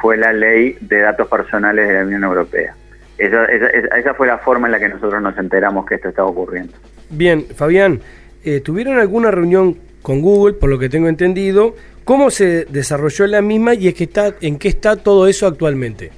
fue 0.00 0.16
la 0.16 0.32
ley 0.32 0.76
de 0.80 1.00
datos 1.00 1.28
personales 1.28 1.86
de 1.86 1.94
la 1.94 2.04
Unión 2.04 2.24
Europea. 2.24 2.74
Esa 3.18 4.14
fue 4.14 4.26
la 4.26 4.38
forma 4.38 4.66
en 4.66 4.72
la 4.72 4.80
que 4.80 4.88
nosotros 4.88 5.22
nos 5.22 5.36
enteramos 5.36 5.86
que 5.86 5.96
esto 5.96 6.08
estaba 6.08 6.28
ocurriendo. 6.28 6.72
Bien, 7.10 7.44
Fabián, 7.54 8.00
eh, 8.42 8.60
¿tuvieron 8.60 8.98
alguna 8.98 9.30
reunión 9.30 9.76
con 10.00 10.22
Google, 10.22 10.54
por 10.54 10.70
lo 10.70 10.78
que 10.78 10.88
tengo 10.88 11.08
entendido? 11.08 11.76
¿Cómo 12.04 12.30
se 12.30 12.64
desarrolló 12.66 13.26
la 13.26 13.42
misma 13.42 13.74
y 13.74 13.88
es 13.88 13.94
que 13.94 14.04
está, 14.04 14.32
en 14.40 14.58
qué 14.58 14.68
está 14.68 14.96
todo 14.96 15.26
eso 15.28 15.46
actualmente? 15.46 16.10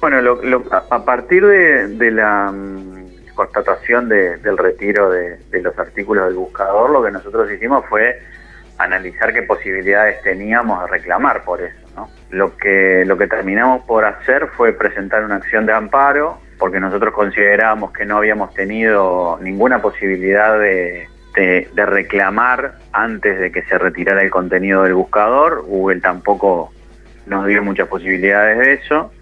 Bueno, 0.00 0.20
lo- 0.22 0.42
lo- 0.42 0.64
a, 0.90 1.04
partir 1.04 1.44
de, 1.44 1.88
de 1.88 2.10
la 2.12 2.52
mm, 2.52 3.34
constatación 3.34 4.08
de- 4.08 4.36
del 4.38 4.56
retiro 4.56 5.10
de, 5.10 5.38
de 5.50 5.60
los 5.62 5.76
artículos 5.78 6.26
del 6.26 6.34
buscador, 6.34 6.90
lo 6.90 7.02
que 7.02 7.10
nosotros 7.10 7.50
hicimos 7.50 7.84
fue 7.88 8.18
analizar 8.78 9.32
qué 9.32 9.42
posibilidades 9.42 10.22
teníamos 10.22 10.80
de 10.84 10.86
reclamar 10.88 11.42
por 11.44 11.60
eso. 11.62 11.76
¿no? 11.96 12.08
Lo, 12.30 12.56
que, 12.56 13.02
lo 13.04 13.18
que 13.18 13.26
terminamos 13.26 13.84
por 13.86 14.04
hacer 14.04 14.46
fue 14.56 14.72
presentar 14.72 15.24
una 15.24 15.36
acción 15.36 15.66
de 15.66 15.72
amparo, 15.72 16.38
porque 16.60 16.78
nosotros 16.78 17.12
considerábamos 17.12 17.92
que 17.92 18.04
no 18.04 18.18
habíamos 18.18 18.54
tenido 18.54 19.36
ninguna 19.42 19.82
posibilidad 19.82 20.58
de, 20.60 21.08
de- 21.38 21.68
de 21.72 21.86
reclamar 21.86 22.74
antes 22.92 23.38
de 23.38 23.52
que 23.52 23.62
se 23.62 23.78
retirara 23.78 24.22
el 24.22 24.30
contenido 24.30 24.82
del 24.82 24.94
buscador. 24.94 25.62
Google 25.66 26.00
tampoco 26.00 26.72
nos 27.26 27.46
dio 27.46 27.62
muchas 27.62 27.88
posibilidades 27.88 28.58
de 28.58 28.72
eso 28.74 29.12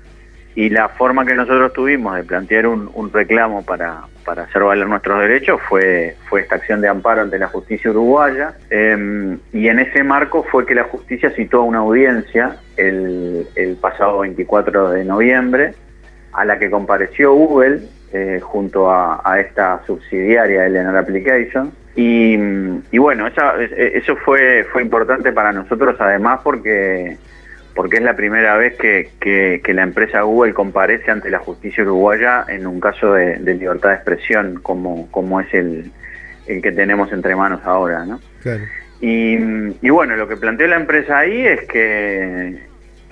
y 0.55 0.71
la 0.71 0.89
forma 0.89 1.27
que 1.27 1.35
nosotros 1.35 1.73
tuvimos 1.75 2.17
de 2.17 2.25
plantear 2.25 2.67
un, 2.67 3.11
reclamo 3.13 3.63
para, 3.67 4.03
para 4.25 4.45
hacer 4.45 4.63
valer 4.63 4.87
nuestros 4.87 5.21
derechos 5.21 5.61
fue, 5.69 6.17
fue 6.29 6.41
esta 6.41 6.55
acción 6.55 6.81
de 6.81 6.89
amparo 6.89 7.21
ante 7.21 7.39
la 7.39 7.49
justicia 7.49 7.91
uruguaya 7.91 8.55
eh, 8.71 9.37
y 9.53 9.69
en 9.69 9.79
ese 9.81 10.03
marco 10.03 10.45
fue 10.51 10.65
que 10.65 10.75
la 10.75 10.85
justicia 10.85 11.31
citó 11.31 11.63
una 11.63 11.81
audiencia 11.81 12.57
el, 12.79 13.47
el 13.55 13.77
pasado 13.77 14.21
24 14.21 14.91
de 14.91 15.05
noviembre 15.05 15.75
a 16.33 16.45
la 16.47 16.59
que 16.59 16.71
compareció 16.71 17.35
Google 17.35 17.81
eh, 18.13 18.41
junto 18.43 18.91
a, 18.91 19.21
a 19.25 19.41
esta 19.41 19.81
subsidiaria 19.87 20.67
Eleanor 20.67 20.97
Application 20.97 21.73
y, 21.95 22.35
y 22.91 22.99
bueno, 22.99 23.27
esa- 23.27 23.55
eso 23.63 24.17
fue, 24.17 24.65
fue 24.73 24.83
importante 24.83 25.33
para 25.33 25.53
nosotros 25.53 25.97
además 25.99 26.41
porque 26.45 27.17
porque 27.75 27.97
es 27.99 28.03
la 28.03 28.17
primera 28.17 28.57
vez 28.57 28.75
que, 28.77 29.11
que- 29.21 29.61
que 29.63 29.75
la 29.75 29.83
empresa 29.83 30.23
Google 30.23 30.55
comparece 30.55 31.11
ante 31.11 31.29
la 31.31 31.41
justicia 31.41 31.83
uruguaya 31.85 32.45
en 32.49 32.67
un 32.67 32.81
caso 32.81 33.13
de, 33.13 33.37
de 33.37 33.55
libertad 33.55 33.91
de 33.91 33.95
expresión 33.97 34.61
como, 34.63 35.11
como 35.11 35.41
es 35.41 35.53
el, 35.53 35.91
el 36.47 36.63
que 36.63 36.73
tenemos 36.73 37.13
entre 37.13 37.37
manos 37.37 37.61
ahora, 37.65 38.07
¿no? 38.07 38.19
Claro. 38.43 38.63
Y, 39.01 39.37
y 39.83 39.91
bueno, 39.91 40.17
lo 40.17 40.27
que 40.27 40.37
planteó 40.39 40.67
la 40.69 40.77
empresa 40.77 41.19
ahí 41.19 41.47
es 41.47 41.67
que, 41.69 42.63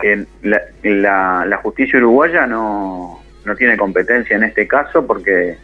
que 0.01 0.25
la, 0.43 0.63
la- 0.83 1.45
la 1.47 1.57
justicia 1.59 1.99
uruguaya 1.99 2.47
no, 2.47 3.21
no 3.45 3.55
tiene 3.57 3.77
competencia 3.77 4.37
en 4.37 4.45
este 4.45 4.67
caso 4.67 5.07
porque, 5.07 5.57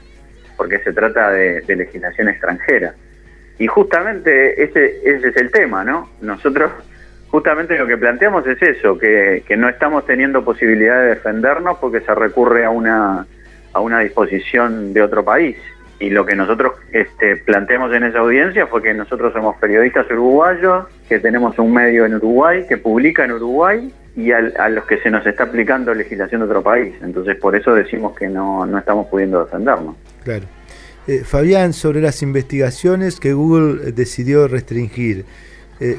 porque 0.56 0.78
se 0.80 0.92
trata 0.92 1.30
de, 1.30 1.62
legislación 1.66 2.28
extranjera. 2.28 2.94
Y 3.58 3.66
justamente 3.66 4.62
ese, 4.62 5.00
ese 5.04 5.28
es 5.28 5.36
el 5.36 5.50
tema, 5.50 5.84
¿no? 5.84 6.08
Nosotros 6.20 6.72
justamente 7.30 7.78
lo 7.78 7.86
que 7.86 7.96
planteamos 7.96 8.46
es 8.46 8.60
eso, 8.60 8.98
que, 8.98 9.44
que 9.46 9.56
no 9.56 9.68
estamos 9.68 10.04
teniendo 10.06 10.44
posibilidad 10.44 11.00
de 11.00 11.08
defendernos 11.10 11.78
porque 11.78 12.00
se 12.00 12.14
recurre 12.14 12.64
a 12.64 12.70
una, 12.70 13.26
a 13.72 13.80
una 13.80 14.00
disposición 14.00 14.92
de 14.92 15.02
otro 15.02 15.24
país. 15.24 15.56
Y 16.00 16.10
lo 16.10 16.24
que 16.24 16.34
nosotros 16.34 16.72
este, 16.92 17.36
planteamos 17.36 17.92
en 17.94 18.04
esa 18.04 18.20
audiencia 18.20 18.66
fue 18.66 18.82
que 18.82 18.94
nosotros 18.94 19.32
somos 19.32 19.56
periodistas 19.56 20.10
uruguayos, 20.10 20.86
que 21.10 21.18
tenemos 21.18 21.58
un 21.58 21.74
medio 21.74 22.06
en 22.06 22.14
Uruguay, 22.14 22.64
que 22.68 22.78
publica 22.78 23.24
en 23.26 23.32
Uruguay 23.32 23.92
y 24.16 24.30
al- 24.32 24.54
a, 24.58 24.68
los 24.70 24.86
que 24.86 24.98
se 25.02 25.10
nos 25.10 25.26
está 25.26 25.44
aplicando 25.44 25.92
legislación 25.92 26.40
de 26.40 26.46
otro 26.46 26.62
país. 26.62 26.94
Entonces 27.02 27.36
por 27.36 27.54
eso 27.56 27.74
decimos 27.74 28.16
que 28.16 28.28
no, 28.28 28.64
no 28.64 28.78
estamos 28.78 29.08
pudiendo 29.08 29.44
defendernos. 29.44 29.96
Claro. 30.24 30.46
Eh, 31.08 31.22
Fabián, 31.24 31.72
sobre 31.72 32.00
las 32.00 32.22
investigaciones 32.22 33.18
que 33.20 33.32
Google 33.32 33.88
eh, 33.88 33.92
decidió 33.92 34.46
restringir, 34.48 35.24
eh, 35.80 35.98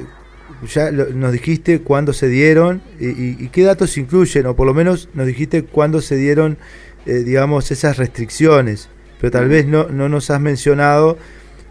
ya 0.73 0.91
lo- 0.91 1.09
nos 1.09 1.31
dijiste 1.33 1.81
cuándo 1.81 2.13
se 2.13 2.27
dieron 2.29 2.81
y, 2.99 3.07
y- 3.09 3.38
y 3.39 3.49
qué 3.49 3.63
datos 3.63 3.97
incluyen, 3.97 4.45
o 4.45 4.55
por 4.55 4.65
lo 4.65 4.73
menos 4.73 5.09
nos 5.13 5.27
dijiste 5.27 5.63
cuándo 5.63 6.01
se 6.01 6.15
dieron, 6.15 6.57
eh, 7.05 7.23
digamos, 7.25 7.69
esas 7.71 7.97
restricciones, 7.97 8.89
pero 9.19 9.31
tal 9.31 9.49
vez 9.49 9.65
no, 9.65 9.88
no 9.89 10.07
nos 10.07 10.29
has 10.31 10.39
mencionado 10.39 11.17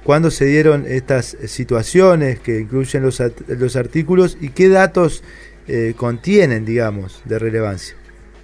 cuándo 0.04 0.30
se 0.30 0.44
dieron 0.46 0.84
estas 0.88 1.36
situaciones 1.46 2.40
que 2.40 2.58
incluyen 2.60 3.02
los, 3.02 3.22
los 3.48 3.76
artículos 3.76 4.36
y 4.40 4.50
qué 4.50 4.68
datos 4.68 5.22
eh, 5.68 5.94
contienen, 5.96 6.64
digamos, 6.64 7.22
de 7.24 7.38
relevancia. 7.38 7.96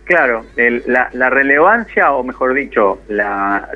Claro, 0.05 0.45
el- 0.57 0.85
la, 0.87 1.09
la 1.15 1.31
relevancia, 1.31 2.12
o 2.12 2.23
mejor 2.23 2.55
dicho, 2.55 3.01
la- 3.09 3.69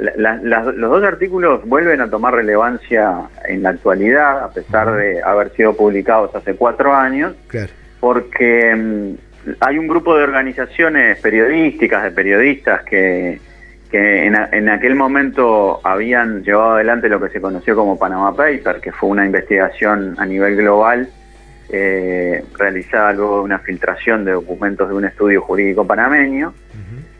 los 0.76 0.90
dos 0.90 1.02
artículos 1.02 1.66
vuelven 1.66 2.00
a 2.00 2.08
tomar 2.08 2.34
relevancia 2.34 3.28
en 3.48 3.64
la 3.64 3.70
actualidad, 3.70 4.44
a 4.44 4.50
pesar 4.52 4.94
de 4.94 5.20
haber 5.22 5.50
sido 5.56 5.74
publicados 5.76 6.32
hace 6.36 6.54
cuatro 6.54 6.94
años, 6.94 7.34
Claro. 7.48 7.72
porque 7.98 8.72
mm, 8.76 9.14
hay 9.58 9.78
un 9.78 9.88
grupo 9.88 10.16
de 10.16 10.22
organizaciones 10.22 11.18
periodísticas, 11.20 12.04
de 12.04 12.10
periodistas 12.12 12.84
que, 12.84 13.40
que 13.90 14.26
en, 14.26 14.36
a- 14.36 14.48
en 14.52 14.68
aquel 14.68 14.94
momento 14.94 15.80
habían 15.84 16.42
llevado 16.42 16.74
adelante 16.74 17.08
lo 17.08 17.20
que 17.20 17.28
se 17.30 17.40
conoció 17.40 17.74
como 17.74 17.98
Panama 17.98 18.34
Paper, 18.36 18.80
que 18.80 18.92
fue 18.92 19.08
una 19.10 19.26
investigación 19.26 20.14
a 20.18 20.26
nivel 20.26 20.56
global 20.56 21.08
eh, 21.72 22.44
realizada 22.58 23.12
luego 23.12 23.38
de 23.38 23.42
una 23.44 23.58
filtración 23.60 24.24
de 24.24 24.32
documentos 24.32 24.88
de 24.88 24.94
un 24.94 25.04
estudio 25.04 25.40
jurídico 25.42 25.86
panameño, 25.86 26.52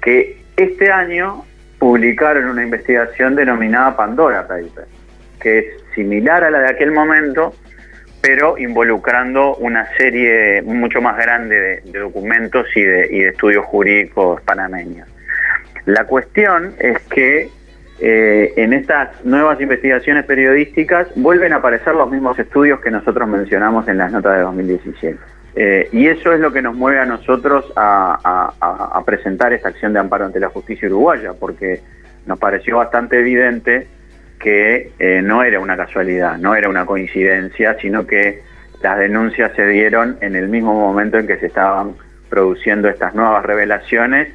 que 0.01 0.42
este 0.56 0.90
año 0.90 1.44
publicaron 1.78 2.47
una 2.51 2.62
investigación 2.62 3.34
denominada 3.36 3.97
Pandora 3.97 4.47
Paper, 4.47 4.84
que 5.40 5.59
es 5.59 5.64
similar 5.94 6.44
a 6.44 6.51
la 6.51 6.60
de 6.60 6.70
aquel 6.70 6.92
momento, 6.92 7.55
pero 8.20 8.59
involucrando 8.59 9.55
una 9.56 9.86
serie 9.97 10.60
mucho 10.62 11.01
más 11.01 11.16
grande 11.16 11.59
de, 11.59 11.80
de 11.90 11.98
documentos 12.01 12.66
y 12.74 12.82
de, 12.82 13.09
y 13.10 13.20
de 13.20 13.28
estudios 13.30 13.64
jurídicos 13.66 14.40
panameños. 14.42 15.09
La 15.86 16.05
cuestión 16.05 16.74
es 16.78 16.98
que 17.09 17.51
eh, 18.02 18.55
en 18.57 18.73
estas 18.73 19.24
nuevas 19.24 19.61
investigaciones 19.61 20.24
periodísticas 20.24 21.09
vuelven 21.16 21.52
a 21.52 21.57
aparecer 21.57 21.94
los 21.94 22.11
mismos 22.11 22.39
estudios 22.39 22.81
que 22.81 22.90
nosotros 22.90 23.28
mencionamos 23.28 23.86
en 23.89 23.98
las 23.98 24.11
notas 24.11 24.36
de 24.36 24.43
2017. 24.43 25.19
Eh, 25.57 25.89
y 25.93 26.07
eso 26.07 26.32
es 26.32 26.40
lo 26.40 26.52
que 26.52 26.62
nos 26.62 26.74
mueve 26.74 27.01
a 27.01 27.05
nosotros 27.05 27.70
a, 27.77 29.02
presentar 29.05 29.52
esta 29.52 29.69
acción 29.69 29.93
de 29.93 29.98
amparo 29.98 30.24
ante 30.24 30.39
la 30.40 30.48
justicia 30.48 30.89
uruguaya, 30.89 31.32
porque 31.39 31.81
nos 32.27 32.39
pareció 32.39 32.77
bastante 32.77 33.19
evidente 33.19 33.89
que 34.39 34.93
eh, 34.98 35.20
no 35.23 35.43
era 35.43 35.61
una 35.61 35.77
casualidad, 35.77 36.39
no 36.39 36.55
era 36.55 36.69
una 36.69 36.86
coincidencia, 36.86 37.77
sino 37.81 38.07
que 38.07 38.43
las 38.82 38.98
denuncias 38.98 39.52
se 39.57 39.66
dieron 39.66 40.16
en 40.20 40.36
el 40.36 40.48
mismo 40.48 40.73
momento 40.73 41.19
en 41.19 41.27
que 41.27 41.36
se 41.39 41.47
estaban 41.47 41.97
produciendo 42.31 42.89
estas 42.89 43.15
nuevas 43.15 43.44
revelaciones 43.44 44.28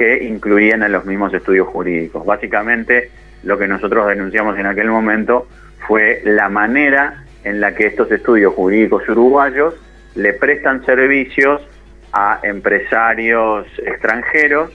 que 0.00 0.24
incluían 0.24 0.82
a 0.82 0.88
los 0.88 1.04
mismos 1.04 1.34
estudios 1.34 1.68
jurídicos. 1.68 2.24
Básicamente, 2.24 3.10
lo 3.42 3.58
que 3.58 3.68
nosotros 3.68 4.08
denunciamos 4.08 4.58
en 4.58 4.64
aquel 4.64 4.88
momento 4.88 5.46
fue 5.86 6.22
la 6.24 6.48
manera 6.48 7.26
en 7.44 7.60
la 7.60 7.74
que 7.74 7.88
estos 7.88 8.10
estudios 8.10 8.54
jurídicos 8.54 9.06
uruguayos 9.10 9.74
le 10.14 10.32
prestan 10.32 10.86
servicios 10.86 11.60
a 12.14 12.40
empresarios 12.44 13.66
extranjeros 13.84 14.70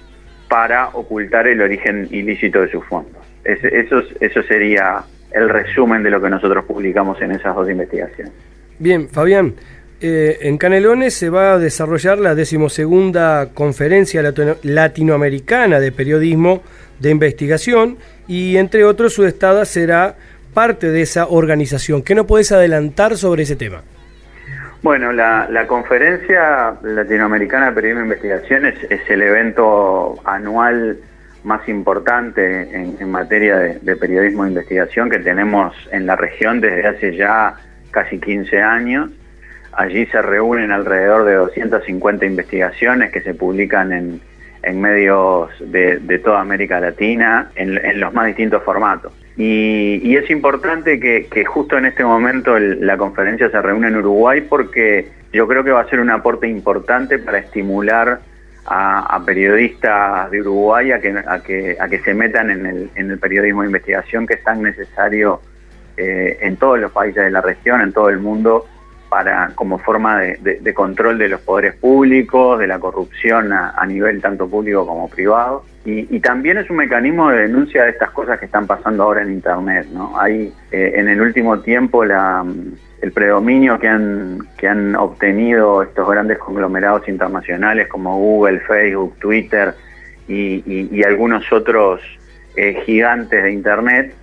para 0.48 0.90
ocultar 0.90 1.48
el 1.48 1.60
origen 1.60 2.08
ilícito 2.12 2.62
de 2.62 2.70
sus 2.70 2.86
fondos. 2.86 3.24
eso, 3.44 4.04
eso 4.20 4.44
sería 4.44 5.06
el 5.32 5.50
resumen 5.50 6.04
de 6.04 6.12
lo 6.12 6.22
que 6.22 6.30
nosotros 6.30 6.66
publicamos 6.66 7.20
en 7.24 7.32
esas 7.32 7.56
dos 7.56 7.68
investigaciones. 7.68 8.32
Bien, 8.78 9.10
Fabián, 9.10 9.56
eh, 10.02 10.40
en 10.42 10.58
Canelones 10.58 11.14
se 11.14 11.30
va 11.30 11.54
a 11.54 11.58
desarrollar 11.58 12.20
la 12.20 12.36
decimosegunda 12.36 13.50
conferencia 13.54 14.22
latinoamericana 14.64 15.80
de 15.80 15.92
periodismo 15.94 16.64
de 17.00 17.12
investigación 17.12 17.98
y 18.28 18.58
entre 18.58 18.84
otros 18.84 19.14
su 19.14 19.26
estado 19.26 19.64
será 19.64 20.16
parte 20.54 20.92
de 20.92 21.02
esa 21.02 21.28
organización. 21.28 22.04
¿Qué 22.04 22.14
no 22.14 22.28
puedes 22.28 22.52
adelantar 22.52 23.16
sobre 23.16 23.44
ese 23.44 23.56
tema? 23.56 23.84
Bueno, 24.82 25.14
la, 25.14 25.66
conferencia 25.68 26.76
latinoamericana 26.84 27.68
de 27.68 27.72
periodismo 27.72 28.02
de 28.02 28.08
investigación 28.08 28.66
es, 28.66 29.10
el 29.10 29.22
evento 29.22 30.20
anual 30.26 30.98
más 31.44 31.68
importante 31.70 32.70
en, 33.00 33.10
materia 33.10 33.58
de, 33.58 33.80
de, 33.80 33.96
periodismo 33.96 34.44
de 34.44 34.50
investigación 34.50 35.10
que 35.10 35.20
tenemos 35.20 35.74
en 35.92 36.06
la 36.06 36.16
región 36.16 36.60
desde 36.60 36.86
hace 36.86 37.16
ya 37.16 37.56
casi 37.92 38.20
15 38.20 38.62
años 38.62 39.10
Allí 39.76 40.06
se 40.06 40.22
reúnen 40.22 40.72
alrededor 40.72 41.26
de 41.26 41.34
250 41.36 42.26
investigaciones 42.26 43.12
que 43.12 43.22
se 43.22 43.34
publican 43.34 43.92
en, 43.92 44.22
medios 44.82 45.52
de, 45.60 46.20
toda 46.24 46.40
América 46.40 46.80
Latina 46.80 47.52
en, 47.56 48.00
los 48.00 48.14
más 48.14 48.28
distintos 48.28 48.64
formatos. 48.64 49.14
Y, 49.38 50.16
es 50.16 50.30
importante 50.30 51.00
que, 51.00 51.46
justo 51.46 51.78
en 51.78 51.86
este 51.86 52.06
momento 52.06 52.58
la 52.58 52.98
conferencia 52.98 53.50
se 53.50 53.62
reúne 53.62 53.90
en 53.90 53.98
Uruguay 53.98 54.42
porque 54.42 55.10
yo 55.34 55.46
creo 55.48 55.64
que 55.64 55.72
va 55.72 55.82
a 55.82 55.90
ser 55.90 56.00
un 56.00 56.10
aporte 56.10 56.48
importante 56.48 57.20
para 57.20 57.40
estimular 57.40 58.22
a, 58.66 59.22
periodistas 59.26 60.32
de 60.32 60.42
Uruguay 60.42 60.94
a 60.94 61.00
que, 61.00 61.76
a 61.78 61.88
que, 61.90 62.02
se 62.04 62.14
metan 62.14 62.50
en 62.50 62.90
el, 62.96 63.20
periodismo 63.20 63.62
de 63.62 63.68
investigación 63.68 64.26
que 64.26 64.36
es 64.36 64.44
tan 64.44 64.62
necesario 64.62 65.42
eh, 65.98 66.38
en 66.42 66.56
todos 66.56 66.80
los 66.80 66.92
países 66.92 67.24
de 67.24 67.32
la 67.32 67.42
región, 67.42 67.82
en 67.82 67.94
todo 67.94 68.10
el 68.10 68.20
mundo, 68.20 68.66
para 69.10 69.52
como 69.56 69.80
forma 69.80 70.20
de, 70.20 70.74
control 70.74 71.18
de 71.18 71.30
los 71.30 71.42
poderes 71.42 71.76
públicos, 71.76 72.60
de 72.60 72.68
la 72.68 72.80
corrupción 72.80 73.54
a, 73.54 73.86
nivel 73.86 74.22
tanto 74.22 74.50
público 74.50 74.86
como 74.86 75.10
privado. 75.10 75.64
Y, 75.86 76.20
también 76.20 76.58
es 76.58 76.70
un 76.70 76.78
mecanismo 76.78 77.30
de 77.30 77.44
denuncia 77.44 77.84
de 77.84 77.92
estas 77.92 78.10
cosas 78.10 78.40
que 78.40 78.46
están 78.46 78.66
pasando 78.66 79.04
ahora 79.04 79.22
en 79.22 79.32
Internet. 79.32 79.88
¿no? 79.94 80.20
Hay 80.20 80.52
eh, 80.72 80.94
en 80.96 81.08
el 81.08 81.22
último 81.22 81.60
tiempo 81.60 82.04
el 82.04 83.12
predominio 83.14 83.78
que 83.80 83.88
han, 83.88 84.48
que 84.58 84.68
han 84.68 84.96
obtenido 84.96 85.84
estos 85.84 86.10
grandes 86.10 86.40
conglomerados 86.40 87.08
internacionales 87.08 87.88
como 87.88 88.18
Google, 88.18 88.60
Facebook, 88.62 89.16
Twitter 89.20 89.76
y, 90.28 91.04
algunos 91.04 91.52
otros 91.52 92.02
eh, 92.56 92.82
gigantes 92.86 93.44
de 93.44 93.52
Internet 93.52 94.16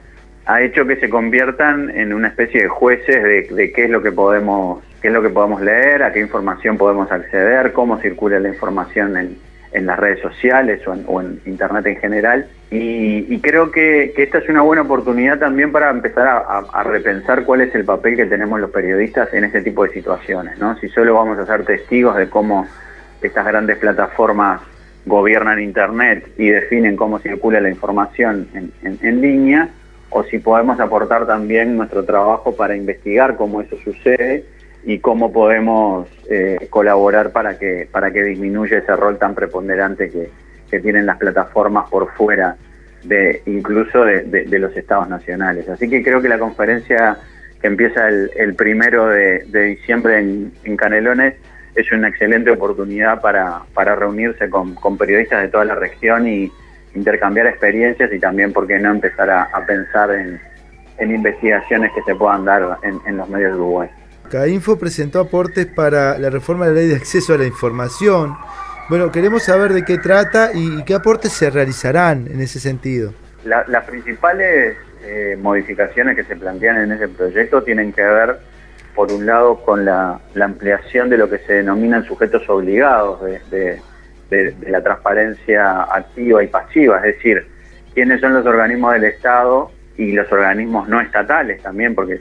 ha 0.47 0.62
hecho 0.62 0.86
que 0.86 0.97
se 0.97 1.09
conviertan 1.09 1.90
en 1.90 2.12
una 2.12 2.28
especie 2.28 2.62
de 2.62 2.69
jueces 2.69 3.23
de, 3.23 3.73
qué 3.73 3.85
es 3.85 3.90
lo 3.90 4.02
que 4.02 4.12
podemos 4.12 4.82
qué 5.01 5.09
es 5.09 5.14
lo 5.14 5.23
que 5.23 5.31
podemos 5.31 5.60
leer, 5.60 6.05
a 6.05 6.12
qué 6.12 6.20
información 6.20 6.78
podemos 6.78 7.10
acceder, 7.10 7.73
cómo 7.73 7.98
circula 7.98 8.39
la 8.39 8.51
información 8.51 9.16
en, 9.16 9.36
las 9.86 9.98
redes 9.98 10.20
sociales 10.20 10.81
o 10.86 11.20
en, 11.20 11.40
internet 11.44 11.86
en 11.86 11.97
general. 11.97 12.47
Y, 12.70 13.40
creo 13.40 13.73
que, 13.73 14.14
esta 14.16 14.39
es 14.39 14.48
una 14.48 14.62
buena 14.62 14.82
oportunidad 14.82 15.40
también 15.40 15.73
para 15.73 15.90
empezar 15.90 16.28
a, 16.28 16.82
repensar 16.85 17.44
cuál 17.44 17.62
es 17.62 17.74
el 17.74 17.85
papel 17.85 18.14
que 18.14 18.27
tenemos 18.27 18.60
los 18.60 18.70
periodistas 18.70 19.35
en 19.35 19.43
este 19.43 19.62
tipo 19.62 19.82
de 19.82 19.90
situaciones. 19.90 20.56
¿no? 20.59 20.77
Si 20.77 20.89
solo 20.89 21.14
vamos 21.14 21.36
a 21.39 21.47
ser 21.47 21.64
testigos 21.64 22.16
de 22.16 22.28
cómo 22.28 22.69
estas 23.20 23.44
grandes 23.44 23.78
plataformas 23.78 24.60
gobiernan 25.05 25.59
Internet 25.59 26.28
y 26.39 26.51
definen 26.51 26.94
cómo 26.94 27.19
circula 27.19 27.60
la 27.60 27.70
información 27.70 28.47
en 28.55 29.20
línea, 29.20 29.69
o 30.12 30.24
si 30.24 30.39
podemos 30.39 30.78
aportar 30.78 31.26
también 31.26 31.76
nuestro 31.76 32.05
trabajo 32.05 32.55
para 32.55 32.76
investigar 32.76 33.36
cómo 33.36 33.62
eso 33.62 33.76
sucede 33.82 34.44
y 34.84 34.98
cómo 34.98 35.32
podemos 35.32 36.09
eh, 36.28 36.66
colaborar 36.68 37.32
para 37.32 37.59
que, 37.59 37.89
para 37.90 38.10
que 38.10 38.22
disminuya 38.22 38.78
ese 38.78 38.94
rol 38.94 39.18
tan 39.18 39.34
preponderante 39.34 40.10
que, 40.10 40.30
tienen 40.80 41.05
las 41.05 41.18
plataformas 41.18 41.90
por 41.90 42.10
fuera 42.14 42.56
de 43.05 43.43
incluso 43.44 44.06
de, 44.06 44.59
los 44.59 44.74
estados 44.74 45.06
nacionales. 45.06 45.68
Así 45.68 45.86
que 45.86 46.02
creo 46.02 46.22
que 46.22 46.30
la 46.30 46.39
conferencia 46.39 47.18
que 47.60 47.66
empieza 47.66 48.09
el, 48.09 48.55
primero 48.55 49.06
de, 49.06 49.44
diciembre 49.52 50.18
en, 50.18 50.76
Canelones 50.78 51.34
es 51.74 51.93
una 51.93 52.09
excelente 52.09 52.51
oportunidad 52.51 53.20
para, 53.20 53.60
para 53.74 53.94
reunirse 53.97 54.48
con, 54.48 54.74
con 54.74 54.97
periodistas 54.97 55.43
de 55.43 55.48
toda 55.48 55.66
la 55.66 55.74
región 55.74 56.26
y, 56.26 56.51
intercambiar 56.94 57.47
experiencias 57.47 58.12
y 58.12 58.19
también, 58.19 58.52
¿por 58.52 58.66
qué 58.66 58.78
no 58.78 58.90
empezar 58.90 59.31
a, 59.31 59.48
pensar 59.66 60.10
en, 60.10 60.40
investigaciones 61.01 61.90
que 61.94 62.02
se 62.02 62.14
puedan 62.14 62.44
dar 62.44 62.78
en, 62.82 63.16
los 63.16 63.28
medios 63.28 63.52
de 63.52 63.56
Uruguay? 63.56 63.90
CAINFO 64.31 64.78
presentó 64.78 65.20
aportes 65.20 65.66
para 65.66 66.19
la 66.19 66.31
reforma 66.31 66.66
de 66.66 66.74
la 66.74 66.81
ley 66.81 66.89
de 66.89 66.97
acceso 66.97 67.35
a 67.35 67.39
la 67.39 67.44
información. 67.44 68.36
Bueno, 68.89 69.10
queremos 69.10 69.44
saber 69.44 69.73
de 69.73 69.85
qué 69.85 69.98
trata 69.98 70.51
y, 70.55 70.85
qué 70.85 70.94
aportes 70.94 71.32
se 71.32 71.51
realizarán 71.51 72.28
en 72.31 72.40
ese 72.40 72.60
sentido. 72.60 73.12
las 73.44 73.85
principales 73.85 74.77
eh, 75.05 75.36
modificaciones 75.40 76.14
que 76.14 76.23
se 76.23 76.36
plantean 76.36 76.77
en 76.78 76.93
ese 76.93 77.09
proyecto 77.09 77.62
tienen 77.62 77.93
que 77.93 78.02
ver, 78.02 78.39
por 78.94 79.10
un 79.10 79.27
lado, 79.27 79.56
con 79.64 79.85
la, 79.85 80.20
ampliación 80.40 81.10
de 81.10 81.19
lo 81.19 81.28
que 81.28 81.39
se 81.39 81.55
denominan 81.55 82.05
sujetos 82.05 82.48
obligados 82.48 83.20
de 83.23 83.40
de, 83.51 83.82
la 84.67 84.83
transparencia 84.83 85.83
activa 85.83 86.43
y 86.43 86.49
pasiva, 86.49 86.99
es 86.99 87.17
decir, 87.17 87.47
quiénes 87.95 88.21
son 88.21 88.35
los 88.35 88.47
organismos 88.47 88.95
del 88.95 89.05
Estado 89.05 89.71
y 89.97 90.13
los 90.13 90.31
organismos 90.33 90.89
no 90.89 91.01
estatales 91.01 91.63
también, 91.63 91.95
porque 91.95 92.21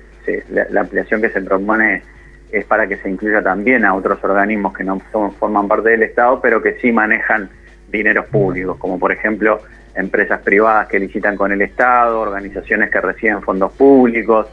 la, 0.50 0.82
ampliación 0.82 1.22
que 1.22 1.30
se 1.30 1.42
propone 1.42 2.04
es 2.52 2.66
para 2.66 2.88
que 2.88 2.98
se 2.98 3.10
incluya 3.10 3.42
también 3.42 3.86
a 3.86 3.94
otros 3.94 4.24
organismos 4.24 4.74
que 4.74 4.84
no 4.84 5.00
forman 5.40 5.68
parte 5.68 5.90
del 5.90 6.04
Estado, 6.04 6.42
pero 6.42 6.62
que 6.62 6.74
sí 6.82 6.92
manejan 6.92 7.50
dineros 7.90 8.26
públicos, 8.28 8.78
como 8.78 9.00
por 9.00 9.12
ejemplo 9.12 9.62
empresas 9.96 10.42
privadas 10.42 10.88
que 10.88 11.00
licitan 11.00 11.36
con 11.36 11.52
el 11.52 11.62
Estado, 11.62 12.20
organizaciones 12.20 12.90
que 12.90 13.02
reciben 13.02 13.42
fondos 13.42 13.72
públicos, 13.74 14.48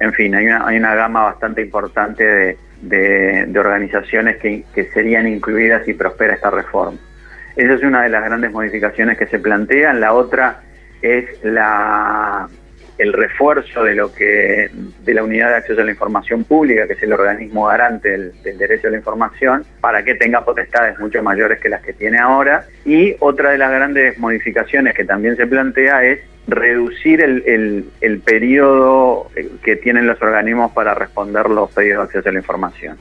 en 0.00 0.12
fin, 0.12 0.34
hay 0.34 0.46
una, 0.46 0.66
hay 0.66 0.76
una 0.76 0.94
gama 0.94 1.24
bastante 1.24 1.62
importante 1.62 2.24
de, 2.24 2.58
de, 2.80 3.50
organizaciones 3.58 4.36
que, 4.36 4.64
serían 4.92 5.26
incluidas 5.26 5.84
si 5.84 5.94
prospera 5.94 6.34
esta 6.34 6.50
reforma. 6.50 6.98
Esa 7.56 7.74
es 7.74 7.82
una 7.82 8.02
de 8.02 8.08
las 8.08 8.24
grandes 8.24 8.52
modificaciones 8.52 9.16
que 9.16 9.26
se 9.26 9.38
plantean. 9.38 10.00
La 10.00 10.12
otra 10.12 10.62
es 11.00 11.42
la, 11.44 12.48
el 12.98 13.12
refuerzo 13.12 13.82
de 13.84 13.94
lo 13.94 14.12
que 14.12 14.70
de 15.04 15.14
la 15.14 15.24
unidad 15.24 15.50
de 15.50 15.56
acceso 15.56 15.80
a 15.80 15.84
la 15.84 15.90
información 15.90 16.44
pública, 16.44 16.86
que 16.86 16.92
es 16.92 17.02
el 17.02 17.12
organismo 17.12 17.66
garante 17.66 18.10
del, 18.10 18.58
derecho 18.58 18.88
a 18.88 18.90
la 18.90 18.98
información, 18.98 19.64
para 19.80 20.04
que 20.04 20.14
tenga 20.14 20.44
potestades 20.44 20.98
mucho 20.98 21.22
mayores 21.22 21.60
que 21.60 21.68
las 21.68 21.82
que 21.82 21.92
tiene 21.92 22.18
ahora. 22.18 22.66
Y 22.84 23.16
otra 23.18 23.50
de 23.50 23.58
las 23.58 23.70
grandes 23.70 24.18
modificaciones 24.18 24.94
que 24.94 25.04
también 25.04 25.36
se 25.36 25.46
plantea 25.46 26.04
es 26.04 26.20
reducir 26.46 27.22
el, 27.22 27.90
el, 28.00 28.20
periodo 28.20 29.30
que 29.62 29.76
tienen 29.76 30.06
los 30.06 30.20
organismos 30.20 30.72
para 30.72 30.94
responder 30.94 31.48
los 31.48 31.72
pedidos 31.72 31.98
de 31.98 32.04
acceso 32.04 32.28
a 32.28 32.32
la 32.32 32.38
información. 32.38 32.98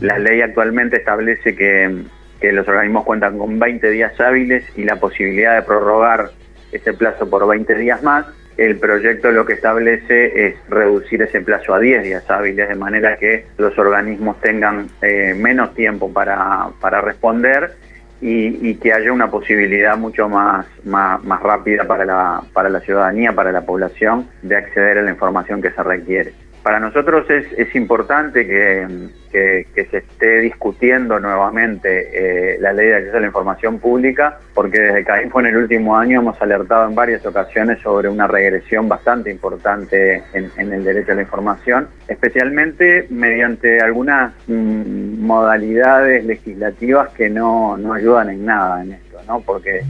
La 0.00 0.18
ley 0.18 0.40
actualmente 0.40 0.96
establece 0.96 1.56
que, 1.56 2.04
que 2.40 2.52
los 2.52 2.66
organismos 2.68 3.04
cuentan 3.04 3.38
con 3.38 3.58
20 3.58 3.90
días 3.90 4.18
hábiles 4.20 4.64
y 4.76 4.84
la 4.84 4.96
posibilidad 4.96 5.56
de 5.56 5.62
prorrogar 5.62 6.30
ese 6.72 6.92
plazo 6.92 7.28
por 7.28 7.46
20 7.48 7.74
días 7.74 8.02
más. 8.02 8.26
El 8.56 8.78
proyecto 8.78 9.30
lo 9.30 9.44
que 9.44 9.54
establece 9.54 10.46
es 10.46 10.54
reducir 10.68 11.20
ese 11.20 11.42
plazo 11.42 11.74
a 11.74 11.78
10 11.78 12.04
días 12.04 12.30
hábiles, 12.30 12.68
de 12.68 12.74
manera 12.74 13.16
que 13.16 13.46
los 13.58 13.78
organismos 13.78 14.40
tengan 14.40 14.88
eh, 15.02 15.34
menos 15.36 15.74
tiempo 15.74 16.10
para, 16.10 16.68
para 16.80 17.02
responder 17.02 17.72
y, 18.20 18.74
que 18.76 18.92
haya 18.92 19.12
una 19.12 19.30
posibilidad 19.30 19.96
mucho 19.96 20.28
más, 20.28 20.66
más, 20.84 21.42
rápida 21.42 21.84
para 21.84 22.04
la, 22.04 22.42
para 22.52 22.70
la 22.70 22.80
ciudadanía, 22.80 23.32
para 23.32 23.52
la 23.52 23.66
población, 23.66 24.28
de 24.42 24.56
acceder 24.56 24.98
a 24.98 25.02
la 25.02 25.10
información 25.10 25.60
que 25.60 25.70
se 25.70 25.82
requiere. 25.82 26.32
Para 26.66 26.80
nosotros 26.80 27.30
es, 27.30 27.76
importante 27.76 28.44
que, 28.44 29.66
se 29.72 29.98
esté 29.98 30.40
discutiendo 30.40 31.20
nuevamente 31.20 32.08
eh, 32.12 32.58
la 32.58 32.72
ley 32.72 32.88
de 32.88 32.96
acceso 32.96 33.18
a 33.18 33.20
la 33.20 33.28
información 33.28 33.78
pública, 33.78 34.40
porque 34.52 34.80
desde 34.80 35.04
CAINFO 35.04 35.38
en 35.38 35.46
el 35.46 35.58
último 35.58 35.96
año 35.96 36.22
hemos 36.22 36.42
alertado 36.42 36.88
en 36.88 36.96
varias 36.96 37.24
ocasiones 37.24 37.80
sobre 37.82 38.08
una 38.08 38.26
regresión 38.26 38.88
bastante 38.88 39.30
importante 39.30 40.24
en, 40.32 40.72
el 40.72 40.82
derecho 40.82 41.12
a 41.12 41.14
la 41.14 41.22
información, 41.22 41.86
especialmente 42.08 43.06
mediante 43.10 43.78
algunas 43.80 44.32
mm, 44.48 45.24
modalidades 45.24 46.24
legislativas 46.24 47.10
que 47.10 47.30
no, 47.30 47.76
no 47.76 47.92
ayudan 47.92 48.30
en 48.30 48.44
nada 48.44 48.82
en 48.82 48.94
esto, 48.94 49.20
¿no? 49.28 49.40
porque 49.40 49.82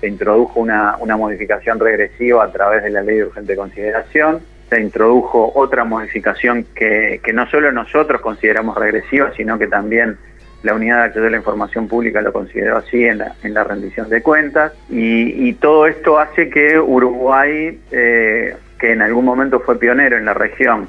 se 0.00 0.08
introdujo 0.08 0.60
una, 0.60 0.96
una 0.98 1.18
modificación 1.18 1.78
regresiva 1.78 2.42
a 2.42 2.50
través 2.50 2.84
de 2.84 2.88
la 2.88 3.02
ley 3.02 3.16
de 3.16 3.24
urgente 3.24 3.54
consideración, 3.54 4.55
se 4.68 4.80
introdujo 4.80 5.52
otra 5.54 5.84
modificación 5.84 6.66
que, 6.74 7.20
que 7.22 7.32
no 7.32 7.48
solo 7.48 7.70
nosotros 7.72 8.20
consideramos 8.20 8.76
regresiva, 8.76 9.32
sino 9.36 9.58
que 9.58 9.68
también 9.68 10.18
la 10.62 10.74
unidad 10.74 10.98
de 10.98 11.04
acceso 11.04 11.26
a 11.26 11.30
la 11.30 11.36
información 11.36 11.86
pública 11.86 12.20
lo 12.20 12.32
consideró 12.32 12.78
así 12.78 13.04
en 13.04 13.18
la, 13.18 13.34
en 13.42 13.54
la 13.54 13.64
rendición 13.64 14.08
de 14.08 14.22
cuentas. 14.22 14.72
Y, 14.88 15.52
todo 15.54 15.86
esto 15.86 16.18
hace 16.18 16.50
que 16.50 16.78
Uruguay, 16.78 17.80
eh, 17.92 18.56
que 18.78 18.92
en 18.92 19.02
algún 19.02 19.24
momento 19.24 19.60
fue 19.60 19.78
pionero 19.78 20.18
en 20.18 20.24
la 20.24 20.34
región 20.34 20.88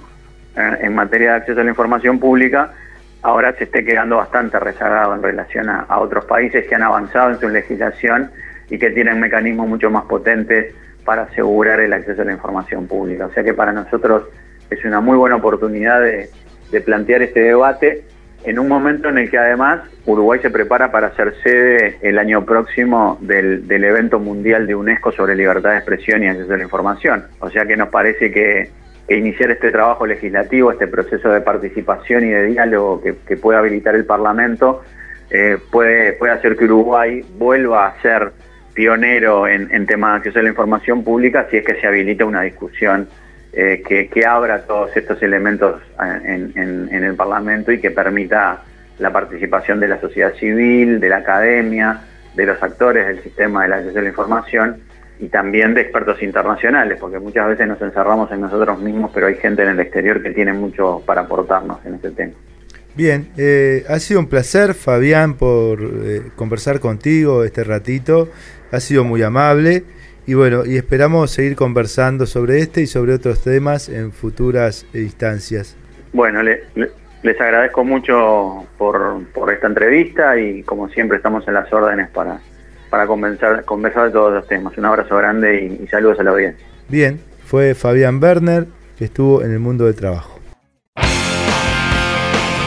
eh, 0.56 0.78
en 0.82 0.96
materia 0.96 1.32
de 1.32 1.38
acceso 1.38 1.62
a 1.62 1.64
la 1.64 1.70
información 1.70 2.20
pública, 2.20 2.74
ahora 3.22 3.54
se 3.54 3.66
esté 3.66 3.86
quedando 3.86 4.18
bastante 4.18 4.60
rezagado 4.60 5.14
en 5.16 5.22
relación 5.22 5.70
a, 5.70 5.82
a 5.82 6.00
otros 6.00 6.26
países 6.26 6.66
que 6.68 6.76
han 6.76 6.84
avanzado 6.84 7.32
en 7.32 7.40
su 7.40 7.48
legislación 7.48 8.32
y 8.70 8.80
que 8.80 8.90
tienen 8.90 9.20
mecanismos 9.20 9.68
mucho 9.68 9.90
más 9.90 10.06
potentes 10.06 10.74
para 11.08 11.22
asegurar 11.22 11.80
el 11.80 11.94
acceso 11.94 12.22
a 12.22 12.26
la 12.26 12.34
información 12.34 12.86
pública. 12.86 13.28
O 13.28 13.32
sea 13.32 13.42
que 13.42 13.54
para 13.54 13.72
nosotros 13.72 14.24
es 14.70 14.84
una 14.84 15.00
muy 15.00 15.16
buena 15.16 15.38
oportunidad 15.38 16.02
de, 16.02 16.30
plantear 16.82 17.22
este 17.22 17.40
debate 17.40 18.04
en 18.44 18.60
un 18.60 18.68
momento 18.68 19.08
en 19.08 19.18
el 19.18 19.32
que 19.32 19.38
además 19.38 19.84
Uruguay 20.06 20.42
se 20.42 20.50
prepara 20.50 20.92
para 20.92 21.16
ser 21.16 21.34
sede 21.42 21.98
el 22.02 22.20
año 22.20 22.44
próximo 22.44 23.18
del, 23.22 23.64
evento 23.72 24.20
mundial 24.20 24.68
de 24.68 24.76
UNESCO 24.76 25.14
sobre 25.14 25.38
libertad 25.38 25.72
de 25.72 25.78
expresión 25.78 26.24
y 26.24 26.28
acceso 26.28 26.54
a 26.54 26.58
la 26.58 26.64
información. 26.64 27.24
O 27.40 27.50
sea 27.50 27.66
que 27.66 27.78
nos 27.78 27.88
parece 27.88 28.30
que, 28.30 28.70
iniciar 29.08 29.52
este 29.52 29.72
trabajo 29.72 30.06
legislativo, 30.06 30.74
este 30.74 30.88
proceso 30.88 31.30
de 31.30 31.40
participación 31.40 32.26
y 32.26 32.32
de 32.32 32.48
diálogo 32.48 33.02
que, 33.02 33.16
que 33.26 33.38
puede 33.38 33.58
habilitar 33.58 33.96
el 33.96 34.04
Parlamento, 34.04 34.84
eh, 35.30 35.58
puede 35.72 36.18
hacer 36.32 36.58
que 36.58 36.66
Uruguay 36.66 37.22
vuelva 37.38 37.88
a 37.88 38.02
ser 38.02 38.34
pionero 38.78 39.48
en, 39.48 39.74
en 39.74 39.88
temas 39.88 40.12
de 40.12 40.18
acceso 40.18 40.38
a 40.38 40.44
la 40.44 40.50
información 40.50 41.04
pública 41.04 41.48
si 41.50 41.58
es 41.58 41.66
que 41.66 41.82
se 41.82 41.88
habilita 41.88 42.26
una 42.26 42.44
discusión 42.44 43.10
eh, 43.52 43.82
que, 43.84 44.24
abra 44.24 44.62
todos 44.68 44.96
estos 44.96 45.20
elementos 45.24 45.82
en, 46.24 46.54
en, 46.56 47.04
el 47.04 47.16
Parlamento 47.16 47.72
y 47.72 47.82
que 47.82 47.90
permita 47.90 48.62
la 49.00 49.12
participación 49.12 49.80
de 49.80 49.88
la 49.88 50.00
sociedad 50.00 50.32
civil, 50.36 51.00
de 51.00 51.10
la 51.10 51.18
academia, 51.18 52.02
de 52.36 52.46
los 52.46 52.62
actores 52.62 53.08
del 53.08 53.24
sistema 53.24 53.64
del 53.64 53.74
acceso 53.74 53.98
a 53.98 54.02
la 54.04 54.10
información 54.10 54.78
y 55.20 55.30
también 55.30 55.74
de 55.74 55.82
expertos 55.82 56.22
internacionales, 56.22 57.00
porque 57.02 57.18
muchas 57.18 57.48
veces 57.48 57.68
nos 57.68 57.82
encerramos 57.82 58.32
en 58.32 58.42
nosotros 58.42 58.80
mismos, 58.80 59.10
pero 59.12 59.26
hay 59.26 59.36
gente 59.38 59.64
en 59.64 59.70
el 59.70 59.80
exterior 59.80 60.22
que 60.22 60.30
tiene 60.30 60.54
mucho 60.54 61.02
para 61.04 61.22
aportarnos 61.22 61.84
en 61.84 61.96
este 61.96 62.12
tema. 62.12 62.34
Bien, 62.98 63.30
eh, 63.38 63.86
ha 63.90 64.00
sido 64.00 64.20
un 64.20 64.28
placer, 64.28 64.74
Fabián, 64.74 65.36
por 65.36 65.80
eh, 65.82 66.32
conversar 66.36 66.80
contigo 66.80 67.44
este 67.44 67.64
ratito. 67.64 68.28
Ha 68.72 68.80
sido 68.80 69.04
muy 69.04 69.22
amable. 69.24 69.84
Y 70.26 70.34
bueno, 70.34 70.66
y 70.66 70.76
esperamos 70.76 71.32
seguir 71.32 71.56
conversando 71.56 72.26
sobre 72.26 72.60
este 72.60 72.82
y 72.82 72.88
sobre 72.88 73.14
otros 73.14 73.42
temas 73.42 73.88
en 73.88 74.12
futuras 74.12 74.86
instancias. 74.94 75.78
Bueno, 76.12 76.44
le, 76.44 76.64
le, 76.76 76.92
les 77.24 77.40
agradezco 77.40 77.84
mucho 77.86 78.66
por, 78.78 79.26
por, 79.34 79.54
esta 79.54 79.68
entrevista 79.68 80.38
y 80.38 80.64
como 80.64 80.90
siempre 80.90 81.18
estamos 81.18 81.48
en 81.48 81.54
las 81.54 81.72
órdenes 81.72 82.10
para, 82.10 82.42
para 82.90 83.08
conversar, 83.08 83.64
conversar 83.64 84.08
de 84.08 84.12
todos 84.12 84.34
los 84.34 84.48
temas. 84.48 84.78
Un 84.78 84.86
abrazo 84.86 85.16
grande 85.16 85.64
y, 85.64 85.84
y 85.84 85.88
saludos 85.88 86.20
a 86.20 86.24
la 86.24 86.32
audiencia. 86.32 86.66
Bien, 86.90 87.22
fue 87.46 87.74
Fabián 87.74 88.22
Werner 88.22 88.68
que 88.98 89.06
estuvo 89.06 89.44
en 89.44 89.52
el 89.52 89.60
mundo 89.60 89.86
del 89.86 89.96
trabajo. 89.96 90.37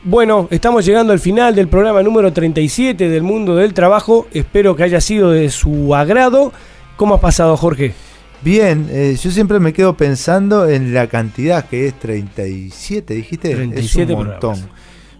Bueno, 0.03 0.49
estamos 0.51 0.87
llegando 0.87 1.13
al 1.13 1.21
final 1.21 1.55
del 1.55 1.69
programa 1.69 2.03
número 2.03 2.33
37 2.33 3.11
del 3.11 3.23
mundo 3.23 3.57
del 3.57 3.75
trabajo. 3.75 4.27
Espero 4.33 4.75
que 4.75 4.85
haya 4.85 5.01
sido 5.01 5.31
de 5.31 5.51
su 5.51 5.95
agrado. 5.95 6.55
¿Cómo 6.97 7.17
has 7.17 7.21
pasado, 7.21 7.55
Jorge? 7.59 7.93
Bien, 8.41 8.89
eh, 8.91 9.15
yo 9.21 9.31
siempre 9.31 9.61
me 9.61 9.75
quedo 9.75 9.99
pensando 9.99 10.67
en 10.67 10.95
la 10.95 11.07
cantidad 11.07 11.67
que 11.67 11.87
es 11.87 11.99
37, 11.99 13.13
dijiste. 13.13 13.55
37 13.55 14.13
es 14.13 14.19
un 14.19 14.27
montón. 14.27 14.57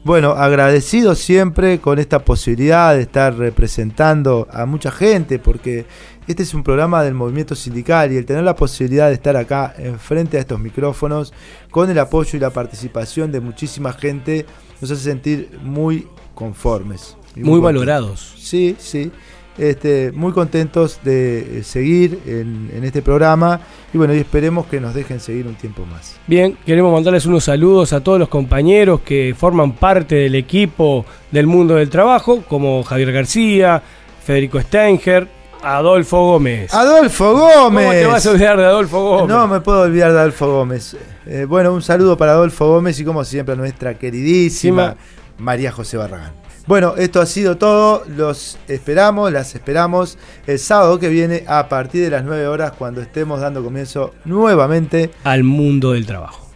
Bueno, 0.03 0.31
agradecido 0.31 1.15
siempre 1.15 1.79
con 1.79 1.99
esta 1.99 2.21
posibilidad 2.21 2.95
de 2.95 3.03
estar 3.03 3.37
representando 3.37 4.49
a 4.51 4.65
mucha 4.65 4.91
gente, 4.91 5.39
porque 5.39 5.85
este 6.31 6.45
es 6.45 6.55
un 6.55 6.63
programa 6.63 7.03
del 7.03 7.15
movimiento 7.15 7.57
sindical 7.57 8.13
y 8.13 8.17
el 8.17 8.25
tener 8.25 8.45
la 8.45 8.55
posibilidad 8.55 9.09
de 9.09 9.15
estar 9.15 9.37
acá 9.37 9.75
enfrente 9.77 10.37
a 10.37 10.41
estos 10.41 10.61
micrófonos, 10.61 11.33
con 11.71 11.91
el 11.91 11.99
apoyo 11.99 12.37
y 12.37 12.41
la 12.41 12.51
participación 12.51 13.33
de 13.33 13.41
muchísima 13.41 13.93
gente, 13.93 14.47
nos 14.81 14.93
hace 14.93 15.03
sentir 15.03 15.59
muy 15.63 16.07
conformes. 16.35 17.17
Muy, 17.35 17.45
muy 17.45 17.61
valorados. 17.61 18.35
Sí, 18.39 18.77
sí. 18.79 19.11
Este, 19.59 20.13
muy 20.13 20.33
contentos 20.33 21.01
de 21.03 21.63
seguir 21.65 22.21
en, 22.25 22.71
en, 22.75 22.85
este 22.85 23.03
programa 23.03 23.61
y 23.93 23.99
bueno, 23.99 24.15
y 24.15 24.19
esperemos 24.19 24.67
que 24.67 24.81
nos 24.81 24.95
dejen 24.95 25.19
seguir 25.19 25.49
un 25.49 25.57
tiempo 25.57 25.85
más. 25.85 26.17
Bien, 26.29 26.57
queremos 26.65 26.93
mandarles 26.93 27.27
unos 27.27 27.45
saludos 27.45 27.93
a 27.93 28.01
todos 28.01 28.21
los 28.21 28.29
compañeros 28.29 29.01
que 29.01 29.35
forman 29.37 29.73
parte 29.73 30.15
del 30.15 30.37
equipo 30.37 31.05
del 31.33 31.49
mundo 31.49 31.75
del 31.75 31.91
trabajo, 31.91 32.43
como 32.49 32.85
Javier 32.85 33.13
García, 33.13 33.83
Federico 34.25 34.61
Stenger, 34.61 35.40
Adolfo 35.63 36.25
Gómez. 36.25 36.73
Adolfo 36.73 37.33
Gómez. 37.33 37.87
¿Cómo 37.87 37.99
te 37.99 38.07
vas 38.07 38.27
a 38.27 38.31
olvidar 38.31 38.57
de 38.57 38.65
Adolfo 38.65 39.03
Gómez? 39.03 39.29
No 39.29 39.47
me 39.47 39.61
puedo 39.61 39.83
olvidar 39.83 40.13
de 40.13 40.19
Adolfo 40.19 40.47
Gómez. 40.47 40.97
Eh, 41.27 41.45
bueno, 41.49 41.73
un 41.73 41.83
saludo 41.83 42.17
para 42.17 42.33
Adolfo 42.33 42.67
Gómez 42.67 42.99
y 43.01 43.05
como 43.05 43.25
siempre 43.25 43.55
a 43.55 43.57
nuestra 43.57 43.95
queridísima 43.95 44.93
sí, 44.93 44.97
María 45.39 45.73
José 45.73 45.97
Barragán. 45.97 46.33
Bueno, 46.67 46.95
esto 46.97 47.21
ha 47.21 47.27
sido 47.27 47.57
todo. 47.57 48.05
Los 48.17 48.59
esperamos, 48.69 49.33
las 49.33 49.55
esperamos 49.55 50.19
el 50.47 50.59
sábado 50.59 50.99
que 50.99 51.09
viene 51.09 51.45
a 51.47 51.69
partir 51.69 52.03
de 52.03 52.11
las 52.11 52.25
9 52.25 52.47
horas 52.47 52.73
cuando 52.79 53.01
estemos 53.01 53.41
dando 53.41 53.63
comienzo 53.63 54.15
nuevamente 54.25 55.11
al 55.25 55.45
mundo 55.45 55.93
del 55.93 56.07
trabajo. 56.07 56.49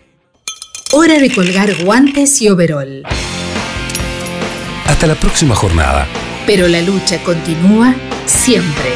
Hora 0.92 1.18
de 1.18 1.34
colgar 1.34 1.70
guantes 1.84 2.40
y 2.40 2.48
overol. 2.48 3.02
Hasta 4.86 5.06
la 5.06 5.14
próxima 5.16 5.54
jornada. 5.56 6.06
Pero 6.46 6.68
la 6.68 6.80
lucha 6.82 7.20
continúa 7.24 7.94
siempre. 8.26 8.94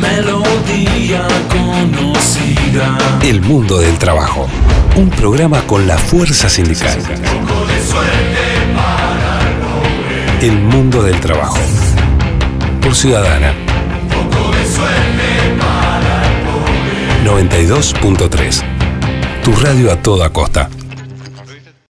Melodía 0.00 1.26
conocida. 1.48 2.98
El 3.22 3.40
mundo 3.42 3.78
del 3.78 3.98
trabajo. 3.98 4.48
Un 4.96 5.10
programa 5.10 5.62
con 5.62 5.86
la 5.86 5.96
fuerza 5.96 6.48
sindical. 6.48 6.98
El 10.40 10.58
mundo 10.58 11.02
del 11.02 11.20
trabajo. 11.20 11.58
Por 12.80 12.94
Ciudadana. 12.94 13.54
92.3. 17.24 18.62
Tu 19.44 19.52
radio 19.52 19.92
a 19.92 19.96
toda 19.96 20.30
costa. 20.30 20.68